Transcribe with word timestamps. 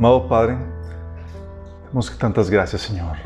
Amado 0.00 0.26
Padre, 0.28 0.56
damos 1.88 2.16
tantas 2.16 2.48
gracias, 2.48 2.80
Señor. 2.80 3.18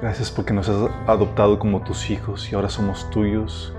Gracias 0.00 0.30
porque 0.30 0.54
nos 0.54 0.66
has 0.66 0.90
adoptado 1.06 1.58
como 1.58 1.82
tus 1.82 2.08
hijos 2.08 2.50
y 2.50 2.54
ahora 2.54 2.70
somos 2.70 3.10
tuyos, 3.10 3.76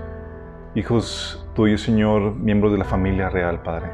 hijos 0.76 1.44
tuyos, 1.52 1.82
Señor, 1.82 2.36
miembros 2.36 2.70
de 2.70 2.78
la 2.78 2.84
familia 2.84 3.28
real, 3.28 3.64
Padre. 3.64 3.90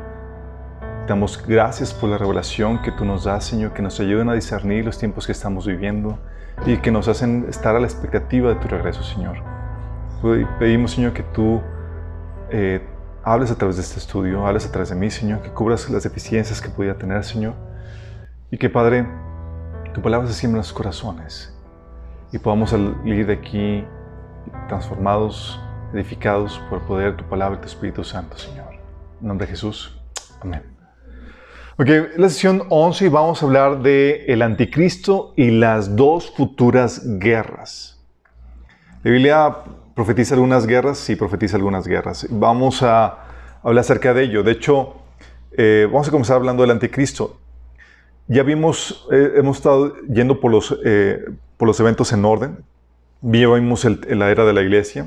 Damos 1.09 1.43
gracias 1.49 1.95
por 1.95 2.11
la 2.11 2.19
revelación 2.19 2.83
que 2.83 2.93
tú 2.93 3.07
nos 3.07 3.25
das, 3.25 3.47
Señor, 3.47 3.73
que 3.73 3.81
nos 3.81 3.99
ayuden 3.99 4.29
a 4.29 4.35
discernir 4.35 4.85
los 4.85 4.99
tiempos 4.99 5.25
que 5.25 5.33
estamos 5.33 5.67
viviendo 5.67 6.19
y 6.67 6.77
que 6.77 6.91
nos 6.91 7.09
hacen 7.09 7.47
estar 7.49 7.77
a 7.77 7.81
la 7.81 7.87
expectativa 7.87 8.51
de 8.51 8.57
tu 8.57 8.69
regreso, 8.69 9.03
Señor. 9.03 9.39
Pedimos, 10.59 10.91
Señor, 10.91 11.15
que 11.15 11.23
tú 11.23 11.63
eh, 12.51 12.87
hables 13.25 13.51
a 13.51 13.55
través 13.55 13.77
de 13.77 13.83
este 13.83 13.99
estudio, 13.99 14.47
hables 14.47 14.67
a 14.67 14.71
través 14.71 14.91
de 14.91 14.97
mí, 14.97 15.11
Señor, 15.11 15.41
que 15.41 15.49
cubras 15.49 15.89
las 15.89 16.03
deficiencias 16.03 16.61
que 16.61 16.69
pudiera 16.69 16.99
tener, 16.99 17.25
Señor, 17.25 17.55
y 18.51 18.59
que, 18.59 18.71
Padre, 18.71 19.07
tu 19.95 20.03
palabra 20.03 20.29
se 20.29 20.35
siembre 20.35 20.59
en 20.59 20.63
los 20.63 20.73
corazones 20.73 21.53
y 22.33 22.39
podamos 22.39 22.71
salir 22.71 23.27
de 23.27 23.33
aquí 23.33 23.85
transformados, 24.69 25.61
edificados 25.93 26.61
por 26.69 26.81
el 26.81 26.85
poder 26.85 27.13
de 27.13 27.23
tu 27.23 27.29
palabra 27.29 27.59
y 27.59 27.61
tu 27.61 27.67
Espíritu 27.67 28.05
Santo, 28.05 28.37
Señor. 28.37 28.75
En 29.21 29.29
nombre 29.29 29.47
de 29.47 29.53
Jesús. 29.53 29.99
Amén. 30.41 30.63
Ok, 31.79 31.89
la 32.17 32.29
sesión 32.29 32.63
11 32.69 33.05
y 33.05 33.09
vamos 33.09 33.43
a 33.43 33.47
hablar 33.47 33.83
de 33.83 34.25
el 34.29 34.43
anticristo 34.43 35.35
y 35.37 35.51
las 35.51 35.95
dos 35.95 36.33
futuras 36.35 37.03
guerras. 37.19 38.03
La 39.03 39.11
Biblia 39.11 39.57
profetiza 39.95 40.35
algunas 40.35 40.67
guerras, 40.67 41.09
y 41.11 41.17
profetiza 41.17 41.57
algunas 41.57 41.87
guerras. 41.87 42.27
Vamos 42.31 42.83
a 42.83 43.19
hablar 43.63 43.81
acerca 43.81 44.13
de 44.13 44.25
ello. 44.25 44.43
De 44.43 44.53
hecho, 44.53 44.97
eh, 45.53 45.89
vamos 45.91 46.09
a 46.09 46.11
comenzar 46.11 46.37
hablando 46.37 46.63
del 46.63 46.71
anticristo. 46.71 47.41
Ya 48.29 48.43
vimos, 48.43 49.07
eh, 49.13 49.35
hemos 49.37 49.59
estado 49.59 49.95
yendo 50.07 50.41
por 50.41 50.51
los, 50.51 50.77
eh, 50.85 51.25
por 51.57 51.69
los 51.69 51.79
eventos 51.79 52.13
en 52.13 52.25
orden. 52.25 52.59
Ya 53.23 53.49
vimos 53.49 53.85
la 53.85 54.31
era 54.31 54.45
de 54.45 54.53
la 54.53 54.63
iglesia, 54.63 55.07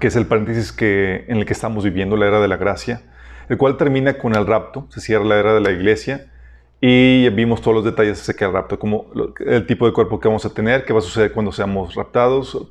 que 0.00 0.08
es 0.08 0.16
el 0.16 0.26
paréntesis 0.26 0.72
que, 0.72 1.24
en 1.28 1.38
el 1.38 1.46
que 1.46 1.52
estamos 1.52 1.84
viviendo, 1.84 2.16
la 2.16 2.26
era 2.26 2.40
de 2.40 2.48
la 2.48 2.56
gracia, 2.56 3.02
el 3.48 3.56
cual 3.56 3.76
termina 3.76 4.18
con 4.18 4.34
el 4.34 4.46
rapto, 4.46 4.86
se 4.90 5.00
cierra 5.00 5.24
la 5.24 5.38
era 5.38 5.54
de 5.54 5.60
la 5.60 5.70
iglesia 5.70 6.26
y 6.80 7.28
vimos 7.30 7.62
todos 7.62 7.76
los 7.76 7.84
detalles 7.84 8.20
acerca 8.20 8.44
del 8.44 8.54
rapto, 8.54 8.78
como 8.78 9.06
el 9.44 9.66
tipo 9.66 9.86
de 9.86 9.92
cuerpo 9.92 10.20
que 10.20 10.28
vamos 10.28 10.44
a 10.44 10.52
tener, 10.52 10.84
qué 10.84 10.92
va 10.92 10.98
a 10.98 11.02
suceder 11.02 11.32
cuando 11.32 11.52
seamos 11.52 11.94
raptados, 11.94 12.68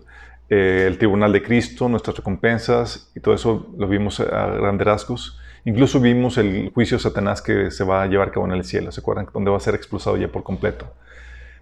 eh, 0.50 0.86
el 0.88 0.97
tribunal 0.97 1.31
de 1.34 1.42
Cristo, 1.42 1.90
nuestras 1.90 2.17
recompensas 2.17 3.12
y 3.16 3.19
todo 3.19 3.34
eso 3.34 3.73
lo 3.78 3.88
vimos 3.88 4.19
a 4.19 4.47
grandes 4.47 4.86
rasgos. 4.86 5.40
Incluso 5.66 6.00
vimos 6.00 6.38
el 6.38 6.72
juicio 6.74 6.98
de 6.98 7.04
Satanás 7.04 7.42
que 7.42 7.72
se 7.72 7.84
va 7.84 8.04
a 8.04 8.06
llevar 8.06 8.30
a 8.30 8.32
cabo 8.32 8.46
en 8.46 8.52
el 8.52 8.64
cielo, 8.64 8.92
¿se 8.92 9.02
acuerdan? 9.02 9.28
Donde 9.34 9.50
va 9.50 9.58
a 9.58 9.60
ser 9.60 9.74
expulsado 9.74 10.16
ya 10.16 10.28
por 10.28 10.44
completo. 10.44 10.94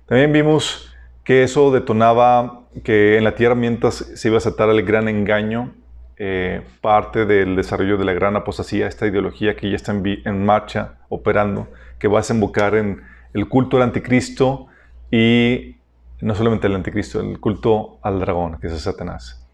También 0.06 0.34
vimos 0.34 0.94
que 1.24 1.44
eso 1.44 1.72
detonaba 1.72 2.64
que 2.84 3.18
en 3.18 3.24
la 3.24 3.36
tierra 3.36 3.56
mientras 3.56 3.96
se 3.96 4.28
iba 4.28 4.36
a 4.36 4.40
aceptar 4.40 4.70
el 4.70 4.84
gran 4.84 5.08
engaño, 5.08 5.74
eh, 6.18 6.62
parte 6.82 7.26
del 7.26 7.56
desarrollo 7.56 7.98
de 7.98 8.04
la 8.04 8.12
gran 8.12 8.36
apostasía, 8.36 8.88
esta 8.88 9.08
ideología 9.08 9.56
que 9.56 9.70
ya 9.70 9.78
está 9.78 9.94
en, 9.94 10.04
en, 10.26 10.46
marcha, 10.46 10.96
operando, 11.08 11.70
que 11.98 12.10
va 12.10 12.20
a 12.20 12.22
desembocar 12.22 12.76
en 12.76 13.02
el 13.34 13.48
culto 13.48 13.78
al 13.78 13.84
anticristo 13.84 14.68
y 15.12 15.78
no 16.20 16.36
solamente 16.36 16.68
el 16.68 16.76
anticristo, 16.76 17.22
el 17.22 17.40
culto 17.40 18.00
al 18.02 18.20
dragón, 18.20 18.58
que 18.60 18.68
es 18.68 18.82
Satanás. 18.82 19.48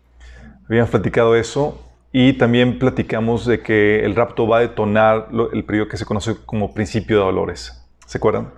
Habíamos 0.67 0.89
platicado 0.89 1.35
eso 1.35 1.88
y 2.11 2.33
también 2.33 2.79
platicamos 2.79 3.45
de 3.45 3.61
que 3.61 4.03
el 4.03 4.15
rapto 4.15 4.47
va 4.47 4.57
a 4.57 4.61
detonar 4.61 5.27
el 5.53 5.63
periodo 5.63 5.87
que 5.87 5.97
se 5.97 6.05
conoce 6.05 6.35
como 6.45 6.73
principio 6.73 7.17
de 7.19 7.25
dolores. 7.25 7.85
¿Se 8.05 8.17
acuerdan? 8.17 8.51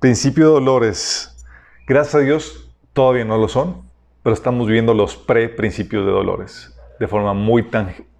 Principio 0.00 0.46
de 0.46 0.52
dolores. 0.52 1.44
Gracias 1.86 2.14
a 2.14 2.20
Dios 2.20 2.70
todavía 2.92 3.24
no 3.24 3.36
lo 3.36 3.48
son, 3.48 3.82
pero 4.22 4.34
estamos 4.34 4.66
viviendo 4.66 4.94
los 4.94 5.16
pre-principios 5.16 6.06
de 6.06 6.12
dolores 6.12 6.72
de 6.98 7.08
forma 7.08 7.34
muy 7.34 7.68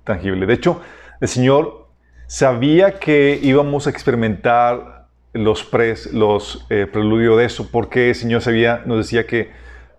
tangible. 0.04 0.44
De 0.46 0.54
hecho, 0.54 0.80
el 1.20 1.28
Señor 1.28 1.86
sabía 2.26 2.98
que 2.98 3.38
íbamos 3.40 3.86
a 3.86 3.90
experimentar 3.90 5.06
los, 5.32 5.62
pres, 5.62 6.12
los 6.12 6.66
eh, 6.69 6.88
preludios 6.92 7.38
de 7.38 7.44
eso, 7.44 7.70
porque 7.70 8.08
el 8.08 8.14
Señor 8.16 8.42
sabía, 8.42 8.82
nos 8.86 8.98
decía 8.98 9.26
que 9.26 9.50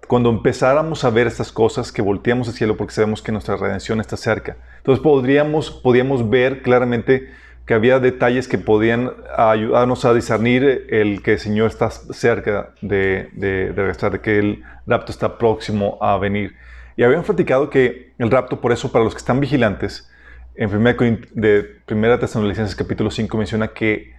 cuando 0.08 0.30
empezáramos 0.30 1.04
a 1.04 1.10
ver 1.10 1.28
estas 1.28 1.52
cosas, 1.52 1.92
que 1.92 2.02
volteamos 2.02 2.48
al 2.48 2.54
cielo 2.54 2.78
porque 2.78 2.94
sabemos 2.94 3.22
que 3.22 3.32
nuestra 3.32 3.56
redención 3.56 4.00
está 4.02 4.18
cerca. 4.18 4.58
Entonces 4.78 5.02
podríamos, 5.04 5.72
podíamos 5.72 6.30
ver 6.30 6.62
claramente 6.62 7.30
que 7.66 7.74
había 7.74 8.00
detalles 8.00 8.48
que 8.48 8.58
podían 8.58 9.12
ayudarnos 9.38 10.04
a 10.04 10.14
discernir 10.14 10.86
el 10.90 11.22
que 11.24 11.34
el 11.34 11.40
Señor 11.40 11.68
está 11.70 11.90
cerca 11.90 12.74
de, 12.82 13.30
de, 13.34 13.68
de 13.68 13.74
regresar, 13.74 14.12
de 14.12 14.20
que 14.20 14.38
el 14.38 14.64
rapto 14.86 15.12
está 15.12 15.38
próximo 15.38 15.98
a 16.02 16.18
venir. 16.18 16.56
Y 16.98 17.04
habíamos 17.04 17.26
platicado 17.26 17.70
que 17.70 18.14
el 18.18 18.30
rapto, 18.30 18.60
por 18.60 18.72
eso, 18.72 18.92
para 18.92 19.06
los 19.06 19.14
que 19.14 19.20
están 19.20 19.40
vigilantes, 19.40 20.10
en 20.56 20.70
1 20.70 21.18
de 21.32 21.64
Primera 21.86 22.20
Tesalonicenses 22.20 22.76
capítulo 22.76 23.10
5 23.10 23.38
menciona 23.38 23.70
que 23.70 24.14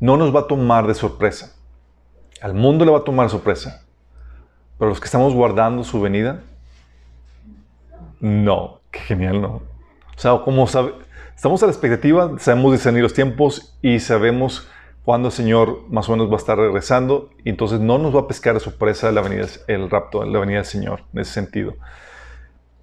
no 0.00 0.16
nos 0.16 0.34
va 0.34 0.40
a 0.40 0.46
tomar 0.46 0.86
de 0.86 0.94
sorpresa. 0.94 1.56
Al 2.42 2.54
mundo 2.54 2.84
le 2.84 2.90
va 2.90 2.98
a 2.98 3.04
tomar 3.04 3.30
sorpresa. 3.30 3.87
Pero 4.78 4.90
los 4.90 5.00
que 5.00 5.06
estamos 5.06 5.34
guardando 5.34 5.84
su 5.84 6.00
venida, 6.00 6.42
no. 8.20 8.80
Qué 8.90 9.00
genial, 9.00 9.42
¿no? 9.42 9.48
O 9.48 10.20
sea, 10.20 10.38
como 10.38 10.66
sabe, 10.66 10.94
estamos 11.34 11.62
a 11.62 11.66
la 11.66 11.72
expectativa, 11.72 12.32
sabemos 12.38 12.72
discernir 12.72 13.02
los 13.02 13.14
tiempos 13.14 13.76
y 13.82 14.00
sabemos 14.00 14.68
cuándo 15.04 15.28
el 15.28 15.32
Señor 15.32 15.82
más 15.90 16.08
o 16.08 16.12
menos 16.12 16.28
va 16.28 16.34
a 16.34 16.38
estar 16.38 16.58
regresando. 16.58 17.30
Entonces 17.44 17.80
no 17.80 17.98
nos 17.98 18.14
va 18.14 18.20
a 18.20 18.28
pescar 18.28 18.54
de 18.54 18.60
sorpresa 18.60 19.12
la 19.12 19.20
venida, 19.20 19.46
el 19.66 19.90
rapto, 19.90 20.24
la 20.24 20.38
venida 20.38 20.58
del 20.58 20.66
Señor, 20.66 21.02
en 21.12 21.20
ese 21.20 21.32
sentido. 21.32 21.74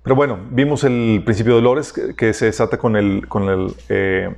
Pero 0.04 0.16
bueno, 0.16 0.38
vimos 0.52 0.84
el 0.84 1.24
principio 1.26 1.56
de 1.56 1.62
dolores 1.62 1.92
que, 1.92 2.34
se 2.34 2.46
desata 2.46 2.78
con 2.78 2.96
el, 2.96 3.28
con 3.28 3.50
el 3.50 3.74
eh, 3.90 4.36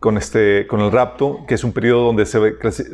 con, 0.00 0.16
este, 0.16 0.66
con 0.66 0.80
el 0.80 0.92
rapto, 0.92 1.44
que 1.46 1.54
es 1.54 1.64
un 1.64 1.72
periodo 1.72 2.06
donde 2.06 2.24
se, 2.26 2.40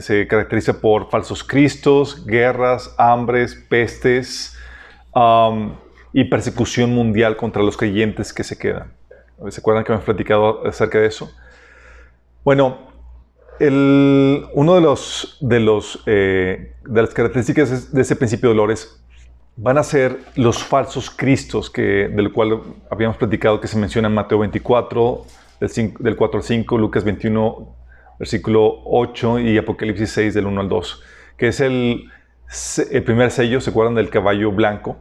se 0.01 0.27
caracteriza 0.27 0.81
por 0.81 1.11
falsos 1.11 1.45
cristos, 1.45 2.25
guerras, 2.27 2.95
hambres, 2.99 3.55
pestes 3.69 4.57
y 6.13 6.25
persecución 6.25 6.91
mundial 6.95 7.37
contra 7.37 7.63
los 7.63 7.77
creyentes 7.77 8.33
que 8.33 8.43
se 8.43 8.59
quedan. 8.59 8.93
¿Se 9.49 9.61
acuerdan 9.61 9.85
que 9.85 9.93
hemos 9.93 10.05
platicado 10.05 10.67
acerca 10.67 10.99
de 10.99 11.07
eso? 11.07 11.31
Bueno, 12.43 12.79
el, 13.59 14.47
uno 14.55 14.75
de, 14.75 14.81
los, 14.81 15.39
de, 15.41 15.61
los, 15.61 16.03
eh, 16.07 16.75
de 16.85 17.03
las 17.03 17.13
características 17.13 17.93
de 17.93 18.03
ese 18.03 18.17
principio 18.17 18.49
de 18.49 18.57
dolores 18.57 19.01
van 19.57 19.79
a 19.79 19.83
ser 19.83 20.19
los 20.35 20.63
falsos 20.65 21.11
cristos, 21.11 21.71
que, 21.71 22.09
del 22.09 22.33
cual 22.33 22.61
habíamos 22.91 23.17
platicado 23.17 23.61
que 23.61 23.69
se 23.69 23.79
menciona 23.79 24.09
en 24.09 24.15
Mateo 24.15 24.39
24, 24.41 25.25
del, 25.61 26.17
4 26.17 26.39
al 26.39 26.45
5, 26.45 26.79
Lucas 26.79 27.05
21, 27.05 27.77
versículo 28.19 28.83
8 28.85 29.41
y 29.41 29.59
Apocalipsis 29.59 30.11
6 30.11 30.35
del 30.35 30.47
1 30.47 30.61
al 30.61 30.69
2, 30.69 31.03
que 31.37 31.49
es 31.49 31.61
el, 31.61 32.11
primer 33.05 33.31
sello, 33.31 33.61
¿se 33.61 33.71
acuerdan 33.71 33.95
del 33.95 34.11
caballo 34.11 34.53
blanco? 34.53 34.99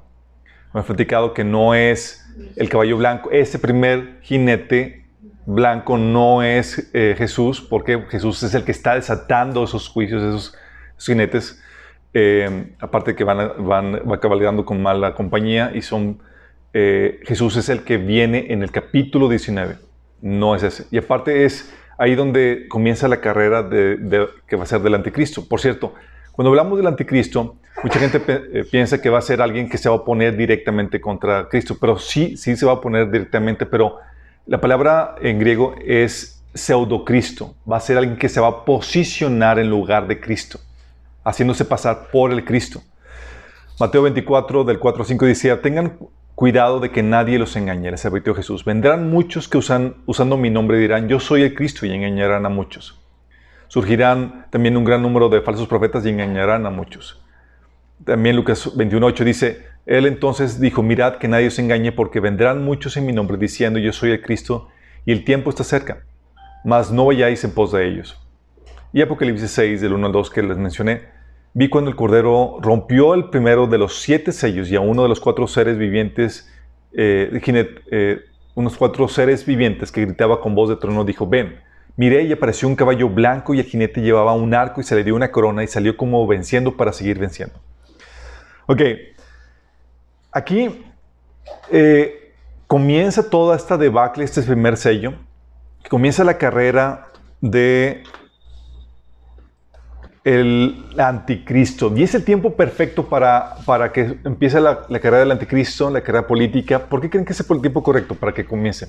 Me 0.73 0.81
he 0.81 0.83
platicado 0.83 1.33
que 1.33 1.43
no 1.43 1.75
es 1.75 2.25
el 2.55 2.69
caballo 2.69 2.97
blanco, 2.97 3.31
ese 3.31 3.59
primer 3.59 4.19
jinete 4.21 5.05
blanco 5.45 5.97
no 5.97 6.41
es 6.41 6.89
eh, 6.93 7.15
Jesús, 7.17 7.61
porque 7.61 8.05
Jesús 8.09 8.41
es 8.43 8.53
el 8.55 8.63
que 8.63 8.71
está 8.71 8.95
desatando 8.95 9.63
esos 9.63 9.89
juicios, 9.89 10.23
esos, 10.23 10.57
jinetes. 10.97 11.61
Eh, 12.13 12.75
aparte 12.79 13.15
que 13.15 13.23
van, 13.23 13.51
van, 13.65 13.99
cabalgando 14.21 14.63
con 14.63 14.81
mala 14.81 15.15
compañía 15.15 15.71
y 15.73 15.81
son, 15.81 16.19
eh, 16.71 17.19
Jesús 17.23 17.57
es 17.57 17.67
el 17.69 17.83
que 17.83 17.97
viene 17.97 18.53
en 18.53 18.63
el 18.63 18.71
capítulo 18.71 19.27
19 19.27 19.75
no 20.23 20.55
es 20.55 20.63
ese. 20.63 20.85
Y 20.89 20.97
aparte 20.97 21.43
es 21.43 21.71
ahí 21.97 22.15
donde 22.15 22.65
comienza 22.69 23.07
la 23.07 23.19
carrera 23.19 23.61
de, 23.61 24.27
que 24.47 24.55
va 24.55 24.63
a 24.63 24.65
ser 24.65 24.81
del 24.81 24.95
anticristo. 24.95 25.47
Por 25.47 25.59
cierto, 25.59 25.93
cuando 26.31 26.49
hablamos 26.49 26.77
del 26.77 26.87
anticristo, 26.87 27.57
mucha 27.83 27.99
gente 27.99 28.21
eh, 28.27 28.63
piensa 28.71 29.01
que 29.01 29.09
va 29.09 29.19
a 29.19 29.21
ser 29.21 29.41
alguien 29.41 29.69
que 29.69 29.77
se 29.77 29.89
va 29.89 29.97
a 29.97 30.05
poner 30.05 30.35
directamente 30.35 31.01
contra 31.01 31.49
Cristo, 31.49 31.77
pero 31.79 31.99
sí, 31.99 32.37
sí 32.37 32.55
se 32.55 32.65
va 32.65 32.73
a 32.73 32.81
poner 32.81 33.11
directamente, 33.11 33.65
pero 33.65 33.97
la 34.47 34.59
palabra 34.61 35.15
en 35.21 35.39
griego 35.39 35.75
es 35.85 36.41
pseudocristo. 36.53 37.55
Va 37.69 37.77
a 37.77 37.81
ser 37.81 37.97
alguien 37.97 38.17
que 38.17 38.29
se 38.29 38.39
va 38.39 38.47
a 38.47 38.65
posicionar 38.65 39.59
en 39.59 39.69
lugar 39.69 40.07
de 40.07 40.21
Cristo, 40.21 40.57
haciéndose 41.25 41.65
pasar 41.65 42.07
por 42.11 42.31
el 42.31 42.45
Cristo. 42.45 42.81
Mateo 43.77 44.03
24, 44.03 44.63
del 44.63 44.79
4 44.79 45.01
al 45.01 45.07
5 45.07 45.25
dice, 45.25 45.55
tengan 45.57 45.97
Cuidado 46.35 46.79
de 46.79 46.89
que 46.89 47.03
nadie 47.03 47.37
los 47.37 47.55
engañe, 47.55 47.91
les 47.91 48.05
advirtió 48.05 48.33
Jesús. 48.33 48.65
Vendrán 48.65 49.09
muchos 49.09 49.47
que 49.47 49.59
usan, 49.59 49.97
usando 50.07 50.35
mi 50.35 50.49
nombre 50.49 50.79
dirán, 50.79 51.07
yo 51.07 51.19
soy 51.19 51.43
el 51.43 51.53
Cristo 51.53 51.85
y 51.85 51.91
engañarán 51.91 52.45
a 52.45 52.49
muchos. 52.49 52.99
Surgirán 53.67 54.47
también 54.49 54.75
un 54.75 54.83
gran 54.83 55.03
número 55.03 55.29
de 55.29 55.41
falsos 55.41 55.67
profetas 55.67 56.05
y 56.05 56.09
engañarán 56.09 56.65
a 56.65 56.71
muchos. 56.71 57.23
También 58.03 58.35
Lucas 58.35 58.75
21.8 58.75 59.23
dice, 59.23 59.67
Él 59.85 60.07
entonces 60.07 60.59
dijo, 60.59 60.81
mirad 60.81 61.17
que 61.17 61.27
nadie 61.27 61.47
os 61.47 61.59
engañe 61.59 61.91
porque 61.91 62.19
vendrán 62.19 62.63
muchos 62.63 62.97
en 62.97 63.05
mi 63.05 63.13
nombre 63.13 63.37
diciendo, 63.37 63.77
yo 63.77 63.93
soy 63.93 64.11
el 64.11 64.21
Cristo 64.21 64.69
y 65.05 65.11
el 65.11 65.23
tiempo 65.25 65.51
está 65.51 65.63
cerca, 65.63 66.03
mas 66.65 66.91
no 66.91 67.05
vayáis 67.05 67.43
en 67.43 67.51
pos 67.53 67.71
de 67.71 67.87
ellos. 67.87 68.19
Y 68.91 69.01
Apocalipsis 69.01 69.51
6, 69.51 69.81
del 69.81 69.93
1 69.93 70.07
al 70.07 70.13
2 70.13 70.29
que 70.31 70.43
les 70.43 70.57
mencioné, 70.57 71.03
vi 71.53 71.69
cuando 71.69 71.89
el 71.89 71.95
Cordero 71.95 72.57
rompió 72.61 73.13
el 73.13 73.29
primero 73.29 73.67
de 73.67 73.77
los 73.77 74.01
siete 74.01 74.31
sellos 74.31 74.69
y 74.69 74.75
a 74.75 74.81
uno 74.81 75.03
de 75.03 75.09
los 75.09 75.19
cuatro 75.19 75.47
seres 75.47 75.77
vivientes, 75.77 76.51
eh, 76.93 77.29
eh, 77.91 78.19
unos 78.55 78.77
cuatro 78.77 79.07
seres 79.07 79.45
vivientes 79.45 79.91
que 79.91 80.01
gritaba 80.01 80.41
con 80.41 80.55
voz 80.55 80.69
de 80.69 80.75
trono, 80.77 81.05
dijo, 81.05 81.27
ven, 81.27 81.59
miré 81.95 82.23
y 82.23 82.31
apareció 82.31 82.67
un 82.67 82.75
caballo 82.75 83.09
blanco 83.09 83.53
y 83.53 83.59
el 83.59 83.65
jinete 83.65 84.01
llevaba 84.01 84.33
un 84.33 84.53
arco 84.53 84.81
y 84.81 84.83
se 84.83 84.95
le 84.95 85.03
dio 85.03 85.15
una 85.15 85.31
corona 85.31 85.63
y 85.63 85.67
salió 85.67 85.95
como 85.95 86.25
venciendo 86.25 86.75
para 86.75 86.91
seguir 86.91 87.19
venciendo. 87.19 87.55
Ok, 88.65 88.81
aquí 90.31 90.83
eh, 91.71 92.33
comienza 92.65 93.29
toda 93.29 93.55
esta 93.55 93.77
debacle, 93.77 94.23
este 94.23 94.41
primer 94.41 94.77
sello, 94.77 95.13
comienza 95.89 96.23
la 96.23 96.37
carrera 96.37 97.09
de 97.41 98.03
el 100.23 100.85
anticristo. 100.97 101.91
Y 101.95 102.03
es 102.03 102.15
el 102.15 102.23
tiempo 102.23 102.55
perfecto 102.55 103.07
para, 103.07 103.55
para 103.65 103.91
que 103.91 104.19
empiece 104.23 104.59
la, 104.61 104.87
carrera 104.87 105.19
del 105.19 105.31
anticristo, 105.31 105.89
la 105.89 106.01
carrera 106.01 106.25
política. 106.25 106.79
¿Por 106.79 107.01
qué 107.01 107.09
creen 107.09 107.25
que 107.25 107.33
es 107.33 107.49
el 107.49 107.61
tiempo 107.61 107.83
correcto 107.83 108.15
para 108.15 108.33
que 108.33 108.45
comience? 108.45 108.87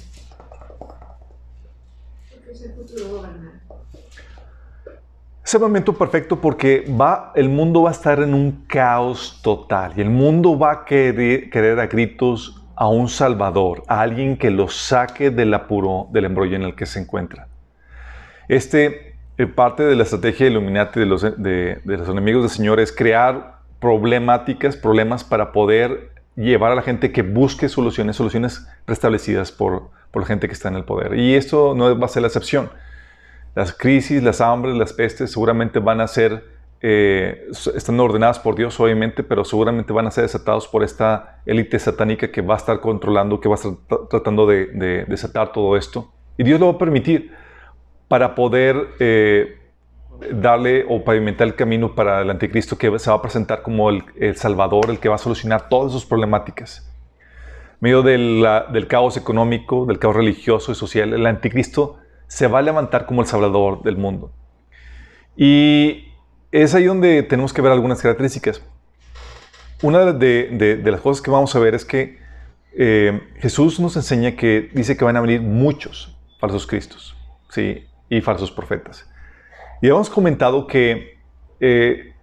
Es 5.45 5.53
el 5.55 5.61
momento 5.61 5.93
perfecto 5.93 6.41
porque 6.41 6.87
va, 6.89 7.33
el 7.35 7.51
mundo 7.51 7.83
va 7.83 7.91
a 7.91 7.93
estar 7.93 8.19
en 8.21 8.33
un 8.33 8.65
caos 8.67 9.41
total 9.43 9.93
y 9.95 10.01
el 10.01 10.09
mundo 10.09 10.59
va 10.59 10.73
a 10.73 10.85
querer, 10.87 11.51
querer 11.51 11.79
a 11.81 11.87
gritos 11.87 12.63
a 12.77 12.89
un 12.89 13.11
salvador, 13.11 13.83
a 13.87 14.01
alguien 14.01 14.39
que 14.39 14.51
lo 14.51 14.69
saque 14.69 15.31
del 15.31 15.53
apuro, 15.53 16.09
del 16.13 16.25
embrollo 16.25 16.57
en 16.57 16.63
el 16.63 16.75
que 16.75 16.87
se 16.87 16.99
encuentra. 16.99 17.47
Este 18.49 19.14
parte 19.55 19.83
de 19.83 19.97
la 19.97 20.05
estrategia 20.05 20.47
de 20.47 20.53
Illuminati 20.53 21.01
de 21.01 21.07
los, 21.07 21.23
de, 21.23 21.81
los 21.85 22.09
enemigos 22.09 22.43
del 22.43 22.51
Señor 22.51 22.79
es 22.79 22.93
crear 22.93 23.59
problemáticas, 23.81 24.77
problemas 24.77 25.25
para 25.25 25.53
poder 25.53 26.11
llevar 26.37 26.73
a 26.73 26.75
la 26.75 26.83
gente 26.83 27.13
que 27.13 27.23
busque 27.23 27.69
soluciones, 27.69 28.17
soluciones 28.17 28.67
restablecidas 28.87 29.53
por, 29.53 29.91
por 30.11 30.23
la 30.23 30.27
gente 30.27 30.47
que 30.47 30.55
está 30.55 30.69
en 30.69 30.77
el 30.77 30.85
poder. 30.85 31.19
Y 31.19 31.35
esto 31.35 31.75
no 31.75 31.99
va 31.99 32.07
a 32.07 32.09
ser 32.09 32.23
la 32.23 32.29
excepción. 32.29 32.71
Las 33.55 33.73
crisis, 33.73 34.23
las 34.23 34.41
hambres, 34.41 34.77
las 34.77 34.93
pestes 34.93 35.33
seguramente 35.33 35.81
van 35.81 36.01
a 36.01 36.07
ser, 36.07 36.45
eh, 36.81 37.49
están 37.75 37.99
ordenadas 38.01 38.39
por 38.39 38.55
Dios 38.55 38.79
obviamente, 38.81 39.23
pero 39.23 39.45
seguramente 39.45 39.93
van 39.93 40.07
a 40.07 40.11
ser 40.11 40.23
desatados 40.23 40.67
por 40.69 40.83
esta 40.83 41.41
élite 41.45 41.79
satánica 41.79 42.31
que 42.31 42.41
va 42.41 42.55
a 42.55 42.57
estar 42.57 42.81
controlando, 42.81 43.41
que 43.41 43.49
va 43.49 43.57
a 43.57 43.59
estar 43.59 43.73
tratando 44.09 44.47
de, 44.47 44.67
de 44.67 45.05
desatar 45.07 45.53
todo 45.53 45.77
esto. 45.77 46.13
Y 46.37 46.45
Dios 46.45 46.59
lo 46.59 46.67
va 46.67 46.73
a 46.73 46.79
permitir 46.79 47.33
para 48.15 48.37
poder 48.37 48.91
eh, 49.01 49.59
darle 50.33 50.87
o 50.89 51.03
pavimentar 51.03 51.49
el 51.49 51.57
camino 51.57 51.97
para 51.97 52.23
el 52.23 52.31
anticristo 52.31 52.79
que 52.79 52.97
se 53.01 53.11
va 53.11 53.17
a 53.17 53.21
presentar 53.23 53.63
como 53.63 53.91
el, 53.91 54.05
salvador, 54.37 54.89
el 54.89 55.01
que 55.01 55.09
va 55.09 55.17
a 55.17 55.19
solucionar 55.19 55.69
todas 55.69 55.91
sus 55.91 56.07
problemáticas. 56.07 56.89
Medio 57.81 58.03
del 58.05 58.87
caos 58.89 59.17
económico, 59.17 59.85
del 59.85 59.99
caos 59.99 60.15
religioso 60.15 60.71
y 60.71 60.77
social, 60.77 61.13
el 61.13 61.27
anticristo 61.27 61.97
se 62.29 62.47
va 62.47 62.61
a 62.61 62.63
levantar 62.63 63.05
como 63.05 63.21
el 63.21 63.27
salvador 63.27 63.83
del 63.83 63.97
mundo. 63.97 64.31
Y 65.37 66.05
es 66.53 66.73
ahí 66.77 66.85
donde 66.85 67.25
tenemos 67.25 67.53
que 67.53 67.63
ver 67.63 67.73
algunas 67.73 68.01
características. 68.01 68.63
Una 69.83 70.13
de, 70.13 70.81
las 70.85 71.01
cosas 71.01 71.21
que 71.21 71.33
vamos 71.33 71.57
a 71.57 71.59
ver 71.59 71.75
es 71.75 71.85
que 71.85 72.21
eh, 72.77 73.21
Jesús 73.41 73.81
nos 73.81 73.97
enseña 73.97 74.37
que 74.37 74.71
dice 74.73 74.97
que 74.97 75.05
van 75.05 75.17
a 75.17 75.21
venir 75.21 75.41
muchos 75.41 76.17
falsos 76.39 76.65
cristos. 76.65 77.17
¿sí? 77.55 77.85
Y 78.09 78.21
falsos 78.21 78.51
profetas. 78.51 79.09
Y 79.81 79.89
hemos 79.89 80.09
comentado 80.09 80.67
que, 80.67 81.19
eh, 81.61 82.15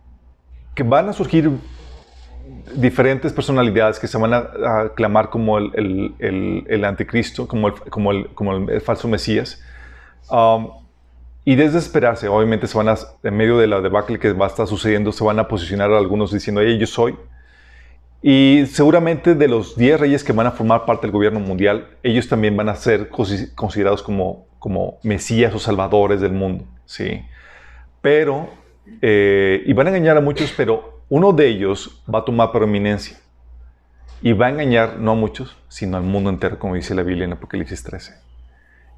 que 0.73 0.83
van 0.83 1.09
a 1.09 1.13
surgir 1.13 1.51
diferentes 2.75 3.33
personalidades 3.33 3.99
que 3.99 4.07
se 4.07 4.17
van 4.17 4.33
a, 4.33 4.37
aclamar 4.37 4.95
clamar 4.95 5.29
como 5.29 5.57
el, 5.57 6.15
el, 6.19 6.65
el, 6.67 6.85
anticristo, 6.85 7.47
como 7.47 7.67
el, 7.69 7.73
como 7.73 8.11
como 8.33 8.53
el, 8.69 8.81
falso 8.81 9.07
Mesías. 9.07 9.61
Um, 10.29 10.69
y 11.43 11.55
desde 11.55 11.79
esperarse, 11.79 12.27
obviamente 12.27 12.67
se 12.67 12.77
van 12.77 12.89
a, 12.89 12.95
en 13.23 13.35
medio 13.35 13.57
de 13.57 13.67
la 13.67 13.81
debacle 13.81 14.19
que 14.19 14.31
va 14.33 14.45
a 14.45 14.49
estar 14.49 14.67
sucediendo, 14.67 15.11
se 15.11 15.23
van 15.23 15.39
a 15.39 15.47
posicionar 15.47 15.91
algunos 15.91 16.31
diciendo, 16.31 16.61
hey, 16.61 16.77
yo 16.77 16.85
soy. 16.85 17.15
Y 18.21 18.65
seguramente 18.67 19.33
de 19.33 19.47
los 19.47 19.75
10 19.75 19.99
reyes 19.99 20.23
que 20.23 20.33
van 20.33 20.45
a 20.45 20.51
formar 20.51 20.85
parte 20.85 21.07
del 21.07 21.11
gobierno 21.11 21.39
mundial, 21.39 21.87
ellos 22.03 22.27
también 22.27 22.55
van 22.55 22.69
a 22.69 22.75
ser 22.75 23.09
considerados 23.09 24.03
como 24.03 24.45
como 24.61 24.99
Mesías 25.01 25.55
o 25.55 25.59
Salvadores 25.59 26.21
del 26.21 26.33
mundo, 26.33 26.65
¿sí? 26.85 27.25
Pero, 27.99 28.47
eh, 29.01 29.63
y 29.65 29.73
van 29.73 29.87
a 29.87 29.89
engañar 29.89 30.17
a 30.17 30.21
muchos, 30.21 30.53
pero 30.55 31.01
uno 31.09 31.33
de 31.33 31.47
ellos 31.47 32.03
va 32.07 32.19
a 32.19 32.25
tomar 32.25 32.51
prominencia 32.51 33.17
y 34.21 34.33
va 34.33 34.45
a 34.45 34.49
engañar 34.51 34.99
no 34.99 35.13
a 35.13 35.15
muchos, 35.15 35.57
sino 35.67 35.97
al 35.97 36.03
mundo 36.03 36.29
entero, 36.29 36.59
como 36.59 36.75
dice 36.75 36.93
la 36.93 37.01
Biblia 37.01 37.25
en 37.25 37.33
Apocalipsis 37.33 37.83
13. 37.83 38.13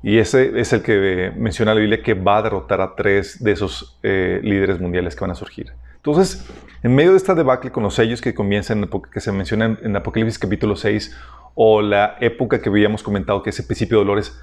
Y 0.04 0.18
ese 0.18 0.60
es 0.60 0.74
el 0.74 0.84
que 0.84 1.32
menciona 1.38 1.74
la 1.74 1.80
Biblia 1.80 2.04
que 2.04 2.14
va 2.14 2.40
a 2.40 2.42
derrotar 2.42 2.82
a 2.82 2.94
tres 2.94 3.42
de 3.42 3.54
esos 3.54 3.98
eh, 4.04 4.42
líderes 4.44 4.82
mundiales 4.82 5.16
que 5.16 5.22
van 5.22 5.32
a 5.32 5.36
surgir. 5.36 5.72
Entonces, 5.96 6.46
en 6.84 6.94
medio 6.94 7.12
de 7.12 7.18
esta 7.18 7.36
debacle 7.36 7.72
con 7.72 7.84
los 7.84 7.96
sellos 7.96 8.20
que 8.20 8.34
comienzan, 8.34 8.90
que 9.14 9.22
se 9.22 9.32
mencionan 9.32 9.80
en 9.82 9.96
Apocalipsis 9.96 10.38
capítulo 10.38 10.76
6, 10.76 11.18
o 11.56 11.82
la 11.82 12.18
época 12.20 12.62
que 12.62 12.68
habíamos 12.68 13.02
comentado, 13.02 13.42
que 13.44 13.52
es 13.52 13.60
el 13.60 13.66
principio 13.66 14.00
de 14.00 14.04
dolores, 14.04 14.38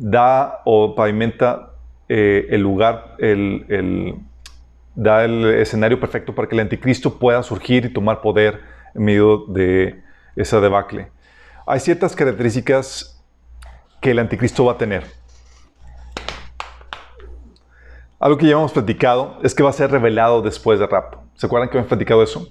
da 0.00 0.62
o 0.64 0.94
pavimenta 0.94 1.72
eh, 2.08 2.46
el 2.50 2.62
lugar, 2.62 3.16
el, 3.18 4.16
da 4.94 5.24
el 5.24 5.44
escenario 5.44 6.00
perfecto 6.00 6.34
para 6.34 6.48
que 6.48 6.54
el 6.54 6.60
anticristo 6.60 7.18
pueda 7.18 7.42
surgir 7.42 7.84
y 7.84 7.92
tomar 7.92 8.22
poder 8.22 8.60
en 8.94 9.04
medio 9.04 9.44
de 9.48 10.02
esa 10.36 10.58
debacle. 10.60 11.08
Hay 11.66 11.80
ciertas 11.80 12.16
características 12.16 13.22
que 14.00 14.12
el 14.12 14.18
anticristo 14.18 14.64
va 14.64 14.72
a 14.72 14.78
tener. 14.78 15.04
Algo 18.18 18.38
que 18.38 18.46
ya 18.46 18.52
hemos 18.52 18.72
platicado 18.72 19.38
es 19.42 19.54
que 19.54 19.62
va 19.62 19.70
a 19.70 19.74
ser 19.74 19.90
revelado 19.90 20.40
después 20.40 20.78
del 20.78 20.88
rapto. 20.88 21.22
¿Se 21.34 21.46
acuerdan 21.46 21.68
que 21.68 21.76
hemos 21.76 21.88
platicado 21.88 22.22
eso? 22.22 22.48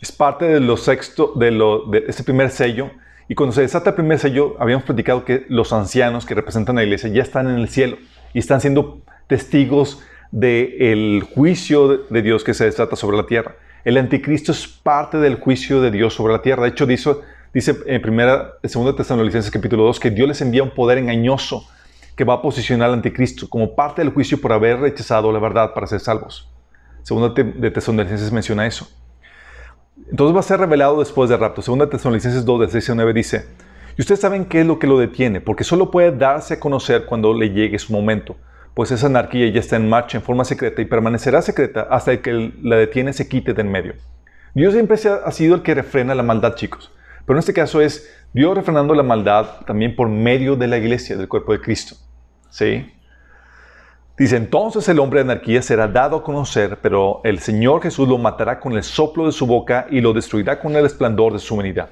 Es 0.00 0.10
parte 0.10 0.44
de 0.44 0.60
lo 0.60 0.76
sexto, 0.76 1.32
de, 1.36 1.52
lo, 1.52 1.86
de 1.86 2.04
ese 2.08 2.24
primer 2.24 2.50
sello 2.50 2.90
y 3.28 3.34
cuando 3.34 3.52
se 3.52 3.60
desata 3.60 3.90
el 3.90 3.96
primer 3.96 4.18
sello, 4.18 4.56
habíamos 4.58 4.84
platicado 4.84 5.24
que 5.24 5.44
los 5.48 5.74
ancianos 5.74 6.24
que 6.24 6.34
representan 6.34 6.76
la 6.76 6.82
iglesia 6.82 7.10
ya 7.10 7.22
están 7.22 7.48
en 7.48 7.56
el 7.56 7.68
cielo 7.68 7.98
y 8.32 8.38
están 8.38 8.62
siendo 8.62 9.02
testigos 9.26 10.02
del 10.30 11.22
juicio 11.34 12.06
de 12.08 12.22
Dios 12.22 12.42
que 12.42 12.54
se 12.54 12.64
desata 12.64 12.96
sobre 12.96 13.18
la 13.18 13.26
tierra. 13.26 13.56
El 13.84 13.98
anticristo 13.98 14.52
es 14.52 14.66
parte 14.66 15.18
del 15.18 15.36
juicio 15.36 15.82
de 15.82 15.90
Dios 15.90 16.14
sobre 16.14 16.32
la 16.32 16.40
tierra. 16.40 16.62
De 16.62 16.70
hecho, 16.70 16.86
dice, 16.86 17.16
dice 17.52 17.76
en 17.86 18.00
primera, 18.00 18.54
segunda 18.64 18.96
Tesalonicenses 18.96 19.50
capítulo 19.50 19.84
2 19.84 20.00
que 20.00 20.10
Dios 20.10 20.26
les 20.26 20.40
envía 20.40 20.62
un 20.62 20.70
poder 20.70 20.96
engañoso 20.96 21.68
que 22.16 22.24
va 22.24 22.34
a 22.34 22.42
posicionar 22.42 22.88
al 22.88 22.94
anticristo 22.94 23.48
como 23.48 23.74
parte 23.74 24.02
del 24.02 24.12
juicio 24.12 24.40
por 24.40 24.52
haber 24.52 24.80
rechazado 24.80 25.30
la 25.32 25.38
verdad 25.38 25.74
para 25.74 25.86
ser 25.86 26.00
salvos. 26.00 26.48
Segunda 27.02 27.28
de 27.30 27.70
Tesalonicenses 27.70 28.32
menciona 28.32 28.66
eso. 28.66 28.88
Entonces 30.10 30.34
va 30.34 30.40
a 30.40 30.44
ser 30.44 30.60
revelado 30.60 30.98
después 30.98 31.28
del 31.28 31.38
rapto. 31.38 31.62
Segunda 31.62 31.88
Tesalonicenses 31.88 32.44
2, 32.44 32.60
de 32.60 32.68
6 32.68 32.90
a 32.90 32.94
9 32.94 33.12
dice, 33.12 33.46
y 33.96 34.00
ustedes 34.00 34.20
saben 34.20 34.44
qué 34.44 34.60
es 34.60 34.66
lo 34.66 34.78
que 34.78 34.86
lo 34.86 34.98
detiene, 34.98 35.40
porque 35.40 35.64
solo 35.64 35.90
puede 35.90 36.12
darse 36.12 36.54
a 36.54 36.60
conocer 36.60 37.04
cuando 37.04 37.34
le 37.34 37.50
llegue 37.50 37.78
su 37.78 37.92
momento, 37.92 38.36
pues 38.74 38.92
esa 38.92 39.06
anarquía 39.06 39.50
ya 39.50 39.60
está 39.60 39.76
en 39.76 39.88
marcha 39.88 40.18
en 40.18 40.22
forma 40.22 40.44
secreta 40.44 40.80
y 40.80 40.84
permanecerá 40.84 41.42
secreta 41.42 41.88
hasta 41.90 42.22
que 42.22 42.52
la 42.62 42.76
detiene 42.76 43.12
se 43.12 43.28
quite 43.28 43.54
de 43.54 43.62
en 43.62 43.70
medio. 43.72 43.94
Dios 44.54 44.72
siempre 44.72 44.96
ha 45.24 45.32
sido 45.32 45.56
el 45.56 45.62
que 45.62 45.74
refrena 45.74 46.14
la 46.14 46.22
maldad, 46.22 46.54
chicos. 46.54 46.92
Pero 47.26 47.36
en 47.36 47.40
este 47.40 47.52
caso 47.52 47.80
es 47.80 48.08
Dios 48.32 48.56
refrenando 48.56 48.94
la 48.94 49.02
maldad 49.02 49.60
también 49.66 49.94
por 49.94 50.08
medio 50.08 50.56
de 50.56 50.68
la 50.68 50.78
iglesia, 50.78 51.16
del 51.16 51.28
cuerpo 51.28 51.52
de 51.52 51.60
Cristo. 51.60 51.96
¿Sí? 52.50 52.86
Dice, 54.18 54.36
entonces 54.36 54.88
el 54.88 54.98
hombre 54.98 55.20
de 55.22 55.30
anarquía 55.30 55.62
será 55.62 55.86
dado 55.86 56.16
a 56.16 56.24
conocer, 56.24 56.78
pero 56.82 57.20
el 57.22 57.38
Señor 57.38 57.82
Jesús 57.82 58.08
lo 58.08 58.18
matará 58.18 58.58
con 58.58 58.72
el 58.72 58.82
soplo 58.82 59.26
de 59.26 59.32
su 59.32 59.46
boca 59.46 59.86
y 59.90 60.00
lo 60.00 60.12
destruirá 60.12 60.58
con 60.58 60.74
el 60.74 60.84
esplendor 60.84 61.32
de 61.32 61.38
su 61.38 61.56
venida. 61.56 61.90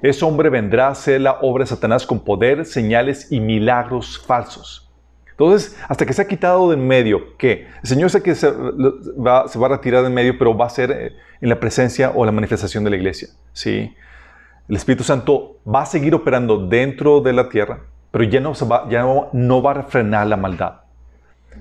Ese 0.00 0.24
hombre 0.24 0.48
vendrá 0.48 0.86
a 0.86 0.92
hacer 0.92 1.20
la 1.20 1.38
obra 1.42 1.64
de 1.64 1.68
Satanás 1.68 2.06
con 2.06 2.20
poder, 2.20 2.64
señales 2.64 3.30
y 3.30 3.40
milagros 3.40 4.18
falsos. 4.26 4.90
Entonces, 5.32 5.76
hasta 5.86 6.06
que 6.06 6.14
se 6.14 6.22
ha 6.22 6.26
quitado 6.26 6.70
de 6.70 6.76
en 6.76 6.88
medio, 6.88 7.36
que 7.36 7.66
el 7.82 7.88
Señor 7.88 8.08
sé 8.08 8.22
que 8.22 8.34
se 8.34 8.50
va, 8.50 9.42
a 9.42 9.68
retirar 9.68 10.00
de 10.00 10.08
en 10.08 10.14
medio, 10.14 10.38
pero 10.38 10.56
va 10.56 10.64
a 10.64 10.70
ser 10.70 10.90
eh, 10.90 11.12
en 11.42 11.48
la 11.50 11.60
presencia 11.60 12.10
o 12.14 12.24
la 12.24 12.32
manifestación 12.32 12.84
de 12.84 12.90
la 12.90 12.96
iglesia. 12.96 13.28
¿sí? 13.52 13.94
El 14.66 14.76
Espíritu 14.76 15.04
Santo 15.04 15.58
va 15.66 15.82
a 15.82 15.86
seguir 15.86 16.14
operando 16.14 16.66
dentro 16.68 17.20
de 17.20 17.34
la 17.34 17.50
tierra, 17.50 17.80
pero 18.10 18.24
ya 18.24 18.40
no, 18.40 18.54
va, 18.66 18.88
ya 18.88 19.04
no 19.30 19.62
va 19.62 19.72
a 19.72 19.82
frenar 19.82 20.26
la 20.26 20.38
maldad. 20.38 20.85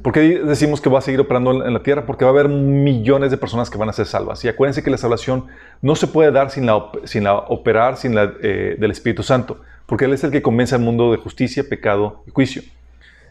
¿Por 0.01 0.13
qué 0.13 0.39
decimos 0.39 0.81
que 0.81 0.89
va 0.89 0.99
a 0.99 1.01
seguir 1.01 1.19
operando 1.19 1.65
en 1.65 1.73
la 1.73 1.81
tierra? 1.81 2.05
Porque 2.05 2.25
va 2.25 2.31
a 2.31 2.33
haber 2.33 2.49
millones 2.49 3.31
de 3.31 3.37
personas 3.37 3.69
que 3.69 3.77
van 3.77 3.89
a 3.89 3.93
ser 3.93 4.05
salvas. 4.05 4.43
Y 4.45 4.47
acuérdense 4.47 4.83
que 4.83 4.89
la 4.89 4.97
salvación 4.97 5.47
no 5.81 5.95
se 5.95 6.07
puede 6.07 6.31
dar 6.31 6.51
sin 6.51 6.65
la, 6.65 6.89
sin 7.05 7.23
la 7.23 7.35
operar 7.35 7.97
sin 7.97 8.15
la, 8.15 8.33
eh, 8.41 8.75
del 8.79 8.91
Espíritu 8.91 9.23
Santo, 9.23 9.61
porque 9.85 10.05
Él 10.05 10.13
es 10.13 10.23
el 10.23 10.31
que 10.31 10.41
convence 10.41 10.75
al 10.75 10.81
mundo 10.81 11.11
de 11.11 11.17
justicia, 11.17 11.63
pecado 11.67 12.23
y 12.27 12.31
juicio. 12.31 12.61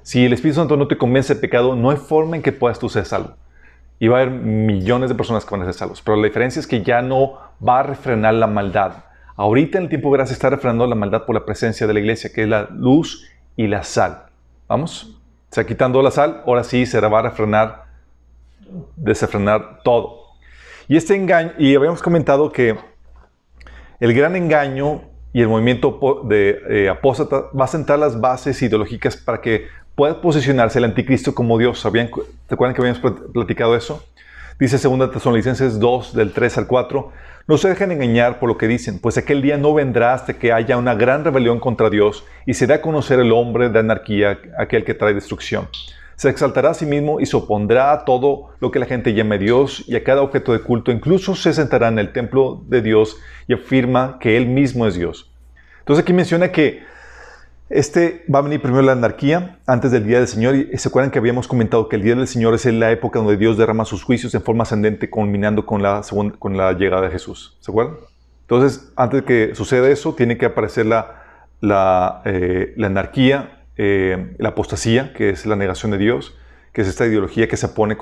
Si 0.02 0.24
el 0.24 0.32
Espíritu 0.32 0.60
Santo 0.60 0.76
no 0.76 0.88
te 0.88 0.98
convence 0.98 1.34
de 1.34 1.40
pecado, 1.40 1.74
no 1.76 1.90
hay 1.90 1.96
forma 1.96 2.36
en 2.36 2.42
que 2.42 2.52
puedas 2.52 2.78
tú 2.78 2.88
ser 2.88 3.06
salvo. 3.06 3.34
Y 3.98 4.08
va 4.08 4.18
a 4.18 4.22
haber 4.22 4.34
millones 4.34 5.08
de 5.08 5.14
personas 5.14 5.44
que 5.44 5.50
van 5.52 5.62
a 5.62 5.64
ser 5.64 5.74
salvos. 5.74 6.02
Pero 6.02 6.16
la 6.16 6.24
diferencia 6.24 6.60
es 6.60 6.66
que 6.66 6.82
ya 6.82 7.00
no 7.00 7.38
va 7.66 7.80
a 7.80 7.82
refrenar 7.84 8.34
la 8.34 8.46
maldad. 8.46 9.04
Ahorita 9.36 9.78
en 9.78 9.84
el 9.84 9.88
tiempo 9.88 10.10
de 10.10 10.18
gracia 10.18 10.34
está 10.34 10.50
refrenando 10.50 10.86
la 10.86 10.94
maldad 10.94 11.24
por 11.24 11.34
la 11.34 11.44
presencia 11.44 11.86
de 11.86 11.94
la 11.94 12.00
iglesia, 12.00 12.30
que 12.34 12.42
es 12.42 12.48
la 12.48 12.68
luz 12.70 13.26
y 13.56 13.66
la 13.66 13.82
sal. 13.82 14.26
¿Vamos? 14.68 15.20
Se 15.54 15.60
ha 15.60 15.66
quitando 15.66 16.02
la 16.02 16.10
sal, 16.10 16.42
ahora 16.48 16.64
sí 16.64 16.84
se 16.84 16.98
va 16.98 17.20
a 17.20 17.22
refrenar, 17.22 17.84
desafrenar 18.96 19.82
todo. 19.84 20.22
Y 20.88 20.96
este 20.96 21.14
engaño, 21.14 21.52
y 21.58 21.76
habíamos 21.76 22.02
comentado 22.02 22.50
que 22.50 22.76
el 24.00 24.14
gran 24.14 24.34
engaño 24.34 25.02
y 25.32 25.42
el 25.42 25.46
movimiento 25.46 26.22
de 26.24 26.60
eh, 26.68 26.88
apóstata 26.88 27.44
va 27.56 27.66
a 27.66 27.68
sentar 27.68 28.00
las 28.00 28.20
bases 28.20 28.60
ideológicas 28.62 29.16
para 29.16 29.40
que 29.40 29.68
pueda 29.94 30.20
posicionarse 30.20 30.80
el 30.80 30.86
anticristo 30.86 31.36
como 31.36 31.56
Dios. 31.56 31.78
¿Sabían, 31.78 32.10
¿Te 32.48 32.54
acuerdan 32.56 32.74
que 32.74 32.80
habíamos 32.80 33.00
platicado 33.32 33.76
eso? 33.76 34.04
Dice 34.58 34.76
2 34.76 35.12
Tesalonicenses 35.12 35.78
2, 35.78 36.14
del 36.14 36.32
3 36.32 36.58
al 36.58 36.66
4. 36.66 37.12
No 37.46 37.58
se 37.58 37.68
dejen 37.68 37.92
engañar 37.92 38.38
por 38.38 38.48
lo 38.48 38.56
que 38.56 38.66
dicen, 38.66 38.98
pues 38.98 39.18
aquel 39.18 39.42
día 39.42 39.58
no 39.58 39.74
vendrá 39.74 40.14
hasta 40.14 40.38
que 40.38 40.50
haya 40.50 40.78
una 40.78 40.94
gran 40.94 41.24
rebelión 41.24 41.60
contra 41.60 41.90
Dios 41.90 42.24
y 42.46 42.54
se 42.54 42.66
dé 42.66 42.72
a 42.72 42.80
conocer 42.80 43.20
el 43.20 43.32
hombre 43.32 43.68
de 43.68 43.80
anarquía, 43.80 44.38
aquel 44.58 44.82
que 44.82 44.94
trae 44.94 45.12
destrucción. 45.12 45.68
Se 46.16 46.30
exaltará 46.30 46.70
a 46.70 46.74
sí 46.74 46.86
mismo 46.86 47.20
y 47.20 47.26
se 47.26 47.36
opondrá 47.36 47.92
a 47.92 48.06
todo 48.06 48.54
lo 48.60 48.70
que 48.70 48.78
la 48.78 48.86
gente 48.86 49.12
llame 49.12 49.36
Dios 49.36 49.84
y 49.86 49.94
a 49.94 50.02
cada 50.02 50.22
objeto 50.22 50.54
de 50.54 50.60
culto. 50.60 50.90
Incluso 50.90 51.34
se 51.34 51.52
sentará 51.52 51.88
en 51.88 51.98
el 51.98 52.12
templo 52.14 52.62
de 52.66 52.80
Dios 52.80 53.18
y 53.46 53.52
afirma 53.52 54.16
que 54.20 54.38
Él 54.38 54.46
mismo 54.46 54.86
es 54.86 54.94
Dios. 54.94 55.30
Entonces 55.80 56.02
aquí 56.02 56.14
menciona 56.14 56.50
que 56.50 56.82
este 57.74 58.24
va 58.32 58.38
a 58.38 58.42
venir 58.42 58.62
primero 58.62 58.82
la 58.82 58.92
anarquía 58.92 59.58
antes 59.66 59.90
del 59.90 60.06
día 60.06 60.18
del 60.18 60.28
Señor. 60.28 60.54
Y 60.54 60.78
se 60.78 60.88
acuerdan 60.88 61.10
que 61.10 61.18
habíamos 61.18 61.48
comentado 61.48 61.88
que 61.88 61.96
el 61.96 62.02
día 62.02 62.14
del 62.14 62.28
Señor 62.28 62.54
es 62.54 62.64
la 62.66 62.92
época 62.92 63.18
donde 63.18 63.36
Dios 63.36 63.58
derrama 63.58 63.84
sus 63.84 64.04
juicios 64.04 64.32
en 64.34 64.42
forma 64.42 64.62
ascendente, 64.62 65.10
culminando 65.10 65.66
con 65.66 65.82
la, 65.82 66.02
con 66.38 66.56
la 66.56 66.72
llegada 66.72 67.02
de 67.02 67.10
Jesús. 67.10 67.58
¿Se 67.60 67.72
acuerdan? 67.72 67.96
Entonces, 68.42 68.92
antes 68.94 69.22
que 69.22 69.56
suceda 69.56 69.88
eso, 69.88 70.14
tiene 70.14 70.38
que 70.38 70.46
aparecer 70.46 70.86
la, 70.86 71.22
la, 71.60 72.22
eh, 72.24 72.74
anarquía, 72.80 73.64
eh, 73.76 74.36
la 74.38 74.50
apostasía, 74.50 75.12
que 75.12 75.30
es 75.30 75.44
la 75.44 75.56
negación 75.56 75.90
de 75.90 75.98
Dios, 75.98 76.36
que 76.72 76.82
es 76.82 76.88
esta 76.88 77.06
ideología 77.06 77.48
que 77.48 77.56
se 77.56 77.68
pone 77.68 77.96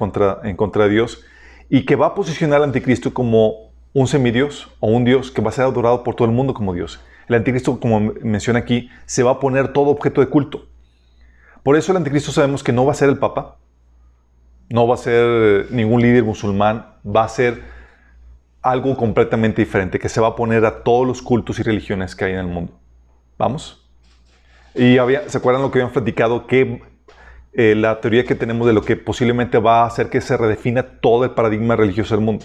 en 0.44 0.56
contra 0.56 0.84
de 0.84 0.90
Dios 0.90 1.24
y 1.70 1.86
que 1.86 1.96
va 1.96 2.08
a 2.08 2.14
posicionar 2.14 2.58
al 2.58 2.64
anticristo 2.64 3.14
como 3.14 3.72
un 3.94 4.06
semidios 4.06 4.70
o 4.80 4.88
un 4.88 5.04
Dios 5.04 5.30
que 5.30 5.40
va 5.40 5.48
a 5.48 5.52
ser 5.52 5.64
adorado 5.64 6.02
por 6.02 6.14
todo 6.14 6.28
el 6.28 6.34
mundo 6.34 6.52
como 6.52 6.74
Dios. 6.74 7.00
El 7.28 7.36
anticristo, 7.36 7.78
como 7.78 8.12
menciona 8.22 8.60
aquí, 8.60 8.90
se 9.06 9.22
va 9.22 9.32
a 9.32 9.40
poner 9.40 9.72
todo 9.72 9.86
objeto 9.86 10.20
de 10.20 10.28
culto. 10.28 10.66
Por 11.62 11.76
eso 11.76 11.92
el 11.92 11.98
anticristo 11.98 12.32
sabemos 12.32 12.64
que 12.64 12.72
no 12.72 12.84
va 12.84 12.92
a 12.92 12.94
ser 12.94 13.08
el 13.08 13.18
papa, 13.18 13.58
no 14.68 14.86
va 14.86 14.94
a 14.94 14.98
ser 14.98 15.70
ningún 15.70 16.02
líder 16.02 16.24
musulmán, 16.24 16.86
va 17.04 17.24
a 17.24 17.28
ser 17.28 17.62
algo 18.62 18.96
completamente 18.96 19.62
diferente, 19.62 19.98
que 19.98 20.08
se 20.08 20.20
va 20.20 20.28
a 20.28 20.36
poner 20.36 20.64
a 20.64 20.82
todos 20.82 21.06
los 21.06 21.22
cultos 21.22 21.58
y 21.58 21.62
religiones 21.62 22.16
que 22.16 22.24
hay 22.24 22.32
en 22.32 22.38
el 22.38 22.46
mundo. 22.46 22.72
¿Vamos? 23.38 23.88
Y 24.74 24.98
había, 24.98 25.28
¿se 25.28 25.38
acuerdan 25.38 25.62
lo 25.62 25.70
que 25.70 25.78
habíamos 25.78 25.92
platicado? 25.92 26.46
Que 26.46 26.82
eh, 27.52 27.74
la 27.74 28.00
teoría 28.00 28.24
que 28.24 28.34
tenemos 28.34 28.66
de 28.66 28.72
lo 28.72 28.82
que 28.82 28.96
posiblemente 28.96 29.58
va 29.58 29.82
a 29.82 29.86
hacer 29.86 30.10
que 30.10 30.20
se 30.20 30.36
redefina 30.36 31.00
todo 31.00 31.24
el 31.24 31.32
paradigma 31.32 31.76
religioso 31.76 32.16
del 32.16 32.24
mundo, 32.24 32.44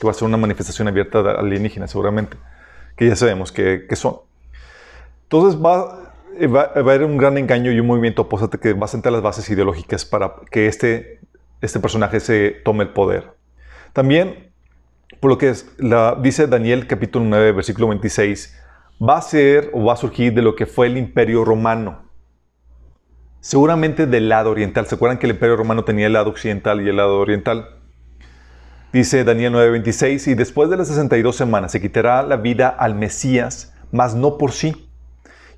que 0.00 0.06
va 0.06 0.10
a 0.10 0.14
ser 0.14 0.26
una 0.26 0.36
manifestación 0.36 0.88
abierta 0.88 1.20
alienígena 1.20 1.86
seguramente 1.86 2.36
que 2.98 3.06
ya 3.06 3.16
sabemos 3.16 3.52
que, 3.52 3.86
son. 3.94 4.16
Entonces 5.22 5.58
va, 5.64 6.12
va, 6.54 6.62
a 6.62 6.78
haber 6.80 7.04
un 7.04 7.16
gran 7.16 7.38
engaño 7.38 7.70
y 7.70 7.78
un 7.78 7.86
movimiento 7.86 8.22
opuesto 8.22 8.50
que 8.58 8.72
va 8.72 8.86
a 8.86 8.88
sentar 8.88 9.12
las 9.12 9.22
bases 9.22 9.48
ideológicas 9.48 10.04
para 10.04 10.34
que 10.50 10.66
este, 10.66 11.20
este 11.60 11.78
personaje 11.78 12.18
se 12.18 12.50
tome 12.64 12.82
el 12.82 12.90
poder. 12.90 13.32
También, 13.92 14.52
por 15.20 15.30
lo 15.30 15.38
que 15.38 15.50
es, 15.50 15.70
dice 16.22 16.48
Daniel 16.48 16.88
capítulo 16.88 17.24
9, 17.24 17.52
versículo 17.52 17.88
26, 17.88 18.58
va 19.00 19.18
a 19.18 19.22
ser 19.22 19.70
o 19.72 19.84
va 19.84 19.92
a 19.92 19.96
surgir 19.96 20.34
de 20.34 20.42
lo 20.42 20.56
que 20.56 20.66
fue 20.66 20.88
el 20.88 20.96
imperio 20.96 21.44
romano. 21.44 22.02
Seguramente 23.40 24.08
del 24.08 24.28
lado 24.28 24.50
oriental. 24.50 24.86
¿Se 24.86 24.96
acuerdan 24.96 25.18
que 25.18 25.26
el 25.26 25.32
imperio 25.32 25.56
romano 25.56 25.84
tenía 25.84 26.08
el 26.08 26.14
lado 26.14 26.30
occidental 26.30 26.84
y 26.84 26.88
el 26.88 26.96
lado 26.96 27.20
oriental? 27.20 27.77
Dice 28.92 29.24
Daniel 29.24 29.52
9:26, 29.52 30.28
y 30.28 30.34
después 30.34 30.70
de 30.70 30.76
las 30.76 30.88
62 30.88 31.36
semanas 31.36 31.72
se 31.72 31.80
quitará 31.80 32.22
la 32.22 32.36
vida 32.36 32.68
al 32.68 32.94
Mesías, 32.94 33.74
mas 33.92 34.14
no 34.14 34.38
por 34.38 34.52
sí. 34.52 34.88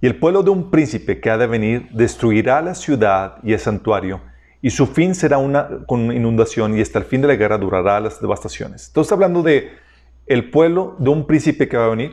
Y 0.00 0.06
el 0.06 0.16
pueblo 0.16 0.42
de 0.42 0.50
un 0.50 0.70
príncipe 0.70 1.20
que 1.20 1.30
ha 1.30 1.38
de 1.38 1.46
venir 1.46 1.88
destruirá 1.92 2.60
la 2.62 2.75
ciudad 2.75 3.37
y 3.42 3.52
el 3.52 3.60
santuario, 3.60 4.20
y 4.62 4.70
su 4.70 4.87
fin 4.87 5.14
será 5.14 5.38
una 5.38 5.68
con 5.87 6.10
inundación, 6.12 6.76
y 6.76 6.80
hasta 6.80 6.99
el 6.99 7.04
fin 7.04 7.20
de 7.20 7.28
la 7.28 7.37
guerra 7.37 7.58
durará 7.58 8.00
las 8.00 8.20
devastaciones. 8.20 8.88
Entonces 8.88 9.12
hablando 9.12 9.42
de 9.42 9.70
el 10.30 10.49
pueblo 10.49 10.94
de 11.00 11.10
un 11.10 11.26
príncipe 11.26 11.68
que 11.68 11.76
va 11.76 11.87
a 11.87 11.88
venir. 11.88 12.12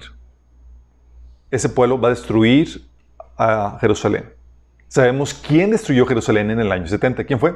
Ese 1.51 1.69
pueblo 1.69 2.01
va 2.01 2.07
a 2.07 2.11
destruir 2.11 2.81
a 3.37 3.77
Jerusalén. 3.79 4.25
Sabemos 4.87 5.35
quién 5.35 5.69
destruyó 5.69 6.03
Jerusalén 6.07 6.49
en 6.49 6.59
el 6.59 6.71
año 6.71 6.87
70. 6.87 7.23
¿Quién 7.25 7.39
fue? 7.39 7.55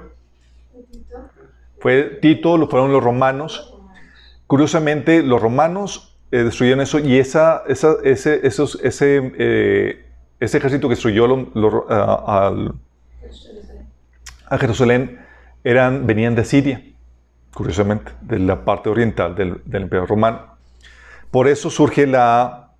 Fue 1.81 2.19
Tito, 2.21 2.57
lo 2.57 2.67
fueron 2.67 2.93
los 2.93 3.03
romanos. 3.03 3.73
Curiosamente, 4.45 5.23
los 5.23 5.41
romanos 5.41 6.15
eh, 6.31 6.43
destruyeron 6.43 6.81
eso 6.81 6.99
y 6.99 7.17
esa, 7.17 7.63
ese, 7.67 7.87
ese, 8.03 8.39
eh, 8.83 10.05
ese, 10.39 10.57
ejército 10.59 10.87
que 10.87 10.93
destruyó 10.93 11.25
a, 11.89 12.53
Jerusalén 14.59 15.21
eran, 15.63 16.05
venían 16.05 16.35
de 16.35 16.45
Siria, 16.45 16.83
curiosamente, 17.51 18.11
de 18.21 18.37
la 18.37 18.63
parte 18.63 18.89
oriental 18.89 19.33
del, 19.33 19.61
Imperio 19.65 20.05
Romano. 20.05 20.57
Por 21.31 21.47
eso 21.47 21.71
surge 21.71 22.05
la... 22.05 22.73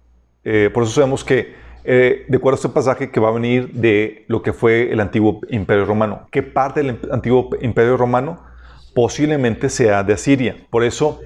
Eh, 0.44 0.70
por 0.72 0.84
eso 0.84 0.92
sabemos 0.92 1.24
que, 1.24 1.56
de 1.84 2.36
acuerdo 2.36 2.56
a 2.56 2.60
este 2.60 2.70
pasaje, 2.70 3.10
que 3.10 3.20
va 3.20 3.30
a 3.30 3.32
venir 3.32 3.72
de 3.74 4.26
lo 4.28 4.44
que 4.44 4.54
fue 4.54 4.92
el 4.92 5.00
antiguo 5.00 5.40
Imperio 5.50 5.86
Romano. 5.86 6.28
¿Qué 6.32 6.44
parte 6.44 6.84
del 6.84 7.00
antiguo 7.12 7.50
Imperio 7.62 7.98
Romano? 7.98 8.51
Posiblemente 8.94 9.70
sea 9.70 10.04
de 10.04 10.14
Asiria. 10.14 10.56
Por 10.70 10.84
eso, 10.84 11.22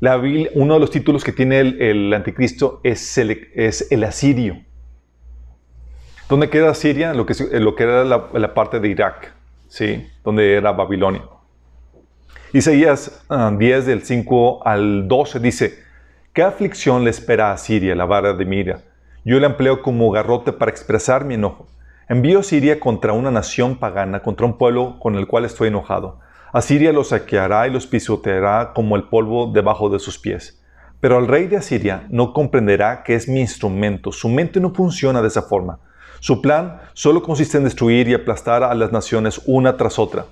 la 0.00 0.20
uno 0.54 0.74
de 0.74 0.80
los 0.80 0.90
títulos 0.90 1.22
que 1.22 1.32
tiene 1.32 1.60
el, 1.60 2.12
anticristo 2.12 2.80
es 2.82 3.18
el, 3.18 4.04
asirio. 4.04 4.58
¿Dónde 6.28 6.50
queda 6.50 6.70
Asiria? 6.70 7.14
Lo 7.14 7.26
que, 7.26 7.34
lo 7.60 7.74
que 7.74 7.82
era 7.84 8.04
la, 8.04 8.54
parte 8.54 8.80
de 8.80 8.88
Irak, 8.88 9.32
¿sí? 9.68 10.08
donde 10.24 10.54
era 10.54 10.72
Babilonia. 10.72 11.22
Isaías 12.52 13.24
10 13.30 13.30
ah, 13.30 13.86
del 13.86 14.02
5 14.02 14.66
al 14.66 15.08
12 15.08 15.40
dice, 15.40 15.78
¿qué 16.32 16.42
aflicción 16.42 17.04
le 17.04 17.10
espera 17.10 17.52
a 17.52 17.56
Siria, 17.56 17.94
la 17.94 18.04
vara 18.04 18.34
de 18.34 18.44
mira? 18.44 18.80
Yo 19.24 19.38
la 19.38 19.46
empleo 19.46 19.82
como 19.82 20.10
garrote 20.10 20.52
para 20.52 20.70
expresar 20.70 21.24
mi 21.24 21.34
enojo. 21.34 21.66
Envío 22.08 22.42
Siria 22.42 22.80
contra 22.80 23.12
una 23.12 23.30
nación 23.30 23.76
pagana, 23.76 24.20
contra 24.20 24.44
un 24.44 24.58
pueblo 24.58 24.98
con 24.98 25.14
el 25.14 25.26
cual 25.26 25.44
estoy 25.44 25.68
enojado. 25.68 26.18
Asiria 26.52 26.92
los 26.92 27.08
saqueará 27.08 27.66
y 27.66 27.70
los 27.70 27.86
pisoteará 27.86 28.72
como 28.74 28.94
el 28.96 29.04
polvo 29.04 29.50
debajo 29.50 29.88
de 29.88 29.98
sus 29.98 30.18
pies. 30.18 30.62
Pero 31.00 31.18
el 31.18 31.26
rey 31.26 31.46
de 31.46 31.56
Asiria 31.56 32.06
no 32.10 32.34
comprenderá 32.34 33.02
que 33.02 33.14
es 33.14 33.26
mi 33.26 33.40
instrumento. 33.40 34.12
Su 34.12 34.28
mente 34.28 34.60
no 34.60 34.74
funciona 34.74 35.22
de 35.22 35.28
esa 35.28 35.40
forma. 35.40 35.78
Su 36.20 36.42
plan 36.42 36.82
solo 36.92 37.22
consiste 37.22 37.56
en 37.56 37.64
destruir 37.64 38.06
y 38.06 38.12
aplastar 38.12 38.62
a 38.62 38.74
las 38.74 38.92
naciones 38.92 39.40
una 39.46 39.78
tras 39.78 39.98
otra. 39.98 40.26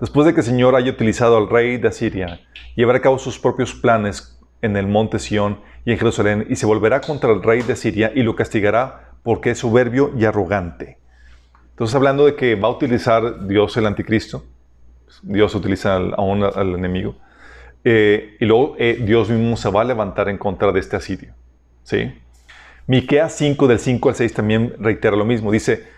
Después 0.00 0.26
de 0.26 0.32
que 0.32 0.40
el 0.40 0.46
Señor 0.46 0.74
haya 0.74 0.90
utilizado 0.90 1.36
al 1.36 1.50
rey 1.50 1.76
de 1.76 1.88
Asiria, 1.88 2.40
llevará 2.74 2.98
a 2.98 3.02
cabo 3.02 3.18
sus 3.18 3.38
propios 3.38 3.74
planes 3.74 4.40
en 4.62 4.78
el 4.78 4.86
monte 4.86 5.18
Sión 5.18 5.60
y 5.84 5.92
en 5.92 5.98
Jerusalén 5.98 6.46
y 6.48 6.56
se 6.56 6.64
volverá 6.64 7.02
contra 7.02 7.30
el 7.32 7.42
rey 7.42 7.60
de 7.60 7.74
Asiria 7.74 8.10
y 8.14 8.22
lo 8.22 8.34
castigará 8.34 9.10
porque 9.22 9.50
es 9.50 9.58
soberbio 9.58 10.12
y 10.16 10.24
arrogante. 10.24 10.98
Entonces 11.68 11.94
hablando 11.94 12.24
de 12.24 12.34
que 12.34 12.54
va 12.54 12.68
a 12.68 12.72
utilizar 12.72 13.46
Dios 13.46 13.76
el 13.76 13.86
anticristo, 13.86 14.42
Dios 15.22 15.54
utiliza 15.54 15.96
al, 15.96 16.14
al 16.16 16.74
enemigo. 16.74 17.16
Eh, 17.84 18.36
y 18.38 18.44
luego 18.44 18.74
eh, 18.78 18.98
Dios 19.00 19.30
mismo 19.30 19.56
se 19.56 19.70
va 19.70 19.82
a 19.82 19.84
levantar 19.84 20.28
en 20.28 20.38
contra 20.38 20.72
de 20.72 20.80
este 20.80 20.96
asirio. 20.96 21.34
¿sí? 21.82 22.12
Miqueas 22.86 23.34
5 23.36 23.66
del 23.66 23.78
5 23.78 24.08
al 24.08 24.14
6 24.14 24.34
también 24.34 24.74
reitera 24.78 25.16
lo 25.16 25.24
mismo. 25.24 25.50
Dice, 25.50 25.88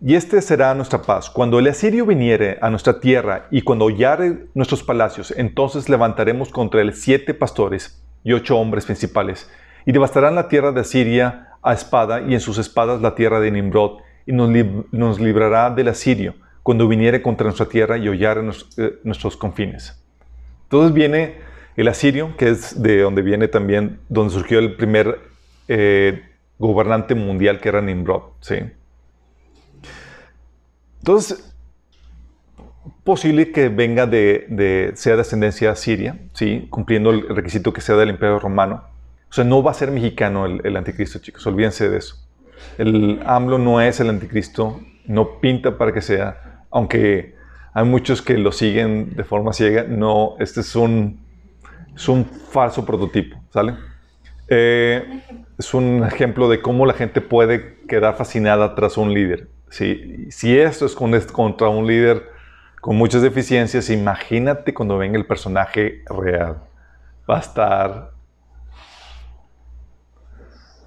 y 0.00 0.14
este 0.14 0.42
será 0.42 0.74
nuestra 0.74 1.02
paz. 1.02 1.30
Cuando 1.30 1.58
el 1.58 1.68
asirio 1.68 2.04
viniere 2.04 2.58
a 2.60 2.70
nuestra 2.70 3.00
tierra 3.00 3.46
y 3.50 3.62
cuando 3.62 3.86
hollare 3.86 4.46
nuestros 4.52 4.82
palacios, 4.82 5.32
entonces 5.36 5.88
levantaremos 5.88 6.50
contra 6.50 6.80
él 6.80 6.94
siete 6.94 7.34
pastores 7.34 8.02
y 8.24 8.32
ocho 8.32 8.58
hombres 8.58 8.84
principales, 8.84 9.50
y 9.84 9.92
devastarán 9.92 10.36
la 10.36 10.48
tierra 10.48 10.70
de 10.70 10.80
Asiria 10.80 11.48
a 11.60 11.72
espada, 11.72 12.20
y 12.20 12.34
en 12.34 12.40
sus 12.40 12.58
espadas 12.58 13.00
la 13.00 13.16
tierra 13.16 13.40
de 13.40 13.50
Nimrod, 13.50 13.98
y 14.26 14.32
nos 14.32 15.20
librará 15.20 15.70
del 15.70 15.88
asirio 15.88 16.34
cuando 16.62 16.86
viniere 16.88 17.22
contra 17.22 17.44
nuestra 17.44 17.66
tierra 17.66 17.98
y 17.98 18.08
hollar 18.08 18.42
eh, 18.76 18.98
nuestros 19.04 19.36
confines. 19.36 20.00
Entonces 20.64 20.94
viene 20.94 21.36
el 21.76 21.88
asirio, 21.88 22.36
que 22.36 22.50
es 22.50 22.82
de 22.82 23.00
donde 23.00 23.22
viene 23.22 23.48
también, 23.48 24.00
donde 24.08 24.32
surgió 24.32 24.58
el 24.58 24.76
primer 24.76 25.20
eh, 25.68 26.22
gobernante 26.58 27.14
mundial 27.14 27.60
que 27.60 27.68
era 27.68 27.80
Nimrod. 27.80 28.22
¿sí? 28.40 28.56
Entonces, 30.98 31.54
posible 33.04 33.50
que 33.52 33.68
venga 33.68 34.06
de, 34.06 34.46
de 34.48 34.92
sea 34.94 35.16
de 35.16 35.22
ascendencia 35.22 35.74
siria, 35.74 36.18
¿sí? 36.34 36.66
cumpliendo 36.70 37.10
el 37.10 37.28
requisito 37.28 37.72
que 37.72 37.80
sea 37.80 37.96
del 37.96 38.10
Imperio 38.10 38.38
Romano. 38.38 38.84
O 39.28 39.32
sea, 39.34 39.44
no 39.44 39.62
va 39.62 39.70
a 39.70 39.74
ser 39.74 39.90
mexicano 39.90 40.46
el, 40.46 40.60
el 40.64 40.76
anticristo, 40.76 41.18
chicos, 41.18 41.46
olvídense 41.46 41.88
de 41.88 41.98
eso. 41.98 42.16
El 42.78 43.20
AMLO 43.24 43.58
no 43.58 43.80
es 43.80 43.98
el 43.98 44.10
anticristo, 44.10 44.80
no 45.06 45.40
pinta 45.40 45.78
para 45.78 45.92
que 45.92 46.02
sea, 46.02 46.41
aunque 46.72 47.34
hay 47.74 47.84
muchos 47.84 48.22
que 48.22 48.36
lo 48.36 48.52
siguen 48.52 49.14
de 49.14 49.24
forma 49.24 49.52
ciega, 49.52 49.84
no, 49.84 50.34
este 50.40 50.60
es 50.60 50.74
un, 50.74 51.20
es 51.94 52.08
un 52.08 52.24
falso 52.24 52.84
prototipo, 52.84 53.38
¿sale? 53.50 53.74
Eh, 54.48 55.22
es 55.58 55.72
un 55.72 56.04
ejemplo 56.04 56.48
de 56.48 56.60
cómo 56.60 56.84
la 56.84 56.94
gente 56.94 57.20
puede 57.20 57.78
quedar 57.86 58.16
fascinada 58.16 58.74
tras 58.74 58.96
un 58.96 59.14
líder. 59.14 59.48
Si, 59.70 60.30
si 60.30 60.58
esto 60.58 60.84
es 60.84 60.94
contra 60.94 61.68
un 61.68 61.86
líder 61.86 62.30
con 62.80 62.96
muchas 62.96 63.22
deficiencias, 63.22 63.88
imagínate 63.88 64.74
cuando 64.74 64.98
venga 64.98 65.16
el 65.16 65.24
personaje 65.24 66.02
real. 66.06 66.56
Va 67.30 67.36
a 67.36 67.40
estar... 67.40 68.10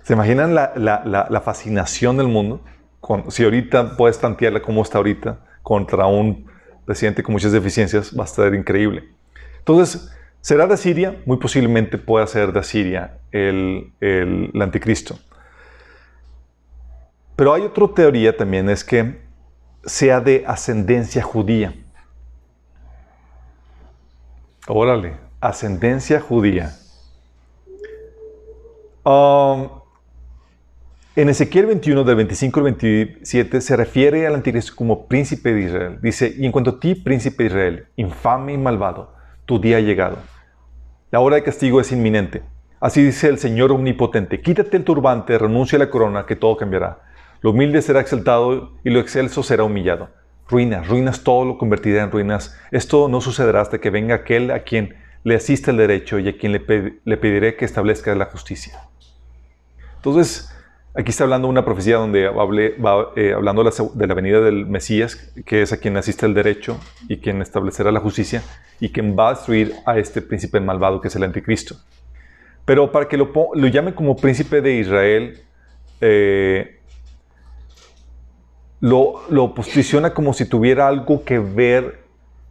¿Se 0.04 0.14
imaginan 0.14 0.54
la, 0.54 0.74
la, 0.76 1.28
la, 1.28 1.42
fascinación 1.42 2.18
del 2.18 2.28
mundo? 2.28 2.62
Con, 3.06 3.30
si 3.30 3.44
ahorita 3.44 3.98
puedes 3.98 4.18
tantearla 4.18 4.64
como 4.64 4.82
está 4.82 4.98
ahorita 4.98 5.38
contra 5.62 6.08
un 6.08 6.50
presidente 6.86 7.22
con 7.22 7.34
muchas 7.34 7.52
deficiencias, 7.52 8.18
va 8.18 8.24
a 8.24 8.26
estar 8.26 8.52
increíble. 8.56 9.08
Entonces, 9.60 10.12
¿será 10.42 10.66
de 10.66 10.76
Siria? 10.76 11.22
Muy 11.28 11.38
posiblemente 11.38 12.00
pueda 12.00 12.26
ser 12.26 12.52
de 12.52 12.64
Siria 12.64 13.20
el, 13.32 13.94
el, 14.02 14.50
el 14.52 14.60
anticristo. 14.60 15.20
Pero 17.36 17.54
hay 17.54 17.62
otra 17.62 17.88
teoría 17.94 18.36
también, 18.36 18.72
es 18.72 18.84
que 18.84 19.22
sea 19.86 20.20
de 20.20 20.44
ascendencia 20.48 21.22
judía. 21.22 21.76
Órale, 24.68 25.14
ascendencia 25.42 26.20
judía. 26.20 26.76
Um, 29.04 29.75
en 31.16 31.30
Ezequiel 31.30 31.66
21, 31.68 32.04
del 32.04 32.16
25 32.18 32.60
al 32.60 32.64
27, 32.66 33.62
se 33.62 33.76
refiere 33.78 34.28
al 34.28 34.36
anticristo 34.36 34.74
como 34.76 35.08
príncipe 35.08 35.54
de 35.54 35.62
Israel. 35.62 36.00
Dice, 36.02 36.34
y 36.38 36.46
en 36.46 36.52
cuanto 36.52 36.72
a 36.72 36.80
ti, 36.80 36.94
príncipe 36.94 37.44
de 37.44 37.50
Israel, 37.50 37.86
infame 37.96 38.54
y 38.54 38.58
malvado, 38.58 39.14
tu 39.46 39.60
día 39.60 39.78
ha 39.78 39.82
llegado. 39.82 40.18
La 41.12 41.22
hora 41.22 41.38
de 41.38 41.44
castigo 41.44 41.80
es 41.80 41.92
inminente. 41.94 42.44
Así 42.82 43.02
dice 43.02 43.30
el 43.30 43.40
Señor 43.40 43.72
omnipotente, 43.72 44.42
quítate 44.42 44.76
el 44.76 44.84
turbante, 44.84 45.38
renuncia 45.38 45.78
a 45.78 45.80
la 45.80 45.90
corona, 45.90 46.26
que 46.26 46.36
todo 46.36 46.58
cambiará. 46.58 47.00
Lo 47.42 47.52
humilde 47.52 47.82
será 47.82 48.02
exaltado 48.02 48.74
y 48.84 48.90
lo 48.90 49.00
excelso 49.00 49.42
será 49.42 49.64
humillado. 49.64 50.10
Ruinas, 50.50 50.88
ruinas, 50.88 51.24
todo 51.24 51.46
lo 51.46 51.58
convertirá 51.58 52.04
en 52.04 52.12
ruinas. 52.12 52.58
Esto 52.72 53.08
no 53.08 53.22
sucederá 53.22 53.62
hasta 53.62 53.80
que 53.80 53.90
venga 53.90 54.16
aquel 54.16 54.52
a 54.52 54.64
quien 54.64 54.96
le 55.24 55.36
asiste 55.36 55.72
el 55.72 55.78
derecho 55.78 56.20
y 56.20 56.28
a 56.28 56.38
quien 56.38 56.52
le, 56.52 56.60
pediré 57.18 57.56
que 57.56 57.66
establezca 57.66 58.14
la 58.14 58.26
justicia. 58.26 58.80
Entonces, 59.96 60.55
aquí 60.96 61.10
está 61.10 61.26
hablando 61.26 61.48
una 61.48 61.66
profecía 61.66 61.98
donde 61.98 62.30
va 62.30 63.12
eh, 63.16 63.34
hablando 63.34 63.64
de 63.64 64.08
la 64.08 64.14
venida 64.14 64.42
del 64.42 64.66
Mesías, 64.66 65.16
que 65.46 65.62
es 65.62 65.74
a 65.74 65.78
quien 65.78 65.98
asiste 65.98 66.26
el 66.26 66.34
derecho 66.34 66.80
y 67.10 67.18
quien 67.18 67.42
establecerá 67.42 67.92
la 67.92 68.00
justicia 68.00 68.42
y 68.80 68.90
quien 68.90 69.16
va 69.18 69.30
a 69.30 69.34
destruir 69.34 69.74
a 69.86 69.98
este 69.98 70.22
príncipe 70.22 70.60
malvado 70.60 71.02
que 71.02 71.10
es 71.10 71.16
el 71.16 71.24
anticristo. 71.24 71.76
Pero 72.66 72.92
para 72.92 73.08
que 73.08 73.18
lo, 73.18 73.32
lo 73.54 73.68
llame 73.68 73.94
como 73.94 74.16
príncipe 74.16 74.62
de 74.62 74.76
Israel, 74.76 75.42
eh, 76.02 76.80
lo, 78.80 79.54
posiciona 79.54 80.14
como 80.14 80.34
si 80.34 80.46
tuviera 80.46 80.88
algo 80.88 81.24
que 81.24 81.40
ver 81.40 82.06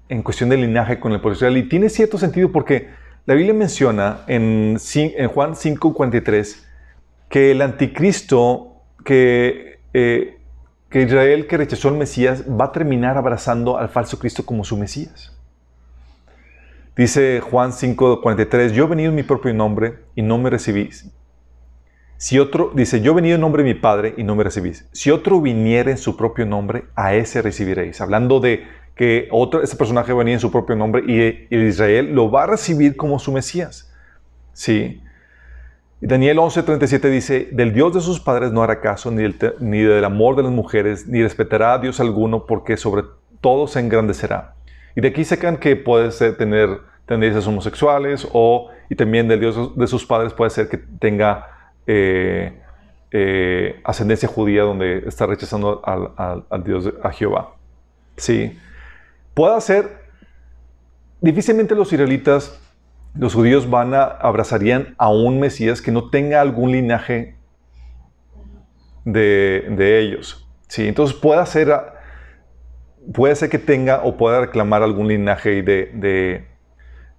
en 0.08 0.22
cuestión 0.22 0.50
de 0.50 0.56
linaje 0.56 1.00
con 1.00 1.12
el 1.12 1.20
pueblo 1.20 1.56
Y 1.56 1.68
tiene 1.68 1.88
cierto 1.88 2.18
sentido 2.18 2.52
porque 2.52 2.88
la 3.26 3.34
Biblia 3.34 3.54
menciona 3.54 4.20
en, 4.26 4.76
en 4.94 5.28
Juan 5.28 5.52
5:43 5.52 6.63
que 7.28 7.50
el 7.50 7.62
anticristo, 7.62 8.82
que, 9.04 9.80
eh, 9.92 10.38
que 10.88 11.02
Israel 11.02 11.46
que 11.46 11.56
rechazó 11.56 11.88
al 11.88 11.96
Mesías, 11.96 12.44
va 12.48 12.66
a 12.66 12.72
terminar 12.72 13.16
abrazando 13.16 13.78
al 13.78 13.88
falso 13.88 14.18
Cristo 14.18 14.44
como 14.46 14.64
su 14.64 14.76
Mesías. 14.76 15.36
Dice 16.96 17.40
Juan 17.40 17.72
5:43, 17.72 18.72
yo 18.72 18.84
he 18.84 18.88
venido 18.88 19.10
en 19.10 19.16
mi 19.16 19.24
propio 19.24 19.52
nombre 19.52 19.98
y 20.14 20.22
no 20.22 20.38
me 20.38 20.48
recibís. 20.48 21.10
Si 22.16 22.38
otro, 22.38 22.70
dice, 22.74 23.00
yo 23.00 23.12
he 23.12 23.14
venido 23.16 23.34
en 23.34 23.40
nombre 23.40 23.62
de 23.62 23.74
mi 23.74 23.78
Padre 23.78 24.14
y 24.16 24.22
no 24.22 24.36
me 24.36 24.44
recibís. 24.44 24.88
Si 24.92 25.10
otro 25.10 25.40
viniera 25.40 25.90
en 25.90 25.98
su 25.98 26.16
propio 26.16 26.46
nombre, 26.46 26.84
a 26.94 27.14
ese 27.14 27.42
recibiréis. 27.42 28.00
Hablando 28.00 28.40
de 28.40 28.64
que 28.94 29.28
otro, 29.32 29.62
ese 29.62 29.76
personaje 29.76 30.12
venía 30.12 30.34
en 30.34 30.40
su 30.40 30.50
propio 30.50 30.76
nombre 30.76 31.02
y, 31.06 31.54
Israel 31.54 32.14
lo 32.14 32.30
va 32.30 32.44
a 32.44 32.46
recibir 32.46 32.96
como 32.96 33.18
su 33.18 33.32
Mesías. 33.32 33.92
Sí. 34.52 35.02
Y 36.04 36.06
Daniel 36.06 36.36
11:37 36.36 37.08
dice, 37.08 37.48
del 37.50 37.72
Dios 37.72 37.94
de 37.94 38.02
sus 38.02 38.20
padres 38.20 38.52
no 38.52 38.62
hará 38.62 38.82
caso, 38.82 39.10
ni 39.10 39.22
del, 39.22 39.54
ni 39.60 39.80
del 39.80 40.04
amor 40.04 40.36
de 40.36 40.42
las 40.42 40.52
mujeres, 40.52 41.08
ni 41.08 41.22
respetará 41.22 41.72
a 41.72 41.78
Dios 41.78 41.98
alguno, 41.98 42.44
porque 42.44 42.76
sobre 42.76 43.04
todo 43.40 43.66
se 43.66 43.80
engrandecerá. 43.80 44.52
Y 44.94 45.00
de 45.00 45.08
aquí 45.08 45.24
sacan 45.24 45.56
que 45.56 45.76
puede 45.76 46.10
ser 46.10 46.36
tener 46.36 46.78
tendencias 47.06 47.46
homosexuales 47.46 48.28
o, 48.34 48.68
y 48.90 48.96
también 48.96 49.28
del 49.28 49.40
Dios 49.40 49.74
de 49.78 49.86
sus 49.86 50.04
padres 50.04 50.34
puede 50.34 50.50
ser 50.50 50.68
que 50.68 50.76
tenga 50.76 51.72
eh, 51.86 52.52
eh, 53.10 53.80
ascendencia 53.82 54.28
judía 54.28 54.64
donde 54.64 55.04
está 55.06 55.24
rechazando 55.24 55.80
al, 55.86 56.64
Dios, 56.64 56.92
a 57.02 57.12
Jehová. 57.12 57.54
Sí. 58.18 58.58
Puede 59.32 59.58
ser, 59.62 60.02
difícilmente 61.22 61.74
los 61.74 61.90
israelitas, 61.90 62.60
los 63.14 63.34
judíos 63.34 63.70
van 63.70 63.94
a, 63.94 64.02
abrazarían 64.04 64.94
a 64.98 65.10
un 65.10 65.40
Mesías 65.40 65.80
que 65.80 65.92
no 65.92 66.10
tenga 66.10 66.40
algún 66.40 66.72
linaje 66.72 67.36
de, 69.04 69.98
ellos. 70.00 70.46
Sí, 70.68 70.88
entonces 70.88 71.16
puede 71.16 71.44
ser, 71.46 71.72
puede 73.12 73.36
ser 73.36 73.50
que 73.50 73.58
tenga 73.58 74.02
o 74.02 74.16
pueda 74.16 74.40
reclamar 74.40 74.82
algún 74.82 75.08
linaje 75.08 75.62
de, 75.62 75.90
de, 75.94 76.46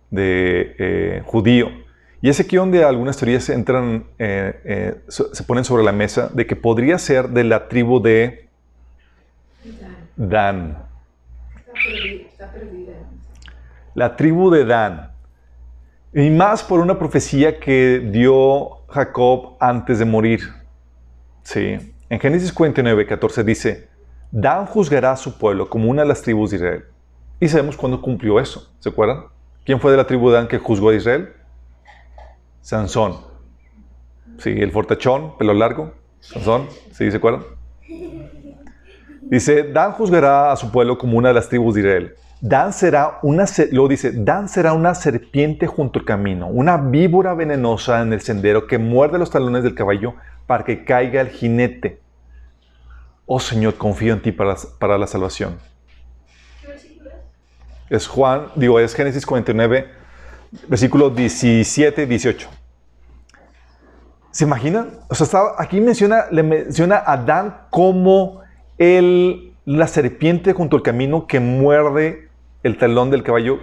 de 0.10 0.76
eh, 0.78 1.22
judío. 1.26 1.70
Y 2.22 2.30
es 2.30 2.40
aquí 2.40 2.56
donde 2.56 2.84
algunas 2.84 3.18
teorías 3.18 3.50
entran, 3.50 4.06
eh, 4.18 4.60
eh, 4.66 4.96
se 5.08 5.44
ponen 5.44 5.64
sobre 5.64 5.84
la 5.84 5.92
mesa 5.92 6.30
de 6.34 6.48
que 6.48 6.56
podría 6.56 6.98
ser 6.98 7.30
de 7.30 7.44
la 7.44 7.68
tribu 7.68 8.02
de 8.02 8.50
Dan. 10.16 10.78
Está 12.32 12.52
perdida. 12.52 12.94
La 13.94 14.16
tribu 14.16 14.50
de 14.50 14.66
Dan. 14.66 15.15
Y 16.18 16.30
más 16.30 16.64
por 16.64 16.80
una 16.80 16.98
profecía 16.98 17.60
que 17.60 18.00
dio 18.00 18.86
Jacob 18.88 19.58
antes 19.60 20.00
de 20.00 20.06
morir. 20.06 20.40
Sí. 21.44 21.94
En 22.10 22.20
Génesis 22.22 22.54
49, 22.54 23.06
14 23.06 23.44
dice, 23.44 23.90
Dan 24.32 24.66
juzgará 24.66 25.12
a 25.12 25.18
su 25.18 25.38
pueblo 25.38 25.70
como 25.70 25.90
una 25.90 26.04
de 26.04 26.08
las 26.08 26.22
tribus 26.22 26.52
de 26.52 26.56
Israel. 26.56 26.86
Y 27.42 27.50
sabemos 27.50 27.76
cuándo 27.76 28.02
cumplió 28.02 28.40
eso. 28.40 28.74
¿Se 28.80 28.88
acuerdan? 28.88 29.26
¿Quién 29.66 29.82
fue 29.82 29.92
de 29.92 29.98
la 29.98 30.08
tribu 30.08 30.30
de 30.30 30.38
Dan 30.38 30.48
que 30.48 30.58
juzgó 30.58 30.88
a 30.88 30.96
Israel? 30.96 31.34
Sansón. 32.62 33.18
Sí, 34.38 34.52
el 34.52 34.72
fortachón, 34.72 35.38
pelo 35.38 35.54
largo. 35.54 35.92
Sansón, 36.22 36.70
¿sí 36.94 37.12
se 37.12 37.18
acuerdan? 37.18 37.44
Dice, 39.20 39.64
Dan 39.64 39.92
juzgará 39.92 40.54
a 40.54 40.56
su 40.56 40.72
pueblo 40.72 40.98
como 40.98 41.18
una 41.18 41.28
de 41.28 41.34
las 41.34 41.50
tribus 41.50 41.76
de 41.76 41.82
Israel. 41.82 42.16
Dan 42.42 42.74
será 42.74 43.20
una, 43.24 43.46
luego 43.72 43.88
dice, 43.88 44.12
Dan 44.12 44.50
será 44.50 44.74
una 44.74 44.94
serpiente 44.94 45.68
junto 45.68 46.00
al 46.00 46.06
camino, 46.06 46.48
una 46.48 46.78
víbora 46.78 47.34
venenosa 47.34 48.02
en 48.02 48.14
el 48.14 48.22
sendero 48.22 48.68
que 48.68 48.78
muerde 48.78 49.18
los 49.18 49.32
talones 49.32 49.64
del 49.64 49.74
caballo 49.74 50.16
para 50.46 50.64
que 50.64 50.84
caiga 50.84 51.22
el 51.22 51.30
jinete. 51.30 52.02
Oh 53.26 53.40
Señor, 53.40 53.76
confío 53.76 54.14
en 54.14 54.22
ti 54.22 54.32
para, 54.32 54.56
para 54.80 54.98
la 54.98 55.08
salvación. 55.08 55.58
Es 57.90 58.08
Juan, 58.08 58.48
digo, 58.56 58.80
es 58.80 58.94
Génesis 58.96 59.26
49, 59.26 59.88
versículo 60.68 61.10
17 61.10 62.04
y 62.04 62.06
18. 62.06 62.50
¿Se 64.32 64.44
imaginan? 64.44 65.00
O 65.08 65.16
sea, 65.16 65.40
aquí 65.58 65.80
menciona, 65.80 66.26
le 66.30 66.44
menciona 66.44 66.98
a 66.98 67.14
Adán 67.14 67.58
como 67.70 68.42
el, 68.78 69.54
la 69.64 69.88
serpiente 69.88 70.54
junto 70.54 70.76
al 70.76 70.84
camino 70.84 71.26
que 71.26 71.40
muerde 71.40 72.25
el 72.66 72.78
talón 72.78 73.12
del 73.12 73.24
caballo 73.24 73.60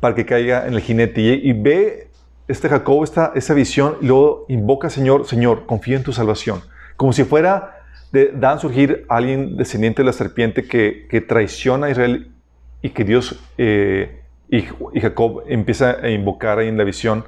para 0.00 0.14
que 0.14 0.26
caiga 0.26 0.66
en 0.66 0.74
el 0.74 0.80
jinete. 0.80 1.20
Y, 1.20 1.52
ve 1.52 2.10
este 2.46 2.68
Jacob 2.68 3.02
esta, 3.02 3.32
esa 3.34 3.54
visión 3.54 3.96
y 4.00 4.06
luego 4.06 4.44
invoca, 4.48 4.90
Señor, 4.90 5.26
Señor, 5.26 5.64
confío 5.66 5.96
en 5.96 6.02
tu 6.02 6.12
salvación. 6.12 6.60
Como 6.96 7.12
si 7.12 7.24
fuera 7.24 7.80
de 8.12 8.30
Dan 8.32 8.60
surgir 8.60 9.06
alguien 9.08 9.56
descendiente 9.56 10.02
de 10.02 10.06
la 10.06 10.12
serpiente 10.12 10.68
que, 10.68 11.06
que 11.08 11.20
traiciona 11.20 11.86
a 11.86 11.90
Israel 11.90 12.30
y 12.82 12.90
que 12.90 13.02
Dios 13.02 13.42
eh, 13.56 14.20
y, 14.50 15.00
Jacob 15.00 15.44
empieza 15.48 15.96
a 16.02 16.10
invocar 16.10 16.58
ahí 16.58 16.68
en 16.68 16.76
la 16.76 16.84
visión, 16.84 17.24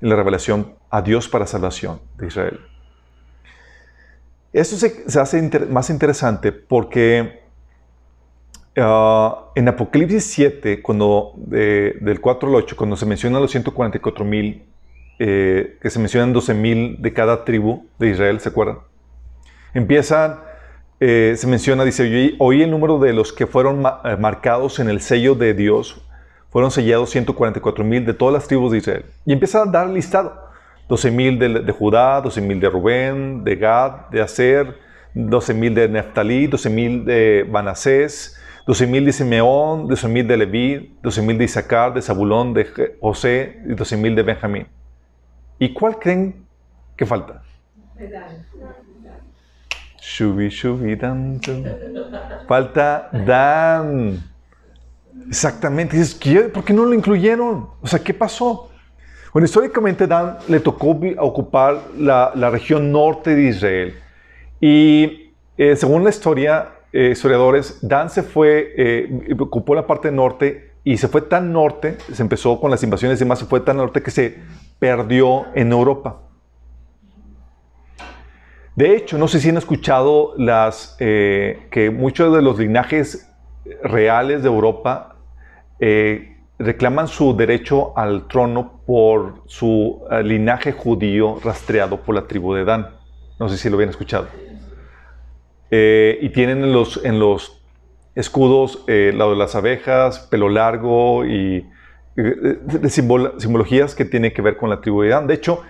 en 0.00 0.08
la 0.08 0.16
revelación, 0.16 0.74
a 0.90 1.02
Dios 1.02 1.28
para 1.28 1.46
salvación 1.46 2.00
de 2.16 2.26
Israel. 2.26 2.60
Esto 4.52 4.76
se, 4.76 5.20
hace 5.20 5.42
más 5.68 5.90
interesante 5.90 6.52
porque 6.52 7.42
ah, 8.80 9.50
en 9.54 9.68
Apocalipsis 9.68 10.24
7, 10.24 10.82
cuando, 10.82 11.32
del 11.36 12.20
4 12.20 12.48
al 12.48 12.54
8, 12.56 12.76
cuando 12.76 12.96
se 12.96 13.06
mencionan 13.06 13.42
los 13.42 13.50
144 13.50 14.24
mil, 14.24 14.64
eh, 15.20 15.78
que 15.82 15.90
se 15.90 15.98
mencionan 15.98 16.32
12 16.32 16.54
mil 16.54 17.02
de 17.02 17.12
cada 17.12 17.44
tribu 17.44 17.86
de 17.98 18.10
Israel, 18.10 18.38
¿se 18.38 18.50
acuerdan? 18.50 18.78
Empiezan, 19.74 20.38
eh, 21.00 21.34
se 21.36 21.46
menciona, 21.48 21.84
dice, 21.84 22.36
oí 22.38 22.62
el 22.62 22.70
número 22.70 23.00
de 23.00 23.12
los 23.12 23.32
que 23.32 23.48
fueron 23.48 23.84
eh, 24.04 24.16
marcados 24.16 24.78
en 24.78 24.88
el 24.88 25.00
sello 25.00 25.34
de 25.34 25.54
Dios, 25.54 26.04
fueron 26.50 26.70
sellados 26.70 27.10
144 27.10 27.84
mil 27.84 28.06
de 28.06 28.14
todas 28.14 28.32
las 28.32 28.46
tribus 28.46 28.70
de 28.70 28.78
Israel. 28.78 29.04
Y 29.26 29.32
empieza 29.32 29.62
a 29.62 29.66
dar 29.66 29.88
listado. 29.88 30.48
12 30.88 31.10
mil 31.10 31.38
de, 31.38 31.48
de, 31.60 31.72
Judá, 31.72 32.20
12 32.20 32.40
mil 32.40 32.60
de 32.60 32.70
Rubén, 32.70 33.44
de 33.44 33.56
Gad, 33.56 34.08
de 34.10 34.22
Aser, 34.22 34.74
12 35.14 35.52
mil 35.52 35.74
de 35.74 35.88
Neftalí, 35.88 36.46
12 36.46 36.70
mil 36.70 37.04
de 37.04 37.44
Banasés, 37.50 38.38
12 38.68 38.86
mil 38.86 39.06
de 39.06 39.12
Simeón, 39.14 39.88
12 39.88 40.08
mil 40.08 40.28
de 40.28 40.36
Leví, 40.36 40.98
12 41.02 41.22
mil 41.22 41.38
de 41.38 41.44
Isaacar, 41.44 41.94
de 41.94 42.02
Zabulón, 42.02 42.52
de 42.52 42.66
José 43.00 43.62
y 43.66 43.72
12 43.72 43.96
mil 43.96 44.14
de 44.14 44.22
Benjamín. 44.22 44.66
¿Y 45.58 45.72
cuál 45.72 45.98
creen 45.98 46.44
que 46.94 47.06
falta? 47.06 47.40
Shubi, 49.98 50.50
shubi, 50.50 50.96
dan, 50.96 51.40
Falta 52.46 53.08
Dan. 53.10 54.22
Exactamente. 55.26 55.96
Dices, 55.96 56.20
¿por 56.52 56.62
qué 56.62 56.74
no 56.74 56.84
lo 56.84 56.92
incluyeron? 56.92 57.70
O 57.80 57.86
sea, 57.86 58.00
¿qué 58.00 58.12
pasó? 58.12 58.70
Bueno, 59.32 59.46
históricamente 59.46 60.06
Dan 60.06 60.36
le 60.46 60.60
tocó 60.60 61.00
ocupar 61.20 61.84
la, 61.96 62.32
la 62.34 62.50
región 62.50 62.92
norte 62.92 63.34
de 63.34 63.44
Israel. 63.44 63.94
Y 64.60 65.32
eh, 65.56 65.74
según 65.74 66.04
la 66.04 66.10
historia, 66.10 66.74
eh, 66.92 67.10
historiadores, 67.12 67.78
Dan 67.82 68.08
se 68.08 68.22
fue, 68.22 68.72
eh, 68.76 69.36
ocupó 69.38 69.74
la 69.74 69.86
parte 69.86 70.10
norte 70.10 70.72
y 70.84 70.96
se 70.96 71.08
fue 71.08 71.22
tan 71.22 71.52
norte, 71.52 71.98
se 72.12 72.22
empezó 72.22 72.60
con 72.60 72.70
las 72.70 72.82
invasiones 72.82 73.20
y 73.20 73.24
demás, 73.24 73.40
se 73.40 73.44
fue 73.44 73.60
tan 73.60 73.76
norte 73.76 74.02
que 74.02 74.10
se 74.10 74.38
perdió 74.78 75.46
en 75.54 75.72
Europa. 75.72 76.22
De 78.74 78.96
hecho, 78.96 79.18
no 79.18 79.28
sé 79.28 79.40
si 79.40 79.50
han 79.50 79.56
escuchado 79.56 80.34
las, 80.38 80.94
que 80.98 81.92
muchos 81.92 82.32
de 82.34 82.42
los 82.42 82.58
linajes 82.58 83.28
reales 83.82 84.42
de 84.42 84.48
Europa 84.48 85.16
reclaman 86.60 87.08
su 87.08 87.36
derecho 87.36 87.92
al 87.98 88.28
trono 88.28 88.80
por 88.86 89.42
su 89.46 90.04
linaje 90.22 90.70
judío 90.70 91.40
rastreado 91.42 92.00
por 92.00 92.14
la 92.14 92.28
tribu 92.28 92.54
de 92.54 92.64
Dan. 92.64 92.88
No 93.40 93.48
sé 93.48 93.58
si 93.58 93.68
lo 93.68 93.74
habían 93.74 93.90
escuchado. 93.90 94.28
Eh, 95.70 96.18
y 96.22 96.30
tienen 96.30 96.64
en 96.64 96.72
los, 96.72 97.04
en 97.04 97.18
los 97.18 97.58
escudos 98.18 98.82
eh, 98.88 99.12
de 99.14 99.36
las 99.36 99.54
abejas, 99.54 100.18
pelo 100.18 100.48
largo 100.48 101.24
y 101.24 101.64
eh, 102.16 102.58
de, 102.62 102.90
simbologías 102.90 103.94
que 103.94 104.04
tienen 104.04 104.34
que 104.34 104.42
ver 104.42 104.56
con 104.56 104.68
la 104.68 104.80
tribu 104.80 105.02
de 105.02 105.10
Dan. 105.10 105.28
De 105.28 105.34
hecho, 105.34 105.62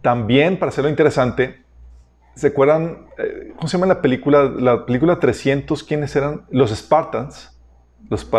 también, 0.00 0.60
para 0.60 0.68
hacerlo 0.68 0.90
interesante, 0.90 1.60
¿se 2.36 2.46
acuerdan? 2.46 3.08
Eh, 3.18 3.52
¿Cómo 3.56 3.66
se 3.66 3.76
llama 3.76 3.92
la 3.92 4.00
película? 4.00 4.44
La 4.44 4.86
película 4.86 5.18
300, 5.18 5.82
¿quiénes 5.82 6.14
eran? 6.14 6.42
Los 6.50 6.70
Spartans. 6.70 7.58
Los 8.08 8.30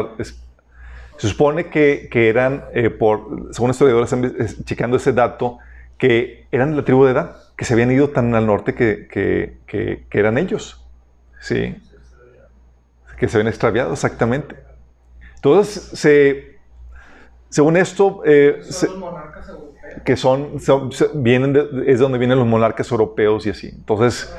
se 1.17 1.27
supone 1.27 1.65
que, 1.65 2.07
que 2.09 2.29
eran, 2.29 2.63
por, 2.97 3.49
según 3.51 3.71
historiadores, 3.71 4.63
checando 4.63 4.95
ese 4.95 5.11
dato, 5.11 5.57
que 5.97 6.47
eran 6.49 6.77
la 6.77 6.85
tribu 6.85 7.03
de 7.03 7.11
Dan, 7.11 7.31
que 7.57 7.65
se 7.65 7.73
habían 7.73 7.91
ido 7.91 8.11
tan 8.11 8.33
al 8.35 8.45
norte 8.45 8.73
que, 8.73 9.09
que, 9.09 10.05
que 10.09 10.17
eran 10.17 10.37
ellos. 10.37 10.88
Sí. 11.39 11.75
Que 13.17 13.27
se 13.27 13.37
ven 13.37 13.47
extraviados, 13.47 13.93
exactamente. 13.93 14.55
Entonces, 15.35 15.91
se, 15.93 16.59
según 17.49 17.77
esto, 17.77 18.21
eh, 18.25 18.59
son 18.61 18.89
los 18.89 18.99
monarcas 18.99 19.49
europeos. 19.49 20.01
que 20.05 20.15
son, 20.15 20.59
vienen 21.15 21.83
es 21.85 21.99
donde 21.99 22.17
vienen 22.17 22.37
los 22.37 22.47
monarcas 22.47 22.91
europeos 22.91 23.45
y 23.47 23.49
así. 23.49 23.69
Entonces, 23.69 24.33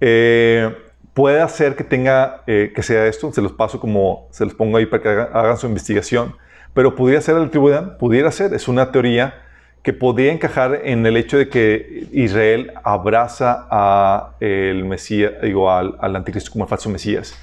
eh, 0.00 0.74
puede 1.14 1.40
hacer 1.40 1.76
que 1.76 1.84
tenga, 1.84 2.42
eh, 2.46 2.72
que 2.74 2.82
sea 2.82 3.06
esto, 3.06 3.32
se 3.32 3.42
los 3.42 3.52
paso 3.52 3.80
como, 3.80 4.28
se 4.30 4.44
los 4.44 4.54
pongo 4.54 4.76
ahí 4.76 4.86
para 4.86 5.02
que 5.02 5.08
hagan, 5.08 5.56
su 5.56 5.66
investigación, 5.66 6.36
pero 6.74 6.94
pudiera 6.94 7.20
ser 7.20 7.36
el 7.36 7.50
tribunal, 7.50 7.96
pudiera 7.96 8.30
ser, 8.30 8.54
es 8.54 8.68
una 8.68 8.92
teoría 8.92 9.34
que 9.82 9.92
podría 9.92 10.32
encajar 10.32 10.80
en 10.84 11.06
el 11.06 11.16
hecho 11.16 11.38
de 11.38 11.48
que 11.48 12.08
Israel 12.12 12.72
abraza 12.82 13.66
a 13.70 14.34
Mesías, 14.40 15.32
digo, 15.42 15.70
al, 15.70 16.16
anticristo 16.16 16.50
como 16.50 16.64
el 16.64 16.68
falso 16.68 16.90
Mesías. 16.90 17.34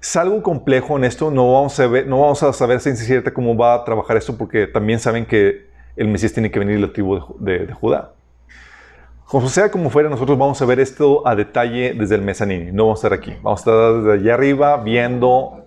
Es 0.00 0.16
algo 0.16 0.42
complejo 0.42 0.96
en 0.96 1.04
esto, 1.04 1.30
no 1.30 1.52
vamos 1.52 2.42
a, 2.42 2.52
saber 2.52 2.80
si 2.80 2.94
cierta 2.96 3.32
cómo 3.32 3.56
va 3.56 3.74
a 3.74 3.84
trabajar 3.84 4.16
esto, 4.16 4.36
porque 4.36 4.66
también 4.66 5.00
saben 5.00 5.26
que 5.26 5.66
el 5.96 6.08
Mesías 6.08 6.32
tiene 6.32 6.50
que 6.50 6.58
venir 6.58 6.76
de 6.76 6.86
la 6.86 6.92
tribu 6.92 7.36
de, 7.38 7.66
Judá. 7.72 8.12
Como 9.24 9.48
sea 9.48 9.72
como 9.72 9.90
fuera, 9.90 10.08
nosotros 10.08 10.38
vamos 10.38 10.62
a 10.62 10.66
ver 10.66 10.78
esto 10.78 11.26
a 11.26 11.34
detalle 11.34 11.94
desde 11.94 12.14
el 12.14 12.22
mezanini. 12.22 12.70
No 12.70 12.84
vamos 12.84 13.02
a 13.02 13.08
estar 13.08 13.18
aquí. 13.18 13.34
Vamos 13.42 13.58
a 13.58 13.70
estar 13.70 13.94
desde 13.94 14.12
allá 14.12 14.34
arriba 14.34 14.76
viendo 14.76 15.64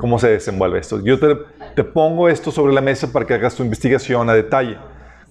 cómo 0.00 0.18
se 0.18 0.30
desenvuelve 0.30 0.80
esto. 0.80 1.00
Yo 1.00 1.16
te 1.20 1.84
pongo 1.84 2.28
esto 2.28 2.50
sobre 2.50 2.72
la 2.72 2.80
mesa 2.80 3.12
para 3.12 3.24
que 3.24 3.34
hagas 3.34 3.54
tu 3.54 3.62
investigación 3.62 4.28
a 4.28 4.34
detalle 4.34 4.78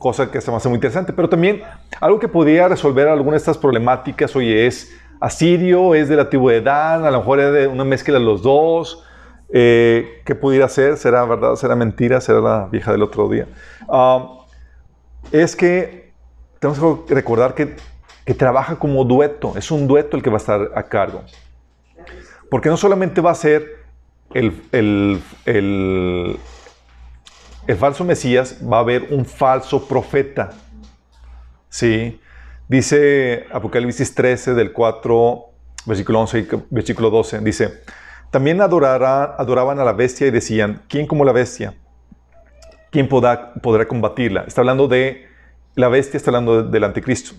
cosa 0.02 0.32
que 0.32 0.42
se 0.42 0.52
me 0.52 0.58
hace 0.58 0.68
muy 0.68 0.78
interesante. 0.78 1.14
Pero 1.14 1.30
también 1.30 1.62
algo 2.02 2.20
que 2.20 2.28
podría 2.28 2.68
resolver 2.68 3.08
alguna 3.08 3.34
de 3.34 3.38
estas 3.38 3.58
problemáticas, 3.58 4.36
oye, 4.36 4.68
es 4.68 4.92
asirio, 5.22 5.96
es 5.96 6.10
de 6.10 6.16
la 6.18 6.28
Dan, 6.62 7.06
a 7.06 7.12
lo 7.12 7.20
mejor 7.20 7.40
es 7.40 7.54
de 7.54 7.68
una 7.68 7.86
mezcla 7.86 8.16
de 8.16 8.26
los 8.26 8.42
dos. 8.42 9.06
Eh, 9.54 10.22
¿Qué 10.26 10.34
pudiera 10.34 10.68
ser? 10.68 10.98
¿Será 10.98 11.24
verdad? 11.26 11.56
¿Será 11.56 11.76
mentira? 11.76 12.20
¿Será 12.20 12.40
la 12.40 12.68
vieja 12.72 12.92
del 12.92 13.04
otro 13.04 13.30
día? 13.30 13.48
Um, 13.88 14.40
es 15.32 15.56
que 15.56 16.12
tenemos 16.60 17.06
que 17.06 17.14
recordar 17.14 17.54
que, 17.54 17.76
que 18.26 18.34
trabaja 18.34 18.78
como 18.78 19.04
dueto, 19.04 19.54
es 19.56 19.72
un 19.72 19.88
dueto 19.88 20.18
el 20.18 20.24
que 20.24 20.30
va 20.30 20.38
a 20.38 20.38
estar 20.38 20.72
a 20.76 20.84
cargo. 20.84 21.24
Porque 22.50 22.70
no 22.70 22.78
solamente 22.78 23.22
va 23.22 23.32
a 23.32 23.36
ser 23.36 23.82
el, 24.34 24.62
el, 24.72 25.22
el, 25.46 26.38
el 27.68 27.78
falso 27.78 28.04
Mesías, 28.04 28.58
va 28.62 28.78
a 28.78 28.80
haber 28.82 29.08
un 29.12 29.26
falso 29.26 29.88
profeta. 29.88 30.52
¿Sí? 31.70 32.20
Dice 32.68 33.46
Apocalipsis 33.52 34.14
13 34.16 34.54
del 34.54 34.72
4, 34.72 35.46
versículo 35.86 36.20
11 36.22 36.40
y 36.40 36.48
versículo 36.70 37.10
12, 37.10 37.40
dice, 37.40 37.82
también 38.30 38.62
adoraban 38.62 39.80
a 39.80 39.84
la 39.84 39.94
bestia 39.94 40.28
y 40.28 40.32
decían, 40.32 40.82
¿quién 40.88 41.06
como 41.06 41.26
la 41.26 41.34
bestia? 41.34 41.74
¿Quién 42.90 43.08
podrá, 43.08 43.54
podrá 43.56 43.88
combatirla? 43.88 44.46
Está 44.48 44.62
hablando 44.62 44.88
de 44.88 45.28
la 45.76 45.90
bestia, 45.90 46.18
está 46.18 46.30
hablando 46.30 46.64
del 46.64 46.84
anticristo. 46.84 47.36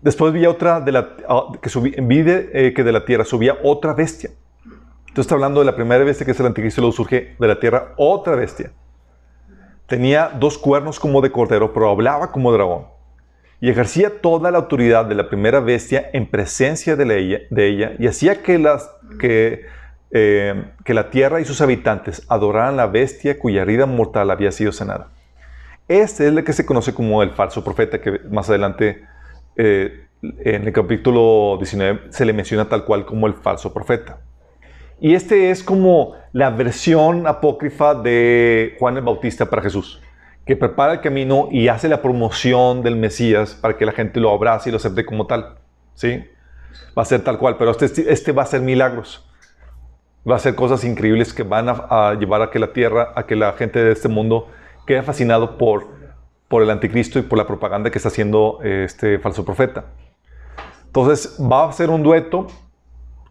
Después 0.00 0.32
vi 0.32 0.46
otra 0.46 0.80
de 0.80 0.92
la, 0.92 1.16
ah, 1.28 1.52
que 1.60 1.68
subí, 1.68 1.94
eh, 1.96 2.72
que 2.74 2.84
de 2.84 2.92
la 2.92 3.04
tierra 3.04 3.24
subía 3.24 3.58
otra 3.62 3.94
bestia 3.94 4.30
Entonces 5.08 5.26
está 5.26 5.34
hablando 5.34 5.60
de 5.60 5.66
la 5.66 5.74
primera 5.74 6.04
bestia 6.04 6.24
que 6.24 6.32
es 6.32 6.40
el 6.40 6.46
anticristo, 6.46 6.80
luego 6.80 6.92
surge 6.92 7.34
de 7.38 7.48
la 7.48 7.58
tierra 7.58 7.94
otra 7.96 8.36
bestia. 8.36 8.70
Tenía 9.86 10.28
dos 10.28 10.58
cuernos 10.58 11.00
como 11.00 11.20
de 11.22 11.32
cordero, 11.32 11.72
pero 11.72 11.90
hablaba 11.90 12.30
como 12.30 12.52
dragón. 12.52 12.86
Y 13.60 13.70
ejercía 13.70 14.20
toda 14.20 14.50
la 14.50 14.58
autoridad 14.58 15.06
de 15.06 15.14
la 15.14 15.28
primera 15.28 15.60
bestia 15.60 16.10
en 16.12 16.26
presencia 16.26 16.94
de, 16.94 17.18
ella, 17.18 17.38
de 17.50 17.68
ella, 17.68 17.92
y 17.98 18.06
hacía 18.06 18.42
que, 18.42 18.58
las, 18.58 18.90
que, 19.18 19.64
eh, 20.10 20.72
que 20.84 20.94
la 20.94 21.10
tierra 21.10 21.40
y 21.40 21.44
sus 21.44 21.60
habitantes 21.60 22.24
adoraran 22.28 22.76
la 22.76 22.86
bestia 22.86 23.38
cuya 23.38 23.62
herida 23.62 23.86
mortal 23.86 24.30
había 24.30 24.52
sido 24.52 24.72
sanada. 24.72 25.08
Este 25.88 26.28
es 26.28 26.36
el 26.36 26.44
que 26.44 26.52
se 26.52 26.66
conoce 26.66 26.92
como 26.92 27.22
el 27.22 27.30
falso 27.30 27.64
profeta, 27.64 28.00
que 28.00 28.20
más 28.30 28.48
adelante 28.50 29.02
eh, 29.56 30.06
en 30.22 30.66
el 30.66 30.72
capítulo 30.72 31.56
19 31.58 32.12
se 32.12 32.24
le 32.26 32.34
menciona 32.34 32.68
tal 32.68 32.84
cual 32.84 33.06
como 33.06 33.26
el 33.26 33.34
falso 33.34 33.72
profeta. 33.72 34.18
Y 35.00 35.14
este 35.14 35.50
es 35.50 35.62
como 35.62 36.14
la 36.32 36.50
versión 36.50 37.26
apócrifa 37.26 37.94
de 37.94 38.76
Juan 38.78 38.96
el 38.96 39.04
Bautista 39.04 39.46
para 39.46 39.62
Jesús, 39.62 40.02
que 40.44 40.56
prepara 40.56 40.94
el 40.94 41.00
camino 41.00 41.48
y 41.52 41.68
hace 41.68 41.88
la 41.88 42.02
promoción 42.02 42.82
del 42.82 42.96
Mesías 42.96 43.54
para 43.54 43.76
que 43.76 43.86
la 43.86 43.92
gente 43.92 44.18
lo 44.18 44.30
abrace 44.30 44.68
y 44.68 44.72
lo 44.72 44.78
acepte 44.78 45.06
como 45.06 45.26
tal. 45.26 45.56
¿Sí? 45.94 46.24
Va 46.96 47.02
a 47.02 47.04
ser 47.04 47.22
tal 47.22 47.38
cual, 47.38 47.56
pero 47.58 47.70
este, 47.70 48.12
este 48.12 48.32
va 48.32 48.42
a 48.42 48.46
ser 48.46 48.60
milagros. 48.60 49.24
Va 50.28 50.34
a 50.34 50.38
ser 50.40 50.56
cosas 50.56 50.82
increíbles 50.82 51.32
que 51.32 51.44
van 51.44 51.68
a, 51.68 52.14
llevar 52.14 52.42
a 52.42 52.50
que 52.50 52.58
la 52.58 52.72
tierra, 52.72 53.12
a 53.14 53.24
que 53.24 53.36
la 53.36 53.52
gente 53.52 53.82
de 53.82 53.92
este 53.92 54.08
mundo 54.08 54.48
quede 54.84 55.02
fascinado 55.02 55.58
por, 55.58 55.86
por 56.48 56.62
el 56.62 56.70
anticristo 56.70 57.20
y 57.20 57.22
por 57.22 57.38
la 57.38 57.46
propaganda 57.46 57.90
que 57.90 57.98
está 57.98 58.08
haciendo 58.08 58.58
este 58.64 59.20
falso 59.20 59.44
profeta. 59.44 59.84
Entonces 60.86 61.38
va 61.40 61.68
a 61.68 61.72
ser 61.72 61.88
un 61.88 62.02
dueto 62.02 62.48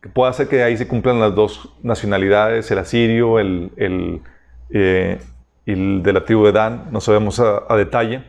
que 0.07 0.13
puede 0.13 0.29
hacer 0.29 0.47
que 0.47 0.63
ahí 0.63 0.77
se 0.77 0.87
cumplan 0.87 1.19
las 1.19 1.35
dos 1.35 1.73
nacionalidades, 1.83 2.69
el 2.71 2.77
asirio, 2.77 3.39
el, 3.39 3.71
el, 3.77 4.21
eh, 4.69 5.19
el 5.65 6.03
de 6.03 6.13
la 6.13 6.23
tribu 6.23 6.45
de 6.45 6.51
Dan, 6.51 6.87
no 6.91 7.01
sabemos 7.01 7.39
a, 7.39 7.75
detalle, 7.75 8.23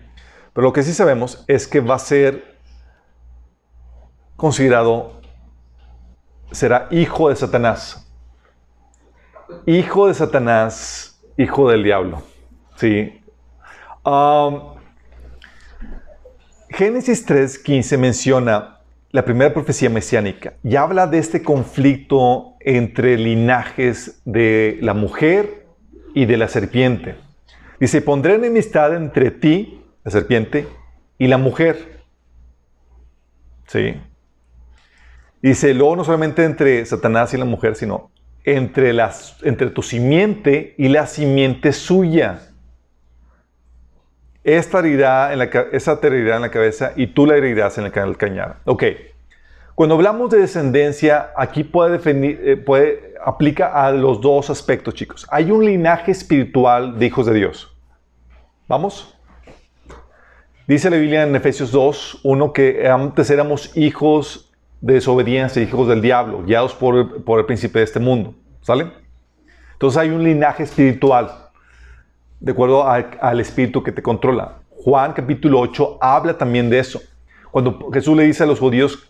pero 0.52 0.66
lo 0.66 0.72
que 0.72 0.82
sí 0.82 0.92
sabemos 0.92 1.44
es 1.46 1.68
que 1.68 1.80
va 1.80 1.94
a 1.96 1.98
ser 1.98 2.58
considerado, 4.36 5.20
será 6.52 6.88
hijo 6.90 7.28
de 7.28 7.36
Satanás. 7.36 8.04
hijo 9.66 10.08
de 10.08 10.14
Satanás, 10.14 11.20
hijo 11.36 11.70
del 11.70 11.82
diablo. 11.82 12.22
Sí. 12.76 13.20
Um, 14.04 14.76
Génesis 16.70 17.26
3.15 17.26 17.98
menciona 17.98 18.77
la 19.10 19.24
primera 19.24 19.54
profecía 19.54 19.88
mesiánica 19.88 20.54
y 20.62 20.76
habla 20.76 21.06
de 21.06 21.18
este 21.18 21.42
conflicto 21.42 22.54
entre 22.60 23.16
linajes 23.16 24.20
de 24.24 24.78
la 24.82 24.94
mujer 24.94 25.66
y 26.14 26.26
de 26.26 26.36
la 26.36 26.48
serpiente. 26.48 27.16
Dice, 27.80 28.02
pondré 28.02 28.34
enemistad 28.34 28.94
entre 28.94 29.30
ti, 29.30 29.82
la 30.04 30.10
serpiente, 30.10 30.66
y 31.16 31.26
la 31.26 31.38
mujer. 31.38 32.02
Sí. 33.66 33.94
Dice, 35.42 35.74
luego 35.74 35.96
no 35.96 36.04
solamente 36.04 36.44
entre 36.44 36.84
Satanás 36.84 37.32
y 37.34 37.36
la 37.36 37.44
mujer, 37.44 37.76
sino 37.76 38.10
entre, 38.44 38.92
las, 38.92 39.36
entre 39.42 39.70
tu 39.70 39.82
simiente 39.82 40.74
y 40.76 40.88
la 40.88 41.06
simiente 41.06 41.72
suya. 41.72 42.47
Esta 44.48 44.78
herirá 44.78 45.30
en 45.30 45.40
la, 45.40 45.44
esa 45.72 46.00
te 46.00 46.06
herirá 46.06 46.36
en 46.36 46.40
la 46.40 46.50
cabeza 46.50 46.92
y 46.96 47.08
tú 47.08 47.26
la 47.26 47.36
herirás 47.36 47.76
en 47.76 47.84
el 47.84 48.16
cañar. 48.16 48.56
Ok. 48.64 48.82
Cuando 49.74 49.94
hablamos 49.94 50.30
de 50.30 50.38
descendencia, 50.38 51.32
aquí 51.36 51.64
puede, 51.64 51.98
definir, 51.98 52.40
eh, 52.42 53.14
a 53.62 53.90
los 53.90 54.22
dos 54.22 54.48
aspectos, 54.48 54.94
chicos. 54.94 55.26
Hay 55.30 55.50
un 55.50 55.66
linaje 55.66 56.12
espiritual 56.12 56.98
de 56.98 57.04
hijos 57.04 57.26
de 57.26 57.34
Dios. 57.34 57.76
¿Vamos? 58.66 59.14
Dice 60.66 60.88
la 60.88 60.96
Biblia 60.96 61.24
en 61.24 61.36
Efesios 61.36 61.70
2, 61.70 62.20
1, 62.22 62.52
que 62.54 62.88
antes 62.88 63.28
éramos 63.28 63.76
hijos 63.76 64.50
de 64.80 64.94
desobediencia, 64.94 65.62
hijos 65.62 65.88
del 65.88 66.00
diablo, 66.00 66.42
guiados 66.42 66.72
por, 66.72 67.22
por 67.22 67.38
el 67.38 67.44
príncipe 67.44 67.80
de 67.80 67.84
este 67.84 68.00
mundo. 68.00 68.34
¿Sale? 68.62 68.92
Entonces 69.74 69.98
hay 69.98 70.08
un 70.08 70.24
linaje 70.24 70.62
espiritual, 70.62 71.47
de 72.40 72.52
acuerdo 72.52 72.86
al 72.88 73.40
espíritu 73.40 73.82
que 73.82 73.92
te 73.92 74.02
controla. 74.02 74.58
Juan 74.70 75.12
capítulo 75.12 75.60
8 75.60 75.98
habla 76.00 76.38
también 76.38 76.70
de 76.70 76.78
eso. 76.78 77.00
Cuando 77.50 77.90
Jesús 77.92 78.16
le 78.16 78.24
dice 78.24 78.44
a 78.44 78.46
los 78.46 78.60
judíos 78.60 79.08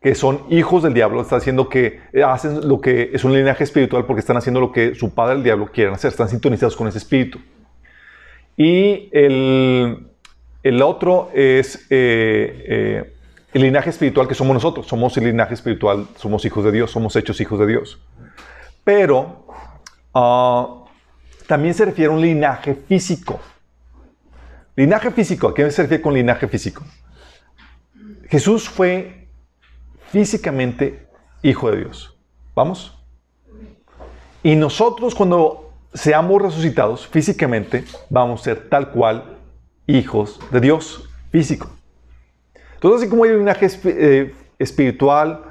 que 0.00 0.14
son 0.14 0.42
hijos 0.50 0.82
del 0.82 0.94
diablo, 0.94 1.22
está 1.22 1.36
haciendo 1.36 1.68
que 1.68 2.00
eh, 2.12 2.22
hacen 2.22 2.68
lo 2.68 2.80
que 2.80 3.10
es 3.12 3.24
un 3.24 3.32
linaje 3.32 3.64
espiritual 3.64 4.04
porque 4.04 4.20
están 4.20 4.36
haciendo 4.36 4.60
lo 4.60 4.70
que 4.70 4.94
su 4.94 5.14
padre 5.14 5.36
el 5.36 5.42
diablo 5.42 5.70
quiere 5.72 5.90
hacer, 5.92 6.10
están 6.10 6.28
sintonizados 6.28 6.76
con 6.76 6.86
ese 6.86 6.98
espíritu. 6.98 7.40
Y 8.56 9.08
el, 9.12 10.06
el 10.62 10.82
otro 10.82 11.30
es 11.34 11.86
eh, 11.90 12.64
eh, 12.68 13.14
el 13.52 13.62
linaje 13.62 13.90
espiritual 13.90 14.28
que 14.28 14.34
somos 14.34 14.54
nosotros, 14.54 14.86
somos 14.86 15.16
el 15.16 15.24
linaje 15.24 15.54
espiritual, 15.54 16.06
somos 16.16 16.44
hijos 16.44 16.64
de 16.64 16.72
Dios, 16.72 16.90
somos 16.90 17.16
hechos 17.16 17.40
hijos 17.40 17.58
de 17.58 17.66
Dios. 17.66 17.98
Pero 18.84 19.46
ah, 20.14 20.84
también 21.46 21.74
se 21.74 21.84
refiere 21.84 22.10
a 22.10 22.14
un 22.14 22.20
linaje 22.20 22.74
físico. 22.74 23.40
Linaje 24.74 25.10
físico, 25.10 25.48
¿a 25.48 25.54
qué 25.54 25.70
se 25.70 25.82
refiere 25.82 26.02
con 26.02 26.14
linaje 26.14 26.48
físico? 26.48 26.84
Jesús 28.28 28.68
fue 28.68 29.28
físicamente 30.10 31.06
hijo 31.42 31.70
de 31.70 31.78
Dios. 31.78 32.18
¿Vamos? 32.54 32.92
Y 34.42 34.56
nosotros 34.56 35.14
cuando 35.14 35.72
seamos 35.94 36.42
resucitados 36.42 37.06
físicamente, 37.06 37.84
vamos 38.10 38.40
a 38.40 38.44
ser 38.44 38.68
tal 38.68 38.90
cual 38.90 39.38
hijos 39.86 40.40
de 40.50 40.60
Dios 40.60 41.08
físico. 41.30 41.70
Entonces, 42.74 43.02
así 43.02 43.10
como 43.10 43.24
hay 43.24 43.30
un 43.30 43.38
linaje 43.38 43.68
eh, 43.84 44.34
espiritual 44.58 45.42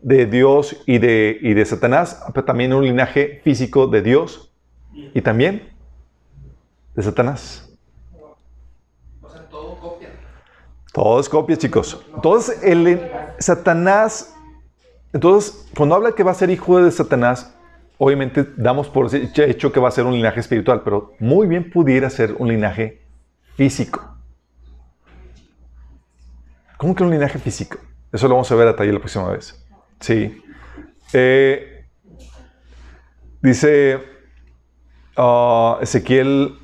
de 0.00 0.26
Dios 0.26 0.82
y 0.86 0.98
de, 0.98 1.38
y 1.42 1.54
de 1.54 1.64
Satanás, 1.64 2.22
pero 2.32 2.44
también 2.44 2.72
un 2.72 2.84
linaje 2.84 3.40
físico 3.44 3.86
de 3.86 4.02
Dios 4.02 4.49
y 4.92 5.20
también 5.20 5.70
de 6.94 7.02
Satanás. 7.02 7.66
Todo 10.92 11.20
es 11.20 11.28
copia, 11.28 11.56
chicos. 11.56 12.04
Entonces, 12.14 12.62
el, 12.64 13.10
Satanás, 13.38 14.34
entonces, 15.12 15.68
cuando 15.76 15.94
habla 15.94 16.12
que 16.12 16.24
va 16.24 16.32
a 16.32 16.34
ser 16.34 16.50
hijo 16.50 16.82
de 16.82 16.90
Satanás, 16.90 17.54
obviamente 17.96 18.44
damos 18.56 18.88
por 18.88 19.08
hecho 19.14 19.72
que 19.72 19.78
va 19.78 19.88
a 19.88 19.92
ser 19.92 20.04
un 20.04 20.14
linaje 20.14 20.40
espiritual, 20.40 20.82
pero 20.82 21.12
muy 21.20 21.46
bien 21.46 21.70
pudiera 21.70 22.10
ser 22.10 22.34
un 22.38 22.48
linaje 22.48 23.02
físico. 23.54 24.16
¿Cómo 26.76 26.94
que 26.94 27.04
un 27.04 27.10
linaje 27.10 27.38
físico? 27.38 27.78
Eso 28.10 28.26
lo 28.26 28.34
vamos 28.34 28.50
a 28.50 28.54
ver 28.56 28.68
a 28.68 28.72
detalle 28.72 28.92
la 28.92 28.98
próxima 28.98 29.28
vez. 29.28 29.64
Sí. 30.00 30.42
Eh, 31.12 31.86
dice 33.42 34.09
uh, 35.16 35.80
Ezequiel 35.80 36.58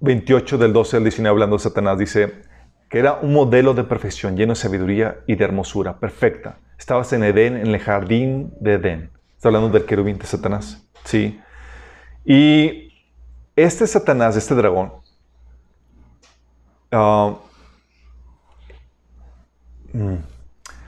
28 0.00 0.58
del 0.58 0.72
12 0.72 0.98
al 0.98 1.02
19 1.04 1.30
hablando 1.30 1.56
de 1.56 1.62
Satanás, 1.62 1.98
dice, 1.98 2.42
que 2.88 2.98
era 2.98 3.14
un 3.14 3.32
modelo 3.32 3.74
de 3.74 3.84
perfección, 3.84 4.36
lleno 4.36 4.52
de 4.52 4.56
sabiduría 4.56 5.18
y 5.26 5.34
de 5.34 5.44
hermosura, 5.44 5.98
perfecta. 5.98 6.58
Estabas 6.78 7.12
en 7.12 7.24
Edén, 7.24 7.56
en 7.56 7.68
el 7.68 7.78
jardín 7.78 8.52
de 8.60 8.74
Edén. 8.74 9.10
Está 9.36 9.48
hablando 9.48 9.70
del 9.70 9.84
querubín 9.84 10.18
de 10.18 10.26
Satanás. 10.26 10.86
Sí. 11.04 11.40
Y 12.24 12.92
este 13.56 13.86
Satanás, 13.86 14.36
este 14.36 14.54
dragón, 14.54 14.92
uh, 16.92 17.36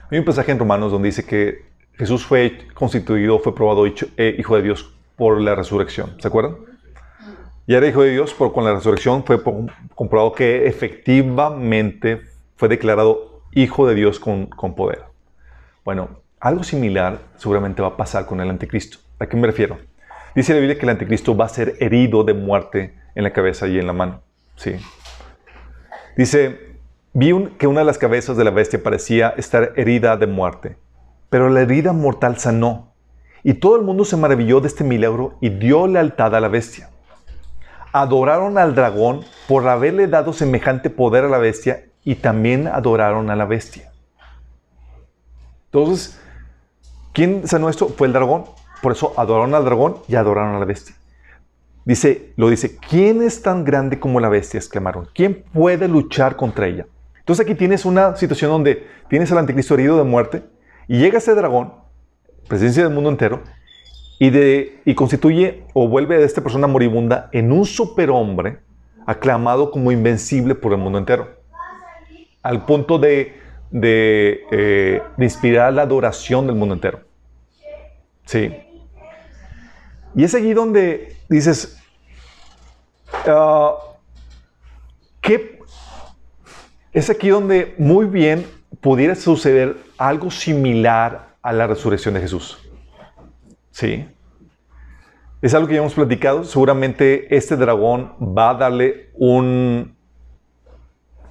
hay 0.09 0.19
un 0.19 0.25
pasaje 0.25 0.51
en 0.51 0.59
Romanos 0.59 0.91
donde 0.91 1.07
dice 1.07 1.25
que 1.25 1.65
Jesús 1.93 2.25
fue 2.25 2.67
constituido, 2.73 3.39
fue 3.39 3.55
probado 3.55 3.85
eh, 3.85 4.35
hijo 4.37 4.55
de 4.55 4.61
Dios 4.61 4.96
por 5.17 5.41
la 5.41 5.55
resurrección. 5.55 6.15
¿Se 6.21 6.27
acuerdan? 6.29 6.55
Y 7.65 7.73
era 7.73 7.85
hijo 7.85 8.03
de 8.03 8.11
Dios, 8.11 8.33
pero 8.37 8.53
con 8.53 8.63
la 8.63 8.73
resurrección 8.73 9.25
fue 9.25 9.41
comprobado 9.93 10.31
que 10.31 10.67
efectivamente 10.67 12.21
fue 12.55 12.69
declarado 12.69 13.41
hijo 13.51 13.87
de 13.87 13.95
Dios 13.95 14.19
con, 14.19 14.47
poder. 14.75 15.03
Bueno, 15.83 16.21
algo 16.39 16.63
similar 16.63 17.19
seguramente 17.35 17.81
va 17.81 17.89
a 17.89 17.97
pasar 17.97 18.25
con 18.25 18.39
el 18.39 18.49
anticristo. 18.49 18.99
¿A 19.19 19.27
qué 19.27 19.35
me 19.35 19.47
refiero? 19.47 19.79
Dice 20.33 20.53
la 20.53 20.59
Biblia 20.59 20.77
que 20.77 20.85
el 20.85 20.91
anticristo 20.91 21.35
va 21.35 21.45
a 21.45 21.49
ser 21.49 21.75
herido 21.79 22.23
de 22.23 22.33
muerte 22.33 22.93
en 23.15 23.23
la 23.23 23.33
cabeza 23.33 23.67
y 23.67 23.79
en 23.79 23.87
la 23.87 23.93
mano. 23.93 24.21
Sí. 24.55 24.75
Dice, 26.15 26.77
vi 27.13 27.33
que 27.57 27.67
una 27.67 27.81
de 27.81 27.85
las 27.85 27.97
cabezas 27.97 28.37
de 28.37 28.43
la 28.43 28.51
bestia 28.51 28.81
parecía 28.81 29.33
estar 29.37 29.73
herida 29.75 30.15
de 30.15 30.27
muerte, 30.27 30.77
pero 31.29 31.49
la 31.49 31.61
herida 31.61 31.91
mortal 31.91 32.37
sanó. 32.37 32.86
Y 33.43 33.55
todo 33.55 33.75
el 33.75 33.83
mundo 33.83 34.05
se 34.05 34.17
maravilló 34.17 34.59
de 34.59 34.67
este 34.67 34.83
milagro 34.83 35.37
y 35.41 35.49
dio 35.49 35.87
lealtad 35.87 36.35
a 36.35 36.39
la 36.39 36.47
bestia 36.47 36.89
adoraron 37.91 38.57
al 38.57 38.75
dragón 38.75 39.21
por 39.47 39.67
haberle 39.67 40.07
dado 40.07 40.33
semejante 40.33 40.89
poder 40.89 41.25
a 41.25 41.29
la 41.29 41.37
bestia 41.37 41.85
y 42.03 42.15
también 42.15 42.67
adoraron 42.67 43.29
a 43.29 43.35
la 43.35 43.45
bestia. 43.45 43.91
Entonces, 45.65 46.19
¿quién 47.13 47.47
sanó 47.47 47.69
esto? 47.69 47.89
Fue 47.89 48.07
el 48.07 48.13
dragón. 48.13 48.45
Por 48.81 48.91
eso 48.91 49.13
adoraron 49.17 49.55
al 49.55 49.65
dragón 49.65 49.97
y 50.07 50.15
adoraron 50.15 50.55
a 50.55 50.59
la 50.59 50.65
bestia. 50.65 50.95
Dice, 51.85 52.33
lo 52.35 52.49
dice, 52.49 52.77
¿quién 52.77 53.21
es 53.21 53.41
tan 53.41 53.63
grande 53.63 53.99
como 53.99 54.19
la 54.19 54.29
bestia? 54.29 54.57
exclamaron. 54.57 55.07
¿Quién 55.13 55.43
puede 55.53 55.87
luchar 55.87 56.35
contra 56.35 56.67
ella? 56.67 56.85
Entonces 57.19 57.45
aquí 57.45 57.55
tienes 57.55 57.85
una 57.85 58.15
situación 58.15 58.51
donde 58.51 58.87
tienes 59.09 59.31
al 59.31 59.39
anticristo 59.39 59.73
herido 59.73 59.97
de 59.97 60.03
muerte 60.03 60.43
y 60.87 60.99
llega 60.99 61.17
ese 61.17 61.33
dragón, 61.33 61.73
presencia 62.47 62.83
del 62.83 62.93
mundo 62.93 63.09
entero, 63.09 63.43
y, 64.19 64.29
de, 64.29 64.81
y 64.85 64.95
constituye 64.95 65.63
o 65.73 65.87
vuelve 65.87 66.15
a 66.15 66.19
esta 66.19 66.41
persona 66.41 66.67
moribunda 66.67 67.29
en 67.31 67.51
un 67.51 67.65
superhombre 67.65 68.59
aclamado 69.05 69.71
como 69.71 69.91
invencible 69.91 70.55
por 70.55 70.73
el 70.73 70.79
mundo 70.79 70.97
entero. 70.97 71.37
Al 72.41 72.65
punto 72.65 72.97
de, 72.97 73.39
de, 73.69 74.41
eh, 74.51 75.01
inspirar 75.17 75.73
la 75.73 75.83
adoración 75.83 76.47
del 76.47 76.55
mundo 76.55 76.73
entero. 76.73 77.01
Sí. 78.25 78.53
Y 80.15 80.23
es 80.23 80.33
allí 80.33 80.53
donde 80.53 81.15
dices, 81.29 81.79
uh, 83.27 83.73
¿qué? 85.21 85.59
Es 86.91 87.09
aquí 87.09 87.29
donde 87.29 87.75
muy 87.77 88.05
bien 88.05 88.47
pudiera 88.81 89.13
suceder 89.15 89.77
algo 89.97 90.31
similar 90.31 91.26
a 91.47 91.53
la 91.53 91.65
resurrección 91.65 92.13
de 92.13 92.19
Jesús. 92.19 92.57
Sí. 93.71 94.05
Es 95.41 95.53
algo 95.53 95.69
que 95.69 95.75
ya 95.75 95.79
hemos 95.79 95.93
platicado. 95.93 96.43
Seguramente 96.43 97.33
este 97.33 97.55
dragón 97.55 98.15
va 98.19 98.49
a 98.49 98.53
darle 98.55 99.11
un 99.13 99.95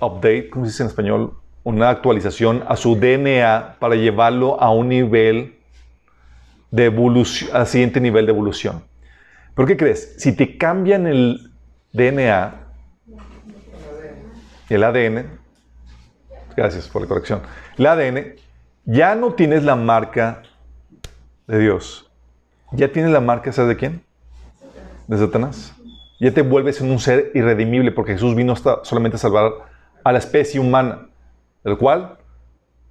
update, 0.01 0.49
¿cómo 0.49 0.65
se 0.65 0.71
dice 0.71 0.85
en 0.85 0.89
español? 0.89 1.35
Una 1.65 1.91
actualización 1.91 2.65
a 2.67 2.77
su 2.77 2.97
DNA 2.97 3.77
para 3.79 3.95
llevarlo 3.95 4.59
a 4.59 4.71
un 4.71 4.89
nivel 4.89 5.59
de 6.71 6.87
evolución, 6.87 7.51
al 7.55 7.67
siguiente 7.67 8.01
nivel 8.01 8.25
de 8.25 8.33
evolución. 8.33 8.85
¿Por 9.55 9.67
qué 9.67 9.77
crees? 9.77 10.15
Si 10.17 10.35
te 10.35 10.57
cambian 10.57 11.07
el 11.07 11.53
DNA, 11.93 12.55
el 14.71 14.83
ADN, 14.83 15.27
gracias 16.57 16.89
por 16.89 17.03
la 17.03 17.09
corrección, 17.09 17.43
el 17.77 17.85
ADN, 17.85 18.46
ya 18.87 19.15
no 19.15 19.35
tienes 19.35 19.65
la 19.65 19.77
marca 19.77 20.43
de 21.47 21.59
Dios 21.59 22.07
ya 22.73 22.93
tienes 22.93 23.13
la 23.13 23.21
marca, 23.21 23.53
¿sabes 23.53 23.71
de 23.71 23.77
quién? 23.77 24.03
De 25.07 25.19
Satanás. 25.19 25.75
Ya 26.19 26.33
te 26.33 26.43
vuelves 26.43 26.81
en 26.81 26.91
un 26.91 26.99
ser 26.99 27.31
irredimible 27.35 27.93
porque 27.93 28.13
Jesús 28.13 28.35
vino 28.35 28.53
hasta 28.53 28.85
solamente 28.85 29.17
a 29.17 29.19
salvar 29.19 29.53
a 30.03 30.13
la 30.13 30.19
especie 30.19 30.59
humana, 30.59 31.09
el 31.65 31.77
cual 31.77 32.19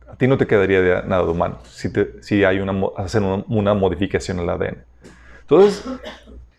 a 0.07 0.15
ti 0.15 0.27
no 0.27 0.37
te 0.37 0.45
quedaría 0.47 1.01
nada 1.01 1.23
de 1.23 1.31
humano 1.31 1.59
si, 1.65 1.89
si 2.21 2.43
hay 2.43 2.59
una, 2.59 2.73
hacer 2.97 3.21
una, 3.21 3.73
modificación 3.73 4.39
al 4.39 4.49
ADN. 4.49 4.77
Entonces, 5.41 5.83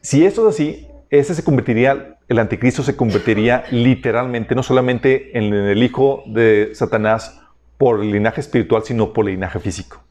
si 0.01 0.25
esto 0.25 0.49
es 0.49 0.55
así, 0.55 0.89
ese 1.09 1.35
se 1.35 1.45
convertiría, 1.45 2.19
el 2.29 2.39
anticristo 2.39 2.83
se 2.83 2.97
convertiría 2.97 3.65
literalmente, 3.71 4.55
no 4.55 4.63
solamente 4.63 5.39
en 5.39 5.55
el 5.55 5.83
hijo 5.83 6.25
de 6.27 6.71
Satanás 6.75 7.41
por 7.79 8.03
el 8.03 8.11
linaje 8.11 8.41
espiritual, 8.41 8.83
sino 8.85 9.13
por 9.13 9.27
el 9.27 9.35
linaje 9.35 9.59
físico. 9.59 10.03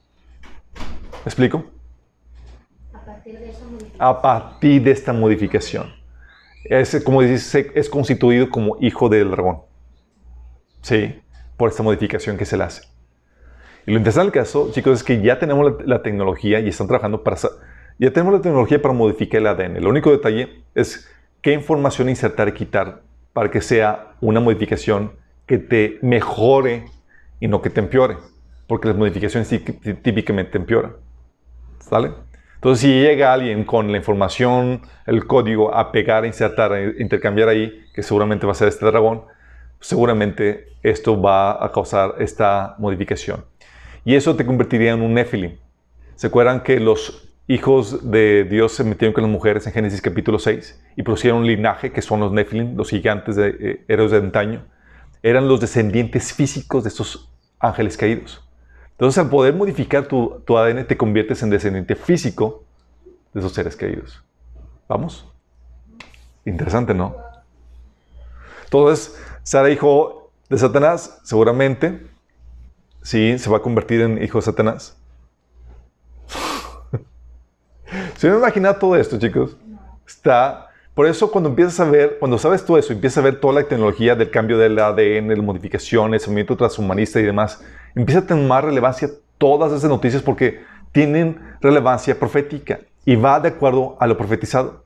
¿Me 0.75 1.29
explico? 1.29 1.65
A 2.93 3.05
partir 3.05 3.39
de, 3.39 3.49
esa 3.49 3.65
a 3.97 4.21
partir 4.21 4.83
de 4.83 4.91
esta 4.91 5.13
modificación. 5.13 5.93
Es, 6.63 7.01
como 7.03 7.21
dice, 7.21 7.71
es 7.75 7.89
constituido 7.89 8.49
como 8.49 8.77
hijo 8.79 9.09
del 9.09 9.31
dragón. 9.31 9.61
Sí, 10.81 11.19
por 11.57 11.69
esta 11.69 11.83
modificación 11.83 12.37
que 12.37 12.45
se 12.45 12.57
le 12.57 12.63
hace. 12.63 12.83
Y 13.87 13.91
lo 13.91 13.97
interesante 13.97 14.25
del 14.25 14.43
caso, 14.43 14.71
chicos, 14.71 14.99
es 14.99 15.03
que 15.03 15.21
ya 15.21 15.37
tenemos 15.37 15.73
la, 15.85 16.01
tecnología 16.01 16.59
y 16.59 16.69
están 16.69 16.87
trabajando 16.87 17.23
para... 17.23 17.37
Ya 17.97 18.11
tenemos 18.11 18.33
la 18.33 18.41
tecnología 18.41 18.81
para 18.81 18.93
modificar 18.93 19.41
el 19.41 19.47
ADN. 19.47 19.77
El 19.77 19.87
único 19.87 20.11
detalle 20.11 20.63
es 20.73 21.07
qué 21.41 21.53
información 21.53 22.09
insertar 22.09 22.49
y 22.49 22.53
quitar 22.53 23.01
para 23.31 23.51
que 23.51 23.61
sea 23.61 24.15
una 24.21 24.39
modificación 24.39 25.13
que 25.45 25.59
te 25.59 25.99
mejore 26.01 26.85
y 27.39 27.47
no 27.47 27.61
que 27.61 27.69
te 27.69 27.79
empeore. 27.79 28.17
Porque 28.67 28.87
las 28.87 28.97
modificaciones 28.97 29.47
típicamente 30.01 30.57
empeoran. 30.57 30.93
¿Sale? 31.79 32.11
Entonces, 32.55 32.81
si 32.81 32.99
llega 32.99 33.31
alguien 33.31 33.63
con 33.63 33.91
la 33.91 33.97
información, 33.97 34.81
el 35.05 35.27
código 35.27 35.75
a 35.75 35.91
pegar, 35.91 36.25
insertar, 36.25 36.71
intercambiar 36.97 37.47
ahí, 37.47 37.85
que 37.93 38.01
seguramente 38.01 38.47
va 38.47 38.53
a 38.53 38.55
ser 38.55 38.69
este 38.69 38.85
dragón, 38.87 39.21
seguramente 39.79 40.69
esto 40.81 41.21
va 41.21 41.63
a 41.63 41.71
causar 41.71 42.15
esta 42.17 42.75
modificación. 42.79 43.45
Y 44.03 44.15
eso 44.15 44.35
te 44.35 44.45
convertiría 44.45 44.93
en 44.93 45.01
un 45.03 45.13
Nephilim. 45.13 45.57
¿Se 46.15 46.27
acuerdan 46.27 46.61
que 46.61 46.79
los 46.79 47.29
hijos 47.47 48.09
de 48.09 48.45
Dios 48.45 48.71
se 48.71 48.83
metieron 48.83 49.13
con 49.13 49.23
las 49.23 49.31
mujeres 49.31 49.67
en 49.67 49.73
Génesis 49.73 50.01
capítulo 50.01 50.39
6 50.39 50.81
y 50.95 51.03
producieron 51.03 51.41
un 51.41 51.47
linaje 51.47 51.91
que 51.91 52.01
son 52.01 52.19
los 52.19 52.31
Nephilim, 52.31 52.75
los 52.75 52.89
gigantes 52.89 53.35
de 53.35 53.55
eh, 53.59 53.85
héroes 53.87 54.09
de 54.09 54.17
antaño? 54.17 54.65
Eran 55.25 55.47
los 55.47 55.59
descendientes 55.59 56.31
físicos 56.33 56.83
de 56.83 56.89
estos 56.89 57.27
ángeles 57.59 57.97
caídos. 57.97 58.47
Entonces, 58.91 59.17
al 59.17 59.27
poder 59.27 59.55
modificar 59.55 60.07
tu, 60.07 60.43
ADN, 60.47 60.85
te 60.85 60.95
conviertes 60.95 61.41
en 61.41 61.49
descendiente 61.49 61.95
físico 61.95 62.63
de 63.33 63.39
esos 63.39 63.51
seres 63.51 63.75
caídos. 63.75 64.23
¿Vamos? 64.87 65.27
Interesante, 66.45 66.93
¿no? 66.93 67.15
Entonces, 68.65 69.19
Sara, 69.41 69.71
hijo 69.71 70.31
de 70.47 70.59
Satanás, 70.59 71.19
seguramente, 71.23 72.05
sí, 73.01 73.39
se 73.39 73.49
va 73.49 73.57
a 73.57 73.61
convertir 73.63 74.01
en 74.01 74.21
hijo 74.21 74.37
de 74.37 74.43
Satanás. 74.43 74.95
¿Se 78.15 78.29
me 78.29 78.37
imagina 78.37 78.77
todo 78.77 78.95
esto, 78.95 79.17
chicos? 79.17 79.57
Está. 80.05 80.69
Por 80.95 81.07
eso, 81.07 81.29
cuando 81.29 81.49
empiezas 81.49 81.77
a 81.81 81.91
ver, 81.91 82.17
cuando 82.19 82.37
sabes 82.37 82.65
todo 82.65 82.77
eso, 82.77 82.93
empiezas 82.93 83.17
a 83.17 83.21
ver 83.21 83.41
toda 83.41 83.53
la 83.53 83.67
tecnología 83.67 84.15
del 84.15 84.31
cambio 84.31 84.57
del 84.57 84.79
ADN, 84.79 85.27
de 85.27 85.35
modificaciones, 85.35 86.23
el 86.23 86.29
movimiento 86.29 86.55
transhumanista 86.55 87.19
y 87.19 87.23
demás, 87.23 87.61
empieza 87.95 88.21
a 88.21 88.25
tener 88.25 88.47
más 88.47 88.63
relevancia 88.63 89.09
todas 89.37 89.73
esas 89.73 89.89
noticias 89.89 90.23
porque 90.23 90.63
tienen 90.93 91.57
relevancia 91.59 92.17
profética 92.17 92.79
y 93.03 93.17
va 93.17 93.41
de 93.41 93.49
acuerdo 93.49 93.97
a 93.99 94.07
lo 94.07 94.17
profetizado. 94.17 94.85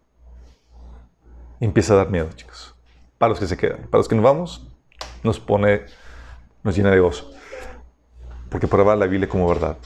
empieza 1.59 1.93
a 1.93 1.97
dar 1.97 2.09
miedo, 2.09 2.27
chicos. 2.35 2.73
Para 3.19 3.29
los 3.29 3.39
que 3.39 3.45
se 3.45 3.55
quedan. 3.55 3.81
Para 3.91 3.99
los 3.99 4.07
que 4.07 4.15
nos 4.15 4.23
vamos, 4.23 4.67
nos 5.23 5.39
pone, 5.39 5.81
nos 6.63 6.75
llena 6.75 6.89
de 6.89 6.99
gozo. 6.99 7.31
Porque 8.49 8.65
prueba 8.65 8.95
la 8.95 9.05
Biblia 9.05 9.29
como 9.29 9.47
verdad. 9.47 9.77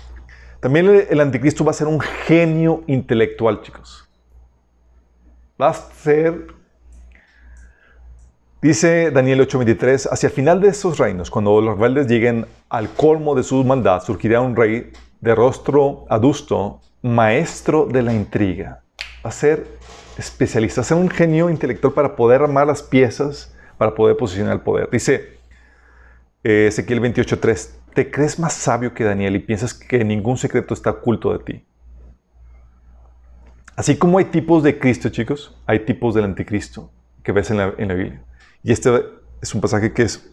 También 0.62 1.06
el 1.10 1.20
anticristo 1.20 1.66
va 1.66 1.72
a 1.72 1.74
ser 1.74 1.88
un 1.88 2.00
genio 2.00 2.84
intelectual, 2.88 3.62
chicos. 3.62 4.08
Va 5.64 5.70
a 5.70 5.74
ser 5.74 6.48
Dice 8.62 9.12
Daniel 9.12 9.40
8:23, 9.40 10.10
hacia 10.12 10.28
el 10.28 10.34
final 10.34 10.60
de 10.60 10.68
esos 10.68 10.98
reinos, 10.98 11.30
cuando 11.30 11.62
los 11.62 11.78
rebeldes 11.78 12.08
lleguen 12.08 12.46
al 12.68 12.90
colmo 12.90 13.34
de 13.34 13.44
su 13.44 13.64
maldad, 13.64 14.04
surgirá 14.04 14.42
un 14.42 14.58
rey 14.58 14.92
de 15.22 15.36
rostro 15.36 16.06
adusto, 16.10 16.82
maestro 17.02 17.86
de 17.86 18.02
la 18.02 18.14
intriga. 18.14 18.82
Va 19.26 19.30
a 19.30 19.32
ser 19.32 19.68
especialista, 20.18 20.82
va 20.82 20.84
a 20.84 20.86
ser 20.86 20.98
un 20.98 21.10
genio 21.10 21.50
intelectual 21.50 21.94
para 21.94 22.18
poder 22.18 22.42
armar 22.42 22.68
las 22.68 22.84
piezas, 22.84 23.56
para 23.78 23.96
poder 23.96 24.18
posicionar 24.18 24.56
el 24.56 24.62
poder. 24.62 24.90
Dice 24.92 25.38
eh, 26.44 26.68
Ezequiel 26.68 27.00
28:3, 27.02 27.70
¿te 27.94 28.12
crees 28.12 28.38
más 28.38 28.52
sabio 28.52 28.94
que 28.94 29.06
Daniel 29.06 29.38
y 29.38 29.40
piensas 29.40 29.74
que 29.74 30.04
ningún 30.04 30.38
secreto 30.38 30.74
está 30.74 30.90
oculto 30.90 31.32
de 31.32 31.40
ti? 31.40 31.66
Así 33.76 33.98
como 33.98 34.18
hay 34.18 34.26
tipos 34.26 34.64
de 34.64 34.78
Cristo, 34.78 35.10
chicos, 35.10 35.56
hay 35.66 35.80
tipos 35.80 36.14
del 36.14 36.26
anticristo 36.26 36.92
que 37.24 37.32
ves 37.32 37.50
en 37.52 37.58
la, 37.58 37.74
en 37.78 37.88
la 37.88 37.94
Biblia. 37.96 38.24
Y 38.64 38.72
este 38.72 38.92
es 39.42 39.54
un 39.54 39.62
pasaje 39.62 39.94
que 39.94 40.04
es, 40.04 40.30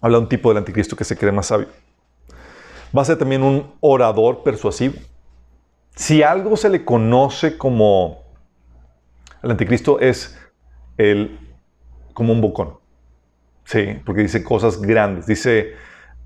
habla 0.00 0.18
de 0.18 0.24
un 0.24 0.28
tipo 0.28 0.48
del 0.48 0.58
anticristo 0.58 0.96
que 0.96 1.04
se 1.04 1.16
cree 1.16 1.32
más 1.32 1.46
sabio. 1.46 1.68
Va 2.96 3.02
a 3.02 3.04
ser 3.04 3.18
también 3.18 3.42
un 3.42 3.74
orador 3.80 4.42
persuasivo. 4.44 4.94
Si 5.96 6.22
algo 6.22 6.56
se 6.56 6.70
le 6.70 6.84
conoce 6.84 7.58
como 7.58 8.22
el 9.42 9.50
anticristo 9.50 10.00
es 10.00 10.38
el, 10.96 11.38
como 12.14 12.32
un 12.32 12.40
bocón. 12.40 12.78
Sí, 13.64 14.00
porque 14.04 14.22
dice 14.22 14.42
cosas 14.44 14.80
grandes. 14.80 15.26
Dice 15.26 15.74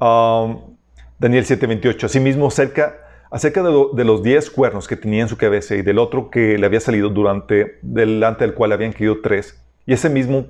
um, 0.01 0.77
Daniel 1.19 1.45
7:28, 1.45 2.05
asimismo 2.05 2.47
acerca, 2.47 3.08
acerca 3.31 3.63
de, 3.63 4.05
los 4.05 4.23
diez 4.23 4.51
cuernos 4.51 4.89
que 4.89 4.97
tenía 4.97 5.23
en 5.23 5.29
su 5.29 5.37
cabeza 5.37 5.75
y 5.75 5.83
del 5.83 5.99
otro 5.99 6.31
que 6.31 6.59
le 6.59 6.67
había 6.67 6.81
salido 6.81 7.09
durante, 7.09 7.79
delante 7.83 8.45
del 8.45 8.55
cual 8.55 8.73
habían 8.73 8.93
caído 8.93 9.21
tres, 9.23 9.63
y 9.87 9.93
ese 9.93 10.09
mismo 10.09 10.47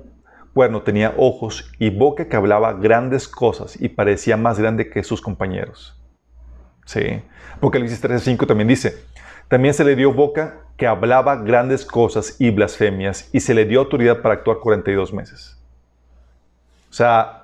cuerno 0.53 0.81
tenía 0.81 1.13
ojos 1.17 1.71
y 1.79 1.89
boca 1.89 2.27
que 2.27 2.35
hablaba 2.35 2.73
grandes 2.73 3.27
cosas 3.27 3.79
y 3.79 3.89
parecía 3.89 4.37
más 4.37 4.59
grande 4.59 4.89
que 4.89 5.03
sus 5.03 5.21
compañeros. 5.21 5.95
Sí. 6.85 7.21
Apocalipsis 7.55 8.01
13:5 8.01 8.47
también 8.47 8.67
dice, 8.67 9.03
también 9.47 9.73
se 9.73 9.83
le 9.83 9.95
dio 9.95 10.13
boca 10.13 10.61
que 10.77 10.87
hablaba 10.87 11.35
grandes 11.35 11.85
cosas 11.85 12.35
y 12.39 12.51
blasfemias 12.51 13.29
y 13.33 13.41
se 13.41 13.53
le 13.53 13.65
dio 13.65 13.81
autoridad 13.81 14.21
para 14.21 14.35
actuar 14.35 14.59
42 14.59 15.13
meses. 15.13 15.57
O 16.89 16.93
sea, 16.93 17.38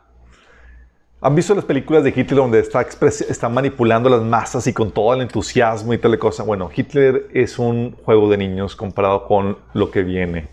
¿han 1.25 1.33
visto 1.33 1.55
las 1.55 1.65
películas 1.65 2.03
de 2.03 2.11
Hitler 2.11 2.35
donde 2.35 2.59
está, 2.59 2.81
está 2.81 3.49
manipulando 3.49 4.09
las 4.09 4.21
masas 4.21 4.67
y 4.67 4.73
con 4.73 4.91
todo 4.91 5.11
el 5.15 5.21
entusiasmo 5.21 5.91
y 5.91 5.97
tal 5.97 6.19
cosa? 6.19 6.43
Bueno, 6.43 6.69
Hitler 6.73 7.27
es 7.33 7.57
un 7.57 7.95
juego 8.05 8.29
de 8.29 8.37
niños 8.37 8.75
comparado 8.75 9.25
con 9.25 9.57
lo 9.73 9.89
que 9.89 10.03
viene. 10.03 10.49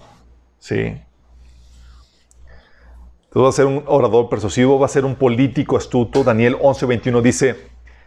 Sí. 0.59 0.97
Entonces 3.25 3.45
va 3.45 3.49
a 3.49 3.53
ser 3.53 3.67
un 3.67 3.85
orador 3.87 4.31
persuasivo, 4.31 4.79
va 4.79 4.87
a 4.87 4.89
ser 4.89 5.05
un 5.05 5.15
político 5.15 5.77
astuto. 5.77 6.25
Daniel 6.25 6.57
11:21 6.59 7.21
dice, 7.21 7.57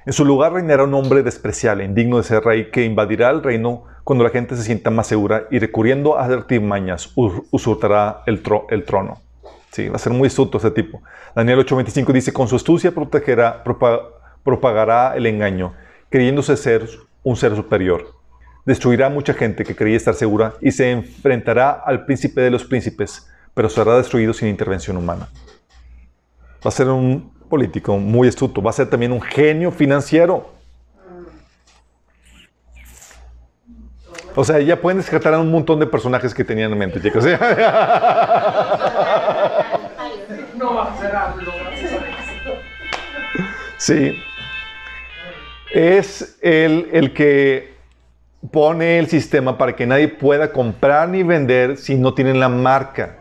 en 0.07 0.13
su 0.13 0.26
lugar 0.26 0.53
reinará 0.53 0.86
un 0.86 0.93
hombre 0.95 1.22
despreciable, 1.22 1.84
indigno 1.84 2.18
de 2.18 2.24
ser 2.24 2.43
rey, 2.43 2.72
que 2.72 2.84
invadirá 2.84 3.30
el 3.30 3.43
reino 3.43 3.84
cuando 4.03 4.24
la 4.24 4.32
gente 4.32 4.55
se 4.55 4.63
sienta 4.63 4.89
más 4.89 5.05
segura 5.05 5.45
y 5.51 5.59
recurriendo 5.59 6.18
a 6.18 6.26
artimañas 6.26 7.11
usurtará 7.16 8.24
el, 8.26 8.41
trono. 8.41 9.22
Sí, 9.76 9.89
va 9.89 9.97
a 9.97 9.99
ser 9.99 10.13
muy 10.13 10.28
astuto 10.28 10.57
ese 10.57 10.71
tipo. 10.71 11.03
Daniel 11.36 11.59
8:25 11.59 12.13
dice, 12.13 12.32
con 12.32 12.47
su 12.47 12.55
astucia 12.55 12.93
propagará 14.43 15.17
el 15.17 15.26
engaño, 15.26 15.73
creyéndose 16.09 16.55
ser 16.55 16.88
un 17.23 17.36
ser 17.36 17.53
superior. 17.57 18.13
Destruirá 18.65 19.07
a 19.07 19.09
mucha 19.09 19.34
gente 19.34 19.65
que 19.65 19.76
creía 19.76 19.97
estar 19.97 20.13
segura 20.13 20.53
y 20.61 20.71
se 20.71 20.91
enfrentará 20.91 21.71
al 21.71 22.05
príncipe 22.05 22.39
de 22.39 22.51
los 22.51 22.63
príncipes 22.63 23.30
pero 23.53 23.67
será 23.69 23.97
destruido 23.97 24.34
sin 24.34 24.47
intervención 24.47 24.95
humana. 24.95 25.28
Va 26.63 26.69
a 26.69 26.71
ser 26.71 26.88
un 26.88 27.34
político 27.49 27.97
muy 27.97 28.30
astuto, 28.30 28.61
va 28.61 28.69
a 28.69 28.73
ser 28.73 28.89
también 28.89 29.11
un 29.11 29.21
genio 29.21 29.71
financiero. 29.71 30.53
O 34.36 34.43
sea, 34.43 34.59
ya 34.59 34.80
pueden 34.82 34.97
descartar 34.99 35.34
a 35.34 35.39
un 35.39 35.49
montón 35.49 35.80
de 35.80 35.88
personajes 35.88 36.34
que 36.34 36.43
tenían 36.43 36.73
en 36.73 36.78
mente, 36.78 37.01
chicos. 37.01 37.26
Sí. 43.86 44.15
Es 45.71 46.39
el, 46.41 46.89
el 46.91 47.13
que 47.13 47.75
pone 48.51 48.97
el 48.97 49.07
sistema 49.07 49.59
para 49.59 49.75
que 49.75 49.86
nadie 49.86 50.07
pueda 50.07 50.51
comprar 50.51 51.09
ni 51.09 51.21
vender 51.21 51.77
si 51.77 51.93
no 51.93 52.15
tienen 52.15 52.39
la 52.39 52.49
marca 52.49 53.19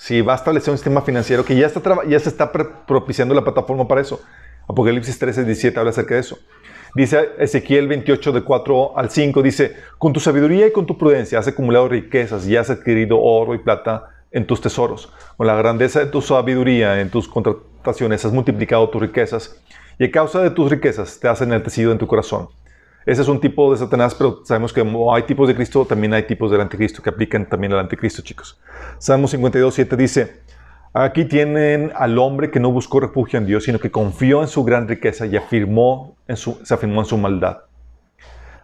si 0.00 0.22
va 0.22 0.32
a 0.32 0.36
establecer 0.36 0.70
un 0.70 0.78
sistema 0.78 1.02
financiero 1.02 1.44
que 1.44 1.54
ya, 1.54 1.66
está 1.66 1.80
ya 2.08 2.18
se 2.18 2.30
está 2.30 2.50
propiciando 2.50 3.34
la 3.34 3.44
plataforma 3.44 3.86
para 3.86 4.00
eso. 4.00 4.18
Apocalipsis 4.66 5.18
13, 5.18 5.44
17 5.44 5.78
habla 5.78 5.90
acerca 5.90 6.14
de 6.14 6.20
eso. 6.20 6.38
Dice 6.94 7.32
Ezequiel 7.38 7.86
28, 7.86 8.32
de 8.32 8.42
4 8.42 8.96
al 8.96 9.10
5, 9.10 9.42
dice, 9.42 9.76
con 9.98 10.14
tu 10.14 10.18
sabiduría 10.18 10.66
y 10.66 10.72
con 10.72 10.86
tu 10.86 10.96
prudencia 10.96 11.38
has 11.38 11.46
acumulado 11.48 11.86
riquezas 11.88 12.48
y 12.48 12.56
has 12.56 12.70
adquirido 12.70 13.20
oro 13.20 13.54
y 13.54 13.58
plata 13.58 14.08
en 14.32 14.46
tus 14.46 14.62
tesoros. 14.62 15.12
Con 15.36 15.46
la 15.46 15.54
grandeza 15.54 16.00
de 16.00 16.06
tu 16.06 16.22
sabiduría 16.22 16.98
en 17.02 17.10
tus 17.10 17.28
contrataciones 17.28 18.24
has 18.24 18.32
multiplicado 18.32 18.88
tus 18.88 19.02
riquezas 19.02 19.60
y 20.00 20.04
a 20.04 20.10
causa 20.10 20.40
de 20.40 20.48
tus 20.48 20.70
riquezas 20.70 21.20
te 21.20 21.28
has 21.28 21.42
enaltecido 21.42 21.92
en 21.92 21.98
tu 21.98 22.06
corazón. 22.06 22.48
Ese 23.04 23.20
es 23.20 23.28
un 23.28 23.38
tipo 23.38 23.70
de 23.70 23.76
Satanás, 23.76 24.14
pero 24.14 24.40
sabemos 24.46 24.72
que 24.72 24.80
como 24.80 25.14
hay 25.14 25.24
tipos 25.24 25.46
de 25.46 25.54
Cristo, 25.54 25.84
también 25.84 26.14
hay 26.14 26.22
tipos 26.22 26.50
del 26.50 26.62
anticristo 26.62 27.02
que 27.02 27.10
aplican 27.10 27.46
también 27.46 27.74
al 27.74 27.80
anticristo, 27.80 28.22
chicos. 28.22 28.58
Salmo 28.96 29.28
52, 29.28 29.74
7 29.74 29.96
dice, 29.98 30.40
aquí 30.94 31.26
tienen 31.26 31.92
al 31.94 32.18
hombre 32.18 32.50
que 32.50 32.58
no 32.60 32.72
buscó 32.72 32.98
refugio 32.98 33.38
en 33.38 33.44
Dios, 33.44 33.64
sino 33.64 33.78
que 33.78 33.90
confió 33.90 34.40
en 34.40 34.48
su 34.48 34.64
gran 34.64 34.88
riqueza 34.88 35.26
y 35.26 35.36
afirmó 35.36 36.16
en 36.26 36.38
su, 36.38 36.58
se 36.64 36.72
afirmó 36.72 37.02
en 37.02 37.06
su 37.06 37.18
maldad. 37.18 37.58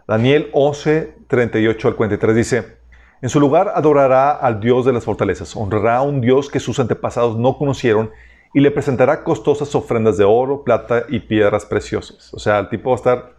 Daniel 0.08 0.48
11, 0.54 1.16
38 1.28 1.88
al 1.88 1.96
43 1.96 2.34
dice, 2.34 2.76
en 3.20 3.28
su 3.28 3.40
lugar 3.40 3.72
adorará 3.74 4.30
al 4.30 4.58
Dios 4.58 4.86
de 4.86 4.94
las 4.94 5.04
fortalezas, 5.04 5.54
honrará 5.54 5.98
a 5.98 6.02
un 6.02 6.22
Dios 6.22 6.48
que 6.48 6.60
sus 6.60 6.80
antepasados 6.80 7.36
no 7.36 7.58
conocieron 7.58 8.10
y 8.56 8.60
le 8.60 8.70
presentará 8.70 9.22
costosas 9.22 9.74
ofrendas 9.74 10.16
de 10.16 10.24
oro, 10.24 10.64
plata 10.64 11.04
y 11.10 11.20
piedras 11.20 11.66
preciosas. 11.66 12.32
O 12.32 12.38
sea, 12.38 12.58
el 12.58 12.70
tipo 12.70 12.88
va 12.88 12.96
a 12.96 12.96
estar 12.96 13.32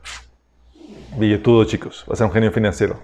billetudo, 1.17 1.63
chicos. 1.63 2.05
Va 2.07 2.13
a 2.13 2.15
ser 2.15 2.27
un 2.27 2.31
genio 2.31 2.51
financiero. 2.51 2.99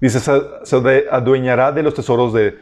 Dice, 0.00 0.18
se, 0.18 1.04
adueñará 1.10 1.70
de 1.70 1.82
los 1.82 1.92
tesoros 1.92 2.32
de, 2.32 2.54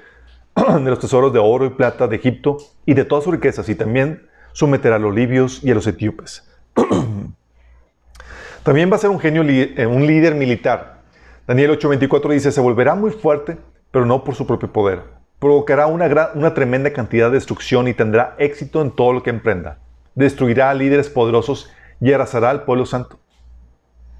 los 0.56 0.98
tesoros 0.98 1.32
de 1.32 1.38
oro 1.38 1.66
y 1.66 1.70
plata 1.70 2.08
de 2.08 2.16
Egipto 2.16 2.56
y 2.84 2.94
de 2.94 3.04
todas 3.04 3.22
sus 3.22 3.32
riquezas 3.32 3.68
y 3.68 3.76
también 3.76 4.26
someterá 4.52 4.96
a 4.96 4.98
los 4.98 5.14
libios 5.14 5.62
y 5.62 5.70
a 5.70 5.76
los 5.76 5.86
etíopes. 5.86 6.44
también 8.64 8.90
va 8.90 8.96
a 8.96 8.98
ser 8.98 9.10
un 9.10 9.20
genio, 9.20 9.44
eh, 9.46 9.86
un 9.86 10.04
líder 10.04 10.34
militar. 10.34 11.02
Daniel 11.46 11.78
8:24 11.78 12.32
dice, 12.32 12.50
se 12.50 12.60
volverá 12.60 12.96
muy 12.96 13.12
fuerte, 13.12 13.56
pero 13.92 14.04
no 14.04 14.24
por 14.24 14.34
su 14.34 14.48
propio 14.48 14.72
poder. 14.72 15.15
Provocará 15.38 15.86
una, 15.86 16.54
tremenda 16.54 16.92
cantidad 16.92 17.28
de 17.28 17.34
destrucción 17.34 17.88
y 17.88 17.94
tendrá 17.94 18.34
éxito 18.38 18.80
en 18.80 18.90
todo 18.90 19.12
lo 19.12 19.22
que 19.22 19.30
emprenda. 19.30 19.78
Destruirá 20.14 20.70
a 20.70 20.74
líderes 20.74 21.10
poderosos 21.10 21.70
y 22.00 22.12
arrasará 22.12 22.50
al 22.50 22.64
pueblo 22.64 22.86
santo. 22.86 23.18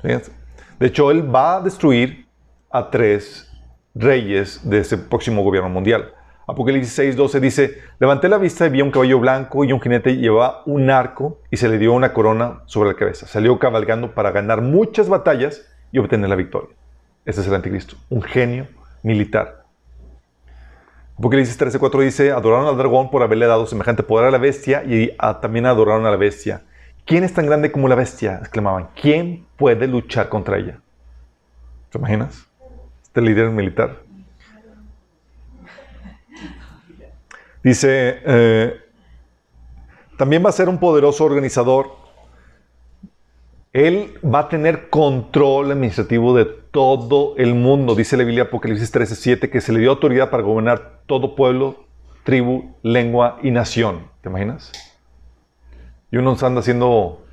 De 0.03 0.87
hecho, 0.87 1.11
él 1.11 1.35
va 1.35 1.57
a 1.57 1.61
destruir 1.61 2.27
a 2.71 2.91
tres 2.91 3.51
reyes 3.95 4.61
de 4.69 4.79
ese 4.79 4.99
próximo 4.99 5.43
gobierno 5.43 5.71
mundial. 5.71 6.13
Apocalipsis 6.47 6.93
6, 6.93 7.17
12 7.17 7.41
dice, 7.41 7.79
levanté 7.99 8.29
la 8.29 8.39
vista 8.39 8.67
y 8.67 8.71
vi 8.71 8.81
un 8.81 8.93
caballo 8.93 9.19
blanco 9.19 9.65
y 9.65 9.73
un 9.73 9.81
jinete 9.81 10.17
llevaba 10.17 10.63
un 10.67 10.91
arco 10.91 11.41
y 11.51 11.57
se 11.57 11.69
le 11.69 11.77
dio 11.77 11.93
una 11.93 12.13
corona 12.13 12.61
sobre 12.67 12.91
la 12.91 12.95
cabeza. 12.95 13.27
Salió 13.27 13.59
cabalgando 13.59 14.15
para 14.15 14.31
ganar 14.31 14.61
muchas 14.63 15.09
batallas 15.09 15.67
y 15.91 15.99
obtener 15.99 16.29
la 16.29 16.37
victoria. 16.37 16.71
Ese 17.25 17.41
es 17.41 17.49
el 17.49 17.55
anticristo, 17.55 17.97
un 18.11 18.23
genio 18.23 18.69
militar. 19.03 19.66
Apocalipsis 21.19 21.57
13, 21.57 21.79
4 21.79 22.01
dice, 22.03 22.31
adoraron 22.31 22.67
al 22.67 22.77
dragón 22.77 23.11
por 23.11 23.23
haberle 23.23 23.47
dado 23.47 23.67
semejante 23.67 24.03
poder 24.03 24.27
a 24.27 24.31
la 24.31 24.39
bestia 24.39 24.85
y 24.85 25.17
también 25.41 25.67
adoraron 25.67 26.05
a 26.05 26.11
la 26.11 26.17
bestia 26.17 26.63
¿Quién 27.07 27.23
es 27.23 27.33
tan 27.33 27.47
grande 27.47 27.71
como 27.71 27.87
la 27.87 27.95
bestia? 27.95 28.39
exclamaban. 28.41 28.89
¿Quién 29.01 29.47
puede 29.57 29.87
luchar 29.87 30.29
contra 30.29 30.59
ella? 30.59 30.81
¿Te 31.89 31.99
imaginas? 31.99 32.49
Este 33.05 33.21
líder 33.21 33.49
militar. 33.51 34.01
Dice, 37.63 38.19
eh, 38.25 38.81
también 40.19 40.45
va 40.45 40.49
a 40.49 40.53
ser 40.53 40.69
un 40.69 40.79
poderoso 40.79 41.25
organizador. 41.25 41.96
Él 43.77 44.15
va 44.25 44.39
a 44.39 44.49
tener 44.49 44.89
control 44.89 45.71
administrativo 45.71 46.35
de 46.35 46.47
todo 46.47 47.35
el 47.37 47.55
mundo. 47.55 47.95
Dice 47.95 48.17
la 48.17 48.25
Biblia 48.25 48.45
Apocalipsis 48.45 48.91
13:7 48.91 49.51
que 49.51 49.61
se 49.61 49.71
le 49.71 49.81
dio 49.81 49.91
autoridad 49.91 50.31
para 50.31 50.43
gobernar 50.43 51.03
todo 51.05 51.37
pueblo, 51.37 51.85
tribu, 52.25 52.75
lengua 52.83 53.39
y 53.43 53.51
nación. 53.51 54.09
¿Te 54.23 54.31
imaginas? 54.31 54.73
Y 56.11 56.17
uno 56.17 56.39
anda 56.41 56.61
haciendo 56.61 57.27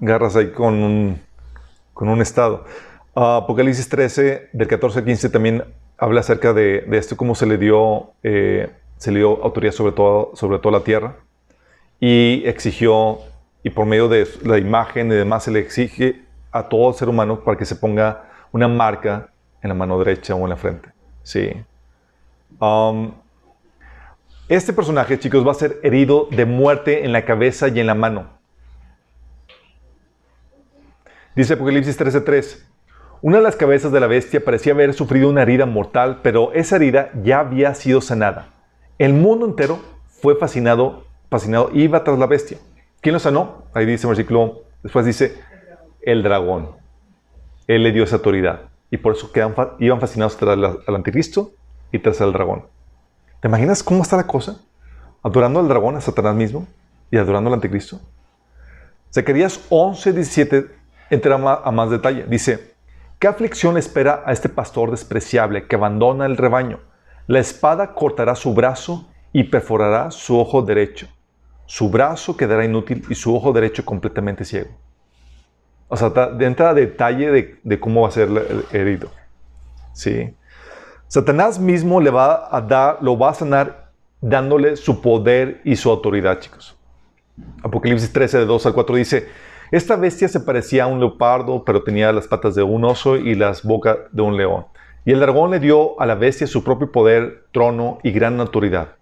garras 0.00 0.36
ahí 0.36 0.50
con 0.50 0.74
un, 0.82 1.18
con 1.94 2.10
un 2.10 2.20
estado. 2.20 2.66
Apocalipsis 3.14 3.88
13, 3.88 4.50
del 4.52 4.68
14 4.68 4.98
al 4.98 5.04
15, 5.06 5.30
también 5.30 5.64
habla 5.96 6.20
acerca 6.20 6.52
de, 6.52 6.82
de 6.82 6.98
esto, 6.98 7.16
cómo 7.16 7.34
se 7.34 7.46
le 7.46 7.56
dio, 7.56 8.10
eh, 8.22 8.68
se 8.98 9.12
le 9.12 9.20
dio 9.20 9.42
autoridad 9.42 9.72
sobre, 9.72 9.92
todo, 9.92 10.32
sobre 10.34 10.58
toda 10.58 10.78
la 10.78 10.84
tierra 10.84 11.16
y 12.00 12.42
exigió, 12.44 13.20
y 13.66 13.70
por 13.70 13.84
medio 13.84 14.06
de 14.06 14.28
la 14.44 14.58
imagen 14.58 15.10
y 15.10 15.16
demás, 15.16 15.42
se 15.42 15.50
le 15.50 15.58
exige 15.58 16.22
a 16.52 16.68
todo 16.68 16.92
ser 16.92 17.08
humano 17.08 17.40
para 17.40 17.58
que 17.58 17.64
se 17.64 17.74
ponga 17.74 18.22
una 18.52 18.68
marca 18.68 19.30
en 19.60 19.70
la 19.70 19.74
mano 19.74 19.98
derecha 19.98 20.36
o 20.36 20.44
en 20.44 20.50
la 20.50 20.56
frente. 20.56 20.90
Sí. 21.24 21.50
Um, 22.60 23.10
este 24.48 24.72
personaje, 24.72 25.18
chicos, 25.18 25.44
va 25.44 25.50
a 25.50 25.54
ser 25.54 25.80
herido 25.82 26.28
de 26.30 26.46
muerte 26.46 27.04
en 27.04 27.10
la 27.10 27.24
cabeza 27.24 27.66
y 27.66 27.80
en 27.80 27.88
la 27.88 27.96
mano. 27.96 28.28
Dice 31.34 31.54
Apocalipsis 31.54 31.98
13:3. 31.98 32.64
Una 33.20 33.38
de 33.38 33.42
las 33.42 33.56
cabezas 33.56 33.90
de 33.90 33.98
la 33.98 34.06
bestia 34.06 34.44
parecía 34.44 34.74
haber 34.74 34.94
sufrido 34.94 35.28
una 35.28 35.42
herida 35.42 35.66
mortal, 35.66 36.20
pero 36.22 36.52
esa 36.52 36.76
herida 36.76 37.10
ya 37.24 37.40
había 37.40 37.74
sido 37.74 38.00
sanada. 38.00 38.46
El 38.96 39.12
mundo 39.12 39.44
entero 39.44 39.80
fue 40.22 40.36
fascinado, 40.36 41.04
fascinado, 41.28 41.70
iba 41.74 42.04
tras 42.04 42.16
la 42.16 42.28
bestia. 42.28 42.58
¿Quién 43.06 43.14
lo 43.14 43.20
sanó? 43.20 43.62
Ahí 43.72 43.86
dice 43.86 44.04
el 44.04 44.16
versículo, 44.16 44.64
después 44.82 45.06
dice, 45.06 45.40
el 46.02 46.24
dragón. 46.24 46.72
Él 47.68 47.84
le 47.84 47.92
dio 47.92 48.02
esa 48.02 48.16
autoridad. 48.16 48.62
Y 48.90 48.96
por 48.96 49.14
eso 49.14 49.30
quedan, 49.30 49.54
iban 49.78 50.00
fascinados 50.00 50.36
tras 50.36 50.58
al 50.58 50.94
anticristo 50.96 51.52
y 51.92 52.00
tras 52.00 52.20
el 52.20 52.32
dragón. 52.32 52.66
¿Te 53.38 53.46
imaginas 53.46 53.84
cómo 53.84 54.02
está 54.02 54.16
la 54.16 54.26
cosa? 54.26 54.60
Adorando 55.22 55.60
al 55.60 55.68
dragón, 55.68 55.94
a 55.94 56.00
Satanás 56.00 56.34
mismo, 56.34 56.66
y 57.08 57.16
adorando 57.16 57.46
al 57.46 57.54
anticristo. 57.54 58.00
Zacarías 59.14 59.64
11, 59.68 60.12
17 60.12 60.66
entra 61.10 61.36
a 61.36 61.70
más 61.70 61.90
detalle. 61.90 62.24
Dice, 62.24 62.74
¿qué 63.20 63.28
aflicción 63.28 63.78
espera 63.78 64.24
a 64.26 64.32
este 64.32 64.48
pastor 64.48 64.90
despreciable 64.90 65.68
que 65.68 65.76
abandona 65.76 66.26
el 66.26 66.36
rebaño? 66.36 66.80
La 67.28 67.38
espada 67.38 67.94
cortará 67.94 68.34
su 68.34 68.52
brazo 68.52 69.08
y 69.32 69.44
perforará 69.44 70.10
su 70.10 70.36
ojo 70.36 70.62
derecho. 70.62 71.06
Su 71.66 71.90
brazo 71.90 72.36
quedará 72.36 72.64
inútil 72.64 73.04
y 73.08 73.14
su 73.14 73.34
ojo 73.34 73.52
derecho 73.52 73.84
completamente 73.84 74.44
ciego. 74.44 74.70
O 75.88 75.96
sea, 75.96 76.12
entra 76.40 76.70
a 76.70 76.74
detalle 76.74 77.30
de, 77.30 77.60
de, 77.62 77.80
cómo 77.80 78.02
va 78.02 78.08
a 78.08 78.12
ser 78.12 78.28
herido. 78.72 79.10
¿Sí? 79.92 80.34
Satanás 81.08 81.58
mismo 81.58 82.00
le 82.00 82.10
va 82.10 82.48
a 82.54 82.60
dar, 82.60 82.98
lo 83.00 83.16
va 83.16 83.30
a 83.30 83.34
sanar 83.34 83.92
dándole 84.20 84.76
su 84.76 85.00
poder 85.00 85.60
y 85.64 85.76
su 85.76 85.90
autoridad, 85.90 86.40
chicos. 86.40 86.76
Apocalipsis 87.62 88.12
13, 88.12 88.38
de 88.38 88.46
2 88.46 88.66
al 88.66 88.74
4 88.74 88.96
dice, 88.96 89.28
esta 89.70 89.96
bestia 89.96 90.28
se 90.28 90.40
parecía 90.40 90.84
a 90.84 90.86
un 90.86 91.00
leopardo, 91.00 91.64
pero 91.64 91.82
tenía 91.82 92.12
las 92.12 92.26
patas 92.26 92.54
de 92.54 92.62
un 92.62 92.84
oso 92.84 93.16
y 93.16 93.34
las 93.34 93.62
bocas 93.62 93.98
de 94.10 94.22
un 94.22 94.36
león. 94.36 94.66
Y 95.04 95.12
el 95.12 95.20
dragón 95.20 95.52
le 95.52 95.60
dio 95.60 96.00
a 96.00 96.06
la 96.06 96.16
bestia 96.16 96.46
su 96.46 96.64
propio 96.64 96.90
poder, 96.90 97.44
trono 97.52 97.98
y 98.02 98.10
gran 98.10 98.40
autoridad. 98.40 98.95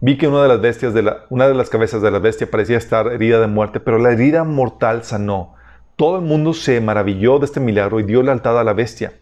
Vi 0.00 0.16
que 0.16 0.28
una 0.28 0.42
de 0.42 0.48
las 0.48 0.60
bestias 0.60 0.94
de 0.94 1.02
la, 1.02 1.26
una 1.28 1.46
de 1.48 1.54
las 1.54 1.70
cabezas 1.70 2.02
de 2.02 2.10
la 2.10 2.18
bestia 2.18 2.50
parecía 2.50 2.78
estar 2.78 3.08
herida 3.08 3.40
de 3.40 3.46
muerte, 3.46 3.80
pero 3.80 3.98
la 3.98 4.12
herida 4.12 4.44
mortal 4.44 5.04
sanó. 5.04 5.54
Todo 5.96 6.16
el 6.16 6.22
mundo 6.22 6.54
se 6.54 6.80
maravilló 6.80 7.38
de 7.38 7.44
este 7.44 7.60
milagro 7.60 8.00
y 8.00 8.04
dio 8.04 8.22
lealtad 8.22 8.58
a 8.58 8.64
la 8.64 8.72
bestia 8.72 9.12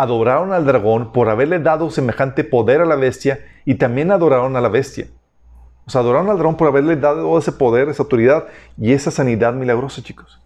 adoraron 0.00 0.52
al 0.52 0.64
dragón 0.64 1.12
por 1.12 1.28
haberle 1.28 1.58
dado 1.58 1.90
semejante 1.90 2.42
poder 2.42 2.80
a 2.80 2.86
la 2.86 2.96
bestia 2.96 3.40
y 3.64 3.74
también 3.74 4.10
adoraron 4.10 4.56
a 4.56 4.60
la 4.60 4.68
bestia. 4.68 5.08
O 5.86 5.90
sea, 5.90 6.00
adoraron 6.00 6.30
al 6.30 6.36
dragón 6.36 6.56
por 6.56 6.68
haberle 6.68 6.96
dado 6.96 7.36
ese 7.38 7.52
poder, 7.52 7.88
esa 7.88 8.02
autoridad 8.02 8.46
y 8.78 8.92
esa 8.92 9.10
sanidad 9.10 9.52
milagrosa, 9.52 10.02
chicos. 10.02 10.40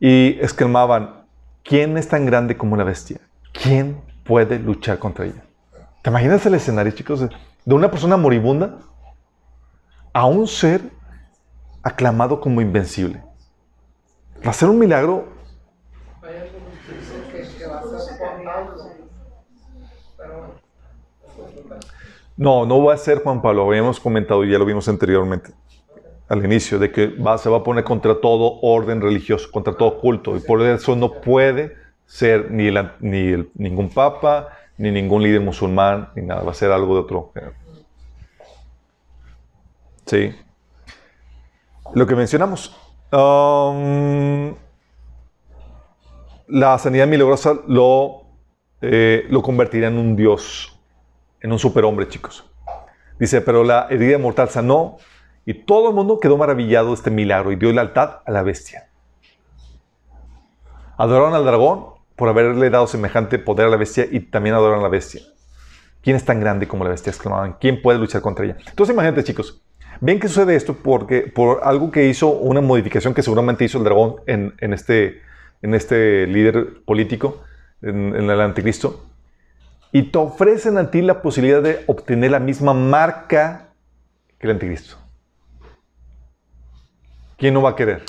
Y 0.00 0.38
exclamaban, 0.40 1.24
¿quién 1.62 1.96
es 1.96 2.08
tan 2.08 2.26
grande 2.26 2.56
como 2.56 2.76
la 2.76 2.84
bestia? 2.84 3.20
¿Quién 3.52 4.00
puede 4.24 4.58
luchar 4.58 4.98
contra 4.98 5.26
ella? 5.26 5.44
¿Te 6.02 6.10
imaginas 6.10 6.44
el 6.46 6.54
escenario, 6.54 6.92
chicos, 6.92 7.26
de 7.64 7.74
una 7.74 7.90
persona 7.90 8.16
moribunda 8.16 8.78
a 10.12 10.26
un 10.26 10.46
ser 10.46 10.82
aclamado 11.82 12.40
como 12.40 12.60
invencible? 12.60 13.22
Va 14.44 14.50
a 14.50 14.54
ser 14.54 14.68
un 14.68 14.78
milagro 14.78 15.34
No, 22.36 22.66
no 22.66 22.82
va 22.82 22.94
a 22.94 22.96
ser 22.96 23.22
Juan 23.22 23.40
Pablo, 23.40 23.68
habíamos 23.68 24.00
comentado 24.00 24.44
y 24.44 24.50
ya 24.50 24.58
lo 24.58 24.64
vimos 24.64 24.88
anteriormente, 24.88 25.52
al 26.28 26.44
inicio, 26.44 26.80
de 26.80 26.90
que 26.90 27.14
se 27.38 27.48
va 27.48 27.58
a 27.58 27.62
poner 27.62 27.84
contra 27.84 28.20
todo 28.20 28.58
orden 28.60 29.00
religioso, 29.00 29.48
contra 29.52 29.76
todo 29.76 30.00
culto, 30.00 30.36
y 30.36 30.40
por 30.40 30.60
eso 30.62 30.96
no 30.96 31.12
puede 31.20 31.76
ser 32.06 32.50
ni, 32.50 32.70
ni 32.98 33.48
ningún 33.54 33.88
papa, 33.88 34.48
ni 34.76 34.90
ningún 34.90 35.22
líder 35.22 35.40
musulmán, 35.40 36.10
ni 36.14 36.22
nada, 36.22 36.42
va 36.42 36.50
a 36.50 36.54
ser 36.54 36.72
algo 36.72 36.94
de 36.94 37.00
otro 37.00 37.32
Sí. 40.06 40.34
Lo 41.94 42.06
que 42.06 42.14
mencionamos. 42.14 42.76
Um, 43.10 44.54
la 46.48 46.78
sanidad 46.78 47.06
milagrosa 47.06 47.54
lo, 47.68 48.22
eh, 48.82 49.26
lo 49.30 49.40
convertirá 49.42 49.88
en 49.88 49.98
un 49.98 50.16
dios, 50.16 50.78
en 51.40 51.52
un 51.52 51.58
superhombre, 51.58 52.08
chicos. 52.08 52.44
Dice, 53.18 53.40
pero 53.40 53.64
la 53.64 53.86
herida 53.88 54.18
mortal 54.18 54.48
sanó 54.50 54.98
y 55.46 55.54
todo 55.54 55.88
el 55.88 55.94
mundo 55.94 56.18
quedó 56.20 56.36
maravillado 56.36 56.88
de 56.88 56.94
este 56.94 57.10
milagro 57.10 57.52
y 57.52 57.56
dio 57.56 57.72
lealtad 57.72 58.20
a 58.26 58.30
la 58.30 58.42
bestia. 58.42 58.88
Adoraron 60.96 61.34
al 61.34 61.44
dragón 61.44 61.93
por 62.16 62.28
haberle 62.28 62.70
dado 62.70 62.86
semejante 62.86 63.38
poder 63.38 63.66
a 63.66 63.70
la 63.70 63.76
bestia 63.76 64.06
y 64.10 64.20
también 64.20 64.54
adoraron 64.54 64.80
a 64.80 64.84
la 64.84 64.88
bestia. 64.88 65.22
¿Quién 66.02 66.16
es 66.16 66.24
tan 66.24 66.40
grande 66.40 66.68
como 66.68 66.84
la 66.84 66.90
bestia? 66.90 67.10
exclamaban. 67.10 67.56
¿Quién 67.60 67.80
puede 67.80 67.98
luchar 67.98 68.20
contra 68.20 68.44
ella? 68.44 68.56
Entonces 68.68 68.92
imagínate, 68.92 69.24
chicos. 69.24 69.62
Ven 70.00 70.20
que 70.20 70.28
sucede 70.28 70.54
esto 70.54 70.74
porque, 70.74 71.22
por 71.22 71.60
algo 71.64 71.90
que 71.90 72.06
hizo, 72.06 72.28
una 72.28 72.60
modificación 72.60 73.14
que 73.14 73.22
seguramente 73.22 73.64
hizo 73.64 73.78
el 73.78 73.84
dragón 73.84 74.16
en, 74.26 74.54
este, 74.60 75.22
en 75.62 75.74
este 75.74 76.26
líder 76.26 76.82
político, 76.84 77.42
en, 77.80 78.14
en 78.14 78.28
el 78.28 78.40
anticristo. 78.40 79.06
Y 79.92 80.10
te 80.10 80.18
ofrecen 80.18 80.76
a 80.76 80.90
ti 80.90 81.00
la 81.00 81.22
posibilidad 81.22 81.62
de 81.62 81.84
obtener 81.86 82.32
la 82.32 82.40
misma 82.40 82.74
marca 82.74 83.68
que 84.38 84.46
el 84.46 84.52
anticristo. 84.52 84.96
¿Quién 87.38 87.54
no 87.54 87.62
va 87.62 87.70
a 87.70 87.76
querer? 87.76 88.02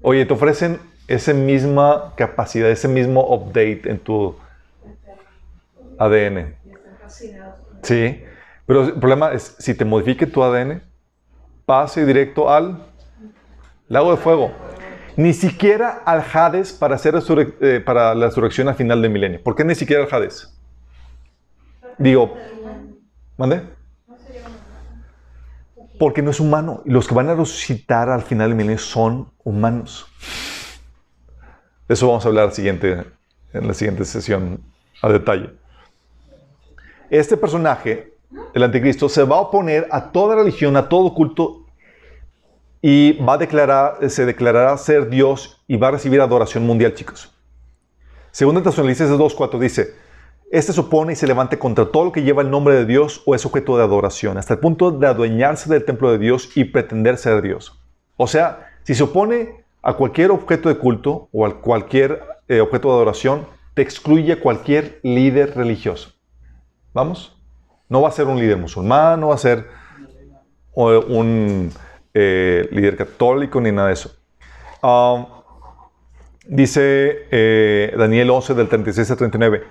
Oye, 0.00 0.24
te 0.24 0.32
ofrecen 0.32 0.78
esa 1.08 1.32
misma 1.32 2.12
capacidad, 2.16 2.70
ese 2.70 2.86
mismo 2.86 3.22
update 3.34 3.82
en 3.86 3.98
tu 3.98 4.36
ADN. 5.98 6.54
Sí, 7.82 8.22
pero 8.66 8.84
el 8.84 8.92
problema 8.92 9.32
es, 9.32 9.56
si 9.58 9.74
te 9.74 9.86
modifique 9.86 10.26
tu 10.26 10.42
ADN, 10.42 10.82
pase 11.64 12.04
directo 12.04 12.50
al 12.50 12.86
lago 13.88 14.10
de 14.10 14.18
fuego. 14.18 14.52
Ni 15.16 15.32
siquiera 15.32 16.02
al 16.04 16.22
Hades 16.32 16.72
para, 16.72 16.94
hacer 16.94 17.14
eh, 17.60 17.82
para 17.84 18.14
la 18.14 18.26
resurrección 18.26 18.68
al 18.68 18.76
final 18.76 19.02
del 19.02 19.10
milenio. 19.10 19.42
¿Por 19.42 19.56
qué 19.56 19.64
ni 19.64 19.74
siquiera 19.74 20.04
al 20.04 20.14
Hades? 20.14 20.54
Digo, 21.96 22.36
¿mande? 23.36 23.62
Porque 25.98 26.22
no 26.22 26.30
es 26.30 26.38
humano. 26.38 26.82
Los 26.84 27.08
que 27.08 27.14
van 27.14 27.28
a 27.28 27.34
resucitar 27.34 28.10
al 28.10 28.22
final 28.22 28.50
del 28.50 28.56
milenio 28.56 28.78
son 28.78 29.32
humanos. 29.42 30.06
De 31.88 31.94
eso 31.94 32.06
vamos 32.06 32.24
a 32.24 32.28
hablar 32.28 32.52
en 32.58 33.66
la 33.66 33.74
siguiente 33.74 34.04
sesión 34.04 34.62
a 35.00 35.08
detalle. 35.08 35.50
Este 37.08 37.36
personaje, 37.38 38.12
el 38.52 38.62
anticristo, 38.62 39.08
se 39.08 39.24
va 39.24 39.36
a 39.36 39.40
oponer 39.40 39.88
a 39.90 40.12
toda 40.12 40.36
religión, 40.36 40.76
a 40.76 40.88
todo 40.88 41.14
culto 41.14 41.64
y 42.82 43.12
va 43.24 43.34
a 43.34 43.38
declarar, 43.38 44.10
se 44.10 44.26
declarará 44.26 44.76
ser 44.76 45.08
Dios 45.08 45.64
y 45.66 45.76
va 45.76 45.88
a 45.88 45.92
recibir 45.92 46.20
adoración 46.20 46.66
mundial, 46.66 46.92
chicos. 46.94 47.34
Según 48.30 48.62
Tesalonicenses 48.62 49.18
2.4 49.18 49.58
dice, 49.58 49.94
este 50.50 50.74
se 50.74 50.80
opone 50.80 51.14
y 51.14 51.16
se 51.16 51.26
levante 51.26 51.58
contra 51.58 51.90
todo 51.90 52.04
lo 52.04 52.12
que 52.12 52.22
lleva 52.22 52.42
el 52.42 52.50
nombre 52.50 52.74
de 52.74 52.84
Dios 52.84 53.22
o 53.24 53.34
es 53.34 53.46
objeto 53.46 53.78
de 53.78 53.84
adoración, 53.84 54.36
hasta 54.36 54.54
el 54.54 54.60
punto 54.60 54.90
de 54.90 55.06
adueñarse 55.06 55.70
del 55.70 55.86
templo 55.86 56.12
de 56.12 56.18
Dios 56.18 56.54
y 56.54 56.64
pretender 56.64 57.16
ser 57.16 57.40
Dios. 57.40 57.80
O 58.18 58.26
sea, 58.26 58.68
si 58.82 58.94
se 58.94 59.02
opone 59.02 59.64
a 59.82 59.94
cualquier 59.94 60.30
objeto 60.30 60.68
de 60.68 60.76
culto 60.76 61.28
o 61.32 61.46
a 61.46 61.60
cualquier 61.60 62.22
eh, 62.48 62.60
objeto 62.60 62.88
de 62.88 62.94
adoración, 62.94 63.46
te 63.74 63.82
excluye 63.82 64.38
cualquier 64.38 65.00
líder 65.02 65.56
religioso. 65.56 66.14
¿Vamos? 66.92 67.40
No 67.88 68.02
va 68.02 68.08
a 68.08 68.12
ser 68.12 68.26
un 68.26 68.38
líder 68.38 68.56
musulmán, 68.56 69.20
no 69.20 69.28
va 69.28 69.34
a 69.34 69.38
ser 69.38 69.66
un 70.74 71.72
eh, 72.14 72.68
líder 72.70 72.96
católico 72.96 73.60
ni 73.60 73.72
nada 73.72 73.88
de 73.88 73.94
eso. 73.94 74.16
Um, 74.82 75.26
dice 76.46 77.26
eh, 77.30 77.94
Daniel 77.96 78.30
11 78.30 78.54
del 78.54 78.68
36 78.68 79.10
al 79.10 79.16
39. 79.16 79.62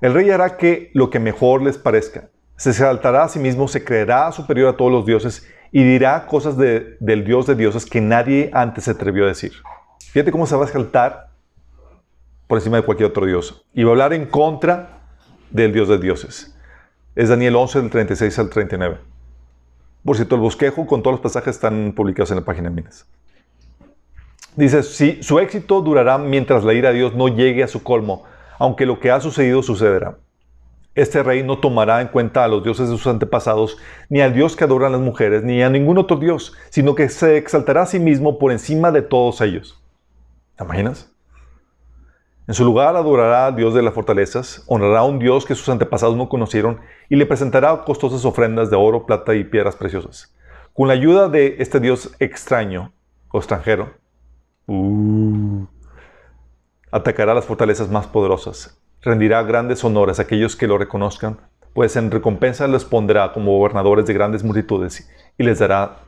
El 0.00 0.14
rey 0.14 0.30
hará 0.30 0.56
que 0.56 0.90
lo 0.94 1.10
que 1.10 1.18
mejor 1.18 1.62
les 1.62 1.78
parezca. 1.78 2.28
Se 2.56 2.70
exaltará 2.70 3.24
a 3.24 3.28
sí 3.28 3.38
mismo, 3.38 3.68
se 3.68 3.84
creerá 3.84 4.30
superior 4.32 4.74
a 4.74 4.76
todos 4.76 4.90
los 4.92 5.06
dioses 5.06 5.46
y 5.76 5.84
dirá 5.84 6.24
cosas 6.24 6.56
del 6.56 7.24
Dios 7.26 7.46
de 7.46 7.54
dioses 7.54 7.84
que 7.84 8.00
nadie 8.00 8.48
antes 8.54 8.84
se 8.84 8.92
atrevió 8.92 9.24
a 9.24 9.28
decir. 9.28 9.52
Fíjate 9.98 10.32
cómo 10.32 10.46
se 10.46 10.56
va 10.56 10.62
a 10.62 10.64
exaltar 10.64 11.28
por 12.46 12.56
encima 12.56 12.78
de 12.78 12.82
cualquier 12.82 13.10
otro 13.10 13.26
dios. 13.26 13.62
Y 13.74 13.82
va 13.82 13.90
a 13.90 13.92
hablar 13.92 14.14
en 14.14 14.24
contra 14.24 15.00
del 15.50 15.74
Dios 15.74 15.88
de 15.88 15.98
dioses. 15.98 16.56
Es 17.14 17.28
Daniel 17.28 17.56
11, 17.56 17.82
del 17.82 17.90
36 17.90 18.38
al 18.38 18.48
39. 18.48 18.96
Por 20.02 20.16
cierto, 20.16 20.36
el 20.36 20.40
bosquejo 20.40 20.86
con 20.86 21.02
todos 21.02 21.16
los 21.16 21.20
pasajes 21.20 21.56
están 21.56 21.92
publicados 21.92 22.30
en 22.30 22.38
la 22.38 22.44
página 22.46 22.70
de 22.70 22.74
Minas. 22.74 23.04
Dice, 24.56 24.82
si 24.82 25.22
su 25.22 25.40
éxito 25.40 25.82
durará 25.82 26.16
mientras 26.16 26.64
la 26.64 26.72
ira 26.72 26.88
de 26.88 26.94
Dios 27.00 27.14
no 27.14 27.28
llegue 27.28 27.62
a 27.62 27.68
su 27.68 27.82
colmo 27.82 28.24
aunque 28.58 28.86
lo 28.86 28.98
que 28.98 29.10
ha 29.10 29.20
sucedido 29.20 29.62
sucederá. 29.62 30.16
Este 30.96 31.22
rey 31.22 31.42
no 31.42 31.58
tomará 31.58 32.00
en 32.00 32.08
cuenta 32.08 32.42
a 32.42 32.48
los 32.48 32.64
dioses 32.64 32.88
de 32.88 32.96
sus 32.96 33.06
antepasados, 33.06 33.76
ni 34.08 34.22
al 34.22 34.32
Dios 34.32 34.56
que 34.56 34.64
adoran 34.64 34.92
las 34.92 35.00
mujeres, 35.02 35.44
ni 35.44 35.62
a 35.62 35.68
ningún 35.68 35.98
otro 35.98 36.16
Dios, 36.16 36.54
sino 36.70 36.94
que 36.94 37.10
se 37.10 37.36
exaltará 37.36 37.82
a 37.82 37.86
sí 37.86 38.00
mismo 38.00 38.38
por 38.38 38.50
encima 38.50 38.90
de 38.90 39.02
todos 39.02 39.42
ellos. 39.42 39.78
¿Te 40.56 40.64
imaginas? 40.64 41.12
En 42.48 42.54
su 42.54 42.64
lugar 42.64 42.96
adorará 42.96 43.48
al 43.48 43.56
Dios 43.56 43.74
de 43.74 43.82
las 43.82 43.92
fortalezas, 43.92 44.64
honrará 44.68 45.00
a 45.00 45.04
un 45.04 45.18
Dios 45.18 45.44
que 45.44 45.54
sus 45.54 45.68
antepasados 45.68 46.16
no 46.16 46.30
conocieron 46.30 46.80
y 47.10 47.16
le 47.16 47.26
presentará 47.26 47.84
costosas 47.84 48.24
ofrendas 48.24 48.70
de 48.70 48.76
oro, 48.76 49.04
plata 49.04 49.34
y 49.34 49.44
piedras 49.44 49.76
preciosas. 49.76 50.34
Con 50.72 50.88
la 50.88 50.94
ayuda 50.94 51.28
de 51.28 51.56
este 51.58 51.78
Dios 51.78 52.14
extraño 52.20 52.94
o 53.32 53.38
extranjero, 53.38 53.94
uh, 54.66 55.66
atacará 56.90 57.34
las 57.34 57.44
fortalezas 57.44 57.90
más 57.90 58.06
poderosas, 58.06 58.80
rendirá 59.06 59.40
grandes 59.44 59.84
honores 59.84 60.18
a 60.18 60.22
aquellos 60.22 60.56
que 60.56 60.66
lo 60.66 60.76
reconozcan, 60.76 61.38
pues 61.72 61.94
en 61.94 62.10
recompensa 62.10 62.66
les 62.66 62.84
pondrá 62.84 63.32
como 63.32 63.56
gobernadores 63.56 64.04
de 64.06 64.12
grandes 64.12 64.42
multitudes 64.42 65.08
y 65.38 65.44
les 65.44 65.60
dará 65.60 65.98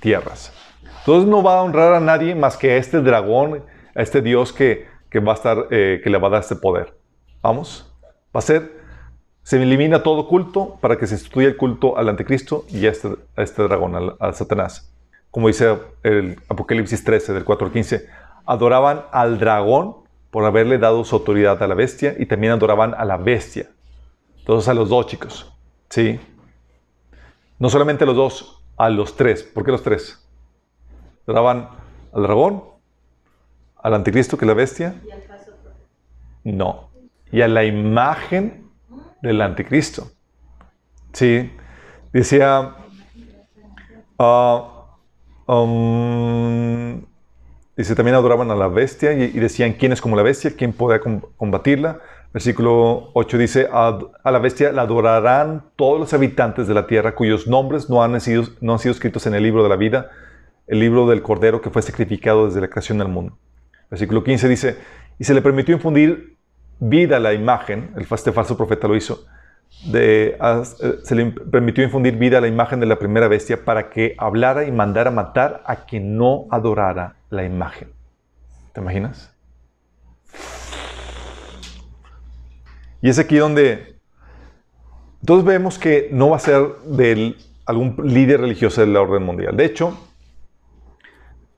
tierras. 0.00 0.52
Entonces 1.00 1.28
no 1.28 1.42
va 1.42 1.58
a 1.58 1.62
honrar 1.62 1.92
a 1.92 2.00
nadie 2.00 2.34
más 2.34 2.56
que 2.56 2.72
a 2.72 2.76
este 2.76 3.02
dragón, 3.02 3.62
a 3.94 4.02
este 4.02 4.22
Dios 4.22 4.54
que, 4.54 4.86
va 5.16 5.32
a 5.32 5.34
estar, 5.34 5.66
eh, 5.70 6.00
que 6.02 6.08
le 6.08 6.16
va 6.16 6.28
a 6.28 6.30
dar 6.30 6.40
este 6.40 6.56
poder. 6.56 6.96
Vamos, 7.42 7.92
va 8.34 8.38
a 8.38 8.40
ser, 8.40 8.72
se 9.42 9.62
elimina 9.62 10.02
todo 10.02 10.26
culto 10.26 10.78
para 10.80 10.96
que 10.96 11.06
se 11.06 11.16
instituya 11.16 11.48
el 11.48 11.58
culto 11.58 11.98
al 11.98 12.08
anticristo 12.08 12.64
y 12.70 12.86
a 12.86 12.90
este, 12.90 13.08
a 13.36 13.42
este 13.42 13.62
dragón, 13.64 14.16
a 14.18 14.32
Satanás. 14.32 14.90
Como 15.30 15.48
dice 15.48 15.76
el 16.02 16.40
Apocalipsis 16.48 17.04
13, 17.04 17.34
del 17.34 17.44
4 17.44 17.66
al 17.66 17.72
15, 17.72 18.06
adoraban 18.46 19.02
al 19.12 19.38
dragón 19.38 20.03
por 20.34 20.44
haberle 20.44 20.78
dado 20.78 21.04
su 21.04 21.14
autoridad 21.14 21.62
a 21.62 21.68
la 21.68 21.76
bestia 21.76 22.16
y 22.18 22.26
también 22.26 22.54
adoraban 22.54 22.92
a 22.92 23.04
la 23.04 23.16
bestia. 23.16 23.70
Entonces 24.38 24.68
a 24.68 24.74
los 24.74 24.88
dos 24.88 25.06
chicos, 25.06 25.54
¿sí? 25.88 26.18
No 27.60 27.70
solamente 27.70 28.02
a 28.02 28.06
los 28.08 28.16
dos, 28.16 28.64
a 28.76 28.90
los 28.90 29.14
tres. 29.14 29.44
¿Por 29.44 29.64
qué 29.64 29.70
los 29.70 29.84
tres? 29.84 30.26
Adoraban 31.24 31.68
al 32.12 32.22
dragón, 32.24 32.64
al 33.76 33.94
anticristo 33.94 34.36
que 34.36 34.44
es 34.44 34.48
la 34.48 34.54
bestia. 34.54 35.00
¿Y 35.06 35.12
al 35.12 35.22
No. 36.42 36.90
Y 37.30 37.40
a 37.40 37.46
la 37.46 37.62
imagen 37.62 38.72
del 39.22 39.40
anticristo. 39.40 40.10
Sí. 41.12 41.48
Decía, 42.12 42.74
uh, 44.18 44.62
um, 45.46 47.04
Dice, 47.76 47.96
también 47.96 48.14
adoraban 48.14 48.50
a 48.50 48.54
la 48.54 48.68
bestia 48.68 49.12
y, 49.12 49.32
decían, 49.32 49.72
¿quién 49.72 49.92
es 49.92 50.00
como 50.00 50.14
la 50.14 50.22
bestia? 50.22 50.52
¿Quién 50.56 50.72
puede 50.72 51.00
combatirla? 51.36 51.98
Versículo 52.32 53.10
8 53.14 53.38
dice, 53.38 53.68
a, 53.72 53.98
la 54.24 54.38
bestia 54.38 54.72
la 54.72 54.82
adorarán 54.82 55.64
todos 55.76 55.98
los 55.98 56.14
habitantes 56.14 56.68
de 56.68 56.74
la 56.74 56.86
tierra 56.86 57.14
cuyos 57.14 57.46
nombres 57.46 57.90
no 57.90 58.02
han, 58.02 58.20
sido, 58.20 58.44
escritos 58.90 59.26
en 59.26 59.34
el 59.34 59.42
libro 59.42 59.62
de 59.64 59.68
la 59.68 59.76
vida, 59.76 60.10
el 60.66 60.78
libro 60.78 61.08
del 61.08 61.22
Cordero 61.22 61.60
que 61.60 61.70
fue 61.70 61.82
sacrificado 61.82 62.46
desde 62.46 62.60
la 62.60 62.68
creación 62.68 62.98
del 62.98 63.08
mundo. 63.08 63.38
Versículo 63.90 64.22
15 64.22 64.48
dice, 64.48 64.76
y 65.18 65.24
se 65.24 65.34
le 65.34 65.42
permitió 65.42 65.74
infundir 65.74 66.36
vida 66.78 67.16
a 67.16 67.20
la 67.20 67.34
imagen, 67.34 67.92
el, 67.96 68.06
este 68.10 68.32
falso 68.32 68.56
profeta 68.56 68.86
lo 68.86 68.96
hizo, 68.96 69.26
de, 69.84 70.38
eh, 70.40 70.98
se 71.02 71.14
le 71.14 71.26
permitió 71.26 71.84
infundir 71.84 72.16
vida 72.16 72.38
a 72.38 72.40
la 72.40 72.48
imagen 72.48 72.80
de 72.80 72.86
la 72.86 72.98
primera 72.98 73.28
bestia 73.28 73.64
para 73.64 73.90
que 73.90 74.14
hablara 74.18 74.64
y 74.64 74.72
mandara 74.72 75.10
matar 75.10 75.62
a 75.66 75.84
quien 75.84 76.16
no 76.16 76.46
adorara 76.50 77.16
la 77.30 77.44
imagen. 77.44 77.90
¿Te 78.72 78.80
imaginas? 78.80 79.34
Y 83.02 83.08
es 83.10 83.18
aquí 83.18 83.36
donde 83.36 83.94
entonces 85.24 85.46
vemos 85.46 85.78
que 85.78 86.10
no 86.12 86.28
va 86.28 86.36
a 86.36 86.38
ser 86.38 86.66
de 86.84 87.34
algún 87.64 87.96
líder 88.04 88.42
religioso 88.42 88.82
de 88.82 88.88
la 88.88 89.00
orden 89.00 89.22
mundial. 89.22 89.56
De 89.56 89.64
hecho, 89.64 89.98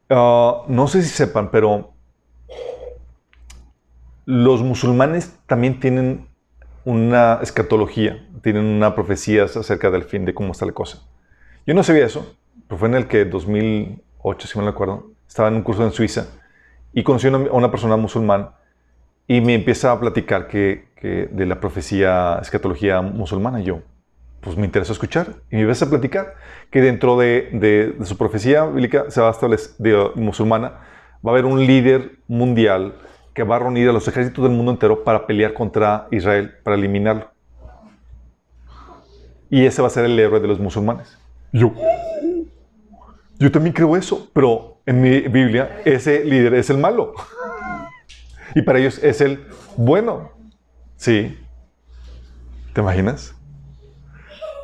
ah, 0.09 0.63
no 0.69 0.87
sé 0.87 1.03
si 1.03 1.09
sepan, 1.09 1.51
pero 1.51 1.93
los 4.25 4.63
musulmanes 4.63 5.37
también 5.47 5.81
tienen 5.81 6.29
una 6.87 7.41
escatología, 7.43 8.25
tienen 8.43 8.65
una 8.65 8.95
profecía 8.95 9.43
acerca 9.43 9.91
del 9.91 10.05
fin, 10.05 10.25
de 10.25 10.33
cómo 10.33 10.53
está 10.53 10.67
la 10.67 10.73
cosa. 10.73 11.03
Yo 11.67 11.75
no 11.75 11.83
sabía 11.83 12.07
eso, 12.07 12.37
pero 12.69 12.79
fue 12.79 12.87
en 12.87 12.95
el 12.95 13.09
que 13.09 13.25
2008, 13.25 14.47
si 14.47 14.59
me 14.61 14.69
acuerdo, 14.69 15.11
estaba 15.27 15.49
en 15.49 15.57
un 15.57 15.63
curso 15.63 15.85
en 15.85 15.91
Suiza 15.91 16.29
y 16.93 17.03
conocí 17.03 17.27
a 17.27 17.37
una 17.37 17.73
persona 17.73 17.97
musulmana 17.97 18.53
y 19.27 19.41
me 19.41 19.55
empieza 19.55 19.91
a 19.91 19.99
platicar 19.99 20.47
que, 20.47 20.87
que 20.95 21.29
de 21.31 21.45
la 21.45 21.59
profecía, 21.59 22.39
escatología 22.41 23.03
musulmana. 23.03 23.61
Y 23.61 23.65
yo, 23.65 23.81
pues 24.41 24.57
me 24.57 24.65
interesó 24.65 24.93
escuchar. 24.93 25.27
Y 25.51 25.57
me 25.57 25.63
empieza 25.63 25.87
a 25.87 25.91
platicar 25.91 26.35
que 26.71 26.81
dentro 26.81 27.19
de, 27.19 27.49
de, 27.53 28.07
su 28.07 28.17
profecía 28.17 28.65
bíblica 28.65 29.07
se 29.11 29.21
va 29.21 29.27
a 29.27 29.33
establecer, 29.33 29.75
musulmana, 30.15 30.69
va 31.27 31.31
a 31.31 31.35
haber 31.35 31.47
un 31.47 31.67
líder 31.67 32.13
mundial 32.29 32.95
que 33.37 33.43
va 33.43 33.57
a 33.57 33.59
reunir 33.59 33.87
a 33.87 33.93
los 33.93 34.09
ejércitos 34.09 34.43
del 34.43 34.55
mundo 34.55 34.73
entero 34.73 35.05
para 35.05 35.27
pelear 35.27 35.53
contra 35.53 36.09
Israel, 36.11 36.55
para 36.65 36.75
eliminarlo. 36.75 37.31
Y 39.51 39.67
ese 39.67 39.83
va 39.83 39.89
a 39.89 39.91
ser 39.91 40.07
el 40.07 40.19
héroe 40.19 40.41
de 40.41 40.49
los 40.49 40.59
musulmanes. 40.59 41.19
Yo, 41.53 41.75
yo 43.39 43.53
también 43.53 43.75
creo 43.75 43.95
eso, 43.95 44.31
pero 44.33 44.79
en 44.87 45.03
mi 45.03 45.21
Biblia 45.21 45.83
ese 45.85 46.25
líder 46.25 46.55
es 46.55 46.71
el 46.71 46.79
malo. 46.79 47.13
Y 48.55 48.63
para 48.63 48.79
ellos 48.79 48.99
es 49.05 49.21
el 49.21 49.47
bueno. 49.77 50.31
Sí. 50.97 51.39
¿Te 52.73 52.81
imaginas? 52.81 53.35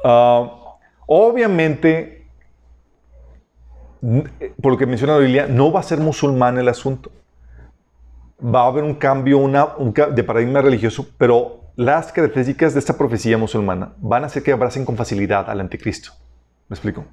Uh, 0.02 0.48
obviamente, 1.06 2.26
por 4.62 4.72
lo 4.72 4.78
que 4.78 4.86
menciona 4.86 5.12
la 5.12 5.18
Biblia, 5.18 5.46
no 5.46 5.70
va 5.70 5.80
a 5.80 5.82
ser 5.82 5.98
musulmán 6.00 6.56
el 6.56 6.68
asunto. 6.68 7.12
Va 8.45 8.62
a 8.62 8.66
haber 8.66 8.84
un 8.84 8.95
cambio 8.95 9.38
una, 9.38 9.76
un, 9.76 9.93
de 9.93 10.24
paradigma 10.24 10.61
religioso, 10.61 11.07
pero 11.16 11.61
las 11.76 12.12
características 12.12 12.74
de 12.74 12.80
esta 12.80 12.99
profecía 12.99 13.38
musulmana 13.38 13.93
van 13.99 14.24
a 14.24 14.26
hacer 14.26 14.43
que 14.43 14.53
abracen 14.53 14.84
con 14.84 14.97
facilidad 14.97 15.49
al 15.49 15.61
anticristo. 15.61 16.12
¿Me 16.68 16.74
explico? 16.74 17.05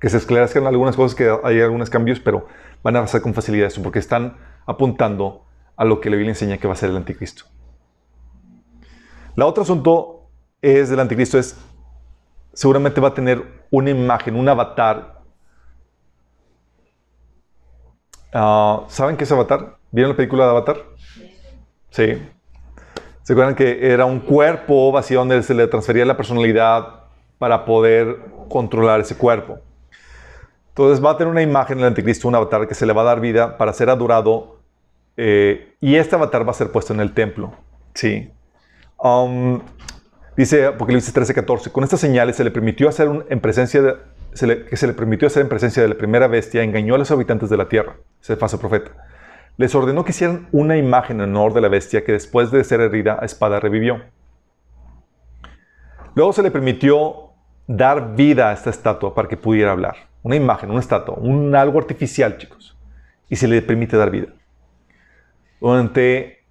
Que 0.00 0.08
se 0.08 0.16
esclarezcan 0.16 0.66
algunas 0.66 0.96
cosas, 0.96 1.14
que 1.14 1.30
hay 1.44 1.60
algunos 1.60 1.90
cambios, 1.90 2.20
pero 2.20 2.46
van 2.82 2.96
a 2.96 3.00
abrazar 3.00 3.20
con 3.20 3.34
facilidad 3.34 3.66
eso, 3.66 3.82
porque 3.82 3.98
están 3.98 4.36
apuntando 4.66 5.44
a 5.76 5.84
lo 5.84 6.00
que 6.00 6.10
la 6.10 6.16
Biblia 6.16 6.32
enseña 6.32 6.58
que 6.58 6.66
va 6.66 6.74
a 6.74 6.76
ser 6.76 6.90
el 6.90 6.96
anticristo. 6.96 7.44
La 9.36 9.46
otro 9.46 9.62
asunto 9.62 10.28
es 10.62 10.88
del 10.88 11.00
anticristo 11.00 11.38
es 11.38 11.56
seguramente 12.52 13.00
va 13.00 13.08
a 13.08 13.14
tener 13.14 13.66
una 13.70 13.90
imagen, 13.90 14.36
un 14.36 14.48
avatar. 14.48 15.22
Uh, 18.32 18.84
¿Saben 18.88 19.16
qué 19.16 19.24
es 19.24 19.32
avatar? 19.32 19.78
¿Vieron 19.94 20.10
la 20.10 20.16
película 20.16 20.42
de 20.42 20.50
Avatar? 20.50 20.78
Sí. 21.90 22.20
¿Se 23.22 23.32
acuerdan 23.32 23.54
que 23.54 23.92
era 23.92 24.04
un 24.06 24.18
cuerpo 24.18 24.90
vacío 24.90 25.20
donde 25.20 25.40
se 25.44 25.54
le 25.54 25.68
transfería 25.68 26.04
la 26.04 26.16
personalidad 26.16 27.04
para 27.38 27.64
poder 27.64 28.18
controlar 28.48 28.98
ese 28.98 29.16
cuerpo? 29.16 29.60
Entonces 30.70 31.02
va 31.02 31.12
a 31.12 31.16
tener 31.16 31.30
una 31.30 31.42
imagen 31.42 31.78
del 31.78 31.86
anticristo, 31.86 32.26
un 32.26 32.34
avatar 32.34 32.66
que 32.66 32.74
se 32.74 32.86
le 32.86 32.92
va 32.92 33.02
a 33.02 33.04
dar 33.04 33.20
vida 33.20 33.56
para 33.56 33.72
ser 33.72 33.88
adorado 33.88 34.58
eh, 35.16 35.76
y 35.80 35.94
este 35.94 36.16
avatar 36.16 36.44
va 36.44 36.50
a 36.50 36.54
ser 36.54 36.72
puesto 36.72 36.92
en 36.92 36.98
el 36.98 37.14
templo. 37.14 37.52
Sí. 37.94 38.32
Um, 38.98 39.60
dice 40.36 40.66
Apocalipsis 40.66 41.14
13, 41.14 41.34
14. 41.34 41.70
Con 41.70 41.84
estas 41.84 42.00
señales 42.00 42.34
se 42.34 42.42
le 42.42 42.50
permitió 42.50 42.88
hacer 42.88 43.26
en 43.28 43.38
presencia 43.38 43.80
de, 43.80 43.94
que 44.64 44.76
se 44.76 44.88
le 44.88 44.92
permitió 44.92 45.28
hacer 45.28 45.42
en 45.42 45.48
presencia 45.48 45.84
de 45.84 45.88
la 45.88 45.94
primera 45.94 46.26
bestia, 46.26 46.64
engañó 46.64 46.96
a 46.96 46.98
los 46.98 47.12
habitantes 47.12 47.48
de 47.48 47.56
la 47.58 47.68
tierra. 47.68 47.94
Ese 48.20 48.34
falso 48.34 48.58
profeta. 48.58 48.90
Les 49.56 49.74
ordenó 49.74 50.04
que 50.04 50.10
hicieran 50.10 50.48
una 50.52 50.76
imagen 50.76 51.20
en 51.20 51.30
honor 51.30 51.54
de 51.54 51.60
la 51.60 51.68
bestia 51.68 52.04
que 52.04 52.12
después 52.12 52.50
de 52.50 52.64
ser 52.64 52.80
herida 52.80 53.18
a 53.20 53.24
espada 53.24 53.60
revivió. 53.60 54.02
Luego 56.14 56.32
se 56.32 56.42
le 56.42 56.50
permitió 56.50 57.30
dar 57.66 58.14
vida 58.14 58.50
a 58.50 58.52
esta 58.52 58.70
estatua 58.70 59.14
para 59.14 59.28
que 59.28 59.36
pudiera 59.36 59.72
hablar. 59.72 59.96
Una 60.22 60.36
imagen, 60.36 60.70
una 60.70 60.80
estatua, 60.80 61.14
un 61.14 61.54
algo 61.54 61.78
artificial, 61.78 62.38
chicos. 62.38 62.76
Y 63.28 63.36
se 63.36 63.48
le 63.48 63.62
permite 63.62 63.96
dar 63.96 64.10
vida. 64.10 64.28
Durante 65.60 66.44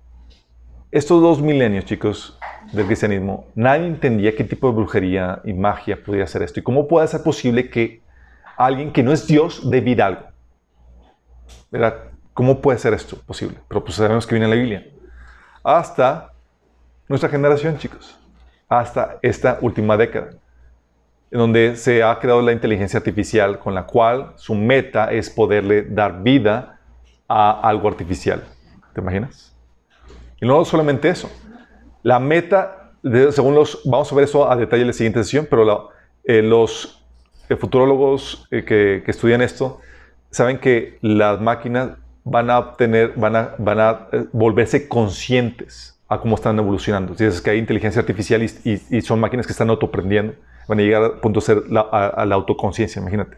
estos 0.92 1.22
dos 1.22 1.42
milenios, 1.42 1.86
chicos, 1.86 2.40
del 2.72 2.86
cristianismo, 2.86 3.48
nadie 3.56 3.86
entendía 3.86 4.36
qué 4.36 4.44
tipo 4.44 4.68
de 4.68 4.76
brujería 4.76 5.42
y 5.44 5.54
magia 5.54 6.02
podía 6.04 6.26
ser 6.28 6.42
esto. 6.44 6.60
Y 6.60 6.64
cómo 6.64 6.88
puede 6.88 7.08
ser 7.08 7.22
posible 7.22 7.70
que 7.70 8.02
alguien 8.58 8.92
que 8.92 9.04
no 9.04 9.12
es 9.12 9.28
Dios 9.28 9.70
dé 9.70 9.82
vida 9.82 10.06
a 10.06 10.08
algo. 10.08 10.24
¿Verdad? 11.72 12.13
¿Cómo 12.34 12.62
puede 12.62 12.80
ser 12.80 12.94
esto 12.94 13.18
posible? 13.26 13.58
Pero 13.68 13.84
pues 13.84 13.96
sabemos 13.96 14.26
que 14.26 14.36
viene 14.36 14.46
en 14.46 14.50
la 14.50 14.58
Biblia. 14.58 14.88
Hasta 15.64 16.34
nuestra 17.08 17.30
generación, 17.30 17.78
chicos. 17.78 18.20
Hasta 18.68 19.20
esta 19.22 19.60
última 19.62 19.98
década. 19.98 20.32
En 21.30 21.40
donde 21.40 21.76
se 21.76 22.04
ha 22.04 22.18
creado 22.20 22.42
la 22.42 22.52
inteligencia 22.52 22.98
artificial 22.98 23.60
con 23.60 23.74
la 23.74 23.86
cual 23.86 24.34
su 24.36 24.56
meta 24.56 25.12
es 25.12 25.30
poderle 25.30 25.84
dar 25.84 26.22
vida 26.22 26.80
a 27.28 27.60
algo 27.68 27.88
artificial. 27.88 28.44
¿Te 28.94 29.02
imaginas? 29.02 29.56
Y 30.40 30.46
no 30.46 30.64
solamente 30.66 31.10
eso. 31.10 31.32
La 32.04 32.20
meta, 32.20 32.92
según 33.32 33.56
los, 33.56 33.82
vamos 33.86 34.12
a 34.12 34.16
ver 34.16 34.26
eso 34.26 34.50
a 34.50 34.56
detalle 34.56 34.82
en 34.82 34.88
la 34.88 34.94
siguiente 34.94 35.24
sesión, 35.24 35.48
pero 35.50 35.90
eh, 36.24 36.42
los 36.42 37.04
eh, 37.50 37.56
futurólogos 37.56 38.48
eh, 38.52 38.64
que, 38.64 39.04
estudian 39.08 39.42
esto 39.42 39.80
saben 40.32 40.60
que 40.60 40.98
las 41.02 41.40
máquinas 41.42 41.98
van 42.24 42.50
a 42.50 42.60
obtener, 42.60 43.14
van 43.16 43.36
a, 43.36 43.56
van 43.58 43.80
a 43.80 44.08
volverse 44.32 44.88
conscientes 44.88 46.00
a 46.08 46.20
cómo 46.20 46.36
están 46.36 46.58
evolucionando. 46.58 47.16
Si 47.16 47.26
es 47.26 47.42
que 47.42 47.52
hay 47.52 47.58
inteligencia 47.58 48.00
artificial 48.00 48.44
y, 48.44 49.02
son 49.02 49.20
máquinas 49.20 49.46
que 49.46 49.52
están 49.52 49.70
autoprendiendo, 49.70 50.34
van 50.68 50.80
a 50.80 50.82
llegar 50.82 51.04
al 51.04 51.20
punto 51.20 51.40
de 51.40 51.46
ser 51.46 51.64
la, 51.70 51.82
a 51.82 52.26
la 52.26 52.36
autoconciencia, 52.36 53.02
imagínate. 53.02 53.38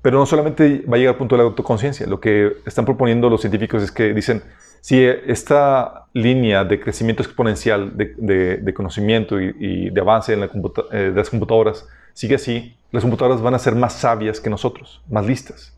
Pero 0.00 0.18
no 0.18 0.26
solamente 0.26 0.84
va 0.90 0.96
a 0.96 0.98
llegar 0.98 1.14
al 1.14 1.18
punto 1.18 1.36
de 1.36 1.42
la 1.42 1.48
autoconciencia, 1.48 2.06
lo 2.06 2.20
que 2.20 2.56
están 2.66 2.84
proponiendo 2.84 3.30
los 3.30 3.40
científicos 3.40 3.82
es 3.82 3.92
que 3.92 4.12
dicen, 4.12 4.42
si 4.80 5.04
esta 5.04 6.06
línea 6.12 6.64
de 6.64 6.80
crecimiento 6.80 7.22
exponencial 7.22 7.92
de, 7.96 8.74
conocimiento 8.74 9.40
y, 9.40 9.90
de 9.90 10.00
avance 10.00 10.32
en 10.32 10.42
eh, 10.42 10.96
de 10.96 11.12
las 11.12 11.30
computadoras 11.30 11.86
sigue 12.14 12.34
así, 12.34 12.76
las 12.90 13.04
computadoras 13.04 13.40
van 13.40 13.54
a 13.54 13.60
ser 13.60 13.76
más 13.76 13.92
sabias 13.92 14.40
que 14.40 14.50
nosotros, 14.50 15.00
más 15.08 15.24
listas. 15.24 15.72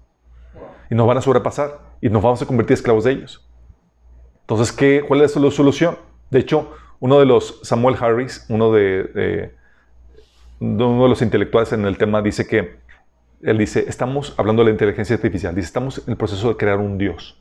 Y 0.91 0.95
nos 0.95 1.07
van 1.07 1.19
a 1.19 1.21
sobrepasar 1.21 1.81
y 2.01 2.09
nos 2.09 2.22
vamos 2.22 2.42
a 2.42 2.47
convertir 2.47 2.74
esclavos 2.74 3.05
de 3.05 3.12
ellos. 3.12 3.47
Entonces, 4.42 4.72
¿qué, 4.72 5.05
¿cuál 5.07 5.22
es 5.22 5.34
la 5.36 5.51
solución? 5.51 5.99
De 6.30 6.38
hecho, 6.38 6.72
uno 7.01 7.18
de 7.18 7.26
los, 7.26 7.61
Samuel 7.62 7.97
Harris, 7.99 8.45
uno 8.49 8.72
de, 8.72 9.53
uno 10.61 11.03
de 11.03 11.09
los 11.09 11.22
intelectuales 11.22 11.72
en 11.72 11.84
el 11.86 11.97
tema, 11.97 12.22
dice 12.22 12.47
que 12.47 12.76
él 13.42 13.59
dice, 13.59 13.84
estamos 13.88 14.34
hablando 14.36 14.62
de 14.62 14.66
la 14.66 14.72
inteligencia 14.72 15.16
artificial, 15.16 15.55
dice, 15.55 15.66
estamos 15.66 15.99
en 15.99 16.11
el 16.11 16.16
proceso 16.16 16.49
de 16.49 16.57
crear 16.57 16.78
un 16.78 16.99
Dios. 16.99 17.40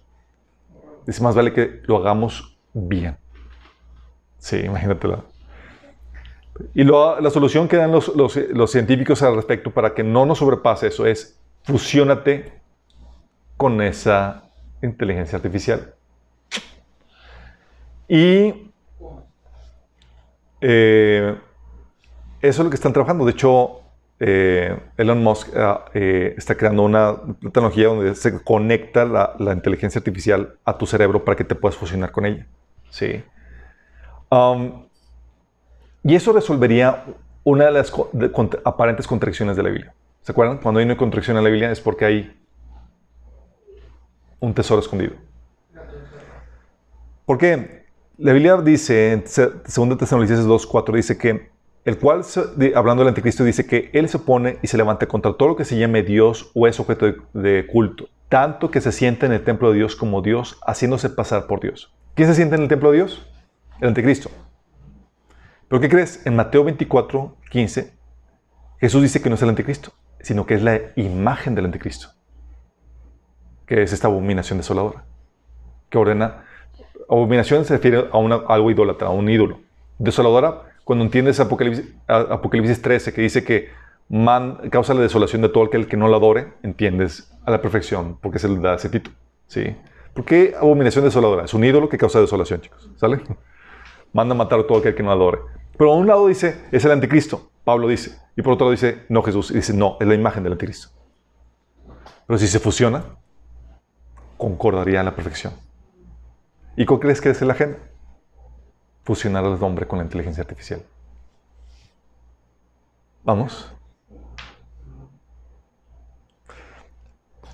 Dice, 1.05 1.21
más 1.21 1.35
vale 1.35 1.53
que 1.53 1.81
lo 1.85 1.97
hagamos 1.97 2.57
bien. 2.73 3.17
Sí, 4.37 4.57
imagínatelo. 4.57 5.25
Y 6.73 6.83
la 6.83 7.29
solución 7.31 7.67
que 7.67 7.77
dan 7.77 7.91
los, 7.91 8.15
los, 8.15 8.71
científicos 8.71 9.23
al 9.23 9.35
respecto 9.35 9.71
para 9.71 9.93
que 9.93 10.03
no 10.03 10.25
nos 10.25 10.37
sobrepase 10.37 10.87
eso 10.87 11.05
es 11.05 11.39
fusiónate 11.63 12.51
con 13.57 13.81
esa 13.81 14.43
inteligencia 14.81 15.37
artificial. 15.37 15.93
Y 18.07 18.71
eh, 20.61 21.35
eso 22.41 22.61
es 22.61 22.65
lo 22.65 22.69
que 22.69 22.75
están 22.75 22.93
trabajando. 22.93 23.25
De 23.25 23.31
hecho, 23.31 23.83
eh, 24.25 24.79
Elon 24.95 25.21
Musk 25.23 25.49
eh, 25.53 25.75
eh, 25.93 26.35
está 26.37 26.55
creando 26.55 26.83
una 26.83 27.15
tecnología 27.41 27.87
donde 27.87 28.15
se 28.15 28.41
conecta 28.41 29.03
la, 29.03 29.53
inteligencia 29.53 29.99
artificial 29.99 30.55
a 30.63 30.77
tu 30.77 30.85
cerebro 30.85 31.25
para 31.25 31.35
que 31.35 31.43
te 31.43 31.55
puedas 31.55 31.75
fusionar 31.75 32.11
con 32.11 32.25
ella. 32.25 32.47
¿sí? 32.89 33.23
Um, 34.29 34.85
y 36.03 36.15
eso 36.15 36.31
resolvería 36.31 37.03
una 37.43 37.65
de 37.65 37.71
las 37.71 37.93
aparentes 38.63 39.07
contradicciones 39.07 39.57
de 39.57 39.63
la 39.63 39.69
Biblia. 39.69 39.93
¿Se 40.21 40.31
acuerdan? 40.31 40.59
Cuando 40.59 40.79
hay 40.79 40.85
una 40.85 40.95
contradicción 40.95 41.35
en 41.35 41.43
la 41.43 41.49
Biblia 41.49 41.71
es 41.71 41.81
porque 41.81 42.05
hay 42.05 42.42
un 44.43 44.53
tesoro 44.53 44.81
escondido. 44.81 45.13
¿Por 47.25 47.37
qué? 47.37 47.85
La 48.17 48.33
Biblia 48.33 48.57
dice, 48.57 49.13
en 49.13 49.21
2 49.21 49.97
Tesalonicenses 49.97 50.45
2.4, 50.45 50.93
dice 50.93 51.17
que 51.17 51.49
el 51.85 51.97
cual, 51.97 52.23
hablando 52.75 53.03
del 53.03 53.09
anticristo, 53.09 53.45
dice 53.45 53.65
que 53.65 53.89
él 53.93 54.09
se 54.09 54.17
opone 54.17 54.57
y 54.61 54.67
se 54.67 54.75
levanta 54.75 55.07
contra 55.07 55.33
todo 55.33 55.49
lo 55.49 55.55
que 55.55 55.63
se 55.63 55.77
llame 55.77 56.03
Dios 56.03 56.51
o 56.53 56.67
es 56.67 56.77
objeto 56.79 57.13
de, 57.33 57.67
culto, 57.67 58.09
tanto 58.27 58.69
que 58.69 58.81
se 58.81 58.91
siente 58.91 59.25
en 59.25 59.31
el 59.31 59.45
templo 59.45 59.71
de 59.71 59.77
Dios 59.77 59.95
como 59.95 60.21
Dios, 60.21 60.59
haciéndose 60.67 61.09
pasar 61.09 61.47
por 61.47 61.61
Dios. 61.61 61.93
¿Quién 62.13 62.27
se 62.27 62.35
siente 62.35 62.55
en 62.55 62.63
el 62.63 62.67
templo 62.67 62.91
de 62.91 62.97
Dios? 62.97 63.25
El 63.79 63.89
anticristo. 63.89 64.29
¿Pero 65.69 65.79
qué 65.79 65.87
crees? 65.87 66.25
En 66.25 66.35
Mateo 66.35 66.65
24, 66.65 67.37
15, 67.49 67.93
Jesús 68.79 69.01
dice 69.01 69.21
que 69.21 69.29
no 69.29 69.35
es 69.35 69.41
el 69.41 69.49
anticristo, 69.49 69.93
sino 70.19 70.45
que 70.45 70.55
es 70.55 70.61
la 70.61 70.81
imagen 70.97 71.55
del 71.55 71.65
anticristo, 71.65 72.09
que 73.65 73.83
es 73.83 73.93
esta 73.93 74.07
abominación 74.07 74.57
desoladora, 74.57 75.03
que 75.89 75.97
ordena, 75.97 76.45
abominación 77.09 77.65
se 77.65 77.75
refiere 77.75 78.09
a, 78.11 78.53
algo 78.53 78.71
idólatra, 78.71 79.07
a 79.07 79.11
un 79.11 79.29
ídolo. 79.29 79.59
Desoladora 79.97 80.73
cuando 80.83 81.05
entiendes 81.05 81.39
Apocalipsis, 81.39 81.93
Apocalipsis 82.07 82.81
13, 82.81 83.13
que 83.13 83.21
dice 83.21 83.43
que 83.43 83.69
man, 84.09 84.69
causa 84.69 84.93
la 84.93 85.01
desolación 85.01 85.41
de 85.41 85.49
todo 85.49 85.65
aquel 85.65 85.87
que 85.87 85.97
no 85.97 86.07
lo 86.07 86.17
adore, 86.17 86.53
entiendes 86.61 87.31
a 87.45 87.51
la 87.51 87.61
perfección, 87.61 88.17
porque 88.21 88.39
se 88.39 88.49
le 88.49 88.59
da 88.59 88.75
ese 88.75 88.89
título. 88.89 89.15
¿sí? 89.47 89.75
¿Por 90.13 90.25
qué 90.25 90.53
abominación 90.59 91.05
desoladora? 91.05 91.45
Es 91.45 91.53
un 91.53 91.63
ídolo 91.63 91.89
que 91.89 91.97
causa 91.97 92.19
desolación, 92.19 92.61
chicos. 92.61 92.89
¿Sale? 92.97 93.21
Manda 94.13 94.35
matar 94.35 94.59
a 94.59 94.67
todo 94.67 94.79
aquel 94.79 94.93
que 94.93 95.03
no 95.03 95.11
adore. 95.11 95.39
Pero 95.77 95.91
a 95.91 95.95
un 95.95 96.05
lado 96.05 96.27
dice, 96.27 96.65
es 96.71 96.85
el 96.85 96.91
anticristo. 96.91 97.49
Pablo 97.63 97.87
dice. 97.87 98.19
Y 98.35 98.41
por 98.41 98.53
otro 98.53 98.65
lado 98.65 98.71
dice, 98.71 99.03
no 99.09 99.23
Jesús. 99.23 99.49
Y 99.51 99.55
dice, 99.55 99.73
no, 99.73 99.97
es 99.99 100.07
la 100.07 100.13
imagen 100.13 100.43
del 100.43 100.53
anticristo. 100.53 100.89
Pero 102.27 102.37
si 102.37 102.47
se 102.47 102.59
fusiona, 102.59 103.03
concordaría 104.43 104.99
a 104.99 105.03
la 105.03 105.15
perfección. 105.15 105.53
¿Y 106.75 106.85
cuál 106.85 106.99
crees 106.99 107.21
que 107.21 107.29
es 107.29 107.41
la 107.41 107.53
agenda? 107.53 107.77
Fusionar 109.05 109.45
al 109.45 109.63
hombre 109.63 109.87
con 109.87 109.99
la 109.99 110.03
inteligencia 110.03 110.41
artificial. 110.41 110.81
Vamos. 113.23 113.71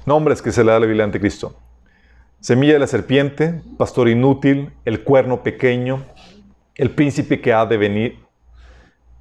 Nombres 0.03 0.41
que 0.41 0.51
se 0.51 0.63
le 0.63 0.71
da 0.71 0.77
a 0.77 0.79
la 0.79 0.87
Biblia 0.87 1.03
al 1.03 1.09
anticristo. 1.09 1.55
Semilla 2.39 2.73
de 2.73 2.79
la 2.79 2.87
serpiente, 2.87 3.61
pastor 3.77 4.09
inútil, 4.09 4.73
el 4.83 5.03
cuerno 5.03 5.43
pequeño, 5.43 6.03
el 6.73 6.89
príncipe 6.89 7.39
que 7.39 7.53
ha 7.53 7.67
de 7.67 7.77
venir, 7.77 8.19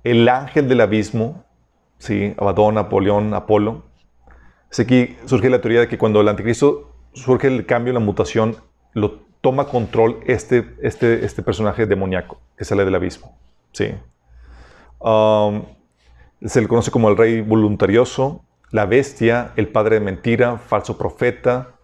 el 0.04 0.26
ángel 0.26 0.68
del 0.68 0.80
abismo, 0.80 1.44
¿sí? 1.98 2.34
Abadón, 2.38 2.76
Napoleón, 2.76 3.34
Apolo. 3.34 3.82
Aquí 4.78 5.18
surge 5.26 5.50
la 5.50 5.60
teoría 5.60 5.80
de 5.80 5.88
que 5.88 5.98
cuando 5.98 6.22
el 6.22 6.28
anticristo 6.28 6.88
surge 7.18 7.48
el 7.48 7.66
cambio, 7.66 7.92
la 7.92 8.00
mutación, 8.00 8.56
lo 8.92 9.20
toma 9.40 9.66
control 9.66 10.20
este, 10.26 10.74
este, 10.82 11.24
este 11.24 11.42
personaje 11.42 11.86
demoníaco 11.86 12.40
que 12.56 12.64
sale 12.64 12.84
del 12.84 12.94
abismo. 12.94 13.36
¿sí? 13.72 13.94
Um, 14.98 15.64
se 16.44 16.60
le 16.60 16.68
conoce 16.68 16.90
como 16.90 17.08
el 17.08 17.16
rey 17.16 17.40
voluntarioso, 17.40 18.44
la 18.70 18.86
bestia, 18.86 19.52
el 19.56 19.68
padre 19.68 19.98
de 19.98 20.04
mentira, 20.04 20.58
falso 20.58 20.98
profeta, 20.98 21.74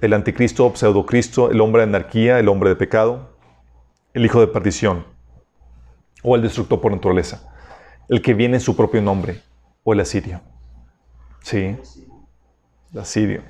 el 0.00 0.12
anticristo, 0.12 0.72
pseudocristo, 0.74 1.50
el 1.50 1.60
hombre 1.60 1.82
de 1.82 1.88
anarquía, 1.88 2.38
el 2.38 2.48
hombre 2.48 2.70
de 2.70 2.76
pecado, 2.76 3.36
el 4.14 4.24
hijo 4.24 4.40
de 4.40 4.46
perdición 4.48 5.04
o 6.22 6.36
el 6.36 6.42
destructor 6.42 6.80
por 6.80 6.92
naturaleza, 6.92 7.52
el 8.08 8.22
que 8.22 8.34
viene 8.34 8.56
en 8.56 8.60
su 8.60 8.76
propio 8.76 9.00
nombre 9.02 9.42
o 9.84 9.92
el 9.92 10.00
asirio. 10.00 10.40
Sí, 11.42 11.76
el 12.92 12.98
asirio. 13.00 13.42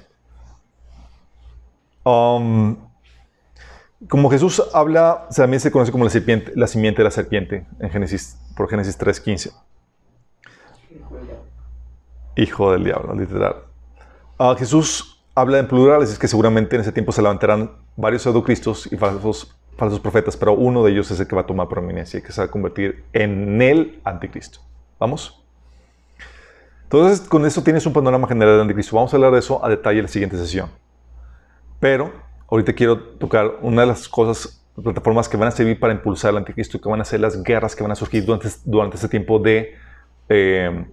Como 4.08 4.30
Jesús 4.30 4.62
habla, 4.72 5.26
también 5.34 5.60
se 5.60 5.72
conoce 5.72 5.90
como 5.90 6.04
la, 6.04 6.10
serpiente, 6.10 6.52
la 6.54 6.66
simiente 6.66 6.98
de 6.98 7.04
la 7.04 7.10
serpiente 7.10 7.66
en 7.80 7.90
Génesis, 7.90 8.38
por 8.56 8.70
Génesis 8.70 8.98
3.15. 8.98 9.52
Hijo 12.36 12.72
del 12.72 12.84
diablo, 12.84 13.14
literal. 13.14 13.56
Uh, 14.38 14.54
Jesús 14.56 15.20
habla 15.34 15.58
en 15.58 15.66
plural, 15.66 16.02
es 16.02 16.16
que 16.18 16.28
seguramente 16.28 16.76
en 16.76 16.82
ese 16.82 16.92
tiempo 16.92 17.10
se 17.10 17.20
levantarán 17.20 17.72
varios 17.96 18.22
pseudocristos 18.22 18.90
y 18.92 18.96
falsos, 18.96 19.56
falsos 19.76 19.98
profetas, 19.98 20.36
pero 20.36 20.52
uno 20.52 20.84
de 20.84 20.92
ellos 20.92 21.10
es 21.10 21.18
el 21.18 21.26
que 21.26 21.34
va 21.34 21.42
a 21.42 21.46
tomar 21.46 21.68
prominencia 21.68 22.20
y 22.20 22.22
que 22.22 22.30
se 22.30 22.40
va 22.40 22.46
a 22.46 22.50
convertir 22.50 23.04
en 23.12 23.60
el 23.60 24.00
anticristo. 24.04 24.60
¿Vamos? 25.00 25.42
Entonces, 26.84 27.20
con 27.28 27.44
eso 27.44 27.62
tienes 27.62 27.84
un 27.84 27.92
panorama 27.92 28.28
general 28.28 28.54
del 28.54 28.62
anticristo. 28.62 28.94
Vamos 28.94 29.12
a 29.12 29.16
hablar 29.16 29.32
de 29.32 29.40
eso 29.40 29.64
a 29.64 29.68
detalle 29.68 29.98
en 29.98 30.04
la 30.04 30.08
siguiente 30.08 30.38
sesión. 30.38 30.70
Pero 31.80 32.12
ahorita 32.50 32.72
quiero 32.72 32.98
tocar 32.98 33.58
una 33.62 33.82
de 33.82 33.88
las 33.88 34.08
cosas, 34.08 34.64
plataformas 34.82 35.28
que 35.28 35.36
van 35.36 35.48
a 35.48 35.50
servir 35.50 35.78
para 35.78 35.92
impulsar 35.92 36.30
el 36.30 36.38
anticristo, 36.38 36.80
que 36.80 36.88
van 36.88 37.00
a 37.00 37.04
ser 37.04 37.20
las 37.20 37.42
guerras 37.42 37.74
que 37.74 37.82
van 37.82 37.92
a 37.92 37.94
surgir 37.94 38.24
durante, 38.24 38.48
durante 38.64 38.96
este 38.96 39.08
tiempo 39.08 39.38
de, 39.38 39.74
eh, 40.28 40.86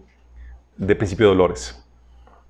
de 0.77 0.95
principio 0.95 1.27
de 1.27 1.31
dolores. 1.31 1.81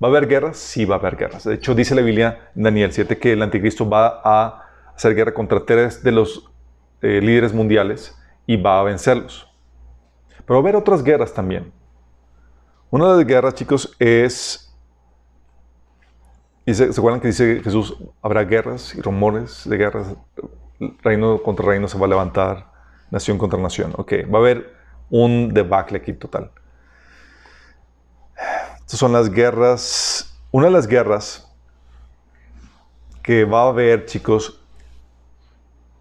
¿Va 0.03 0.07
a 0.07 0.11
haber 0.11 0.27
guerras? 0.27 0.57
Sí, 0.57 0.83
va 0.85 0.95
a 0.95 0.99
haber 0.99 1.15
guerras. 1.15 1.45
De 1.45 1.55
hecho, 1.55 1.73
dice 1.73 1.95
la 1.95 2.01
Biblia 2.01 2.49
en 2.55 2.63
Daniel 2.63 2.91
7 2.91 3.17
que 3.17 3.33
el 3.33 3.41
anticristo 3.41 3.89
va 3.89 4.21
a 4.23 4.63
hacer 4.95 5.15
guerra 5.15 5.33
contra 5.33 5.65
tres 5.65 6.03
de 6.03 6.11
los 6.11 6.49
eh, 7.01 7.21
líderes 7.21 7.53
mundiales 7.53 8.17
y 8.45 8.57
va 8.57 8.79
a 8.79 8.83
vencerlos. 8.83 9.47
Pero 10.45 10.55
va 10.55 10.57
a 10.57 10.63
haber 10.63 10.75
otras 10.75 11.03
guerras 11.03 11.33
también. 11.33 11.71
Una 12.89 13.11
de 13.11 13.17
las 13.17 13.25
guerras, 13.25 13.55
chicos, 13.55 13.95
es 13.99 14.64
y 16.65 16.73
se, 16.73 16.85
acuerdan 16.85 17.21
que 17.21 17.27
dice 17.27 17.61
Jesús, 17.63 17.95
habrá 18.21 18.43
guerras 18.43 18.95
y 18.95 19.01
rumores 19.01 19.69
de 19.69 19.77
guerras, 19.77 20.15
reino 21.03 21.41
contra 21.43 21.65
reino 21.65 21.87
se 21.87 21.97
va 21.97 22.07
a 22.07 22.09
levantar, 22.09 22.71
nación 23.11 23.37
contra 23.37 23.57
nación. 23.59 23.93
Ok, 23.97 24.13
va 24.33 24.39
a 24.39 24.41
haber 24.41 24.73
un 25.09 25.53
debacle 25.53 25.99
aquí 25.99 26.11
total. 26.13 26.51
Estas 28.79 28.99
son 28.99 29.13
las 29.13 29.29
guerras, 29.29 30.35
una 30.51 30.65
de 30.65 30.71
las 30.71 30.87
guerras 30.87 31.47
que 33.21 33.45
va 33.45 33.61
a 33.63 33.69
haber, 33.69 34.05
chicos, 34.05 34.61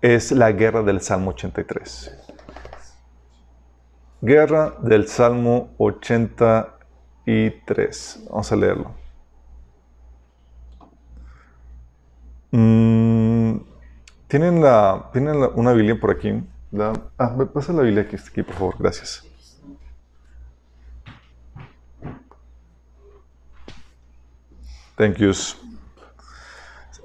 es 0.01 0.33
la 0.33 0.51
guerra 0.53 0.83
del 0.83 1.01
Salmo 1.01 1.31
83. 1.31 2.19
Guerra 4.21 4.75
del 4.81 5.09
Salmo 5.09 5.71
83. 5.79 8.27
Vamos 8.31 8.53
a 8.53 8.57
leerlo. 8.57 9.04
Mm, 12.57 13.57
¿Tienen, 14.29 14.63
la, 14.63 15.11
¿Tienen 15.13 15.35
una 15.57 15.73
Biblia 15.73 15.99
por 15.99 16.13
aquí? 16.13 16.41
La, 16.71 16.93
ah, 17.19 17.35
me 17.37 17.47
pasa 17.47 17.73
la 17.73 17.83
Biblia 17.83 18.03
aquí, 18.05 18.15
aquí, 18.15 18.45
por 18.45 18.55
favor. 18.55 18.77
Gracias. 18.79 19.25
Thank 24.97 25.17
you. 25.17 25.33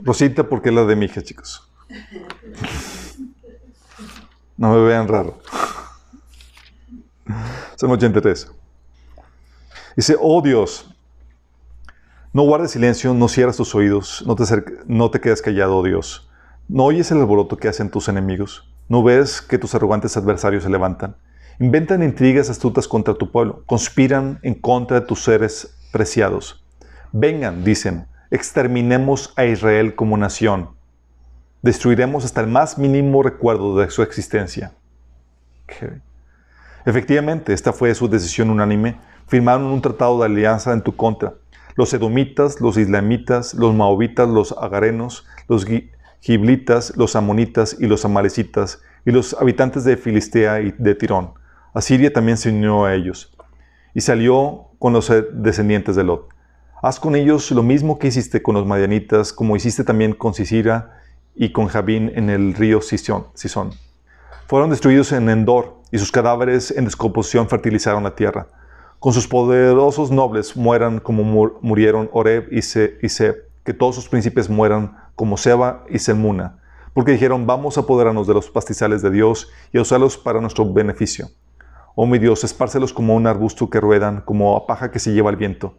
Rosita, 0.02 0.44
porque 0.44 0.70
es 0.70 0.76
la 0.76 0.86
de 0.86 0.96
mi 0.96 1.06
hija, 1.06 1.24
chicos. 1.24 1.68
No 4.56 4.72
me 4.72 4.84
vean 4.84 5.08
raro. 5.08 5.42
Son 7.76 7.90
83. 7.90 8.52
Dice, 9.96 10.16
oh 10.22 10.44
Dios, 10.44 10.96
no 12.32 12.44
guardes 12.44 12.72
silencio, 12.72 13.16
no 13.16 13.28
cierres 13.28 13.58
tus 13.58 13.74
oídos, 13.74 14.24
no 14.28 14.36
te, 14.36 14.44
no 14.86 15.10
te 15.10 15.20
quedes 15.20 15.42
callado, 15.42 15.82
Dios. 15.82 16.30
No 16.68 16.84
oyes 16.86 17.10
el 17.10 17.18
alboroto 17.18 17.58
que 17.58 17.68
hacen 17.68 17.90
tus 17.90 18.08
enemigos. 18.08 18.72
No 18.88 19.02
ves 19.02 19.42
que 19.42 19.58
tus 19.58 19.74
arrogantes 19.74 20.16
adversarios 20.16 20.64
se 20.64 20.70
levantan. 20.70 21.16
Inventan 21.60 22.04
intrigas 22.04 22.52
astutas 22.52 22.88
contra 22.88 23.16
tu 23.16 23.32
pueblo. 23.32 23.64
Conspiran 23.66 24.40
en 24.44 24.54
contra 24.54 25.00
de 25.00 25.08
tus 25.08 25.24
seres 25.24 25.76
preciados. 25.92 26.64
Vengan, 27.12 27.64
dicen, 27.64 28.06
exterminemos 28.30 29.34
a 29.36 29.46
Israel 29.46 29.96
como 29.96 30.16
nación. 30.16 30.70
Destruiremos 31.64 32.26
hasta 32.26 32.42
el 32.42 32.48
más 32.48 32.78
mínimo 32.78 33.24
recuerdo 33.24 33.76
de 33.80 33.90
su 33.90 34.04
existencia. 34.04 34.74
Efectivamente, 36.86 37.54
esta 37.54 37.74
fue 37.74 37.96
su 37.96 38.08
decisión 38.08 38.52
unánime. 38.52 39.00
Firmaron 39.28 39.66
un 39.66 39.82
tratado 39.82 40.20
de 40.20 40.26
alianza 40.26 40.74
en 40.74 40.84
tu 40.84 40.96
contra 40.96 41.34
los 41.76 41.94
edomitas, 41.94 42.62
los 42.62 42.78
islamitas, 42.78 43.54
los 43.54 43.74
maobitas, 43.74 44.28
los 44.28 44.52
agarenos, 44.54 45.26
los 45.48 45.66
giblitas, 46.20 46.94
los 46.98 47.16
amonitas 47.16 47.78
y 47.80 47.88
los 47.88 48.06
amalecitas, 48.06 48.82
y 49.06 49.12
los 49.12 49.34
habitantes 49.40 49.84
de 49.84 49.98
Filistea 49.98 50.62
y 50.62 50.74
de 50.78 50.96
Tirón. 50.96 51.34
Asiria 51.74 52.12
también 52.12 52.38
se 52.38 52.50
unió 52.50 52.86
a 52.86 52.94
ellos, 52.96 53.36
y 53.94 54.02
salió 54.02 54.68
con 54.78 54.94
los 54.94 55.12
descendientes 55.34 55.96
de 55.96 56.04
Lot. 56.04 56.30
Haz 56.82 57.00
con 57.00 57.16
ellos 57.16 57.52
lo 57.52 57.64
mismo 57.64 58.00
que 58.00 58.08
hiciste 58.08 58.42
con 58.42 58.56
los 58.56 58.66
madianitas, 58.66 59.34
como 59.34 59.56
hiciste 59.56 59.84
también 59.84 60.14
con 60.14 60.34
Sisira 60.34 61.02
y 61.36 61.52
con 61.52 61.68
Jabín 61.68 62.12
en 62.16 62.30
el 62.30 62.54
río 62.54 62.82
Sison. 62.82 63.72
Fueron 64.48 64.70
destruidos 64.70 65.12
en 65.12 65.30
Endor, 65.30 65.78
y 65.92 65.98
sus 65.98 66.12
cadáveres 66.12 66.72
en 66.72 66.86
descomposición 66.86 67.50
fertilizaron 67.50 68.04
la 68.04 68.16
tierra 68.16 68.48
con 69.00 69.14
sus 69.14 69.28
poderosos 69.28 70.12
nobles 70.12 70.58
mueran 70.58 71.00
como 71.00 71.24
murieron 71.62 72.10
Oreb 72.12 72.50
y, 72.52 72.62
Se 72.62 72.98
Seb, 73.08 73.46
que 73.64 73.74
todos 73.74 73.96
sus 73.96 74.10
príncipes 74.10 74.50
mueran 74.50 74.98
como 75.16 75.38
Seba 75.38 75.86
y 75.90 76.00
Selmuna, 76.00 76.60
porque 76.94 77.14
dijeron, 77.14 77.48
vamos 77.48 77.78
a 77.78 77.82
apoderarnos 77.82 78.28
de 78.28 78.34
los 78.34 78.50
pastizales 78.50 79.02
de 79.02 79.10
Dios 79.10 79.50
y 79.72 79.78
a 79.78 79.82
usarlos 79.82 80.18
para 80.18 80.42
nuestro 80.42 80.72
beneficio. 80.72 81.30
Oh 81.96 82.06
mi 82.06 82.20
Dios, 82.20 82.44
espárcelos 82.44 82.94
como 82.94 83.16
un 83.16 83.26
arbusto 83.26 83.70
que 83.70 83.80
ruedan, 83.80 84.22
como 84.22 84.56
a 84.56 84.68
paja 84.68 84.92
que 84.92 85.00
se 85.00 85.14
lleva 85.14 85.30
el 85.30 85.38
viento. 85.38 85.76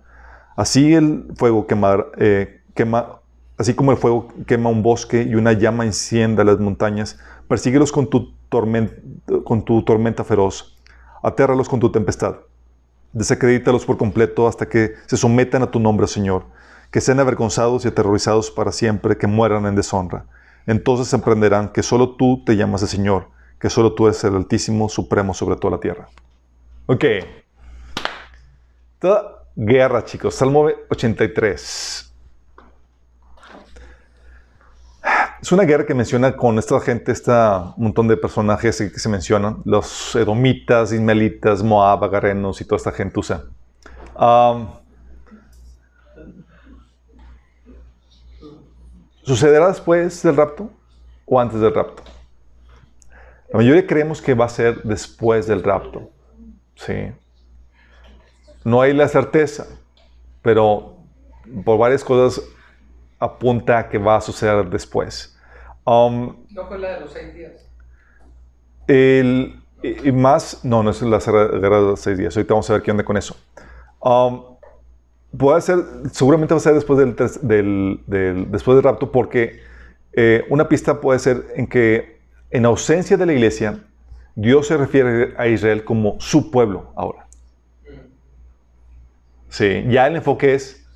Así 0.56 0.94
el 0.94 1.26
fuego 1.36 1.66
quema, 1.66 2.04
eh, 2.16 2.62
quema, 2.74 3.20
así 3.58 3.74
como 3.74 3.92
el 3.92 3.98
fuego 3.98 4.28
quema 4.46 4.70
un 4.70 4.82
bosque 4.82 5.22
y 5.22 5.34
una 5.34 5.52
llama 5.52 5.84
encienda 5.84 6.44
las 6.44 6.58
montañas, 6.58 7.18
persíguelos 7.48 7.92
con 7.92 8.08
tu, 8.08 8.32
tormenta, 8.48 8.94
con 9.44 9.64
tu 9.64 9.82
tormenta 9.82 10.24
feroz, 10.24 10.78
atérralos 11.22 11.68
con 11.68 11.80
tu 11.80 11.90
tempestad. 11.90 12.36
Desacredítalos 13.12 13.84
por 13.84 13.96
completo 13.96 14.46
hasta 14.46 14.68
que 14.68 14.94
se 15.06 15.16
sometan 15.16 15.62
a 15.62 15.70
tu 15.70 15.80
nombre, 15.80 16.06
Señor, 16.06 16.44
que 16.90 17.00
sean 17.00 17.20
avergonzados 17.20 17.84
y 17.84 17.88
aterrorizados 17.88 18.50
para 18.50 18.72
siempre, 18.72 19.16
que 19.16 19.26
mueran 19.26 19.66
en 19.66 19.74
deshonra. 19.74 20.26
Entonces 20.66 21.12
emprenderán 21.12 21.70
que 21.72 21.82
solo 21.82 22.16
tú 22.16 22.44
te 22.44 22.56
llamas 22.56 22.82
el 22.82 22.88
Señor, 22.88 23.28
que 23.58 23.70
solo 23.70 23.94
tú 23.94 24.06
eres 24.06 24.22
el 24.24 24.36
Altísimo, 24.36 24.88
Supremo 24.88 25.34
sobre 25.34 25.56
toda 25.56 25.72
la 25.72 25.80
tierra. 25.80 26.08
Ok. 26.86 27.04
Toda 28.98 29.44
guerra, 29.56 30.04
chicos. 30.04 30.34
Salmo 30.34 30.68
83. 30.90 32.09
Es 35.40 35.52
una 35.52 35.64
guerra 35.64 35.86
que 35.86 35.94
menciona 35.94 36.36
con 36.36 36.58
esta 36.58 36.78
gente, 36.80 37.12
este 37.12 37.32
montón 37.76 38.08
de 38.08 38.16
personajes 38.16 38.76
que 38.76 38.98
se 38.98 39.08
mencionan, 39.08 39.62
los 39.64 40.14
edomitas, 40.14 40.92
ismaelitas, 40.92 41.62
moab, 41.62 42.04
agarenos 42.04 42.60
y 42.60 42.64
toda 42.64 42.76
esta 42.76 42.92
gentuza. 42.92 43.44
¿Sucederá 49.22 49.68
después 49.68 50.22
del 50.22 50.36
rapto 50.36 50.70
o 51.24 51.40
antes 51.40 51.60
del 51.60 51.74
rapto? 51.74 52.02
La 53.50 53.58
mayoría 53.58 53.86
creemos 53.86 54.20
que 54.20 54.34
va 54.34 54.44
a 54.44 54.48
ser 54.48 54.82
después 54.82 55.46
del 55.46 55.62
rapto. 55.62 56.10
Sí. 56.74 57.12
No 58.64 58.82
hay 58.82 58.92
la 58.92 59.08
certeza, 59.08 59.66
pero 60.42 60.96
por 61.64 61.78
varias 61.78 62.04
cosas 62.04 62.44
apunta 63.20 63.78
a 63.78 63.88
que 63.88 63.98
va 63.98 64.16
a 64.16 64.20
suceder 64.20 64.68
después. 64.68 65.38
Um, 65.84 66.36
¿No 66.50 66.66
fue 66.66 66.78
la 66.78 66.94
de 66.94 67.00
los 67.00 67.12
seis 67.12 67.34
días? 67.34 67.70
El, 68.86 69.62
y 69.82 70.10
más, 70.10 70.64
no, 70.64 70.82
no 70.82 70.90
es 70.90 71.00
la 71.02 71.18
guerra 71.18 71.76
de 71.76 71.86
los 71.86 72.00
seis 72.00 72.18
días. 72.18 72.36
Ahorita 72.36 72.54
vamos 72.54 72.68
a 72.70 72.72
ver 72.72 72.82
qué 72.82 72.90
onda 72.90 73.04
con 73.04 73.16
eso. 73.16 73.36
Um, 74.00 74.42
puede 75.36 75.60
ser, 75.60 75.78
seguramente 76.10 76.54
va 76.54 76.58
a 76.58 76.60
ser 76.60 76.74
después 76.74 76.98
del, 76.98 78.00
del, 78.06 78.50
después 78.50 78.74
del 78.74 78.82
rapto, 78.82 79.12
porque 79.12 79.60
eh, 80.12 80.44
una 80.48 80.68
pista 80.68 81.00
puede 81.00 81.18
ser 81.18 81.44
en 81.54 81.66
que 81.66 82.20
en 82.50 82.64
ausencia 82.64 83.16
de 83.16 83.26
la 83.26 83.32
iglesia, 83.32 83.78
Dios 84.34 84.66
se 84.66 84.76
refiere 84.76 85.34
a 85.36 85.46
Israel 85.46 85.84
como 85.84 86.20
su 86.20 86.50
pueblo 86.50 86.92
ahora. 86.96 87.26
Sí, 89.48 89.84
ya 89.88 90.06
el 90.06 90.16
enfoque 90.16 90.54
es 90.54 90.86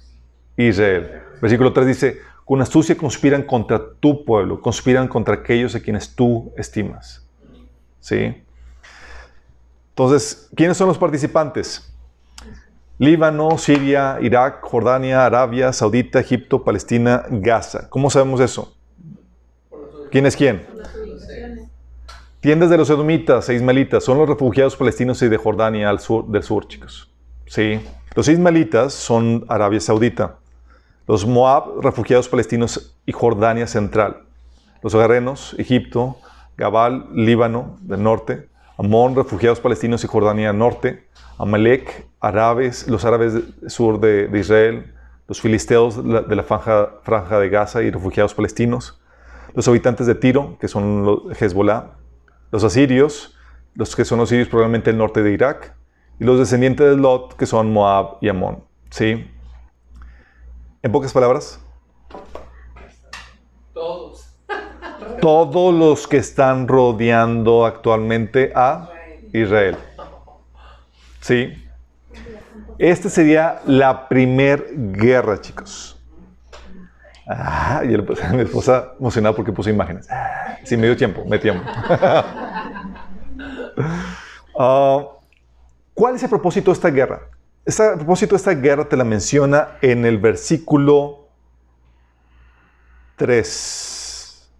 Israel. 0.56 1.23
Versículo 1.44 1.74
3 1.74 1.86
dice, 1.86 2.20
con 2.46 2.62
astucia 2.62 2.96
conspiran 2.96 3.42
contra 3.42 3.78
tu 4.00 4.24
pueblo, 4.24 4.62
conspiran 4.62 5.06
contra 5.06 5.34
aquellos 5.34 5.74
a 5.74 5.80
quienes 5.80 6.16
tú 6.16 6.54
estimas. 6.56 7.28
¿Sí? 8.00 8.42
Entonces, 9.90 10.48
¿quiénes 10.56 10.78
son 10.78 10.88
los 10.88 10.96
participantes? 10.96 11.94
Líbano, 12.96 13.58
Siria, 13.58 14.16
Irak, 14.22 14.62
Jordania, 14.62 15.26
Arabia 15.26 15.70
Saudita, 15.74 16.18
Egipto, 16.18 16.64
Palestina, 16.64 17.26
Gaza. 17.28 17.90
¿Cómo 17.90 18.08
sabemos 18.08 18.40
eso? 18.40 18.74
¿Quién 20.10 20.24
es 20.24 20.36
quién? 20.36 20.66
Tiendas 22.40 22.70
de 22.70 22.78
los 22.78 22.88
edomitas 22.88 23.50
e 23.50 23.54
ismaelitas 23.54 24.02
son 24.02 24.16
los 24.16 24.26
refugiados 24.26 24.76
palestinos 24.76 25.20
y 25.20 25.28
de 25.28 25.36
Jordania 25.36 25.90
al 25.90 26.00
sur, 26.00 26.26
del 26.26 26.42
sur, 26.42 26.66
chicos. 26.68 27.12
Sí. 27.44 27.82
Los 28.14 28.28
ismaelitas 28.28 28.94
son 28.94 29.44
Arabia 29.46 29.80
Saudita. 29.80 30.38
Los 31.06 31.26
Moab, 31.26 31.80
refugiados 31.82 32.30
palestinos 32.30 32.96
y 33.04 33.12
Jordania 33.12 33.66
central. 33.66 34.22
Los 34.82 34.94
Agarenos, 34.94 35.54
Egipto, 35.58 36.16
Gabal, 36.56 37.08
Líbano 37.12 37.76
del 37.82 38.02
norte. 38.02 38.48
Amón, 38.78 39.14
refugiados 39.14 39.60
palestinos 39.60 40.02
y 40.02 40.06
Jordania 40.06 40.54
norte. 40.54 41.06
Amalek, 41.38 42.06
árabes, 42.20 42.88
los 42.88 43.04
árabes 43.04 43.34
del 43.34 43.70
sur 43.70 44.00
de, 44.00 44.30
Israel. 44.38 44.94
Los 45.28 45.42
filisteos 45.42 46.02
de 46.02 46.36
la, 46.36 46.42
franja, 46.42 47.38
de 47.38 47.48
Gaza 47.50 47.82
y 47.82 47.90
refugiados 47.90 48.32
palestinos. 48.32 48.98
Los 49.54 49.68
habitantes 49.68 50.06
de 50.06 50.14
Tiro, 50.14 50.56
que 50.58 50.68
son 50.68 51.04
los 51.04 51.40
Hezbollah. 51.40 51.92
Los 52.50 52.64
asirios, 52.64 53.36
los 53.74 53.94
que 53.94 54.06
son 54.06 54.18
los 54.20 54.30
sirios 54.30 54.48
probablemente 54.48 54.88
el 54.90 54.96
norte 54.96 55.22
de 55.22 55.32
Irak. 55.32 55.74
Y 56.18 56.24
los 56.24 56.38
descendientes 56.38 56.88
de 56.88 56.96
Lot, 56.96 57.36
que 57.36 57.44
son 57.44 57.72
Moab 57.72 58.16
y 58.22 58.28
Amón. 58.30 58.64
¿Sí? 58.88 59.26
En 60.84 60.92
pocas 60.92 61.14
palabras. 61.14 61.58
Todos. 63.72 64.36
Todos 65.18 65.74
los 65.74 66.06
que 66.06 66.18
están 66.18 66.68
rodeando 66.68 67.64
actualmente 67.64 68.52
a 68.54 68.90
Israel. 69.32 69.78
Sí. 71.22 71.54
Esta 72.78 73.08
sería 73.08 73.62
la 73.64 74.10
primer 74.10 74.66
guerra, 74.92 75.40
chicos. 75.40 75.98
Ah, 77.26 77.80
y 77.82 77.88
mi 78.34 78.42
esposa 78.42 78.92
emocionada 79.00 79.34
porque 79.34 79.52
puse 79.52 79.70
imágenes. 79.70 80.06
Sí, 80.64 80.76
me 80.76 80.84
dio 80.86 80.96
tiempo, 80.98 81.24
me 81.24 81.38
tiempo. 81.38 81.64
Ah, 84.56 85.04
¿Cuál 85.94 86.14
es 86.14 86.22
el 86.22 86.28
propósito 86.28 86.70
de 86.70 86.74
esta 86.74 86.88
guerra? 86.88 87.22
A 87.66 87.94
propósito, 87.96 88.36
esta 88.36 88.54
guerra 88.54 88.88
te 88.88 88.96
la 88.96 89.04
menciona 89.04 89.78
en 89.80 90.04
el 90.04 90.18
versículo 90.18 91.28
3. 93.16 94.50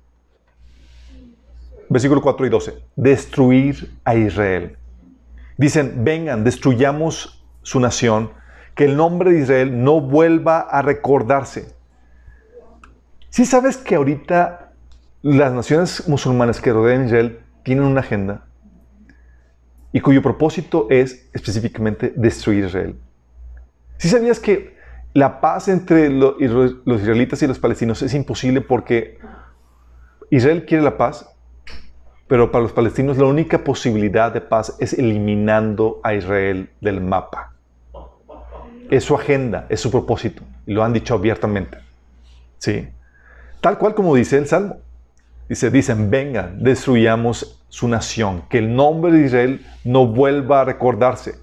Versículo 1.91 2.23
4 2.23 2.47
y 2.47 2.49
12. 2.49 2.79
Destruir 2.97 3.95
a 4.05 4.15
Israel. 4.15 4.79
Dicen, 5.57 6.05
vengan, 6.05 6.45
destruyamos 6.45 7.45
su 7.63 7.79
nación, 7.79 8.33
que 8.75 8.87
el 8.87 8.97
nombre 8.97 9.33
de 9.33 9.41
Israel 9.41 9.85
no 9.85 10.01
vuelva 10.01 10.61
a 10.61 10.83
recordarse. 10.83 11.75
Si 13.31 13.45
sabes 13.45 13.77
que 13.77 13.95
ahorita 13.95 14.73
las 15.23 15.53
naciones 15.53 16.09
musulmanas 16.09 16.61
que 16.61 16.73
rodean 16.73 17.07
Israel 17.07 17.41
tienen 17.63 17.85
una 17.85 18.01
agenda 18.01 18.47
y 19.95 20.01
cuyo 20.01 20.21
propósito 20.21 20.89
es 20.91 21.31
específicamente 21.33 22.13
destruir 22.17 22.65
Israel. 22.65 22.97
Si 23.97 24.09
sabías 24.09 24.41
que 24.41 24.75
la 25.13 25.41
paz 25.41 25.69
entre 25.69 26.11
los 26.11 26.35
israelitas 26.41 27.41
y 27.43 27.47
los 27.47 27.61
palestinos 27.61 28.03
es 28.03 28.13
imposible 28.13 28.61
porque 28.61 29.19
Israel 30.31 30.67
quiere 30.67 30.83
la 30.83 30.97
paz, 30.97 31.33
pero 32.27 32.51
para 32.51 32.63
los 32.63 32.73
palestinos 32.73 33.19
la 33.19 33.27
única 33.27 33.63
posibilidad 33.63 34.33
de 34.35 34.41
paz 34.41 34.75
es 34.81 34.95
eliminando 34.95 36.01
a 36.03 36.13
Israel 36.15 36.71
del 36.81 37.01
mapa. 37.01 37.53
Es 38.91 39.05
su 39.05 39.15
agenda, 39.15 39.67
es 39.69 39.79
su 39.79 39.93
propósito, 39.93 40.43
y 40.67 40.73
lo 40.73 40.83
han 40.83 40.93
dicho 40.93 41.15
abiertamente. 41.15 41.79
¿Sí? 42.59 42.89
Tal 43.61 43.79
cual 43.79 43.95
como 43.95 44.17
dice 44.17 44.39
el 44.39 44.49
Salmo. 44.49 44.79
Dice, 45.49 45.71
dicen, 45.71 46.11
vengan, 46.11 46.65
destruyamos 46.65 47.64
su 47.75 47.89
nación, 47.89 48.45
que 48.49 48.59
el 48.59 48.77
nombre 48.77 49.11
de 49.11 49.27
Israel 49.27 49.67
no 49.83 50.07
vuelva 50.07 50.61
a 50.61 50.65
recordarse. 50.65 51.35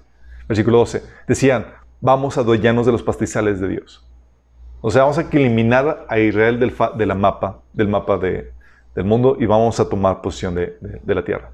Versículo 0.48 0.78
12. 0.78 1.02
Decían, 1.28 1.66
vamos 2.00 2.38
a 2.38 2.40
adueñarnos 2.40 2.86
de 2.86 2.92
los 2.92 3.02
pastizales 3.02 3.60
de 3.60 3.68
Dios. 3.68 4.02
O 4.80 4.90
sea, 4.90 5.02
vamos 5.02 5.18
a 5.18 5.28
eliminar 5.30 6.06
a 6.08 6.18
Israel 6.18 6.58
del, 6.58 6.74
de 6.96 7.04
la 7.04 7.14
mapa, 7.14 7.60
del 7.74 7.88
mapa 7.88 8.16
de, 8.16 8.50
del 8.94 9.04
mundo 9.04 9.36
y 9.38 9.44
vamos 9.44 9.78
a 9.78 9.86
tomar 9.86 10.22
posición 10.22 10.54
de, 10.54 10.78
de, 10.80 11.14
la 11.14 11.22
tierra. 11.22 11.50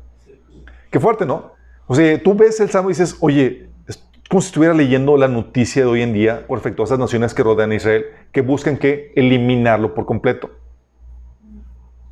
Qué 0.93 1.01
fuerte, 1.01 1.27
¿no? 1.27 1.55
O 1.89 1.97
sea, 1.97 2.23
tú 2.23 2.35
ves 2.35 2.61
el 2.61 2.71
Salmo 2.71 2.91
y 2.91 2.93
dices, 2.93 3.17
oye, 3.19 3.71
es 3.89 4.01
como 4.29 4.41
si 4.41 4.47
estuviera 4.47 4.75
leyendo 4.75 5.17
la 5.17 5.27
noticia 5.27 5.83
de 5.83 5.89
hoy 5.89 6.03
en 6.03 6.13
día 6.13 6.47
por 6.47 6.57
efecto 6.57 6.83
a 6.83 6.85
esas 6.85 7.01
naciones 7.01 7.35
que 7.35 7.43
rodean 7.43 7.73
a 7.73 7.75
Israel, 7.75 8.05
que 8.31 8.43
buscan 8.43 8.77
que 8.77 9.13
eliminarlo 9.17 9.93
por 9.93 10.07
completo. 10.07 10.53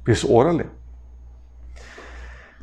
Pues 0.05 0.27
órale. 0.29 0.67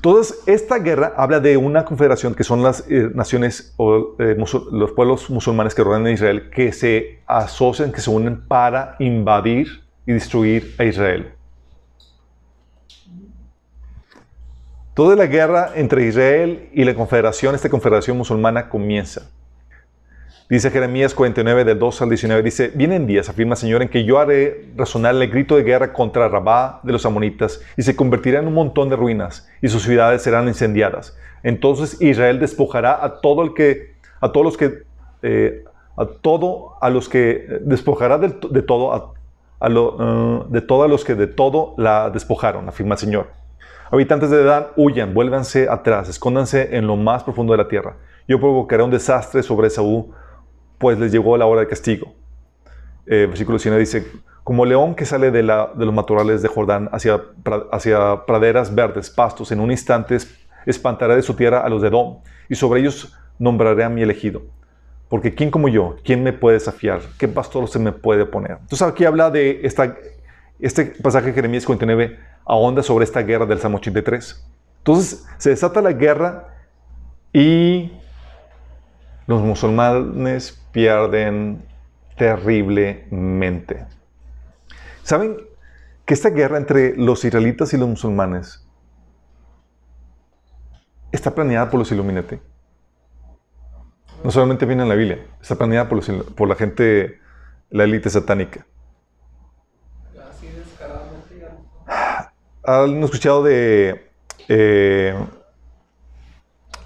Entonces, 0.06 0.44
esta 0.48 0.80
guerra 0.80 1.14
habla 1.16 1.40
de 1.40 1.56
una 1.56 1.86
confederación 1.86 2.36
que 2.36 2.44
son 2.44 2.62
las 2.62 2.84
eh, 2.90 3.10
naciones 3.16 3.74
o 3.78 4.18
eh, 4.20 4.36
los 4.38 4.92
pueblos 4.92 5.30
musulmanes 5.30 5.74
que 5.74 5.82
rodean 5.82 6.06
a 6.06 6.12
Israel 6.12 6.50
que 6.50 6.74
se 6.74 7.22
asocian, 7.26 7.94
que 7.94 8.02
se 8.02 8.10
unen 8.10 8.46
para 8.46 8.98
invadir 9.00 9.82
y 10.06 10.12
destruir 10.12 10.76
a 10.78 10.84
Israel. 10.84 11.32
Toda 14.94 15.16
la 15.16 15.26
guerra 15.26 15.72
entre 15.74 16.06
Israel 16.06 16.70
y 16.74 16.84
la 16.84 16.96
confederación, 16.96 17.56
esta 17.56 17.70
confederación 17.70 18.18
musulmana 18.18 18.68
comienza. 18.68 19.32
Dice 20.54 20.70
Jeremías 20.70 21.16
49, 21.16 21.66
del 21.66 21.80
2 21.80 22.04
al 22.04 22.10
19, 22.10 22.44
dice, 22.44 22.72
vienen 22.76 23.08
días, 23.08 23.28
afirma 23.28 23.54
el 23.54 23.58
Señor, 23.58 23.82
en 23.82 23.90
que 23.90 24.04
yo 24.04 24.20
haré 24.20 24.68
resonar 24.76 25.16
el 25.16 25.28
grito 25.28 25.56
de 25.56 25.64
guerra 25.64 25.92
contra 25.92 26.30
Rabá 26.30 26.80
de 26.84 26.94
los 26.94 27.08
amonitas 27.08 27.60
y 27.76 27.82
se 27.82 27.96
convertirá 27.96 28.40
en 28.40 28.46
un 28.46 28.54
montón 28.54 28.88
de 28.88 28.96
ruinas 28.96 29.50
y 29.64 29.70
sus 29.70 29.82
ciudades 29.82 30.22
serán 30.22 30.48
incendiadas. 30.48 31.18
Entonces 31.42 32.00
Israel 32.04 32.40
despojará 32.40 33.04
a 33.04 33.20
todo 33.20 33.42
el 33.42 33.56
que, 33.56 33.96
a 34.22 34.32
todos 34.32 34.46
los 34.46 34.56
que, 34.56 34.84
eh, 35.24 35.64
a 35.98 36.06
todo, 36.22 36.76
a 36.80 36.92
los 36.92 37.10
que, 37.10 37.48
despojará 37.62 38.20
de, 38.20 38.30
todo, 38.62 39.16
a, 39.60 39.70
lo, 39.70 39.96
uh, 39.96 40.46
de 40.52 40.62
todos 40.62 40.88
los 40.88 41.04
que 41.04 41.16
de 41.16 41.26
todo 41.26 41.74
la 41.80 42.12
despojaron, 42.12 42.70
afirma 42.70 42.94
el 42.94 43.00
Señor. 43.00 43.28
Habitantes 43.90 44.30
de 44.30 44.44
Edad, 44.44 44.68
huyan, 44.76 45.16
vuélvanse 45.16 45.68
atrás, 45.68 46.10
escóndanse 46.10 46.78
en 46.78 46.86
lo 46.86 46.96
más 46.96 47.24
profundo 47.24 47.54
de 47.54 47.58
la 47.58 47.68
tierra. 47.68 47.96
Yo 48.28 48.40
provocaré 48.40 48.84
un 48.84 48.92
desastre 48.92 49.42
sobre 49.42 49.72
Saúl 49.72 50.14
pues 50.84 51.00
les 51.00 51.14
llegó 51.14 51.38
la 51.38 51.46
hora 51.46 51.62
de 51.62 51.68
castigo. 51.68 52.14
Eh, 53.06 53.26
versículo 53.30 53.58
19 53.58 53.80
dice, 53.80 54.06
como 54.44 54.66
león 54.66 54.96
que 54.96 55.06
sale 55.06 55.32
de, 55.32 55.42
los 55.42 55.94
matorrales 55.94 56.42
de 56.42 56.50
Jordán 56.50 56.90
hacia, 56.92 57.22
hacia 57.72 58.26
praderas 58.26 58.76
verdes, 58.76 59.10
pastos, 59.10 59.54
en 59.54 59.62
un 59.62 59.72
instante 59.72 60.18
espantaré 60.66 61.16
de 61.16 61.22
su 61.22 61.36
tierra 61.36 61.62
a 61.62 61.70
los 61.70 61.82
de 61.82 61.88
Edom, 61.88 62.18
y 62.50 62.56
sobre 62.56 62.82
ellos 62.82 63.18
nombraré 63.40 63.86
a 63.86 63.90
mi 63.90 64.02
elegido. 64.02 64.42
Porque 65.08 65.34
¿quién 65.34 65.52
como 65.52 65.70
yo? 65.70 65.96
¿Quién 66.04 66.22
me 66.22 66.34
puede 66.34 66.56
desafiar? 66.56 67.00
¿Qué 67.18 67.30
pastor 67.30 67.70
se 67.70 67.80
me 67.80 67.94
puede 67.94 68.26
poner? 68.26 68.58
Entonces 68.60 68.82
aquí 68.82 69.06
habla 69.06 69.32
de 69.32 69.62
esta, 69.64 69.96
este 70.60 70.88
pasaje 71.02 71.28
de 71.28 71.34
Jeremías 71.34 71.64
59 71.64 72.20
ahonda 72.46 72.84
sobre 72.84 73.06
esta 73.06 73.22
guerra 73.22 73.46
del 73.46 73.60
Salmo 73.60 73.78
83. 73.78 74.46
Entonces 74.80 75.26
se 75.38 75.50
desata 75.50 75.82
la 75.82 75.94
guerra 75.94 76.50
y 77.32 78.03
los 79.28 79.42
musulmanes 79.42 80.62
pierden 80.72 81.66
terriblemente. 82.18 83.86
¿Saben 85.04 85.38
que 86.06 86.14
esta 86.14 86.30
guerra 86.30 86.58
entre 86.58 86.96
los 86.98 87.24
israelitas 87.24 87.74
y 87.74 87.78
los 87.78 87.88
musulmanes 87.88 88.68
está 91.12 91.34
planeada 91.34 91.70
por 91.70 91.80
los 91.80 91.92
Illuminati? 91.92 92.40
No 94.24 94.32
solamente 94.32 94.66
viene 94.66 94.84
en 94.84 94.90
la 94.90 94.96
Biblia, 94.96 95.26
está 95.42 95.56
planeada 95.56 95.90
por, 95.90 96.02
por 96.36 96.48
la 96.48 96.56
gente, 96.56 97.20
la 97.70 97.84
élite 97.84 98.10
satánica. 98.10 98.66
¿Han 102.66 103.04
escuchado 103.04 103.44
de 103.44 104.10
eh, 104.48 105.14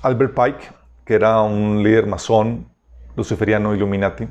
Albert 0.01 0.33
Pike, 0.33 0.76
que 1.07 1.15
era 1.15 1.41
un 1.41 1.81
líder 1.81 2.05
masón, 2.05 2.67
luciferiano, 3.15 3.73
Illuminati? 3.73 4.27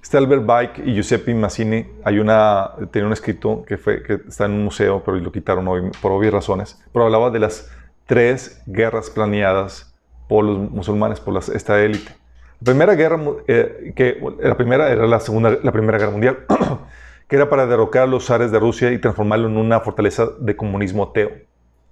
Este 0.00 0.16
Albert 0.16 0.46
Pike 0.46 0.88
y 0.88 0.94
Giuseppe 0.94 1.34
Mazzini, 1.34 1.86
hay 2.04 2.18
una, 2.20 2.70
tenía 2.92 3.06
un 3.06 3.12
escrito 3.12 3.64
que, 3.66 3.76
fue, 3.76 4.02
que 4.02 4.20
está 4.28 4.44
en 4.44 4.52
un 4.52 4.64
museo, 4.64 5.02
pero 5.04 5.16
lo 5.16 5.32
quitaron 5.32 5.66
hoy 5.66 5.90
por 6.00 6.12
obvias 6.12 6.32
razones, 6.32 6.80
pero 6.92 7.06
hablaba 7.06 7.30
de 7.30 7.40
las 7.40 7.70
tres 8.06 8.62
guerras 8.66 9.10
planeadas 9.10 9.94
por 10.28 10.44
los 10.44 10.70
musulmanes, 10.70 11.20
por 11.20 11.36
esta 11.36 11.82
élite. 11.82 12.12
La 12.60 12.66
primera 12.66 12.94
guerra, 12.94 13.20
eh, 13.48 13.92
que 13.96 14.22
la 14.40 14.56
primera 14.56 14.90
era 14.90 15.06
la 15.06 15.18
segunda, 15.20 15.58
la 15.62 15.72
primera 15.72 15.98
guerra 15.98 16.12
mundial. 16.12 16.38
que 17.28 17.36
era 17.36 17.48
para 17.48 17.66
derrocar 17.66 18.02
a 18.02 18.06
los 18.06 18.26
zares 18.26 18.52
de 18.52 18.58
Rusia 18.58 18.92
y 18.92 18.98
transformarlo 18.98 19.48
en 19.48 19.56
una 19.56 19.80
fortaleza 19.80 20.28
de 20.38 20.56
comunismo 20.56 21.04
ateo 21.04 21.30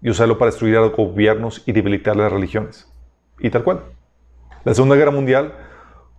y 0.03 0.11
usarlo 0.11 0.37
para 0.37 0.51
destruir 0.51 0.77
a 0.77 0.81
los 0.81 0.93
gobiernos 0.93 1.63
y 1.67 1.73
debilitar 1.73 2.17
las 2.17 2.31
religiones. 2.31 2.92
Y 3.43 3.51
tal 3.51 3.65
cual. 3.65 3.83
La 4.65 4.73
Segunda 4.73 4.95
Guerra 4.95 5.11
Mundial, 5.11 5.53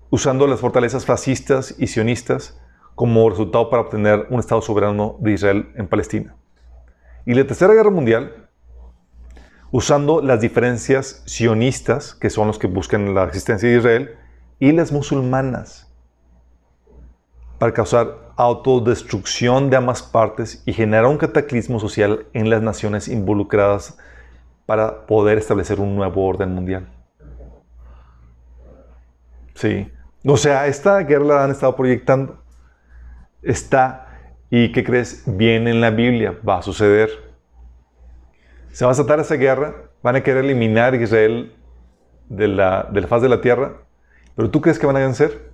usando 0.10 0.46
las 0.46 0.60
fortalezas 0.60 1.06
fascistas 1.06 1.74
y 1.80 1.88
sionistas 1.88 2.60
como 2.96 3.30
resultado 3.30 3.70
para 3.70 3.84
obtener 3.84 4.28
un 4.30 4.42
Estado 4.42 4.62
soberano 4.62 5.16
de 5.20 5.32
Israel 5.32 5.72
en 5.76 5.88
Palestina. 5.88 6.36
Y 7.26 7.34
la 7.34 7.48
Tercera 7.48 7.74
Guerra 7.74 7.92
Mundial, 7.92 8.50
usando 9.72 10.22
las 10.22 10.42
diferencias 10.42 11.24
sionistas, 11.26 12.14
que 12.14 12.30
son 12.30 12.48
los 12.48 12.60
que 12.60 12.68
buscan 12.68 13.16
la 13.16 13.24
existencia 13.24 13.70
de 13.70 13.78
Israel, 13.78 14.18
y 14.60 14.74
las 14.74 14.92
musulmanas, 14.92 15.90
para 17.58 17.74
causar 17.74 18.34
autodestrucción 18.36 19.70
de 19.70 19.78
ambas 19.78 20.04
partes 20.04 20.62
y 20.66 20.74
generar 20.74 21.06
un 21.06 21.18
cataclismo 21.18 21.80
social 21.80 22.26
en 22.34 22.50
las 22.50 22.62
naciones 22.62 23.08
involucradas 23.08 23.98
para 24.66 25.06
poder 25.06 25.38
establecer 25.38 25.80
un 25.80 25.96
nuevo 25.96 26.26
orden 26.26 26.54
mundial. 26.54 26.90
Sí. 29.56 29.92
O 30.26 30.38
sea, 30.38 30.68
esta 30.68 31.00
guerra 31.00 31.26
la 31.26 31.44
han 31.44 31.52
estado 31.52 31.76
proyectando. 31.76 32.42
Está, 33.42 34.08
¿y 34.50 34.72
qué 34.72 34.84
crees? 34.84 35.24
Viene 35.26 35.72
en 35.72 35.82
la 35.82 35.90
Biblia, 35.90 36.38
va 36.48 36.60
a 36.60 36.62
suceder. 36.62 37.10
Se 38.72 38.86
va 38.86 38.92
a 38.92 38.96
tratar 38.96 39.20
esa 39.20 39.36
guerra, 39.36 39.76
van 40.02 40.16
a 40.16 40.24
querer 40.24 40.46
eliminar 40.46 40.94
a 40.94 40.98
Israel 40.98 41.56
de 42.30 42.48
la, 42.48 42.88
de 42.92 43.02
la 43.02 43.08
faz 43.08 43.22
de 43.22 43.30
la 43.30 43.42
tierra, 43.42 43.74
pero 44.36 44.50
¿tú 44.50 44.62
crees 44.62 44.80
que 44.80 44.88
van 44.88 44.96
a 44.96 45.00
vencer? 45.00 45.54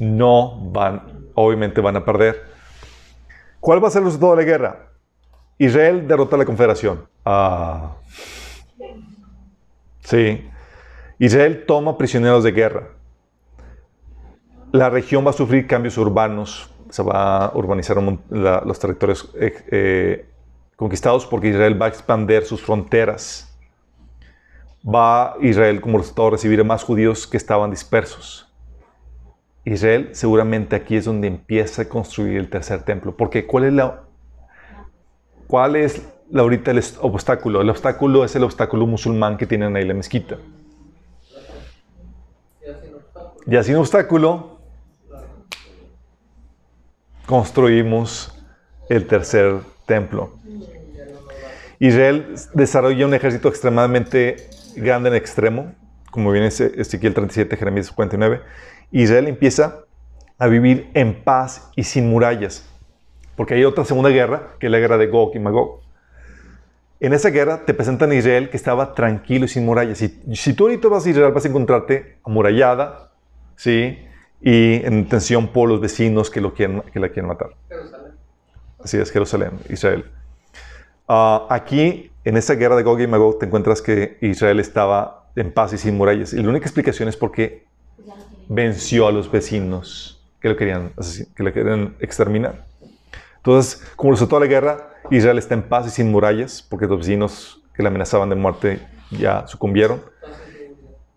no 0.00 0.58
van, 0.72 1.30
obviamente 1.34 1.80
van 1.80 1.96
a 1.96 2.04
perder. 2.04 2.44
¿Cuál 3.60 3.82
va 3.84 3.88
a 3.88 3.90
ser 3.90 4.00
el 4.00 4.06
resultado 4.06 4.34
de 4.34 4.42
la 4.42 4.50
guerra? 4.50 4.86
Israel 5.58 6.08
derrota 6.08 6.36
a 6.36 6.38
la 6.38 6.44
confederación. 6.46 7.06
Ah. 7.24 7.96
Sí. 10.02 10.48
Israel 11.18 11.64
toma 11.66 11.98
prisioneros 11.98 12.44
de 12.44 12.52
guerra. 12.52 12.88
La 14.72 14.88
región 14.88 15.24
va 15.26 15.30
a 15.30 15.34
sufrir 15.34 15.66
cambios 15.66 15.98
urbanos. 15.98 16.70
Se 16.88 17.02
va 17.02 17.46
a 17.46 17.56
urbanizar 17.56 17.98
los 18.30 18.78
territorios 18.78 19.32
eh, 19.38 19.54
eh, 19.70 20.26
conquistados 20.76 21.26
porque 21.26 21.48
Israel 21.48 21.80
va 21.80 21.86
a 21.86 21.88
expandir 21.90 22.44
sus 22.44 22.62
fronteras. 22.62 23.46
Va 24.82 25.36
Israel 25.40 25.80
como 25.80 25.98
resultado 25.98 26.28
a 26.28 26.30
recibir 26.32 26.64
más 26.64 26.82
judíos 26.82 27.26
que 27.26 27.36
estaban 27.36 27.70
dispersos. 27.70 28.50
Israel 29.64 30.08
seguramente 30.12 30.74
aquí 30.74 30.96
es 30.96 31.04
donde 31.04 31.28
empieza 31.28 31.82
a 31.82 31.88
construir 31.88 32.38
el 32.38 32.48
tercer 32.48 32.82
templo. 32.82 33.16
Porque 33.16 33.46
¿cuál 33.46 33.64
es 33.64 33.72
la, 33.74 34.04
cuál 35.46 35.76
es 35.76 36.02
ahorita 36.34 36.70
el 36.70 36.82
obstáculo? 37.00 37.60
El 37.60 37.70
obstáculo 37.70 38.24
es 38.24 38.34
el 38.36 38.44
obstáculo 38.44 38.86
musulmán 38.86 39.36
que 39.36 39.46
tienen 39.46 39.76
ahí 39.76 39.84
la 39.84 39.94
mezquita. 39.94 40.36
Y 43.46 43.62
sin 43.64 43.76
obstáculo, 43.76 44.60
construimos 47.26 48.32
el 48.88 49.06
tercer 49.06 49.56
templo. 49.86 50.34
Israel 51.78 52.34
desarrolla 52.54 53.06
un 53.06 53.14
ejército 53.14 53.48
extremadamente 53.48 54.50
grande 54.76 55.08
en 55.08 55.14
extremo, 55.14 55.74
como 56.10 56.30
viene 56.30 56.48
Ezequiel 56.48 57.14
37, 57.14 57.56
Jeremías 57.56 57.86
59, 57.86 58.42
Israel 58.92 59.28
empieza 59.28 59.84
a 60.38 60.46
vivir 60.46 60.90
en 60.94 61.22
paz 61.22 61.70
y 61.76 61.84
sin 61.84 62.10
murallas. 62.10 62.66
Porque 63.36 63.54
hay 63.54 63.64
otra 63.64 63.84
segunda 63.84 64.10
guerra, 64.10 64.54
que 64.58 64.66
es 64.66 64.72
la 64.72 64.78
guerra 64.78 64.98
de 64.98 65.06
Gog 65.06 65.34
y 65.34 65.38
Magog. 65.38 65.79
En 67.00 67.14
esa 67.14 67.30
guerra 67.30 67.64
te 67.64 67.72
presentan 67.72 68.10
a 68.10 68.14
Israel 68.14 68.50
que 68.50 68.58
estaba 68.58 68.94
tranquilo 68.94 69.46
y 69.46 69.48
sin 69.48 69.64
murallas. 69.64 70.02
Y 70.02 70.36
si 70.36 70.52
tú 70.52 70.64
ahorita 70.64 70.88
vas 70.88 71.06
a 71.06 71.10
Israel, 71.10 71.32
vas 71.32 71.46
a 71.46 71.48
encontrarte 71.48 72.18
amurallada, 72.24 73.10
¿sí? 73.56 73.98
Y 74.42 74.84
en 74.84 75.08
tensión 75.08 75.48
por 75.48 75.68
los 75.68 75.80
vecinos 75.80 76.28
que, 76.30 76.42
lo 76.42 76.52
quieren, 76.52 76.82
que 76.92 77.00
la 77.00 77.08
quieren 77.08 77.28
matar. 77.28 77.50
Jerusalén. 77.68 78.12
Así 78.84 78.98
es, 78.98 79.10
Jerusalén, 79.10 79.52
Israel. 79.70 80.04
Ah, 81.08 81.46
aquí, 81.48 82.10
en 82.24 82.36
esa 82.36 82.54
guerra 82.54 82.76
de 82.76 82.82
Gog 82.82 83.00
y 83.00 83.06
Magog, 83.06 83.38
te 83.38 83.46
encuentras 83.46 83.80
que 83.80 84.18
Israel 84.20 84.60
estaba 84.60 85.30
en 85.36 85.52
paz 85.52 85.72
y 85.72 85.78
sin 85.78 85.96
murallas. 85.96 86.34
Y 86.34 86.42
la 86.42 86.50
única 86.50 86.66
explicación 86.66 87.08
es 87.08 87.16
porque 87.16 87.64
venció 88.48 89.08
a 89.08 89.12
los 89.12 89.30
vecinos 89.30 90.22
que 90.40 90.50
lo 90.50 90.56
querían, 90.56 90.92
que 91.34 91.42
lo 91.42 91.52
querían 91.52 91.96
exterminar. 92.00 92.66
Entonces, 93.38 93.82
como 93.96 94.12
resultado 94.12 94.40
de 94.40 94.48
la 94.48 94.50
guerra, 94.52 94.89
Israel 95.10 95.38
está 95.38 95.54
en 95.54 95.62
paz 95.62 95.86
y 95.86 95.90
sin 95.90 96.10
murallas, 96.10 96.66
porque 96.68 96.86
los 96.86 96.98
vecinos 96.98 97.62
que 97.74 97.82
le 97.82 97.88
amenazaban 97.88 98.28
de 98.28 98.36
muerte 98.36 98.80
ya 99.10 99.46
sucumbieron. 99.46 100.02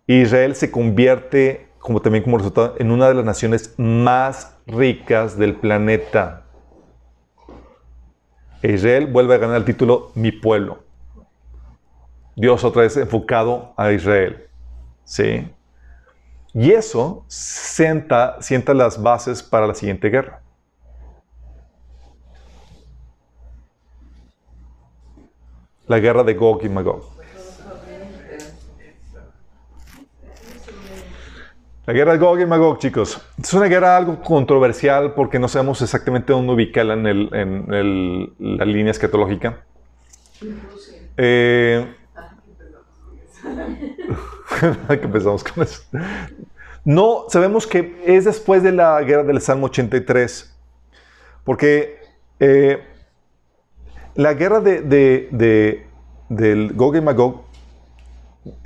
Israel 0.07 0.55
se 0.55 0.71
convierte, 0.71 1.67
como 1.79 2.01
también 2.01 2.23
como 2.23 2.37
resultado, 2.37 2.75
en 2.79 2.91
una 2.91 3.07
de 3.07 3.15
las 3.15 3.25
naciones 3.25 3.73
más 3.77 4.57
ricas 4.65 5.37
del 5.37 5.55
planeta. 5.55 6.43
Israel 8.61 9.07
vuelve 9.07 9.35
a 9.35 9.37
ganar 9.37 9.57
el 9.57 9.65
título 9.65 10.11
Mi 10.15 10.31
pueblo. 10.31 10.83
Dios 12.35 12.63
otra 12.63 12.83
vez 12.83 12.97
enfocado 12.97 13.73
a 13.77 13.91
Israel. 13.91 14.47
¿Sí? 15.03 15.47
Y 16.53 16.71
eso 16.71 17.25
sienta 17.27 18.39
las 18.73 19.01
bases 19.01 19.43
para 19.43 19.67
la 19.67 19.73
siguiente 19.73 20.09
guerra. 20.09 20.42
La 25.87 25.99
guerra 25.99 26.23
de 26.23 26.33
Gog 26.33 26.63
y 26.63 26.69
Magog. 26.69 27.13
La 31.85 31.91
guerra 31.91 32.13
de 32.13 32.17
Gog 32.17 32.39
y 32.39 32.45
Magog, 32.45 32.79
chicos. 32.79 33.19
Es 33.41 33.53
una 33.53 33.65
guerra 33.65 33.97
algo 33.97 34.21
controversial 34.21 35.13
porque 35.13 35.37
no 35.37 35.49
sabemos 35.49 35.81
exactamente 35.81 36.31
dónde 36.31 36.53
ubicarla 36.53 36.93
en, 36.93 38.33
la 38.39 38.63
línea 38.65 38.91
escatológica. 38.91 39.63
Eh. 41.17 41.93
No, 46.85 47.25
sabemos 47.29 47.65
que 47.65 48.01
es 48.05 48.25
después 48.25 48.61
de 48.61 48.73
la 48.73 49.01
guerra 49.03 49.23
del 49.23 49.39
Salmo 49.39 49.67
83, 49.67 50.53
porque 51.45 51.97
eh, 52.41 52.83
la 54.15 54.33
guerra 54.33 54.59
de, 54.59 55.85
del 56.29 56.73
Gog 56.73 56.95
y 56.95 57.01
Magog 57.01 57.43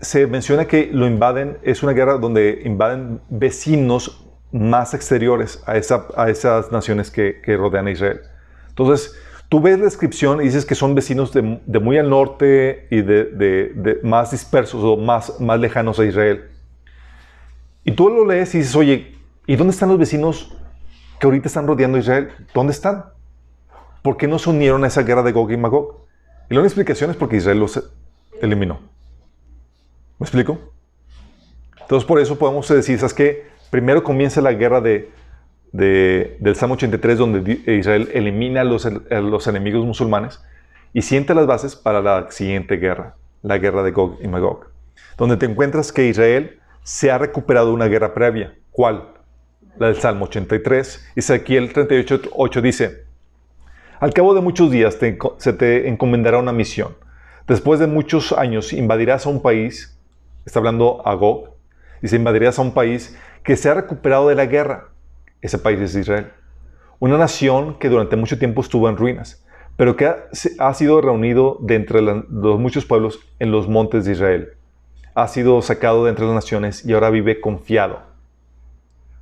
se 0.01 0.27
menciona 0.27 0.65
que 0.65 0.89
lo 0.91 1.05
invaden, 1.05 1.57
es 1.63 1.83
una 1.83 1.93
guerra 1.93 2.17
donde 2.17 2.61
invaden 2.65 3.21
vecinos 3.29 4.25
más 4.51 4.93
exteriores 4.93 5.63
a, 5.67 5.73
a 6.21 6.29
esas 6.29 6.71
naciones 6.71 7.11
que, 7.11 7.41
que 7.41 7.57
rodean 7.57 7.87
a 7.87 7.91
Israel. 7.91 8.21
Entonces, 8.69 9.15
Tú 9.49 9.61
ves 9.61 9.79
la 9.79 9.85
descripción 9.85 10.41
y 10.41 10.43
dices 10.43 10.65
que 10.65 10.75
son 10.75 10.93
vecinos 10.93 11.31
de, 11.31 11.41
muy 11.79 11.97
al 11.97 12.09
norte 12.09 12.85
y 12.91 13.01
de, 13.01 13.97
más 14.03 14.31
dispersos 14.31 14.83
o 14.83 14.97
más, 14.97 15.39
más 15.39 15.57
lejanos 15.57 15.97
a 15.99 16.05
Israel. 16.05 16.49
Y 17.85 17.93
tú 17.93 18.09
lo 18.09 18.25
lees 18.25 18.53
y 18.55 18.57
dices, 18.57 18.75
oye, 18.75 19.17
¿Y 19.49 19.55
dónde 19.55 19.71
están 19.71 19.87
los 19.87 19.97
vecinos 19.97 20.53
que 21.19 21.25
ahorita 21.25 21.47
están 21.47 21.65
rodeando 21.65 21.97
a 21.97 22.01
Israel? 22.01 22.29
¿Dónde 22.53 22.73
están? 22.73 23.05
¿Por 24.07 24.15
qué 24.15 24.25
no 24.25 24.39
se 24.39 24.49
unieron 24.49 24.85
a 24.85 24.87
esa 24.87 25.03
guerra 25.03 25.21
de 25.21 25.33
Gog 25.33 25.51
y 25.51 25.57
Magog? 25.57 26.05
Y 26.49 26.53
la 26.53 26.61
única 26.61 26.69
explicación 26.69 27.11
es 27.11 27.17
porque 27.17 27.35
Israel 27.35 27.59
los 27.59 27.91
eliminó. 28.41 28.79
¿Me 30.17 30.23
explico? 30.23 30.57
Entonces 31.81 32.07
por 32.07 32.17
eso 32.21 32.39
podemos 32.39 32.65
decir, 32.69 32.97
¿sabes 32.99 33.13
qué? 33.13 33.47
Primero 33.69 34.05
comienza 34.05 34.39
la 34.39 34.53
guerra 34.53 34.79
de, 34.79 35.11
del 35.73 36.55
Salmo 36.55 36.75
83 36.75 37.17
donde 37.17 37.59
Israel 37.67 38.09
elimina 38.13 38.61
a 38.61 38.63
los, 38.63 38.87
los 39.09 39.45
enemigos 39.45 39.85
musulmanes 39.85 40.41
y 40.93 41.01
siente 41.01 41.35
las 41.35 41.45
bases 41.45 41.75
para 41.75 41.99
la 42.01 42.31
siguiente 42.31 42.77
guerra, 42.77 43.17
la 43.41 43.57
guerra 43.57 43.83
de 43.83 43.91
Gog 43.91 44.19
y 44.23 44.29
Magog, 44.29 44.67
donde 45.17 45.35
te 45.35 45.47
encuentras 45.47 45.91
que 45.91 46.07
Israel 46.07 46.61
se 46.81 47.11
ha 47.11 47.17
recuperado 47.17 47.73
una 47.73 47.87
guerra 47.87 48.13
previa. 48.13 48.55
¿Cuál? 48.71 49.03
La 49.77 49.87
del 49.87 49.97
Salmo 49.97 50.27
83. 50.27 51.11
Ezequiel 51.17 51.73
38.8 51.73 52.61
dice, 52.61 53.06
al 53.99 54.13
cabo 54.13 54.33
de 54.33 54.41
muchos 54.41 54.71
días 54.71 54.97
se 55.37 55.53
te 55.53 55.87
encomendará 55.87 56.37
una 56.37 56.53
misión. 56.53 56.95
Después 57.47 57.79
de 57.79 57.87
muchos 57.87 58.33
años 58.33 58.73
invadirás 58.73 59.25
a 59.25 59.29
un 59.29 59.41
país, 59.41 59.97
está 60.45 60.59
hablando 60.59 61.01
a 61.07 61.13
Gog, 61.13 61.55
dice, 62.01 62.17
invadirás 62.17 62.59
a 62.59 62.61
un 62.61 62.73
país 62.73 63.17
que 63.43 63.55
se 63.55 63.69
ha 63.69 63.73
recuperado 63.73 64.27
de 64.27 64.35
la 64.35 64.45
guerra. 64.45 64.89
Ese 65.41 65.57
país 65.57 65.79
es 65.79 65.95
Israel. 65.95 66.31
Una 66.99 67.17
nación 67.17 67.79
que 67.79 67.89
durante 67.89 68.17
mucho 68.17 68.37
tiempo 68.37 68.61
estuvo 68.61 68.89
en 68.89 68.97
ruinas, 68.97 69.45
pero 69.77 69.95
que 69.95 70.07
ha, 70.59 70.73
sido 70.73 70.99
reunido 70.99 71.57
de 71.61 71.75
entre 71.75 72.01
los 72.01 72.59
muchos 72.59 72.85
pueblos 72.85 73.19
en 73.39 73.51
los 73.51 73.69
montes 73.69 74.05
de 74.05 74.11
Israel. 74.11 74.49
Ha 75.15 75.27
sido 75.27 75.61
sacado 75.61 76.03
de 76.03 76.09
entre 76.09 76.25
las 76.25 76.35
naciones 76.35 76.85
y 76.85 76.93
ahora 76.93 77.09
vive 77.09 77.39
confiado. 77.39 78.01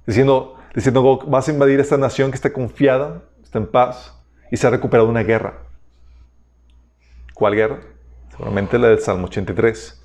Diciendo, 0.08 0.56
diciendo 0.74 1.02
Gog, 1.02 1.30
vas 1.30 1.48
a 1.48 1.52
invadir 1.52 1.80
esta 1.80 1.98
nación 1.98 2.32
que 2.32 2.36
está 2.36 2.52
confiada, 2.52 3.22
está 3.44 3.60
en 3.60 3.68
paz, 3.68 4.15
y 4.52 4.58
se 4.58 4.68
ha 4.68 4.70
recuperado 4.70 5.10
una 5.10 5.24
guerra. 5.24 5.64
¿Cuál 7.34 7.56
guerra? 7.56 7.82
Seguramente 8.32 8.78
la 8.78 8.90
del 8.90 9.00
Salmo 9.00 9.28
83. 9.28 10.02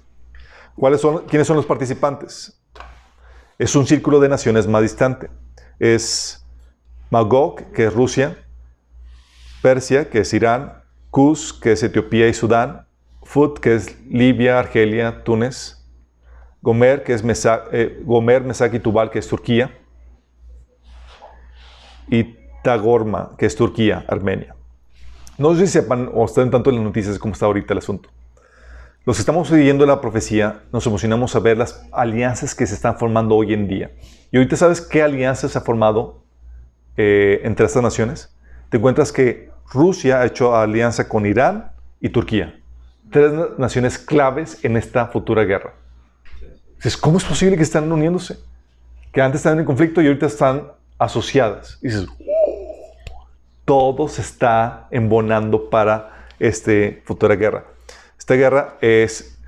¿Cuáles 0.76 1.01
son, 1.01 1.26
¿Quiénes 1.26 1.47
son 1.47 1.57
los 1.57 1.66
participantes? 1.66 2.61
Es 3.59 3.76
un 3.76 3.86
círculo 3.86 4.20
de 4.20 4.28
naciones 4.28 4.66
más 4.66 4.82
distante. 4.82 5.30
Es 5.78 6.47
Magog, 7.11 7.72
que 7.72 7.86
es 7.86 7.95
Rusia, 7.95 8.38
Persia, 9.62 10.09
que 10.09 10.20
es 10.20 10.32
Irán, 10.32 10.82
Cus, 11.11 11.53
que 11.53 11.72
es 11.72 11.82
Etiopía 11.82 12.28
y 12.28 12.34
Sudán, 12.34 12.86
Fut, 13.22 13.59
que 13.59 13.74
es 13.74 14.01
Libia, 14.07 14.59
Argelia, 14.59 15.22
Túnez, 15.22 15.86
Gomer, 16.62 17.03
que 17.03 17.14
es 17.14 17.22
eh, 17.72 18.01
Gomer, 18.05 18.43
Mesac 18.43 18.72
y 18.74 18.80
Tubal, 18.80 19.11
que 19.11 19.18
es 19.18 19.28
Turquía, 19.28 19.76
y 22.09 22.39
Tagorma, 22.62 23.32
que 23.38 23.46
es 23.46 23.56
Turquía, 23.56 24.04
Armenia. 24.08 24.54
No 25.38 25.54
sé 25.54 25.66
si 25.66 25.72
sepan 25.72 26.11
o 26.12 26.24
estén 26.24 26.50
tanto 26.50 26.70
en 26.70 26.76
las 26.76 26.84
noticias 26.84 27.18
como 27.18 27.32
está 27.32 27.46
ahorita 27.46 27.72
el 27.72 27.78
asunto. 27.78 28.11
Los 29.06 29.18
estamos 29.18 29.48
siguiendo 29.48 29.86
la 29.86 30.00
profecía 30.02 30.62
nos 30.72 30.86
emocionamos 30.86 31.34
a 31.34 31.40
ver 31.40 31.56
las 31.56 31.86
alianzas 31.90 32.54
que 32.54 32.66
se 32.66 32.74
están 32.74 32.98
formando 32.98 33.34
hoy 33.34 33.54
en 33.54 33.66
día. 33.66 33.90
Y 34.30 34.36
ahorita 34.36 34.56
sabes 34.56 34.82
qué 34.82 35.02
alianzas 35.02 35.52
se 35.52 35.58
ha 35.58 35.62
formado 35.62 36.22
eh, 36.98 37.40
entre 37.44 37.64
estas 37.64 37.82
naciones. 37.82 38.36
Te 38.68 38.76
encuentras 38.76 39.11
que 39.11 39.50
Rusia 39.72 40.20
ha 40.20 40.26
hecho 40.26 40.54
alianza 40.54 41.08
con 41.08 41.24
Irán 41.24 41.72
y 42.00 42.11
Turquía. 42.11 42.61
Tres 43.11 43.32
naciones 43.56 43.98
claves 43.98 44.62
en 44.64 44.76
esta 44.76 45.06
futura 45.06 45.44
guerra. 45.44 45.72
Dices, 46.76 46.96
¿cómo 46.96 47.16
es 47.16 47.24
posible 47.24 47.56
que 47.56 47.62
están 47.62 47.90
uniéndose? 47.90 48.38
Que 49.12 49.22
antes 49.22 49.40
estaban 49.40 49.58
en 49.58 49.64
conflicto 49.64 50.02
y 50.02 50.06
ahorita 50.06 50.26
están 50.26 50.72
asociadas. 50.98 51.78
Y 51.80 51.88
dices, 51.88 52.06
todo 53.70 54.08
se 54.08 54.20
está 54.20 54.88
embonando 54.90 55.70
para 55.70 56.26
esta 56.40 56.72
futura 57.04 57.36
guerra. 57.36 57.66
Esta 58.18 58.34
guerra 58.34 58.74
es, 58.80 59.38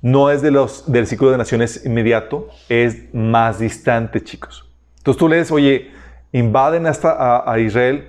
no 0.00 0.30
es 0.30 0.40
de 0.40 0.52
los, 0.52 0.92
del 0.92 1.08
ciclo 1.08 1.32
de 1.32 1.36
naciones 1.36 1.84
inmediato, 1.84 2.46
es 2.68 3.12
más 3.12 3.58
distante, 3.58 4.22
chicos. 4.22 4.70
Entonces 4.98 5.18
tú 5.18 5.28
lees, 5.28 5.50
oye, 5.50 5.90
invaden 6.30 6.86
hasta 6.86 7.42
a, 7.50 7.58
Israel 7.58 8.08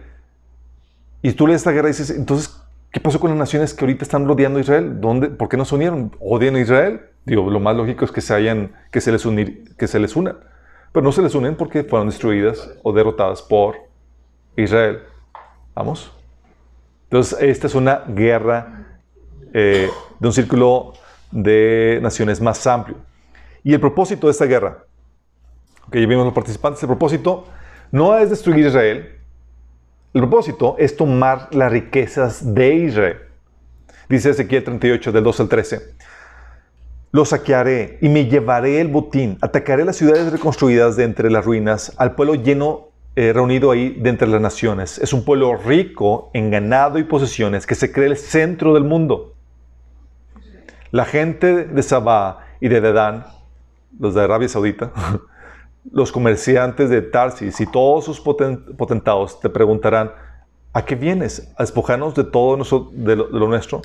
y 1.23 1.31
tú 1.31 1.47
lees 1.47 1.61
esta 1.61 1.71
guerra 1.71 1.87
y 1.87 1.93
dices, 1.93 2.11
entonces, 2.11 2.55
¿qué 2.91 2.99
pasó 2.99 3.19
con 3.19 3.31
las 3.31 3.39
naciones 3.39 3.73
que 3.73 3.83
ahorita 3.83 4.03
están 4.03 4.27
rodeando 4.27 4.59
a 4.59 4.61
Israel? 4.61 5.01
¿Dónde, 5.01 5.29
¿Por 5.29 5.49
qué 5.49 5.57
no 5.57 5.65
se 5.65 5.73
unieron? 5.73 6.15
¿Odian 6.19 6.55
a 6.55 6.59
Israel? 6.59 7.01
Digo, 7.25 7.49
lo 7.49 7.59
más 7.59 7.75
lógico 7.75 8.05
es 8.05 8.11
que 8.11 8.21
se, 8.21 8.35
hayan, 8.35 8.75
que 8.91 9.01
se, 9.01 9.11
les, 9.11 9.25
unir, 9.25 9.73
que 9.75 9.87
se 9.87 9.97
les 9.97 10.15
unan. 10.15 10.37
Pero 10.91 11.03
no 11.03 11.11
se 11.11 11.23
les 11.23 11.33
unen 11.33 11.55
porque 11.55 11.83
fueron 11.83 12.09
destruidas 12.09 12.69
o 12.83 12.93
derrotadas 12.93 13.41
por 13.41 13.77
Israel. 14.55 14.99
¿Vamos? 15.77 16.11
Entonces, 17.03 17.37
esta 17.39 17.67
es 17.67 17.75
una 17.75 18.03
guerra 18.07 18.97
eh, 19.53 19.87
de 20.19 20.27
un 20.27 20.33
círculo 20.33 20.93
de 21.29 21.99
naciones 22.01 22.41
más 22.41 22.65
amplio. 22.65 22.97
Y 23.63 23.75
el 23.75 23.79
propósito 23.79 24.25
de 24.25 24.31
esta 24.31 24.45
guerra, 24.45 24.85
que 25.91 26.01
ya 26.01 26.07
vimos 26.07 26.25
los 26.25 26.33
participantes, 26.33 26.81
el 26.81 26.87
propósito 26.87 27.45
no 27.91 28.17
es 28.17 28.31
destruir 28.31 28.65
Israel, 28.65 29.19
el 30.15 30.21
propósito 30.21 30.75
es 30.79 30.97
tomar 30.97 31.47
las 31.51 31.71
riquezas 31.71 32.55
de 32.55 32.73
Israel. 32.73 33.17
Dice 34.09 34.31
Ezequiel 34.31 34.63
38, 34.63 35.11
del 35.11 35.23
2 35.23 35.39
al 35.41 35.47
13. 35.47 35.81
Lo 37.11 37.23
saquearé 37.23 37.99
y 38.01 38.09
me 38.09 38.25
llevaré 38.25 38.81
el 38.81 38.87
botín. 38.87 39.37
Atacaré 39.41 39.85
las 39.85 39.97
ciudades 39.97 40.31
reconstruidas 40.31 40.95
de 40.95 41.03
entre 41.03 41.29
las 41.29 41.45
ruinas, 41.45 41.93
al 41.97 42.15
pueblo 42.15 42.33
lleno 42.33 42.86
eh, 43.19 43.33
reunido 43.33 43.71
ahí 43.71 43.95
de 43.97 44.11
entre 44.11 44.27
las 44.27 44.39
naciones. 44.39 44.99
Es 44.99 45.11
un 45.11 45.25
pueblo 45.25 45.55
rico 45.55 46.29
en 46.35 46.51
ganado 46.51 46.99
y 46.99 47.03
posesiones 47.03 47.65
que 47.65 47.73
se 47.73 47.91
cree 47.91 48.05
el 48.05 48.15
centro 48.15 48.75
del 48.75 48.83
mundo. 48.83 49.33
La 50.91 51.03
gente 51.03 51.65
de 51.65 51.81
Sabá 51.81 52.45
y 52.61 52.67
de 52.67 52.79
Dedán, 52.79 53.25
los 53.97 54.13
de 54.13 54.21
Arabia 54.21 54.47
Saudita, 54.47 54.91
los 55.91 56.11
comerciantes 56.11 56.91
de 56.91 57.01
Tarsis 57.01 57.59
y 57.59 57.65
todos 57.65 58.05
sus 58.05 58.19
potentados 58.19 59.39
te 59.39 59.49
preguntarán, 59.49 60.11
¿a 60.71 60.85
qué 60.85 60.93
vienes? 60.93 61.51
¿A 61.57 61.63
despojarnos 61.63 62.13
de 62.13 62.23
todo 62.23 62.55
de 62.91 63.15
lo, 63.15 63.47
nuestro? 63.47 63.81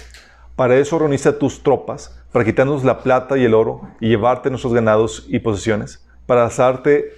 Para 0.56 0.76
eso 0.76 0.98
reuniste 0.98 1.30
a 1.30 1.38
tus 1.38 1.62
tropas, 1.62 2.22
para 2.32 2.44
quitarnos 2.44 2.84
la 2.84 2.98
plata 2.98 3.38
y 3.38 3.44
el 3.46 3.54
oro 3.54 3.80
y 3.98 4.10
llevarte 4.10 4.50
nuestros 4.50 4.74
ganados 4.74 5.24
y 5.26 5.38
posesiones, 5.38 6.06
para 6.26 6.44
alzarte 6.44 7.14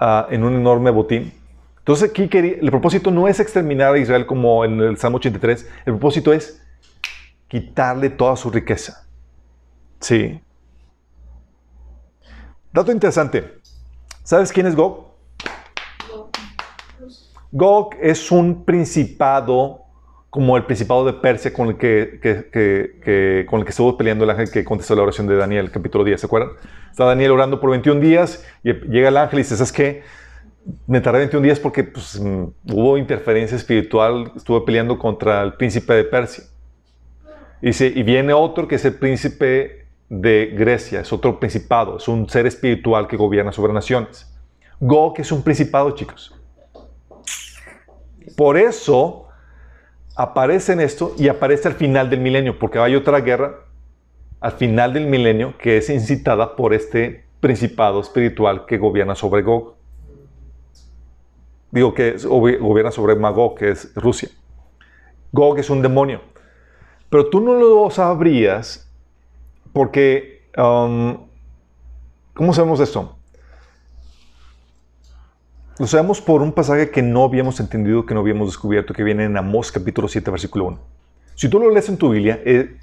ah, 0.00 0.26
en 0.30 0.44
un 0.44 0.54
enorme 0.54 0.90
botín. 0.90 1.41
Entonces 1.82 2.10
aquí 2.10 2.30
el 2.32 2.70
propósito 2.70 3.10
no 3.10 3.26
es 3.26 3.40
exterminar 3.40 3.94
a 3.94 3.98
Israel 3.98 4.24
como 4.24 4.64
en 4.64 4.80
el 4.80 4.96
Salmo 4.98 5.16
83, 5.16 5.68
el 5.84 5.92
propósito 5.94 6.32
es 6.32 6.62
quitarle 7.48 8.08
toda 8.08 8.36
su 8.36 8.50
riqueza. 8.50 9.04
Sí. 9.98 10.40
Dato 12.72 12.92
interesante. 12.92 13.58
¿Sabes 14.22 14.52
quién 14.52 14.66
es 14.66 14.76
Gog? 14.76 15.12
Gog 17.50 17.96
es 18.00 18.30
un 18.30 18.64
principado 18.64 19.80
como 20.30 20.56
el 20.56 20.64
principado 20.64 21.04
de 21.04 21.12
Persia 21.12 21.52
con 21.52 21.68
el 21.68 21.76
que, 21.76 23.44
con 23.50 23.58
el 23.58 23.64
que 23.66 23.70
estuvo 23.70 23.98
peleando 23.98 24.24
el 24.24 24.30
ángel 24.30 24.50
que 24.50 24.64
contestó 24.64 24.94
la 24.94 25.02
oración 25.02 25.26
de 25.26 25.36
Daniel, 25.36 25.70
capítulo 25.70 26.04
10, 26.04 26.20
¿se 26.20 26.26
acuerdan? 26.26 26.52
Está 26.90 27.04
Daniel 27.04 27.32
orando 27.32 27.60
por 27.60 27.70
21 27.70 28.00
días 28.00 28.42
y 28.62 28.72
llega 28.72 29.08
el 29.08 29.16
ángel 29.16 29.40
y 29.40 29.42
dice, 29.42 29.56
¿sabes 29.56 29.72
qué? 29.72 30.02
Me 30.86 31.00
tardé 31.00 31.20
21 31.20 31.44
días 31.44 31.58
porque 31.58 31.84
pues, 31.84 32.20
mm, 32.20 32.44
hubo 32.72 32.96
interferencia 32.96 33.56
espiritual, 33.56 34.32
estuve 34.36 34.60
peleando 34.62 34.98
contra 34.98 35.42
el 35.42 35.54
príncipe 35.54 35.94
de 35.94 36.04
Persia. 36.04 36.44
Y, 37.60 37.70
y 37.84 38.02
viene 38.02 38.32
otro 38.32 38.66
que 38.66 38.76
es 38.76 38.84
el 38.84 38.94
príncipe 38.94 39.86
de 40.08 40.52
Grecia, 40.54 41.00
es 41.00 41.12
otro 41.12 41.38
principado, 41.40 41.96
es 41.96 42.06
un 42.08 42.28
ser 42.28 42.46
espiritual 42.46 43.08
que 43.08 43.16
gobierna 43.16 43.52
sobre 43.52 43.72
naciones. 43.72 44.28
Gog 44.80 45.14
es 45.18 45.32
un 45.32 45.42
principado, 45.42 45.92
chicos. 45.92 46.34
Por 48.36 48.56
eso 48.56 49.28
aparece 50.16 50.72
en 50.72 50.80
esto 50.80 51.14
y 51.18 51.28
aparece 51.28 51.68
al 51.68 51.74
final 51.74 52.10
del 52.10 52.20
milenio, 52.20 52.58
porque 52.58 52.78
hay 52.78 52.94
otra 52.94 53.20
guerra 53.20 53.60
al 54.40 54.52
final 54.52 54.92
del 54.92 55.06
milenio 55.06 55.56
que 55.56 55.76
es 55.76 55.88
incitada 55.88 56.56
por 56.56 56.74
este 56.74 57.24
principado 57.40 58.00
espiritual 58.00 58.66
que 58.66 58.76
gobierna 58.76 59.14
sobre 59.14 59.42
Gog 59.42 59.76
digo 61.72 61.94
que 61.94 62.16
gobierna 62.18 62.92
sobre 62.92 63.16
Magog, 63.16 63.56
que 63.56 63.70
es 63.70 63.92
Rusia. 63.96 64.28
Gog 65.32 65.58
es 65.58 65.70
un 65.70 65.82
demonio. 65.82 66.20
Pero 67.08 67.28
tú 67.28 67.40
no 67.40 67.54
lo 67.54 67.90
sabrías 67.90 68.88
porque, 69.72 70.48
um, 70.56 71.16
¿cómo 72.34 72.52
sabemos 72.52 72.78
esto? 72.80 73.16
Lo 75.78 75.86
sabemos 75.86 76.20
por 76.20 76.42
un 76.42 76.52
pasaje 76.52 76.90
que 76.90 77.02
no 77.02 77.24
habíamos 77.24 77.58
entendido, 77.58 78.04
que 78.04 78.14
no 78.14 78.20
habíamos 78.20 78.48
descubierto, 78.48 78.92
que 78.92 79.02
viene 79.02 79.24
en 79.24 79.36
Amós 79.36 79.72
capítulo 79.72 80.06
7, 80.06 80.30
versículo 80.30 80.66
1. 80.66 80.78
Si 81.34 81.48
tú 81.48 81.58
lo 81.58 81.70
lees 81.70 81.88
en 81.88 81.96
tu 81.96 82.10
Biblia, 82.10 82.40
eh, 82.44 82.76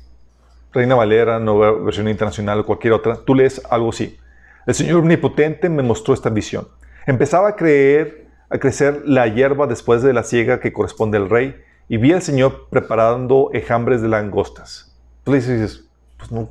Reina 0.74 0.96
Valera, 0.96 1.40
Nueva 1.40 1.72
Versión 1.84 2.08
Internacional 2.08 2.60
o 2.60 2.66
cualquier 2.66 2.94
otra, 2.94 3.16
tú 3.16 3.36
lees 3.36 3.62
algo 3.70 3.90
así. 3.90 4.18
El 4.66 4.74
Señor 4.74 5.00
Omnipotente 5.00 5.70
me 5.70 5.84
mostró 5.84 6.14
esta 6.14 6.30
visión. 6.30 6.68
Empezaba 7.06 7.50
a 7.50 7.56
creer, 7.56 8.28
a 8.50 8.58
crecer 8.58 9.04
la 9.06 9.28
hierba 9.28 9.68
después 9.68 10.02
de 10.02 10.14
la 10.14 10.24
siega 10.24 10.60
que 10.60 10.74
corresponde 10.74 11.18
al 11.18 11.30
rey, 11.30 11.56
y 11.88 11.98
vi 11.98 12.14
al 12.14 12.22
Señor 12.22 12.68
preparando 12.70 13.50
enjambres 13.54 14.02
de 14.02 14.08
langostas. 14.08 14.96
Le 15.26 15.36
dices, 15.36 15.86
pues 16.18 16.32
no, 16.32 16.50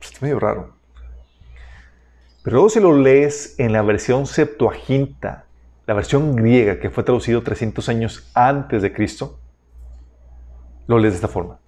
está 0.00 0.18
medio 0.20 0.40
raro. 0.40 0.74
Pero 2.42 2.56
luego 2.56 2.68
si 2.68 2.80
lo 2.80 2.96
lees 2.96 3.54
en 3.58 3.72
la 3.72 3.82
versión 3.82 4.26
Septuaginta, 4.26 5.46
la 5.86 5.94
versión 5.94 6.36
griega 6.36 6.78
que 6.78 6.90
fue 6.90 7.02
traducido 7.02 7.42
300 7.42 7.88
años 7.88 8.30
antes 8.34 8.82
de 8.82 8.92
Cristo, 8.92 9.38
lo 10.86 10.98
lees 10.98 11.14
de 11.14 11.16
esta 11.16 11.28
forma. 11.28 11.58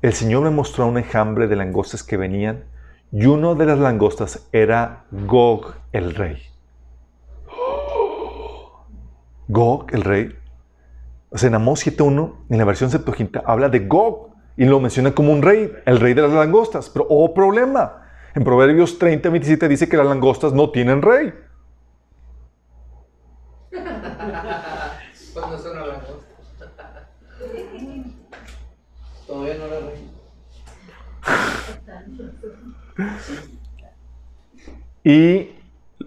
El 0.00 0.12
Señor 0.12 0.42
me 0.42 0.50
mostró 0.50 0.86
un 0.86 0.98
enjambre 0.98 1.48
de 1.48 1.56
langostas 1.56 2.04
que 2.04 2.16
venían 2.16 2.64
y 3.10 3.26
uno 3.26 3.54
de 3.54 3.66
las 3.66 3.78
langostas 3.78 4.48
era 4.52 5.06
Gog 5.10 5.74
el 5.92 6.14
rey. 6.14 6.40
Gog 9.48 9.86
el 9.92 10.02
rey. 10.02 10.36
O 11.30 11.38
sea, 11.38 11.48
en 11.48 11.54
Amós 11.56 11.86
7.1, 11.86 12.34
en 12.50 12.58
la 12.58 12.64
versión 12.64 12.90
Septuaginta, 12.90 13.42
habla 13.44 13.68
de 13.68 13.80
Gog 13.80 14.28
y 14.56 14.64
lo 14.64 14.80
menciona 14.80 15.14
como 15.14 15.32
un 15.32 15.42
rey, 15.42 15.72
el 15.86 16.00
rey 16.00 16.14
de 16.14 16.22
las 16.22 16.32
langostas. 16.32 16.88
Pero, 16.90 17.06
oh 17.08 17.34
problema, 17.34 18.02
en 18.34 18.44
Proverbios 18.44 18.98
30, 18.98 19.28
27 19.30 19.68
dice 19.68 19.88
que 19.88 19.96
las 19.96 20.06
langostas 20.06 20.52
no 20.52 20.70
tienen 20.70 21.02
rey. 21.02 21.32
¿Cuándo 25.34 25.58
son 25.58 25.76
las 25.76 25.88
langostas? 25.88 26.28
Todavía 29.26 29.54
no 29.54 29.66
la 29.66 29.80
rey. 29.80 30.08
Y 35.04 35.52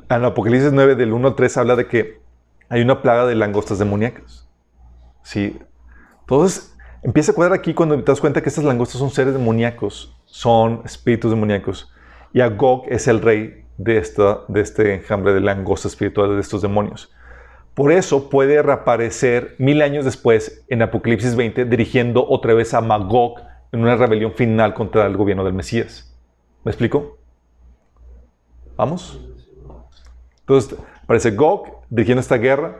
en 0.09 0.25
Apocalipsis 0.25 0.71
9, 0.73 0.95
del 0.95 1.13
1 1.13 1.27
al 1.27 1.35
3, 1.35 1.57
habla 1.57 1.75
de 1.75 1.87
que 1.87 2.20
hay 2.71 2.81
una 2.81 3.01
plaga 3.01 3.25
de 3.25 3.35
langostas 3.35 3.79
demoníacas. 3.79 4.47
Sí. 5.23 5.59
Entonces, 6.21 6.73
empieza 7.03 7.33
a 7.33 7.35
cuadrar 7.35 7.59
aquí 7.59 7.73
cuando 7.73 7.97
te 7.97 8.09
das 8.09 8.21
cuenta 8.21 8.41
que 8.41 8.47
estas 8.47 8.63
langostas 8.63 8.97
son 8.97 9.09
seres 9.09 9.33
demoníacos, 9.33 10.17
son 10.23 10.81
espíritus 10.85 11.31
demoníacos. 11.31 11.93
Y 12.31 12.39
Agog 12.39 12.85
es 12.87 13.09
el 13.09 13.21
rey 13.21 13.65
de, 13.77 13.97
esta, 13.97 14.45
de 14.47 14.61
este 14.61 14.95
enjambre 14.95 15.33
de 15.33 15.41
langostas 15.41 15.91
espirituales 15.91 16.35
de 16.35 16.41
estos 16.41 16.61
demonios. 16.61 17.13
Por 17.73 17.91
eso 17.91 18.29
puede 18.29 18.61
reaparecer 18.61 19.55
mil 19.57 19.81
años 19.81 20.05
después 20.05 20.63
en 20.69 20.81
Apocalipsis 20.81 21.35
20, 21.35 21.65
dirigiendo 21.65 22.25
otra 22.25 22.53
vez 22.53 22.73
a 22.73 22.79
Magog 22.79 23.41
en 23.73 23.81
una 23.81 23.97
rebelión 23.97 24.31
final 24.31 24.73
contra 24.73 25.05
el 25.07 25.17
gobierno 25.17 25.43
del 25.43 25.53
Mesías. 25.53 26.17
¿Me 26.63 26.71
explico? 26.71 27.17
¿Vamos? 28.77 29.19
Entonces, 30.39 30.77
aparece 31.03 31.31
Gog 31.31 31.81
dirigiendo 31.89 32.21
esta 32.21 32.37
guerra. 32.37 32.79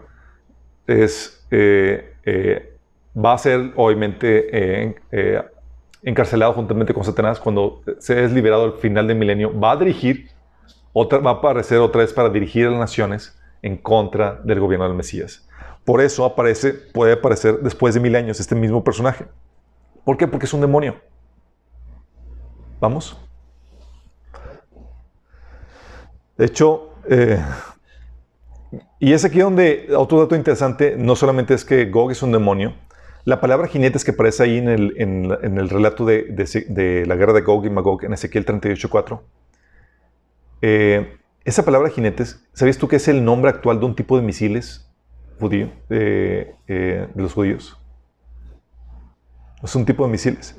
Es, 0.88 1.46
eh, 1.52 2.16
eh, 2.24 2.78
va 3.16 3.34
a 3.34 3.38
ser, 3.38 3.72
obviamente, 3.76 4.90
eh, 5.12 5.44
encarcelado 6.04 6.54
juntamente 6.54 6.94
con 6.94 7.04
Satanás, 7.04 7.40
cuando 7.40 7.82
se 8.00 8.24
es 8.24 8.32
liberado 8.32 8.64
al 8.64 8.74
final 8.74 9.08
del 9.08 9.18
milenio, 9.18 9.58
va 9.58 9.72
a 9.72 9.78
dirigir, 9.78 10.30
otra, 10.94 11.20
va 11.20 11.32
a 11.32 11.34
aparecer 11.36 11.78
otra 11.80 12.02
vez 12.02 12.12
para 12.14 12.30
dirigir 12.30 12.68
a 12.68 12.72
las 12.72 12.80
naciones 12.80 13.40
en 13.62 13.78
contra 13.78 14.40
del 14.44 14.60
gobierno 14.60 14.88
del 14.88 14.96
Mesías. 14.96 15.48
Por 15.86 16.02
eso 16.02 16.26
aparece, 16.26 16.74
puede 16.74 17.14
aparecer 17.14 17.60
después 17.60 17.94
de 17.94 18.00
mil 18.00 18.16
años 18.16 18.40
este 18.40 18.56
mismo 18.56 18.84
personaje. 18.84 19.26
¿Por 20.04 20.18
qué? 20.18 20.28
Porque 20.28 20.46
es 20.46 20.54
un 20.54 20.62
demonio. 20.62 20.96
¿Vamos? 22.80 23.18
De 26.38 26.46
hecho, 26.46 26.96
eh, 27.08 27.40
y 29.00 29.14
es 29.14 29.26
aquí 29.26 29.40
donde 29.40 29.88
otro 29.96 30.20
dato 30.20 30.36
interesante, 30.36 30.96
no 30.98 31.16
solamente 31.16 31.54
es 31.54 31.66
que 31.66 31.86
Gog 31.86 32.12
es 32.12 32.24
un 32.24 32.32
demonio, 32.32 32.76
la 33.24 33.40
palabra 33.40 33.68
jinetes 33.68 34.04
que 34.04 34.12
aparece 34.12 34.44
ahí 34.44 34.58
en 34.58 34.70
el, 34.70 34.94
en, 34.98 35.58
el 35.58 35.70
relato 35.70 36.06
de, 36.06 36.24
de, 36.70 37.06
la 37.06 37.16
guerra 37.16 37.34
de 37.34 37.42
Gog 37.42 37.66
y 37.66 37.70
Magog 37.70 38.04
en 38.04 38.14
Ezequiel 38.14 38.46
38.4, 38.46 39.22
eh, 40.62 41.18
esa 41.44 41.66
palabra 41.66 41.90
jinetes, 41.90 42.44
¿sabías 42.54 42.78
tú 42.78 42.88
que 42.88 42.98
es 42.98 43.08
el 43.08 43.24
nombre 43.24 43.50
actual 43.50 43.80
de 43.80 43.86
un 43.86 43.96
tipo 43.96 44.16
de 44.18 44.24
misiles 44.24 44.92
judío, 45.40 45.72
eh, 45.90 46.56
de 46.68 47.10
los 47.16 47.34
judíos? 47.34 47.78
Es 49.64 49.76
un 49.76 49.86
tipo 49.86 50.06
de 50.06 50.12
misiles. 50.12 50.56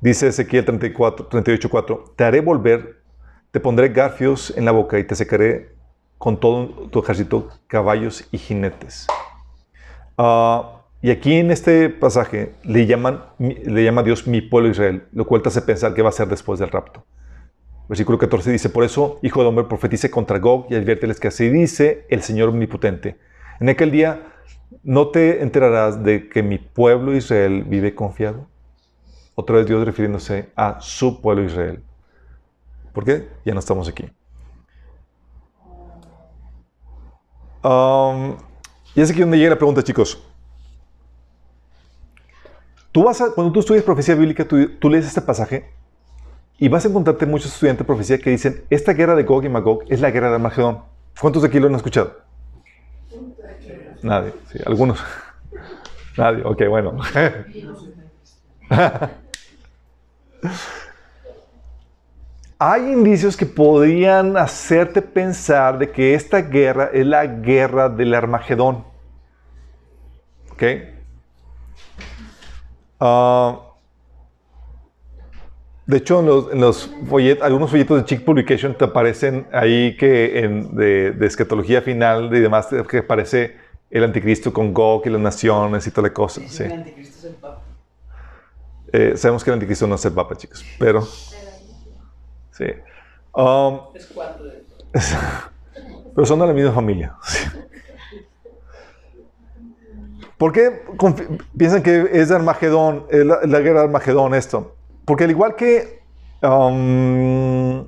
Dice 0.00 0.28
Ezequiel 0.28 0.64
38.4, 0.64 2.14
te 2.16 2.24
haré 2.24 2.40
volver, 2.40 3.02
te 3.50 3.60
pondré 3.60 3.90
garfios 3.90 4.54
en 4.56 4.64
la 4.64 4.72
boca 4.72 4.98
y 4.98 5.04
te 5.04 5.14
secaré 5.14 5.74
con 6.20 6.38
todo 6.38 6.66
tu 6.90 6.98
ejército, 6.98 7.48
caballos 7.66 8.28
y 8.30 8.36
jinetes. 8.36 9.06
Uh, 10.18 10.64
y 11.00 11.10
aquí 11.10 11.36
en 11.36 11.50
este 11.50 11.88
pasaje 11.88 12.52
le, 12.62 12.84
llaman, 12.84 13.24
le 13.38 13.82
llama 13.82 14.02
a 14.02 14.04
Dios 14.04 14.26
mi 14.26 14.42
pueblo 14.42 14.68
Israel, 14.68 15.04
lo 15.12 15.24
cual 15.26 15.40
te 15.40 15.48
hace 15.48 15.62
pensar 15.62 15.94
que 15.94 16.02
va 16.02 16.10
a 16.10 16.12
ser 16.12 16.28
después 16.28 16.60
del 16.60 16.68
rapto. 16.68 17.06
Versículo 17.88 18.18
14 18.18 18.52
dice, 18.52 18.68
por 18.68 18.84
eso, 18.84 19.18
hijo 19.22 19.40
de 19.40 19.48
hombre, 19.48 19.64
profetice 19.64 20.10
contra 20.10 20.38
Gog 20.38 20.66
y 20.68 20.74
adviérteles 20.74 21.18
que 21.18 21.28
así 21.28 21.48
dice 21.48 22.04
el 22.10 22.20
Señor 22.20 22.50
omnipotente. 22.50 23.16
En 23.58 23.70
aquel 23.70 23.90
día 23.90 24.26
no 24.82 25.08
te 25.08 25.40
enterarás 25.42 26.04
de 26.04 26.28
que 26.28 26.42
mi 26.42 26.58
pueblo 26.58 27.16
Israel 27.16 27.64
vive 27.66 27.94
confiado. 27.94 28.46
Otra 29.34 29.56
vez 29.56 29.66
Dios 29.66 29.82
refiriéndose 29.86 30.50
a 30.54 30.82
su 30.82 31.22
pueblo 31.22 31.44
Israel. 31.44 31.82
¿Por 32.92 33.06
qué? 33.06 33.26
Ya 33.46 33.54
no 33.54 33.60
estamos 33.60 33.88
aquí. 33.88 34.04
Um, 37.62 38.36
y 38.94 39.00
es 39.00 39.10
aquí 39.10 39.20
donde 39.20 39.38
llega 39.38 39.50
la 39.50 39.56
pregunta, 39.56 39.82
chicos. 39.82 40.22
Tú 42.92 43.04
vas 43.04 43.20
a, 43.20 43.32
cuando 43.32 43.52
tú 43.52 43.60
estudias 43.60 43.84
profecía 43.84 44.14
bíblica, 44.14 44.46
tú, 44.46 44.90
lees 44.90 45.06
este 45.06 45.20
pasaje 45.20 45.70
y 46.58 46.68
vas 46.68 46.84
a 46.84 46.88
encontrarte 46.88 47.24
muchos 47.24 47.52
estudiantes 47.52 47.84
de 47.84 47.86
profecía 47.86 48.18
que 48.18 48.30
dicen, 48.30 48.64
esta 48.68 48.92
guerra 48.92 49.14
de 49.14 49.22
Gog 49.22 49.44
y 49.44 49.48
Magog 49.48 49.84
es 49.88 50.00
la 50.00 50.10
guerra 50.10 50.28
de 50.30 50.34
Armagedón. 50.36 50.80
¿Cuántos 51.20 51.42
de 51.42 51.48
aquí 51.48 51.60
lo 51.60 51.68
han 51.68 51.74
escuchado? 51.76 52.18
Nadie, 54.02 54.32
sí, 54.50 54.58
algunos. 54.66 54.98
Nadie, 56.16 56.42
ok, 56.44 56.62
bueno. 56.68 56.98
Hay 62.62 62.92
indicios 62.92 63.38
que 63.38 63.46
podrían 63.46 64.36
hacerte 64.36 65.00
pensar 65.00 65.78
de 65.78 65.90
que 65.90 66.12
esta 66.12 66.42
guerra 66.42 66.90
es 66.92 67.06
la 67.06 67.24
guerra 67.24 67.88
del 67.88 68.12
Armagedón. 68.12 68.84
¿Ok? 70.52 70.62
Ah, 73.00 73.58
de 75.86 75.96
hecho, 75.96 76.20
en 76.52 76.60
los, 76.60 76.94
folletos, 77.08 77.42
algunos 77.46 77.70
folletos 77.70 77.96
de 77.96 78.04
Chick 78.04 78.26
Publication 78.26 78.74
te 78.74 78.84
aparecen 78.84 79.46
ahí 79.52 79.96
que 79.96 80.40
en, 80.40 80.76
de, 80.76 81.16
escatología 81.22 81.80
final 81.80 82.26
y 82.36 82.40
demás, 82.40 82.68
que 82.86 82.98
aparece 82.98 83.56
el 83.88 84.04
anticristo 84.04 84.52
con 84.52 84.74
Gog 84.74 85.06
y 85.06 85.08
las 85.08 85.22
naciones 85.22 85.86
y 85.86 85.90
toda 85.90 86.08
la 86.08 86.12
cosa. 86.12 86.42
Sí. 86.46 86.64
El 86.64 86.72
anticristo 86.72 87.20
es 87.20 87.24
el 87.24 87.34
papa. 87.36 87.62
Eh, 88.92 89.12
sabemos 89.16 89.42
que 89.42 89.48
el 89.48 89.54
anticristo 89.54 89.86
no 89.86 89.94
es 89.94 90.04
el 90.04 90.12
papa, 90.12 90.36
chicos, 90.36 90.62
pero... 90.78 91.08
Sí. 92.60 92.66
Um, 93.34 93.80
es 93.94 94.06
cuatro. 94.14 94.44
pero 96.14 96.26
son 96.26 96.40
de 96.40 96.46
la 96.46 96.52
misma 96.52 96.72
familia. 96.72 97.16
¿Por 100.36 100.52
qué 100.52 100.82
piensan 101.56 101.82
que 101.82 102.10
es 102.12 102.28
de 102.28 102.34
Armagedón, 102.34 103.06
la, 103.10 103.40
la, 103.44 103.60
guerra 103.60 103.80
de 103.80 103.86
Armagedón 103.86 104.34
esto? 104.34 104.76
Porque 105.04 105.24
al 105.24 105.30
igual 105.30 105.56
que... 105.56 106.02
Um, 106.42 107.86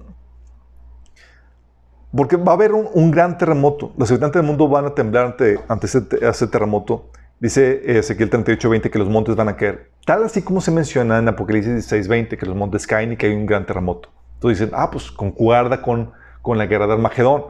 porque 2.14 2.36
va 2.36 2.52
a 2.52 2.54
haber 2.54 2.72
un, 2.72 3.10
gran 3.10 3.38
terremoto. 3.38 3.92
Los 3.96 4.10
habitantes 4.10 4.40
del 4.40 4.46
mundo 4.46 4.68
van 4.68 4.84
a 4.84 4.94
temblar 4.94 5.26
ante, 5.26 5.58
ante 5.66 5.86
ese, 5.86 6.46
terremoto. 6.46 7.10
Dice 7.40 7.98
Ezequiel 7.98 8.30
38:20 8.30 8.90
que 8.90 8.98
los 8.98 9.08
montes 9.08 9.34
van 9.34 9.48
a 9.48 9.56
caer. 9.56 9.90
Tal 10.04 10.22
así 10.22 10.42
como 10.42 10.60
se 10.60 10.70
menciona 10.70 11.18
en 11.18 11.28
Apocalipsis 11.28 11.90
16:20 11.90 12.36
que 12.36 12.46
los 12.46 12.54
montes 12.54 12.86
caen 12.86 13.12
y 13.12 13.16
que 13.16 13.26
hay 13.26 13.34
un 13.34 13.46
gran 13.46 13.64
terremoto. 13.64 14.10
Entonces 14.42 14.58
dicen, 14.58 14.74
ah, 14.76 14.90
pues 14.90 15.12
concuerda 15.12 15.80
con, 15.82 16.10
con 16.42 16.58
la 16.58 16.66
guerra 16.66 16.88
de 16.88 16.94
Armagedón. 16.94 17.44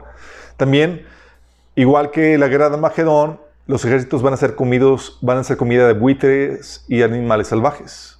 También, 0.57 1.07
igual 1.73 2.11
que 2.11 2.37
la 2.37 2.47
guerra 2.47 2.69
de 2.69 2.75
Armagedón, 2.75 3.39
los 3.65 3.83
ejércitos 3.83 4.21
van 4.21 4.35
a 4.35 4.37
ser 4.37 4.53
comidos, 4.53 5.17
van 5.23 5.39
a 5.39 5.43
ser 5.43 5.57
comida 5.57 5.87
de 5.87 5.93
buitres 5.93 6.85
y 6.87 7.01
animales 7.01 7.47
salvajes, 7.47 8.19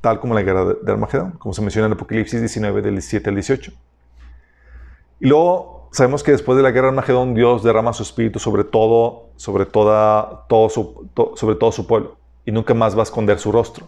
tal 0.00 0.18
como 0.18 0.34
la 0.34 0.42
guerra 0.42 0.64
de, 0.64 0.90
Armagedón, 0.90 1.32
como 1.38 1.52
se 1.54 1.62
menciona 1.62 1.86
en 1.86 1.92
Apocalipsis 1.92 2.40
19 2.40 2.82
del 2.82 2.94
17 2.94 3.28
al 3.28 3.36
18. 3.36 3.72
Y 5.20 5.28
luego 5.28 5.88
sabemos 5.92 6.24
que 6.24 6.32
después 6.32 6.56
de 6.56 6.64
la 6.64 6.72
guerra 6.72 6.88
de 6.88 6.94
Armagedón 6.94 7.34
Dios 7.34 7.62
derrama 7.62 7.92
su 7.92 8.02
espíritu 8.02 8.40
sobre 8.40 8.64
todo, 8.64 9.28
sobre 9.36 9.64
toda, 9.64 10.44
todo 10.48 10.68
su, 10.68 11.08
sobre 11.36 11.54
todo 11.54 11.70
su 11.70 11.86
pueblo 11.86 12.16
y 12.44 12.50
nunca 12.50 12.74
más 12.74 12.96
va 12.96 13.00
a 13.00 13.02
esconder 13.04 13.38
su 13.38 13.52
rostro. 13.52 13.86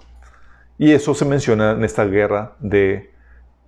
Y 0.79 0.93
eso 0.93 1.15
se 1.15 1.25
menciona 1.25 1.73
en 1.73 1.83
esta 1.83 2.05
guerra 2.05 2.55
de, 2.61 3.10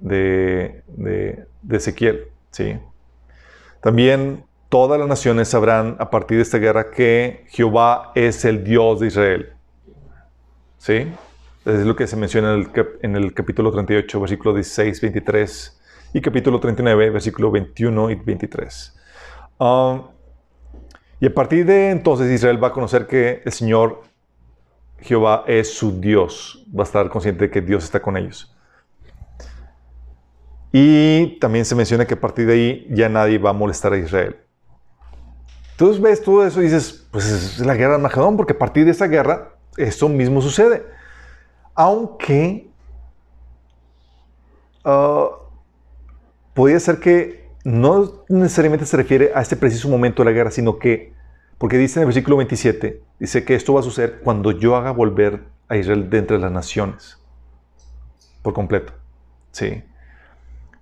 de, 0.03 1.47
Ezequiel. 1.71 2.29
¿sí? 2.51 2.79
También 3.81 4.45
todas 4.69 4.99
las 4.99 5.09
naciones 5.09 5.49
sabrán 5.49 5.97
a 5.99 6.11
partir 6.11 6.37
de 6.37 6.43
esta 6.43 6.59
guerra 6.59 6.91
que 6.91 7.45
Jehová 7.49 8.13
es 8.15 8.45
el 8.45 8.65
Dios 8.65 9.01
de 9.01 9.07
Israel. 9.07 9.53
¿Sí? 10.79 11.07
Es 11.65 11.87
lo 11.87 11.95
que 11.95 12.07
se 12.07 12.17
menciona 12.17 12.55
en 12.55 12.61
el, 12.61 12.87
en 13.03 13.17
el 13.17 13.35
capítulo 13.35 13.71
38, 13.71 14.21
versículo 14.21 14.55
16, 14.55 15.01
23 15.01 15.81
y 16.15 16.21
capítulo 16.21 16.59
39, 16.59 17.11
versículo 17.11 17.51
21 17.51 18.11
y 18.11 18.15
23. 18.17 18.99
Um, 19.59 20.03
y 21.21 21.27
a 21.27 21.33
partir 21.33 21.65
de 21.65 21.91
entonces 21.91 22.31
Israel 22.33 22.63
va 22.63 22.69
a 22.69 22.73
conocer 22.73 23.07
que 23.07 23.43
el 23.45 23.53
Señor 23.53 24.03
Jehová 24.99 25.45
es 25.47 25.73
su 25.73 26.01
Dios. 26.01 26.67
Va 26.77 26.83
a 26.83 26.87
estar 26.87 27.09
consciente 27.09 27.45
de 27.45 27.51
que 27.51 27.61
Dios 27.61 27.85
está 27.85 28.01
con 28.01 28.17
ellos. 28.17 28.57
Y 30.73 31.39
también 31.39 31.65
se 31.67 31.75
menciona 31.75 32.07
que 32.07 32.15
a 32.15 32.21
partir 32.21 32.47
de 32.47 32.55
ahí 32.55 32.87
ya 32.91 33.09
nadie 33.09 33.39
va 33.39 33.51
a 33.51 33.53
molestar 33.53 33.93
a 33.93 33.99
Israel. 33.99 34.37
Entonces 35.73 36.01
ves 36.01 36.23
todo 36.23 36.47
eso 36.47 36.61
y 36.61 36.65
dices, 36.65 37.07
pues 37.11 37.27
es 37.27 37.59
la 37.59 37.75
guerra 37.75 37.91
de 37.91 37.97
Armagedón, 37.97 38.37
porque 38.37 38.55
a 38.55 38.59
partir 38.59 38.85
de 38.85 38.93
esa 38.93 39.07
guerra 39.07 39.57
esto 39.77 40.09
mismo 40.09 40.41
sucede. 40.41 40.85
Aunque 41.75 42.71
ah, 44.85 45.29
podría 46.55 46.81
ser 46.81 47.01
que 47.01 47.51
no 47.65 48.25
necesariamente 48.29 48.87
se 48.87 48.97
refiere 48.97 49.33
a 49.35 49.43
este 49.43 49.57
preciso 49.57 49.89
momento 49.89 50.23
de 50.23 50.31
la 50.31 50.35
guerra, 50.35 50.51
sino 50.51 50.79
que, 50.79 51.13
porque 51.59 51.79
dice 51.79 51.99
en 51.99 52.03
el 52.03 52.07
versículo 52.07 52.37
27, 52.39 53.03
dice 53.19 53.45
que 53.45 53.55
esto 53.55 53.75
va 53.75 53.81
a 53.81 53.83
suceder 53.85 54.21
cuando 54.23 54.53
yo 54.53 54.77
haga 54.77 54.91
volver 54.91 55.45
a 55.69 55.77
Israel 55.77 56.11
de 56.11 56.19
entre 56.19 56.39
las 56.39 56.51
naciones, 56.51 57.19
por 58.43 58.53
completo. 58.53 58.93
Sí. 59.53 59.83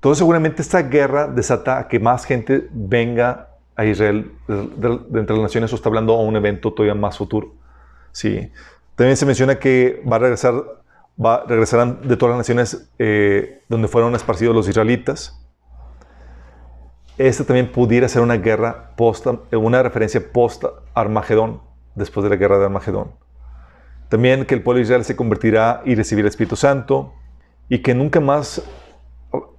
Entonces 0.00 0.16
seguramente 0.16 0.62
esta 0.62 0.80
guerra 0.80 1.28
desata 1.28 1.78
a 1.78 1.86
que 1.86 2.00
más 2.00 2.24
gente 2.24 2.70
venga 2.72 3.50
a 3.76 3.84
Israel 3.84 4.32
de, 4.48 4.88
entre 5.18 5.36
las 5.36 5.42
naciones 5.42 5.70
o 5.74 5.76
está 5.76 5.90
hablando 5.90 6.14
a 6.14 6.22
un 6.22 6.36
evento 6.36 6.72
todavía 6.72 6.94
más 6.94 7.18
futuro. 7.18 7.52
Sí. 8.10 8.50
También 8.94 9.18
se 9.18 9.26
menciona 9.26 9.58
que 9.58 10.02
va 10.10 10.16
a 10.16 10.18
regresar, 10.20 10.54
va, 11.22 11.44
regresarán 11.46 12.08
de 12.08 12.16
todas 12.16 12.30
las 12.30 12.38
naciones 12.38 12.90
eh, 12.98 13.62
donde 13.68 13.88
fueron 13.88 14.14
esparcidos 14.14 14.56
los 14.56 14.66
israelitas. 14.68 15.38
Esta 17.18 17.44
también 17.44 17.70
pudiera 17.70 18.08
ser 18.08 18.22
una 18.22 18.38
guerra 18.38 18.92
post, 18.96 19.26
una 19.52 19.82
referencia 19.82 20.32
post 20.32 20.64
Armagedón, 20.94 21.60
después 21.94 22.24
de 22.24 22.30
la 22.30 22.36
guerra 22.36 22.58
de 22.58 22.64
Armagedón. 22.64 23.10
También 24.08 24.46
que 24.46 24.54
el 24.54 24.62
pueblo 24.62 24.78
de 24.78 24.84
Israel 24.84 25.04
se 25.04 25.14
convertirá 25.14 25.82
y 25.84 25.94
recibirá 25.94 26.24
el 26.24 26.30
Espíritu 26.30 26.56
Santo 26.56 27.12
y 27.68 27.80
que 27.80 27.94
nunca 27.94 28.18
más 28.20 28.62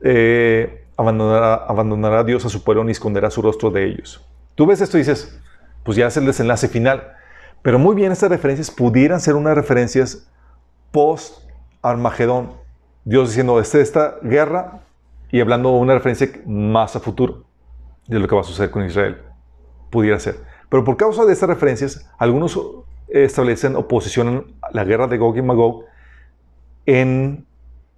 eh, 0.01 0.85
abandonará, 0.97 2.19
a 2.19 2.23
Dios 2.23 2.45
a 2.45 2.49
su 2.49 2.63
pueblo 2.63 2.83
ni 2.83 2.91
esconderá 2.91 3.29
su 3.31 3.41
rostro 3.41 3.71
de 3.71 3.85
ellos. 3.85 4.25
Tú 4.55 4.65
ves 4.65 4.81
esto 4.81 4.97
y 4.97 5.01
dices, 5.01 5.39
pues 5.83 5.97
ya 5.97 6.07
es 6.07 6.17
el 6.17 6.25
desenlace 6.25 6.67
final. 6.67 7.13
Pero 7.61 7.79
muy 7.79 7.95
bien, 7.95 8.11
estas 8.11 8.29
referencias 8.29 8.71
pudieran 8.71 9.19
ser 9.19 9.35
unas 9.35 9.55
referencias 9.55 10.27
post-Armagedón. 10.91 12.53
Dios 13.03 13.29
diciendo, 13.29 13.59
este, 13.59 13.81
esta 13.81 14.15
guerra 14.21 14.81
y 15.31 15.39
hablando 15.39 15.71
de 15.71 15.77
una 15.77 15.93
referencia 15.93 16.29
más 16.45 16.95
a 16.95 16.99
futuro 16.99 17.45
de 18.07 18.19
lo 18.19 18.27
que 18.27 18.35
va 18.35 18.41
a 18.41 18.43
suceder 18.43 18.71
con 18.71 18.85
Israel. 18.85 19.17
Pudiera 19.89 20.19
ser. 20.19 20.37
Pero 20.69 20.83
por 20.83 20.97
causa 20.97 21.25
de 21.25 21.33
estas 21.33 21.49
referencias, 21.49 22.09
algunos 22.17 22.59
establecen 23.07 23.75
o 23.75 23.87
posicionan 23.87 24.45
la 24.71 24.83
guerra 24.83 25.07
de 25.07 25.17
Gog 25.17 25.37
y 25.37 25.41
Magog 25.41 25.85
en, 26.85 27.45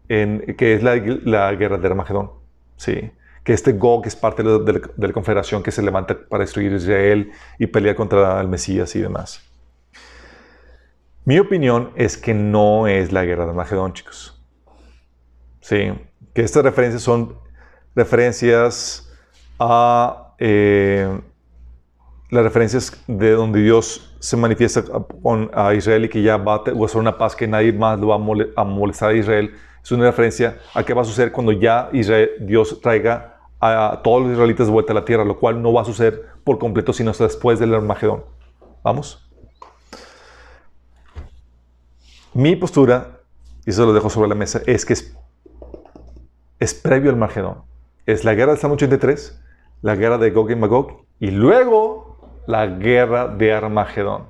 que 0.08 0.74
es 0.74 0.84
la, 0.84 0.96
la 1.24 1.54
guerra 1.56 1.78
de 1.78 1.88
Armagedón. 1.88 2.32
Sí. 2.78 3.12
Que 3.44 3.54
este 3.54 3.74
Gog 3.74 4.06
es 4.08 4.16
parte 4.16 4.44
de 4.44 4.50
la, 4.50 4.60
de 4.60 4.74
la- 4.74 4.90
de 4.96 5.08
la 5.08 5.14
confederación 5.14 5.64
que 5.64 5.72
se 5.72 5.82
levanta 5.82 6.18
para 6.30 6.44
destruir 6.44 6.72
Israel 6.74 7.32
y 7.60 7.68
pelear 7.68 7.96
contra 7.96 8.40
el 8.40 8.48
Mesías 8.48 8.96
y 8.96 9.02
demás. 9.02 9.42
Mi 11.26 11.40
opinión 11.40 11.92
es 11.96 12.18
que 12.18 12.34
no 12.34 12.88
es 12.88 13.12
la 13.12 13.24
guerra 13.24 13.46
de 13.46 13.52
Armagedón, 13.52 13.94
chicos. 13.94 14.42
Sí. 15.62 15.94
Que 16.34 16.42
estas 16.42 16.64
referencias 16.64 17.02
son 17.02 17.38
referencias 17.96 19.10
a 19.60 20.34
eh, 20.40 21.22
las 22.30 22.44
referencias 22.44 23.02
de 23.08 23.32
donde 23.32 23.62
Dios 23.62 24.16
se 24.20 24.36
manifiesta 24.36 24.84
a, 25.54 25.74
Israel 25.76 26.06
y 26.06 26.10
que 26.10 26.22
ya 26.22 26.38
va 26.38 26.56
a 26.56 26.88
ser 26.88 26.98
una 27.00 27.18
paz 27.18 27.36
que 27.36 27.48
nadie 27.48 27.72
más 27.72 28.00
lo 28.00 28.08
va 28.08 28.16
a 28.16 28.64
molestar 28.64 29.12
a 29.12 29.14
Israel. 29.14 29.54
Es 29.84 29.92
una 29.92 30.06
referencia 30.06 30.60
a 30.74 30.84
qué 30.84 30.94
va 30.94 31.02
a 31.02 31.06
suceder 31.06 31.32
cuando 31.32 31.52
ya 31.52 31.90
Israel- 31.92 32.32
Dios 32.40 32.80
traiga 32.82 33.38
a 33.60 34.02
todos 34.04 34.24
los 34.24 34.32
israelitas 34.34 34.68
de 34.68 34.74
vuelta 34.74 34.94
a 34.94 34.96
la 34.96 35.06
tierra, 35.06 35.24
lo 35.26 35.40
cual 35.40 35.62
no 35.62 35.72
va 35.74 35.82
a 35.82 35.86
suceder 35.86 36.26
por 36.44 36.58
completo 36.60 36.92
sino 36.94 37.12
hasta 37.12 37.26
después 37.26 37.60
del 37.60 37.74
Armagedón. 37.74 38.24
¿Vamos? 38.84 39.30
Mi 42.34 42.56
postura, 42.56 43.20
y 43.66 43.70
eso 43.70 43.86
lo 43.86 43.94
dejo 43.94 44.10
sobre 44.10 44.28
la 44.28 44.36
mesa, 44.36 44.62
es 44.66 44.86
que 44.86 44.94
es, 46.60 46.74
previo 46.74 47.10
al 47.12 47.16
Armagedón. 47.16 47.64
Es 48.06 48.24
la 48.24 48.34
guerra 48.34 48.54
del 48.54 48.60
Salmo 48.60 48.76
83, 48.76 49.40
la 49.82 49.96
guerra 49.96 50.18
de 50.18 50.32
Gog 50.32 50.50
y 50.52 50.56
Magog, 50.56 51.06
y 51.20 51.32
luego 51.32 52.42
la 52.48 52.66
guerra 52.66 53.28
de 53.28 53.54
Armagedón. 53.54 54.26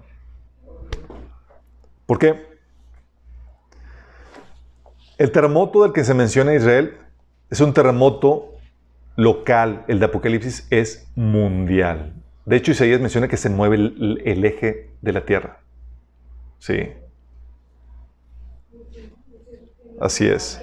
¿Por 2.06 2.20
qué? 2.20 2.53
El 5.18 5.32
terremoto 5.32 5.84
del 5.84 5.94
que 5.94 6.04
se 6.04 6.14
menciona 6.14 6.56
Israel 6.56 6.98
es 7.50 7.62
un 7.62 7.74
terremoto 7.74 8.56
local, 9.16 9.86
el 9.88 10.00
de 10.00 10.06
Apocalipsis 10.06 10.68
es 10.70 11.08
mundial. 11.16 12.14
De 12.46 12.56
hecho, 12.56 12.72
Isaías 12.72 13.00
menciona 13.00 13.28
que 13.28 13.38
se 13.38 13.50
mueve 13.50 13.76
el, 13.76 14.46
eje 14.46 14.90
de 15.02 15.14
la 15.14 15.26
tierra. 15.26 15.60
Sí. 16.60 16.92
Así 20.02 20.28
es. 20.28 20.60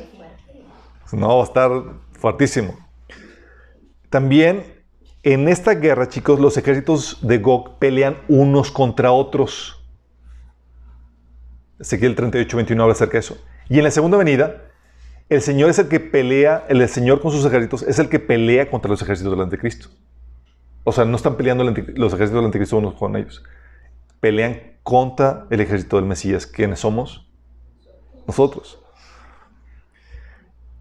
No, 1.12 1.36
va 1.36 1.42
a 1.42 1.46
estar 1.46 1.70
fuertísimo. 2.12 2.76
También 4.10 4.64
en 5.22 5.48
esta 5.48 5.74
guerra, 5.74 6.08
chicos, 6.08 6.40
los 6.40 6.56
ejércitos 6.56 7.18
de 7.26 7.38
Gog 7.38 7.78
pelean 7.78 8.16
unos 8.28 8.70
contra 8.70 9.12
otros. 9.12 9.82
Ezequiel 11.78 12.14
38, 12.14 12.56
21 12.56 12.82
habla 12.82 12.92
acerca 12.92 13.12
de 13.12 13.20
eso. 13.20 13.38
Y 13.70 13.78
en 13.78 13.84
la 13.84 13.92
segunda 13.92 14.18
venida, 14.18 14.64
el 15.28 15.42
Señor 15.42 15.70
es 15.70 15.78
el 15.78 15.86
que 15.86 16.00
pelea, 16.00 16.66
el 16.68 16.86
Señor 16.88 17.20
con 17.20 17.30
sus 17.30 17.46
ejércitos 17.46 17.84
es 17.84 18.00
el 18.00 18.08
que 18.08 18.18
pelea 18.18 18.68
contra 18.68 18.90
los 18.90 19.00
ejércitos 19.00 19.30
del 19.32 19.42
anticristo. 19.42 19.88
O 20.82 20.90
sea, 20.90 21.04
no 21.04 21.14
están 21.14 21.36
peleando 21.36 21.62
los 21.62 22.12
ejércitos 22.12 22.32
del 22.32 22.46
anticristo 22.46 22.78
unos 22.78 22.94
con 22.94 23.14
ellos. 23.14 23.44
Pelean 24.18 24.60
contra 24.82 25.46
el 25.50 25.60
ejército 25.60 25.96
del 25.96 26.04
Mesías. 26.04 26.46
¿Quiénes 26.46 26.80
somos? 26.80 27.30
Nosotros. 28.26 28.82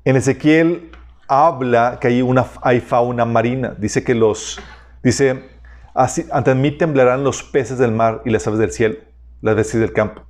En 0.03 0.15
Ezequiel 0.15 0.89
habla 1.27 1.99
que 2.01 2.07
hay, 2.07 2.23
una, 2.23 2.47
hay 2.63 2.79
fauna 2.79 3.23
marina. 3.23 3.75
Dice 3.77 4.03
que 4.03 4.15
los, 4.15 4.59
dice, 5.03 5.47
así, 5.93 6.25
ante 6.31 6.55
mí 6.55 6.71
temblarán 6.71 7.23
los 7.23 7.43
peces 7.43 7.77
del 7.77 7.91
mar 7.91 8.23
y 8.25 8.31
las 8.31 8.47
aves 8.47 8.59
del 8.59 8.71
cielo, 8.71 8.95
las 9.41 9.55
bestias 9.55 9.81
del 9.81 9.93
campo. 9.93 10.23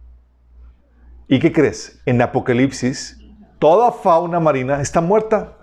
¿Y 1.31 1.39
qué 1.39 1.53
crees? 1.53 2.01
En 2.07 2.19
Apocalipsis, 2.23 3.22
toda 3.60 3.91
fauna 3.91 4.39
marina 4.39 4.81
está 4.81 4.99
muerta. 4.99 5.56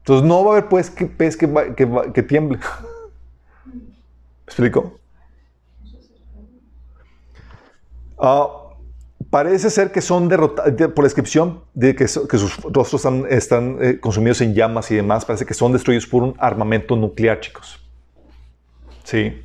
Entonces 0.00 0.28
no 0.28 0.44
va 0.44 0.50
a 0.50 0.58
haber 0.58 0.68
pues 0.68 0.90
que 0.90 1.06
pez 1.06 1.34
que, 1.34 1.74
que, 1.74 2.12
que 2.12 2.22
tiemble. 2.22 2.58
¿Me 3.64 4.44
explico? 4.44 5.00
Ah, 8.18 8.48
parece 9.30 9.70
ser 9.70 9.92
que 9.92 10.02
son 10.02 10.28
derrotados, 10.28 10.70
por 10.92 10.98
la 10.98 11.04
descripción 11.04 11.62
de 11.72 11.94
que, 11.96 12.06
sus 12.06 12.60
rostros 12.62 12.94
están, 12.94 13.24
están, 13.30 13.78
eh, 13.80 13.98
consumidos 13.98 14.42
en 14.42 14.54
llamas 14.54 14.90
y 14.90 14.96
demás, 14.96 15.24
parece 15.24 15.46
que 15.46 15.54
son 15.54 15.72
destruidos 15.72 16.06
por 16.06 16.22
un 16.22 16.34
armamento 16.38 16.96
nuclear, 16.96 17.40
chicos. 17.40 17.82
Sí. 19.04 19.42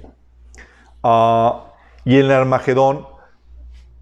Ah, 1.02 1.72
y 2.04 2.16
en 2.18 2.26
el 2.26 2.32
Armagedón 2.32 3.13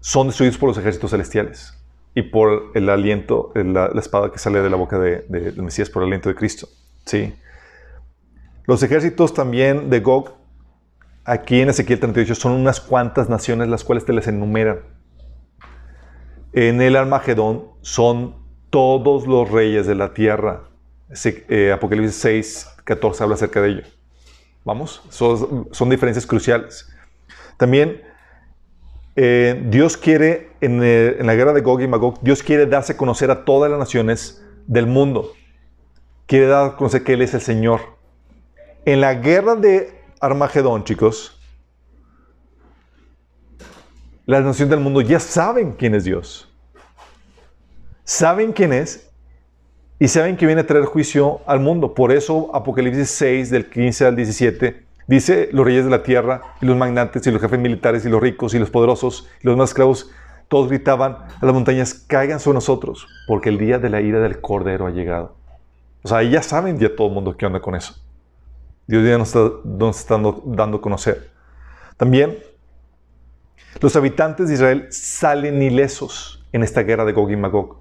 son 0.02 0.26
destruidos 0.26 0.58
por 0.58 0.68
los 0.68 0.76
ejércitos 0.78 1.12
celestiales 1.12 1.74
y 2.14 2.22
por 2.22 2.72
el 2.74 2.88
aliento, 2.90 3.52
la, 3.54 3.86
espada 3.98 4.32
que 4.32 4.38
sale 4.38 4.60
de 4.60 4.68
la 4.68 4.76
boca 4.76 4.98
de, 4.98 5.24
de- 5.28 5.52
del 5.52 5.62
Mesías, 5.62 5.88
por 5.88 6.02
el 6.02 6.08
aliento 6.08 6.28
de 6.28 6.34
Cristo. 6.34 6.68
Sí. 7.06 7.32
Los 8.66 8.82
ejércitos 8.82 9.32
también 9.32 9.90
de 9.90 10.00
Gog, 10.00 10.34
aquí 11.24 11.60
en 11.60 11.70
Ezequiel 11.70 12.00
38, 12.00 12.34
son 12.34 12.52
unas 12.52 12.80
cuantas 12.80 13.28
naciones 13.28 13.68
las 13.68 13.84
cuales 13.84 14.04
te 14.04 14.12
les 14.12 14.26
enumeran. 14.26 14.80
En 16.52 16.82
el 16.82 16.96
Armagedón 16.96 17.68
son 17.80 18.34
todos 18.70 19.26
los 19.28 19.50
reyes 19.50 19.86
de 19.86 19.94
la 19.94 20.12
tierra. 20.14 20.64
Eh, 21.24 21.72
Apocalipsis 21.72 22.16
6, 22.16 22.68
14 22.84 23.22
habla 23.22 23.36
acerca 23.36 23.60
de 23.62 23.68
ello. 23.70 23.82
Vamos, 24.64 25.02
son, 25.10 25.68
son 25.70 25.90
diferencias 25.90 26.26
cruciales. 26.26 26.88
También 27.56 28.02
eh, 29.16 29.62
Dios 29.68 29.96
quiere, 29.96 30.50
en, 30.60 30.82
eh, 30.82 31.16
en 31.18 31.26
la 31.26 31.34
guerra 31.34 31.52
de 31.52 31.60
Gog 31.60 31.82
y 31.82 31.88
Magog, 31.88 32.20
Dios 32.22 32.42
quiere 32.42 32.66
darse 32.66 32.94
a 32.94 32.96
conocer 32.96 33.30
a 33.30 33.44
todas 33.44 33.70
las 33.70 33.78
naciones 33.78 34.42
del 34.66 34.86
mundo. 34.86 35.32
Quiere 36.26 36.46
dar 36.46 36.66
a 36.66 36.76
conocer 36.76 37.04
que 37.04 37.14
Él 37.14 37.22
es 37.22 37.34
el 37.34 37.40
Señor. 37.40 37.80
En 38.84 39.00
la 39.00 39.14
guerra 39.14 39.54
de 39.54 40.00
Armagedón, 40.20 40.84
chicos, 40.84 41.38
las 44.24 44.44
naciones 44.44 44.70
del 44.70 44.80
mundo 44.80 45.00
ya 45.00 45.20
saben 45.20 45.72
quién 45.72 45.94
es 45.94 46.04
Dios. 46.04 46.48
Saben 48.04 48.52
quién 48.52 48.72
es 48.72 49.10
y 49.98 50.08
saben 50.08 50.36
que 50.36 50.46
viene 50.46 50.62
a 50.62 50.66
traer 50.66 50.84
juicio 50.84 51.40
al 51.46 51.60
mundo. 51.60 51.94
Por 51.94 52.12
eso 52.12 52.50
Apocalipsis 52.54 53.10
6, 53.10 53.50
del 53.50 53.68
15 53.68 54.06
al 54.06 54.16
17, 54.16 54.86
dice 55.14 55.48
los 55.52 55.64
reyes 55.64 55.84
de 55.84 55.90
la 55.90 56.02
tierra 56.02 56.54
y 56.60 56.66
los 56.66 56.76
magnates 56.76 57.26
y 57.26 57.30
los 57.30 57.40
jefes 57.40 57.58
militares 57.58 58.04
y 58.04 58.08
los 58.08 58.20
ricos 58.20 58.54
y 58.54 58.58
los 58.58 58.70
poderosos 58.70 59.28
y 59.42 59.46
los 59.46 59.56
más 59.56 59.70
esclavos, 59.70 60.10
todos 60.48 60.68
gritaban 60.68 61.18
a 61.40 61.44
las 61.44 61.54
montañas, 61.54 61.94
caigan 61.94 62.40
sobre 62.40 62.56
nosotros, 62.56 63.06
porque 63.26 63.48
el 63.48 63.58
día 63.58 63.78
de 63.78 63.90
la 63.90 64.00
ira 64.00 64.20
del 64.20 64.40
Cordero 64.40 64.86
ha 64.86 64.90
llegado. 64.90 65.36
O 66.02 66.08
sea, 66.08 66.22
ya 66.22 66.42
saben 66.42 66.78
ya 66.78 66.94
todo 66.94 67.08
el 67.08 67.14
mundo 67.14 67.36
qué 67.36 67.46
onda 67.46 67.60
con 67.60 67.74
eso. 67.74 67.94
Dios 68.86 69.04
ya 69.04 69.16
nos 69.18 69.28
está, 69.28 69.50
nos 69.64 69.98
está 69.98 70.20
dando 70.44 70.78
a 70.78 70.80
conocer. 70.80 71.30
También, 71.96 72.38
los 73.80 73.96
habitantes 73.96 74.48
de 74.48 74.54
Israel 74.54 74.86
salen 74.90 75.62
ilesos 75.62 76.44
en 76.52 76.62
esta 76.62 76.82
guerra 76.82 77.04
de 77.04 77.12
Gog 77.12 77.30
y 77.30 77.36
Magog. 77.36 77.80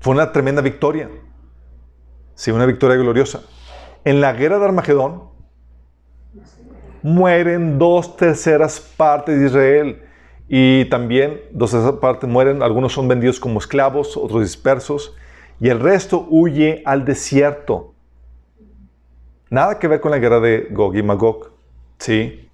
Fue 0.00 0.14
una 0.14 0.32
tremenda 0.32 0.62
victoria. 0.62 1.10
Sí, 2.34 2.50
una 2.50 2.66
victoria 2.66 2.96
gloriosa. 2.96 3.42
En 4.04 4.20
la 4.20 4.32
guerra 4.32 4.58
de 4.58 4.64
Armagedón, 4.66 5.27
mueren 7.02 7.78
dos 7.78 8.16
terceras 8.16 8.80
partes 8.80 9.38
de 9.38 9.46
Israel. 9.46 10.02
Y 10.48 10.86
también 10.86 11.40
dos 11.50 11.72
terceras 11.72 11.96
partes 11.96 12.28
mueren, 12.28 12.62
algunos 12.62 12.92
son 12.92 13.06
vendidos 13.06 13.38
como 13.38 13.58
esclavos, 13.58 14.16
otros 14.16 14.42
dispersos. 14.42 15.14
Y 15.60 15.68
el 15.68 15.80
resto 15.80 16.26
huye 16.30 16.82
al 16.84 17.04
desierto. 17.04 17.94
Nada 19.50 19.78
que 19.78 19.88
ver 19.88 20.00
con 20.00 20.10
la 20.10 20.18
guerra 20.18 20.40
de 20.40 20.68
Gog 20.70 20.96
y 20.96 21.02
Magog. 21.02 21.50
¿sí? 21.98 22.48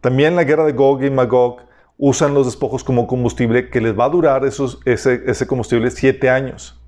También 0.00 0.36
la 0.36 0.44
guerra 0.44 0.64
de 0.64 0.72
Gog 0.72 1.02
y 1.02 1.10
Magog 1.10 1.62
usan 1.96 2.32
los 2.32 2.46
despojos 2.46 2.84
como 2.84 3.06
combustible 3.06 3.70
que 3.70 3.80
les 3.80 3.98
va 3.98 4.04
a 4.04 4.08
durar 4.08 4.44
esos, 4.44 4.80
ese, 4.84 5.22
ese 5.26 5.46
combustible 5.46 5.90
siete 5.90 6.30
años. 6.30 6.80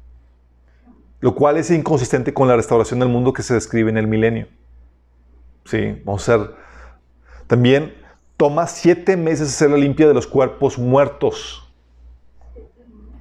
Lo 1.20 1.34
cual 1.34 1.56
es 1.56 1.70
inconsistente 1.70 2.32
con 2.32 2.48
la 2.48 2.56
restauración 2.56 3.00
del 3.00 3.08
mundo 3.08 3.32
que 3.32 3.42
se 3.42 3.54
describe 3.54 3.90
en 3.90 3.98
el 3.98 4.06
milenio. 4.06 4.46
Sí, 5.64 6.00
vamos 6.04 6.28
a 6.28 6.34
hacer. 6.34 6.50
También 7.50 7.92
toma 8.36 8.68
siete 8.68 9.16
meses 9.16 9.48
hacer 9.48 9.70
la 9.70 9.76
limpia 9.76 10.06
de 10.06 10.14
los 10.14 10.28
cuerpos 10.28 10.78
muertos. 10.78 11.68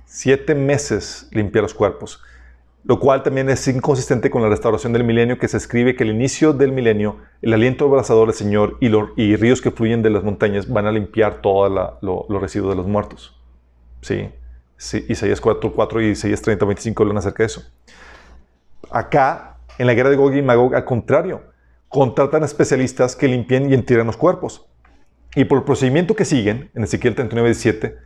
Siete 0.05 0.53
meses 0.53 1.27
limpiar 1.31 1.63
los 1.63 1.73
cuerpos 1.73 2.21
lo 2.83 2.99
cual 2.99 3.23
también 3.23 3.49
es 3.49 3.67
inconsistente 3.67 4.29
con 4.29 4.41
la 4.41 4.49
restauración 4.49 4.93
del 4.93 5.03
milenio 5.03 5.37
que 5.37 5.47
se 5.47 5.57
escribe 5.57 5.95
que 5.95 6.03
el 6.03 6.11
inicio 6.11 6.53
del 6.53 6.71
milenio, 6.71 7.17
el 7.41 7.53
aliento 7.53 7.85
abrasador 7.85 8.27
del 8.27 8.35
Señor 8.35 8.77
y, 8.79 8.89
los, 8.89 9.09
ríos 9.15 9.61
que 9.61 9.71
fluyen 9.71 10.01
de 10.01 10.09
las 10.09 10.23
montañas 10.23 10.69
van 10.69 10.85
a 10.85 10.91
limpiar 10.91 11.41
todos 11.41 11.69
los 12.01 12.41
residuos 12.41 12.71
de 12.71 12.75
los 12.77 12.87
muertos. 12.87 13.39
¿Sí? 14.01 14.29
sí 14.77 15.05
Isaías 15.09 15.41
4, 15.41 15.73
4 15.73 16.01
y 16.01 16.05
Isaías 16.11 16.41
30, 16.41 16.65
25 16.65 17.03
hablan 17.03 17.17
acerca 17.17 17.43
de 17.43 17.47
eso. 17.47 17.63
Acá, 18.89 19.57
en 19.77 19.85
la 19.85 19.93
guerra 19.93 20.09
de 20.09 20.15
Gog 20.15 20.33
y 20.33 20.41
Magog, 20.41 20.73
al 20.73 20.85
contrario, 20.85 21.43
contratan 21.89 22.43
especialistas 22.43 23.15
que 23.15 23.27
limpien 23.27 23.69
y 23.69 23.73
entierran 23.73 24.07
los 24.07 24.17
cuerpos. 24.17 24.67
Y 25.35 25.45
por 25.45 25.59
el 25.59 25.63
procedimiento 25.63 26.15
que 26.15 26.25
siguen, 26.25 26.71
en 26.73 26.83
Ezequiel 26.83 27.15
39, 27.15 27.49
17, 27.49 27.97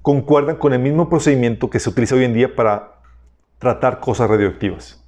concuerdan 0.00 0.56
con 0.56 0.72
el 0.72 0.80
mismo 0.80 1.08
procedimiento 1.08 1.70
que 1.70 1.78
se 1.78 1.90
utiliza 1.90 2.14
hoy 2.14 2.24
en 2.24 2.34
día 2.34 2.54
para 2.54 3.00
tratar 3.58 4.00
cosas 4.00 4.28
radioactivas. 4.28 5.04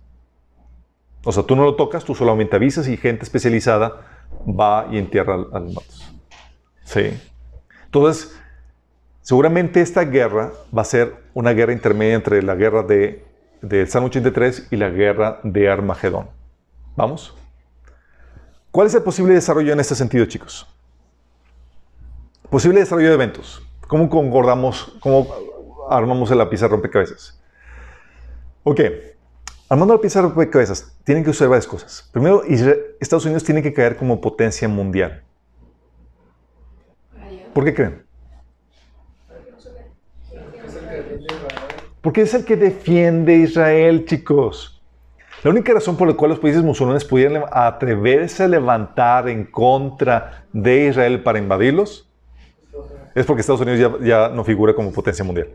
O 1.25 1.33
sea, 1.33 1.43
tú 1.43 1.57
no 1.57 1.65
lo 1.65 1.75
tocas, 1.75 2.05
tú 2.05 2.15
solamente 2.15 2.57
avisas 2.57 2.87
y 2.87 2.97
gente 2.97 3.25
especializada 3.25 4.03
va 4.47 4.87
y 4.91 4.99
entierra 4.99 5.35
a 5.35 5.59
los 5.59 5.73
muertos. 5.73 6.15
Sí. 6.85 7.19
Entonces, 7.87 8.39
seguramente 9.23 9.81
esta 9.81 10.05
guerra 10.05 10.53
va 10.77 10.83
a 10.83 10.85
ser 10.85 11.17
una 11.33 11.53
guerra 11.53 11.73
intermedia 11.73 12.15
entre 12.15 12.43
la 12.43 12.55
guerra 12.55 12.83
de, 12.83 13.25
de 13.63 13.87
Salmo 13.87 14.09
83 14.09 14.69
y 14.71 14.77
la 14.77 14.91
guerra 14.91 15.41
de 15.43 15.69
Armagedón. 15.69 16.29
¿Vamos? 16.95 17.35
¿Cuál 18.75 18.89
es 18.89 18.95
el 18.95 19.05
posible 19.05 19.35
desarrollo 19.35 19.73
en 19.73 19.79
este 19.79 19.95
sentido, 19.95 20.25
chicos? 20.25 20.67
Posible 22.51 22.81
desarrollo 22.81 23.07
de 23.07 23.15
eventos. 23.15 23.65
¿Cómo 23.87 24.09
concordamos, 24.09 24.97
cómo 24.99 25.29
armamos 25.89 26.29
el 26.33 26.39
lápiz 26.39 26.61
rompecabezas? 26.63 27.41
Ok, 28.65 28.81
armando 29.69 29.95
la 29.95 30.01
pieza 30.01 30.23
de 30.23 30.51
cabezas, 30.51 30.93
tienen 31.05 31.23
que 31.23 31.31
usar 31.31 31.47
varias 31.47 31.69
cosas. 31.69 32.11
Primero, 32.13 32.43
Estados 32.99 33.25
Unidos 33.25 33.45
tiene 33.45 33.63
que 33.63 33.73
caer 33.73 33.97
como 33.97 34.21
potencia 34.21 34.67
mundial. 34.67 35.23
¿Por 37.53 37.65
qué 37.65 37.75
creen? 37.75 38.05
Porque 42.01 42.23
es 42.23 42.35
el 42.35 42.45
que 42.45 42.57
defiende 42.57 43.37
Israel, 43.37 44.05
chicos. 44.05 44.74
La 45.43 45.51
única 45.51 45.75
razón 45.75 45.97
por 45.97 46.09
la 46.09 46.15
cual 46.15 46.31
los 46.31 46.39
países 46.39 46.63
musulmanes 46.63 47.05
pudieran 47.05 47.45
atreverse 47.51 48.45
a 48.45 48.49
levantar 48.49 49.29
en 49.29 49.45
contra 49.45 50.45
de 50.53 50.87
Israel 50.87 51.23
para 51.23 51.39
invadirlos 51.39 52.09
es 53.15 53.27
porque 53.27 53.41
Estados 53.43 53.61
Unidos 53.61 53.99
ya, 54.01 54.07
ya 54.07 54.29
no 54.29 54.45
figura 54.45 54.75
como 54.75 54.93
potencia 54.93 55.25
mundial. 55.25 55.49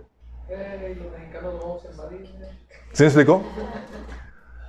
¿Sí 2.94 3.04
me 3.04 3.08
explico? 3.08 3.44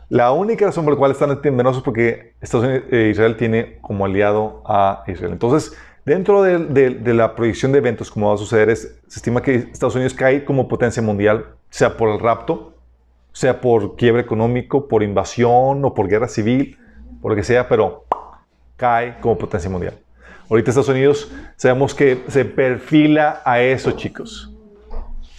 La 0.09 0.33
única 0.33 0.67
razón 0.67 0.85
por 0.85 0.95
la 0.95 0.99
cual 0.99 1.13
están 1.13 1.41
temerosos 1.41 1.79
es 1.79 1.85
porque 1.85 2.35
Estados 2.41 2.67
Unidos, 2.67 2.85
eh, 2.91 3.11
Israel 3.13 3.37
tiene 3.37 3.79
como 3.81 4.05
aliado 4.05 4.63
a 4.67 5.05
Israel. 5.07 5.33
Entonces, 5.33 5.77
dentro 6.05 6.43
de, 6.43 7.15
la 7.15 7.37
proyección 7.37 7.71
de 7.71 7.79
eventos, 7.79 8.11
como 8.11 8.29
va 8.29 8.35
a 8.35 8.37
suceder, 8.37 8.71
es, 8.71 8.99
se 9.07 9.19
estima 9.21 9.41
que 9.41 9.55
Estados 9.55 9.95
Unidos 9.95 10.15
cae 10.15 10.45
como 10.45 10.67
potencia 10.67 11.01
mundial, 11.01 11.47
sea 11.71 11.97
por 11.97 12.09
el 12.09 12.19
rapto, 12.19 12.70
sea 13.33 13.61
por 13.61 13.97
quiebre 13.97 14.23
económico, 14.23 14.89
por 14.89 15.03
invasión 15.03 15.85
o 15.85 15.95
por 15.95 16.09
guerra 16.09 16.29
civil, 16.29 16.79
por 17.21 17.33
lo 17.33 17.37
que 17.37 17.45
sea, 17.45 17.69
pero 17.69 18.05
cae 18.77 19.19
como 19.21 19.39
potencia 19.39 19.71
mundial. 19.71 19.99
Ahorita 20.49 20.71
Estados 20.71 20.89
Unidos 20.89 21.31
sabemos 21.57 21.95
que 21.95 22.25
se 22.29 22.45
perfila 22.45 23.43
a 23.45 23.61
eso, 23.61 23.93
chicos 23.93 24.51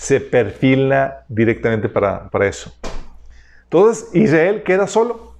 se 0.02 0.20
perfila 0.20 1.26
directamente 1.30 1.88
para, 1.88 2.28
para 2.28 2.48
eso. 2.48 2.74
Entonces 3.66 4.10
Israel 4.16 4.64
queda 4.64 4.88
solo. 4.88 5.36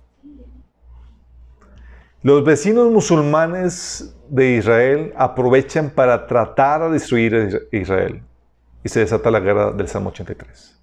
Los 2.22 2.46
vecinos 2.46 2.92
musulmanes 2.92 4.16
de 4.30 4.58
Israel 4.58 5.14
aprovechan 5.18 5.90
para 5.90 6.28
tratar 6.28 6.84
de 6.84 6.92
destruir 6.92 7.36
a 7.36 7.76
Israel. 7.76 8.22
Y 8.84 8.90
se 8.90 9.00
desata 9.00 9.32
la 9.32 9.40
guerra 9.40 9.72
del 9.72 9.88
Salmo 9.88 10.12
83. 10.12 10.80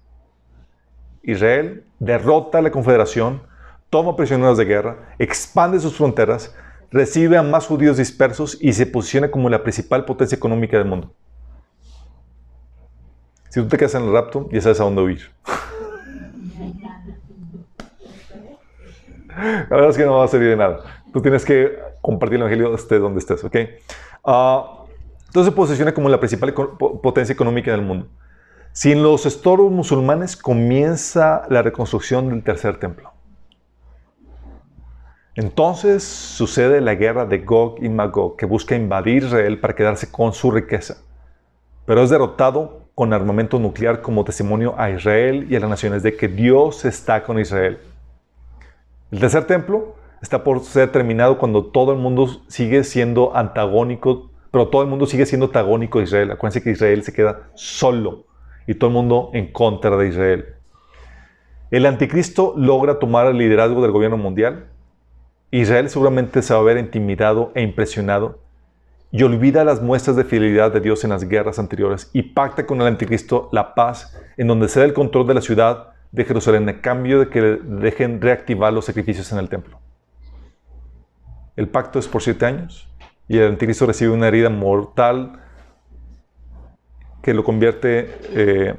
Israel 1.31 1.83
derrota 1.99 2.59
a 2.59 2.61
la 2.61 2.71
confederación, 2.71 3.41
toma 3.89 4.15
prisioneros 4.15 4.57
de 4.57 4.65
guerra, 4.65 5.15
expande 5.19 5.79
sus 5.79 5.95
fronteras, 5.95 6.55
recibe 6.91 7.37
a 7.37 7.43
más 7.43 7.67
judíos 7.67 7.97
dispersos 7.97 8.57
y 8.61 8.73
se 8.73 8.85
posiciona 8.85 9.29
como 9.31 9.49
la 9.49 9.63
principal 9.63 10.05
potencia 10.05 10.35
económica 10.35 10.77
del 10.77 10.87
mundo. 10.87 11.13
Si 13.49 13.59
tú 13.61 13.67
te 13.67 13.77
quedas 13.77 13.95
en 13.95 14.03
el 14.03 14.13
rapto, 14.13 14.47
ya 14.51 14.61
sabes 14.61 14.79
a 14.79 14.83
dónde 14.83 15.01
huir. 15.01 15.31
La 19.35 19.67
verdad 19.69 19.89
es 19.89 19.97
que 19.97 20.05
no 20.05 20.17
va 20.17 20.25
a 20.25 20.27
servir 20.27 20.49
de 20.49 20.57
nada. 20.57 20.79
Tú 21.13 21.21
tienes 21.21 21.45
que 21.45 21.79
compartir 22.01 22.35
el 22.35 22.41
Evangelio 22.41 22.75
estés 22.75 23.01
donde 23.01 23.19
estés, 23.19 23.43
¿ok? 23.43 23.55
Uh, 24.23 24.85
entonces 25.27 25.51
se 25.51 25.55
posiciona 25.55 25.93
como 25.93 26.09
la 26.09 26.19
principal 26.19 26.53
potencia 26.53 27.33
económica 27.33 27.71
del 27.71 27.81
mundo. 27.81 28.07
Sin 28.81 29.03
los 29.03 29.25
estorbos 29.25 29.73
musulmanes 29.73 30.37
comienza 30.37 31.45
la 31.49 31.61
reconstrucción 31.61 32.29
del 32.29 32.43
tercer 32.43 32.79
templo. 32.79 33.11
Entonces 35.35 36.01
sucede 36.01 36.79
la 36.79 36.95
guerra 36.95 37.25
de 37.25 37.39
Gog 37.39 37.83
y 37.83 37.89
Magog, 37.89 38.37
que 38.37 38.45
busca 38.45 38.77
invadir 38.77 39.25
Israel 39.25 39.59
para 39.59 39.75
quedarse 39.75 40.09
con 40.09 40.31
su 40.31 40.49
riqueza. 40.49 40.95
Pero 41.85 42.03
es 42.03 42.09
derrotado 42.09 42.83
con 42.95 43.11
armamento 43.11 43.59
nuclear 43.59 44.01
como 44.01 44.23
testimonio 44.23 44.75
a 44.77 44.89
Israel 44.91 45.47
y 45.49 45.57
a 45.57 45.59
las 45.59 45.69
naciones 45.69 46.01
de 46.01 46.15
que 46.15 46.29
Dios 46.29 46.85
está 46.85 47.25
con 47.25 47.37
Israel. 47.37 47.79
El 49.11 49.19
tercer 49.19 49.45
templo 49.45 49.97
está 50.21 50.41
por 50.41 50.61
ser 50.61 50.89
terminado 50.89 51.37
cuando 51.37 51.65
todo 51.65 51.91
el 51.91 51.99
mundo 51.99 52.43
sigue 52.47 52.85
siendo 52.85 53.35
antagónico, 53.35 54.31
pero 54.51 54.69
todo 54.69 54.83
el 54.83 54.87
mundo 54.87 55.05
sigue 55.05 55.25
siendo 55.25 55.47
antagónico 55.47 55.99
a 55.99 56.03
Israel. 56.03 56.31
Acuérdense 56.31 56.63
que 56.63 56.71
Israel 56.71 57.03
se 57.03 57.11
queda 57.11 57.49
solo 57.55 58.28
y 58.69 58.75
todo 58.75 58.91
el 58.91 58.93
mundo 58.93 59.31
en 59.33 59.47
contra 59.47 59.97
de 59.97 60.07
Israel. 60.07 60.45
El 61.71 61.87
anticristo 61.87 62.53
logra 62.55 62.99
tomar 62.99 63.25
el 63.25 63.39
liderazgo 63.39 63.81
del 63.81 63.89
gobierno 63.89 64.17
mundial. 64.17 64.67
Israel 65.49 65.89
seguramente 65.89 66.43
se 66.43 66.53
va 66.53 66.59
a 66.59 66.63
ver 66.63 66.77
intimidado 66.77 67.51
e 67.55 67.63
impresionado 67.63 68.37
y 69.11 69.23
olvida 69.23 69.63
las 69.63 69.81
muestras 69.81 70.15
de 70.15 70.23
fidelidad 70.23 70.71
de 70.71 70.81
Dios 70.81 71.03
en 71.03 71.09
las 71.09 71.27
guerras 71.27 71.57
anteriores 71.57 72.11
y 72.13 72.21
pacta 72.21 72.67
con 72.67 72.79
el 72.79 72.85
anticristo 72.85 73.49
la 73.51 73.73
paz 73.73 74.15
en 74.37 74.45
donde 74.45 74.69
se 74.69 74.79
da 74.79 74.85
el 74.85 74.93
control 74.93 75.25
de 75.25 75.33
la 75.33 75.41
ciudad 75.41 75.93
de 76.11 76.25
Jerusalén 76.25 76.69
a 76.69 76.79
cambio 76.79 77.21
de 77.21 77.29
que 77.29 77.41
dejen 77.41 78.21
reactivar 78.21 78.71
los 78.71 78.85
sacrificios 78.85 79.31
en 79.31 79.39
el 79.39 79.49
templo. 79.49 79.79
el 81.55 81.67
pacto 81.69 81.97
es 81.97 82.07
por 82.07 82.21
siete 82.21 82.45
años 82.45 82.87
y 83.27 83.39
el 83.39 83.47
anticristo 83.47 83.87
recibe 83.87 84.11
una 84.11 84.27
herida 84.27 84.51
mortal 84.51 85.39
que 87.21 87.33
lo 87.33 87.43
convierte, 87.43 88.17
eh, 88.33 88.75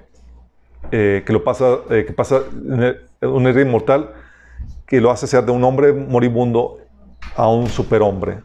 eh, 0.93 1.23
que 1.27 1.33
lo 1.33 1.45
pasa, 1.45 1.79
eh, 1.91 2.05
que 2.07 2.13
pasa 2.13 2.43
una 3.23 3.51
herida 3.51 3.65
mortal 3.67 4.13
que 4.87 5.01
lo 5.01 5.11
hace 5.11 5.27
ser 5.27 5.45
de 5.45 5.53
un 5.53 5.63
hombre 5.63 5.93
moribundo 5.93 6.79
a 7.37 7.49
un 7.49 7.69
superhombre, 7.69 8.41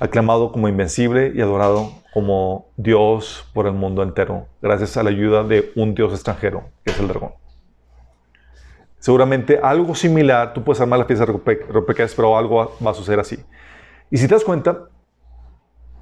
aclamado 0.00 0.52
como 0.52 0.68
invencible 0.68 1.32
y 1.34 1.40
adorado 1.40 1.92
como 2.12 2.66
Dios 2.76 3.48
por 3.54 3.66
el 3.66 3.72
mundo 3.72 4.02
entero, 4.02 4.46
gracias 4.60 4.96
a 4.96 5.02
la 5.02 5.10
ayuda 5.10 5.44
de 5.44 5.72
un 5.76 5.94
Dios 5.94 6.12
extranjero, 6.12 6.64
que 6.84 6.90
es 6.90 7.00
el 7.00 7.08
dragón. 7.08 7.32
Seguramente 8.98 9.60
algo 9.62 9.94
similar, 9.94 10.52
tú 10.52 10.62
puedes 10.62 10.80
armar 10.80 10.98
las 10.98 11.06
piezas 11.06 11.26
de 11.26 11.32
rompecabezas, 11.32 12.14
pero 12.14 12.36
algo 12.36 12.76
va 12.84 12.90
a 12.90 12.94
suceder 12.94 13.20
así. 13.20 13.38
Y 14.10 14.18
si 14.18 14.26
te 14.26 14.34
das 14.34 14.44
cuenta, 14.44 14.88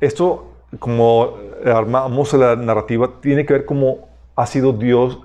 esto, 0.01 0.53
como 0.79 1.37
armamos 1.65 2.33
la 2.35 2.57
narrativa, 2.57 3.21
tiene 3.21 3.47
que 3.47 3.53
ver 3.55 3.65
cómo 3.65 4.09
ha 4.35 4.47
sido 4.47 4.73
Dios, 4.73 5.21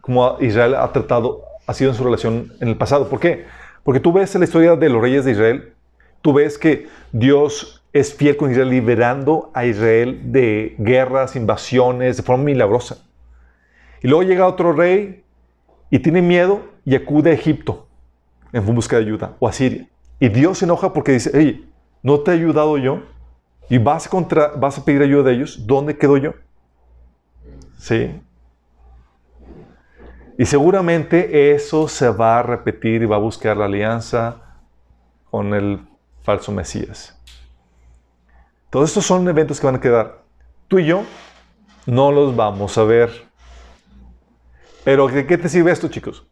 cómo 0.00 0.36
Israel 0.40 0.74
ha 0.74 0.92
tratado, 0.92 1.42
ha 1.66 1.74
sido 1.74 1.90
en 1.90 1.96
su 1.96 2.04
relación 2.04 2.52
en 2.60 2.68
el 2.68 2.76
pasado. 2.76 3.08
¿Por 3.08 3.20
qué? 3.20 3.46
Porque 3.82 4.00
tú 4.00 4.12
ves 4.12 4.34
la 4.34 4.44
historia 4.44 4.76
de 4.76 4.88
los 4.88 5.00
reyes 5.00 5.24
de 5.24 5.32
Israel, 5.32 5.72
tú 6.20 6.32
ves 6.32 6.58
que 6.58 6.86
Dios 7.12 7.82
es 7.92 8.14
fiel 8.14 8.36
con 8.36 8.50
Israel, 8.50 8.70
liberando 8.70 9.50
a 9.54 9.66
Israel 9.66 10.32
de 10.32 10.74
guerras, 10.78 11.36
invasiones, 11.36 12.16
de 12.16 12.22
forma 12.22 12.44
milagrosa. 12.44 12.98
Y 14.02 14.08
luego 14.08 14.22
llega 14.22 14.46
otro 14.46 14.72
rey 14.72 15.24
y 15.90 15.98
tiene 15.98 16.22
miedo 16.22 16.62
y 16.84 16.94
acude 16.94 17.30
a 17.30 17.34
Egipto 17.34 17.86
en 18.52 18.64
busca 18.74 18.96
de 18.96 19.02
ayuda, 19.02 19.36
o 19.38 19.48
a 19.48 19.52
Siria. 19.52 19.88
Y 20.20 20.28
Dios 20.28 20.58
se 20.58 20.64
enoja 20.64 20.92
porque 20.92 21.12
dice, 21.12 21.30
hey, 21.34 21.68
¿no 22.02 22.20
te 22.20 22.30
he 22.30 22.34
ayudado 22.34 22.78
yo? 22.78 23.02
Y 23.68 23.78
vas, 23.78 24.08
contra, 24.08 24.48
vas 24.48 24.78
a 24.78 24.84
pedir 24.84 25.02
ayuda 25.02 25.24
de 25.24 25.34
ellos, 25.34 25.66
¿dónde 25.66 25.96
quedo 25.96 26.16
yo? 26.16 26.34
Sí. 27.78 28.20
Y 30.38 30.46
seguramente 30.46 31.54
eso 31.54 31.88
se 31.88 32.08
va 32.08 32.38
a 32.38 32.42
repetir 32.42 33.02
y 33.02 33.06
va 33.06 33.16
a 33.16 33.20
buscar 33.20 33.56
la 33.56 33.66
alianza 33.66 34.60
con 35.30 35.54
el 35.54 35.86
falso 36.22 36.52
Mesías. 36.52 37.18
Todos 38.70 38.90
estos 38.90 39.04
son 39.04 39.28
eventos 39.28 39.60
que 39.60 39.66
van 39.66 39.76
a 39.76 39.80
quedar. 39.80 40.22
Tú 40.68 40.78
y 40.78 40.86
yo 40.86 41.04
no 41.86 42.10
los 42.10 42.34
vamos 42.34 42.78
a 42.78 42.84
ver. 42.84 43.10
Pero 44.84 45.08
¿de 45.08 45.26
qué 45.26 45.36
te 45.38 45.48
sirve 45.48 45.70
esto, 45.70 45.88
chicos? 45.88 46.26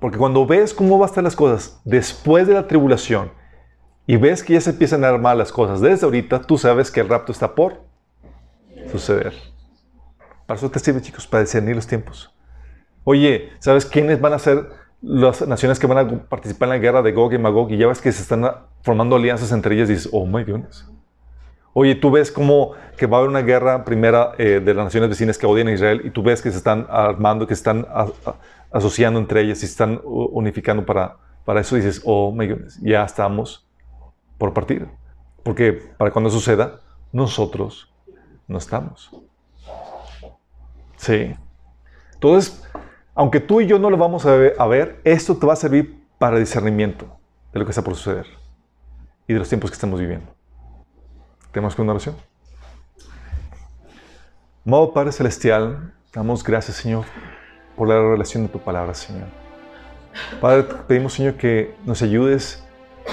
Porque 0.00 0.18
cuando 0.18 0.46
ves 0.46 0.72
cómo 0.72 0.98
van 0.98 1.06
a 1.06 1.10
estar 1.10 1.24
las 1.24 1.36
cosas 1.36 1.80
después 1.84 2.46
de 2.46 2.54
la 2.54 2.66
tribulación 2.66 3.30
y 4.08 4.16
ves 4.16 4.42
que 4.42 4.54
ya 4.54 4.60
se 4.62 4.70
empiezan 4.70 5.04
a 5.04 5.08
armar 5.10 5.36
las 5.36 5.52
cosas 5.52 5.82
desde 5.82 6.06
ahorita, 6.06 6.40
tú 6.40 6.56
sabes 6.56 6.90
que 6.90 7.00
el 7.00 7.10
rapto 7.10 7.30
está 7.30 7.54
por 7.54 7.82
suceder. 8.90 9.34
Para 10.46 10.56
eso 10.56 10.70
te 10.70 10.78
sirve, 10.78 11.02
chicos, 11.02 11.26
para 11.26 11.42
discernir 11.42 11.76
los 11.76 11.86
tiempos. 11.86 12.34
Oye, 13.04 13.50
¿sabes 13.58 13.84
quiénes 13.84 14.18
van 14.18 14.32
a 14.32 14.38
ser 14.38 14.70
las 15.02 15.46
naciones 15.46 15.78
que 15.78 15.86
van 15.86 15.98
a 15.98 16.22
participar 16.26 16.68
en 16.68 16.70
la 16.70 16.78
guerra 16.78 17.02
de 17.02 17.12
Gog 17.12 17.34
y 17.34 17.38
Magog? 17.38 17.70
Y 17.70 17.76
ya 17.76 17.86
ves 17.86 18.00
que 18.00 18.10
se 18.10 18.22
están 18.22 18.50
formando 18.80 19.16
alianzas 19.16 19.52
entre 19.52 19.74
ellas 19.74 19.90
y 19.90 19.92
dices, 19.92 20.08
oh 20.10 20.24
my 20.24 20.42
goodness. 20.42 20.90
Oye, 21.74 21.94
tú 21.94 22.10
ves 22.10 22.32
cómo 22.32 22.72
que 22.96 23.04
va 23.04 23.18
a 23.18 23.20
haber 23.20 23.28
una 23.28 23.42
guerra 23.42 23.84
primera 23.84 24.32
eh, 24.38 24.62
de 24.64 24.72
las 24.72 24.86
naciones 24.86 25.10
vecinas 25.10 25.36
que 25.36 25.44
odian 25.44 25.68
a 25.68 25.72
Israel 25.72 26.00
y 26.02 26.08
tú 26.08 26.22
ves 26.22 26.40
que 26.40 26.50
se 26.50 26.56
están 26.56 26.86
armando, 26.88 27.46
que 27.46 27.54
se 27.54 27.60
están 27.60 27.86
asociando 28.70 29.20
entre 29.20 29.42
ellas 29.42 29.58
y 29.58 29.66
se 29.66 29.66
están 29.66 30.00
unificando 30.02 30.86
para, 30.86 31.18
para 31.44 31.60
eso. 31.60 31.76
Dices, 31.76 32.00
oh 32.06 32.32
my 32.32 32.46
goodness, 32.46 32.80
ya 32.80 33.04
estamos 33.04 33.67
por 34.38 34.54
partir. 34.54 34.88
Porque 35.42 35.72
para 35.72 36.10
cuando 36.10 36.30
suceda, 36.30 36.80
nosotros 37.12 37.92
no 38.46 38.58
estamos. 38.58 39.10
Sí. 40.96 41.34
Entonces, 42.14 42.64
aunque 43.14 43.40
tú 43.40 43.60
y 43.60 43.66
yo 43.66 43.78
no 43.78 43.90
lo 43.90 43.96
vamos 43.96 44.26
a 44.26 44.34
ver, 44.34 44.54
a 44.58 44.66
ver, 44.66 45.00
esto 45.04 45.36
te 45.36 45.46
va 45.46 45.52
a 45.52 45.56
servir 45.56 46.04
para 46.18 46.38
discernimiento 46.38 47.18
de 47.52 47.58
lo 47.58 47.64
que 47.64 47.70
está 47.70 47.82
por 47.82 47.94
suceder 47.94 48.26
y 49.26 49.32
de 49.32 49.38
los 49.38 49.48
tiempos 49.48 49.70
que 49.70 49.74
estamos 49.74 50.00
viviendo. 50.00 50.26
Tenemos 51.52 51.74
que 51.74 51.82
una 51.82 51.92
oración. 51.92 52.16
Amado 54.66 54.92
Padre 54.92 55.12
Celestial, 55.12 55.94
damos 56.12 56.44
gracias, 56.44 56.76
Señor, 56.76 57.06
por 57.76 57.88
la 57.88 57.94
revelación 57.94 58.44
de 58.44 58.48
tu 58.50 58.58
palabra, 58.58 58.92
Señor. 58.94 59.28
Padre, 60.40 60.64
pedimos, 60.86 61.14
Señor, 61.14 61.34
que 61.34 61.74
nos 61.84 62.02
ayudes, 62.02 62.64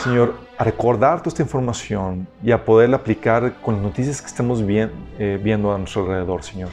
Señor, 0.04 0.36
a 0.58 0.64
recordar 0.64 1.20
toda 1.20 1.30
esta 1.30 1.42
información 1.42 2.28
y 2.44 2.52
a 2.52 2.64
poderla 2.64 2.98
aplicar 2.98 3.56
con 3.62 3.76
las 3.76 3.84
noticias 3.84 4.22
que 4.22 4.28
estamos 4.28 4.62
eh, 4.68 5.40
viendo 5.42 5.74
a 5.74 5.78
nuestro 5.78 6.04
alrededor, 6.04 6.44
Señor. 6.44 6.70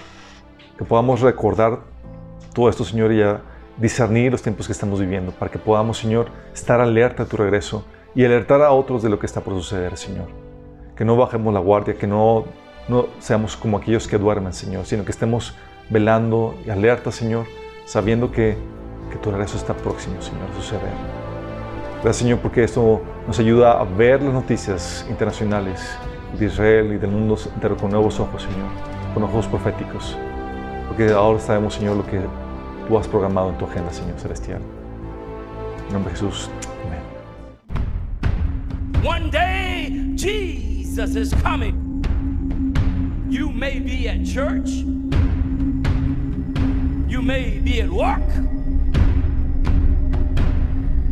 Que 0.77 0.85
podamos 0.85 1.21
recordar 1.21 1.81
todo 2.55 2.69
esto, 2.69 2.85
Señor, 2.85 3.13
y 3.13 3.23
a 3.23 3.41
discernir 3.79 4.33
los 4.33 4.43
tiempos 4.43 4.67
que 4.67 4.73
estamos 4.73 5.01
viviendo, 5.01 5.33
para 5.33 5.51
que 5.51 5.59
podamos, 5.59 5.99
Señor, 5.99 6.29
estar 6.53 6.81
alerta 6.81 7.23
a 7.23 7.27
tu 7.27 7.37
regreso 7.37 7.85
y 8.15 8.25
alertar 8.25 8.61
a 8.61 8.73
otros 8.73 9.03
de 9.03 9.09
lo 9.09 9.19
que 9.19 9.27
está 9.27 9.41
por 9.41 9.55
suceder, 9.55 9.97
Señor 9.97 10.43
que 10.97 11.05
no 11.05 11.17
bajemos 11.17 11.53
la 11.53 11.61
guardia, 11.61 11.95
que 11.95 12.07
no, 12.07 12.45
no 12.89 13.07
seamos 13.19 13.57
como 13.57 13.77
aquellos 13.77 14.07
que 14.07 14.19
duermen, 14.19 14.53
Señor, 14.53 14.87
sino 14.87 15.05
que 15.05 15.11
estemos 15.11 15.55
velando 15.91 16.55
y 16.67 16.71
alerta, 16.71 17.11
Señor, 17.11 17.47
sabiendo 17.87 18.31
que, 18.31 18.57
que 19.11 19.19
tu 19.19 19.31
regreso 19.31 19.57
está 19.57 19.75
próximo, 19.75 20.21
Señor, 20.21 20.49
a 20.51 20.55
suceder. 20.55 21.22
Gracias, 22.03 22.17
Señor, 22.17 22.41
porque 22.41 22.65
esto 22.65 23.01
nos 23.29 23.39
ayuda 23.39 23.81
a 23.81 23.85
ver 23.85 24.21
las 24.21 24.35
noticias 24.35 25.07
internacionales 25.09 25.81
de 26.37 26.47
Israel 26.47 26.95
y 26.95 26.99
del 26.99 27.11
mundo 27.13 27.39
entero 27.55 27.77
con 27.77 27.93
nuevos 27.93 28.19
ojos, 28.19 28.43
Señor, 28.43 28.69
con 29.15 29.23
ojos 29.23 29.47
proféticos. 29.47 30.19
Porque 30.89 31.13
ahora 31.13 31.39
sabemos, 31.39 31.75
Señor, 31.75 31.97
lo 31.97 32.05
que 32.05 32.21
tú 32.89 32.99
has 32.99 33.07
programado 33.07 33.51
en 33.51 33.59
tu 33.59 33.67
agenda, 33.67 33.93
Señor 33.93 34.19
Celestial. 34.19 34.61
En 35.87 35.93
nombre 35.93 36.13
de 36.13 36.19
Jesús. 36.19 36.51
Amén. 36.85 37.03
One 39.05 39.31
day, 39.31 40.13
Jesus 40.17 41.15
is 41.15 41.33
coming. 41.41 42.03
You 43.31 43.49
may 43.53 43.79
be 43.79 44.09
at 44.09 44.25
church, 44.25 44.69
you 47.07 47.23
may 47.23 47.61
be 47.61 47.81
at 47.81 47.89
work, 47.89 48.29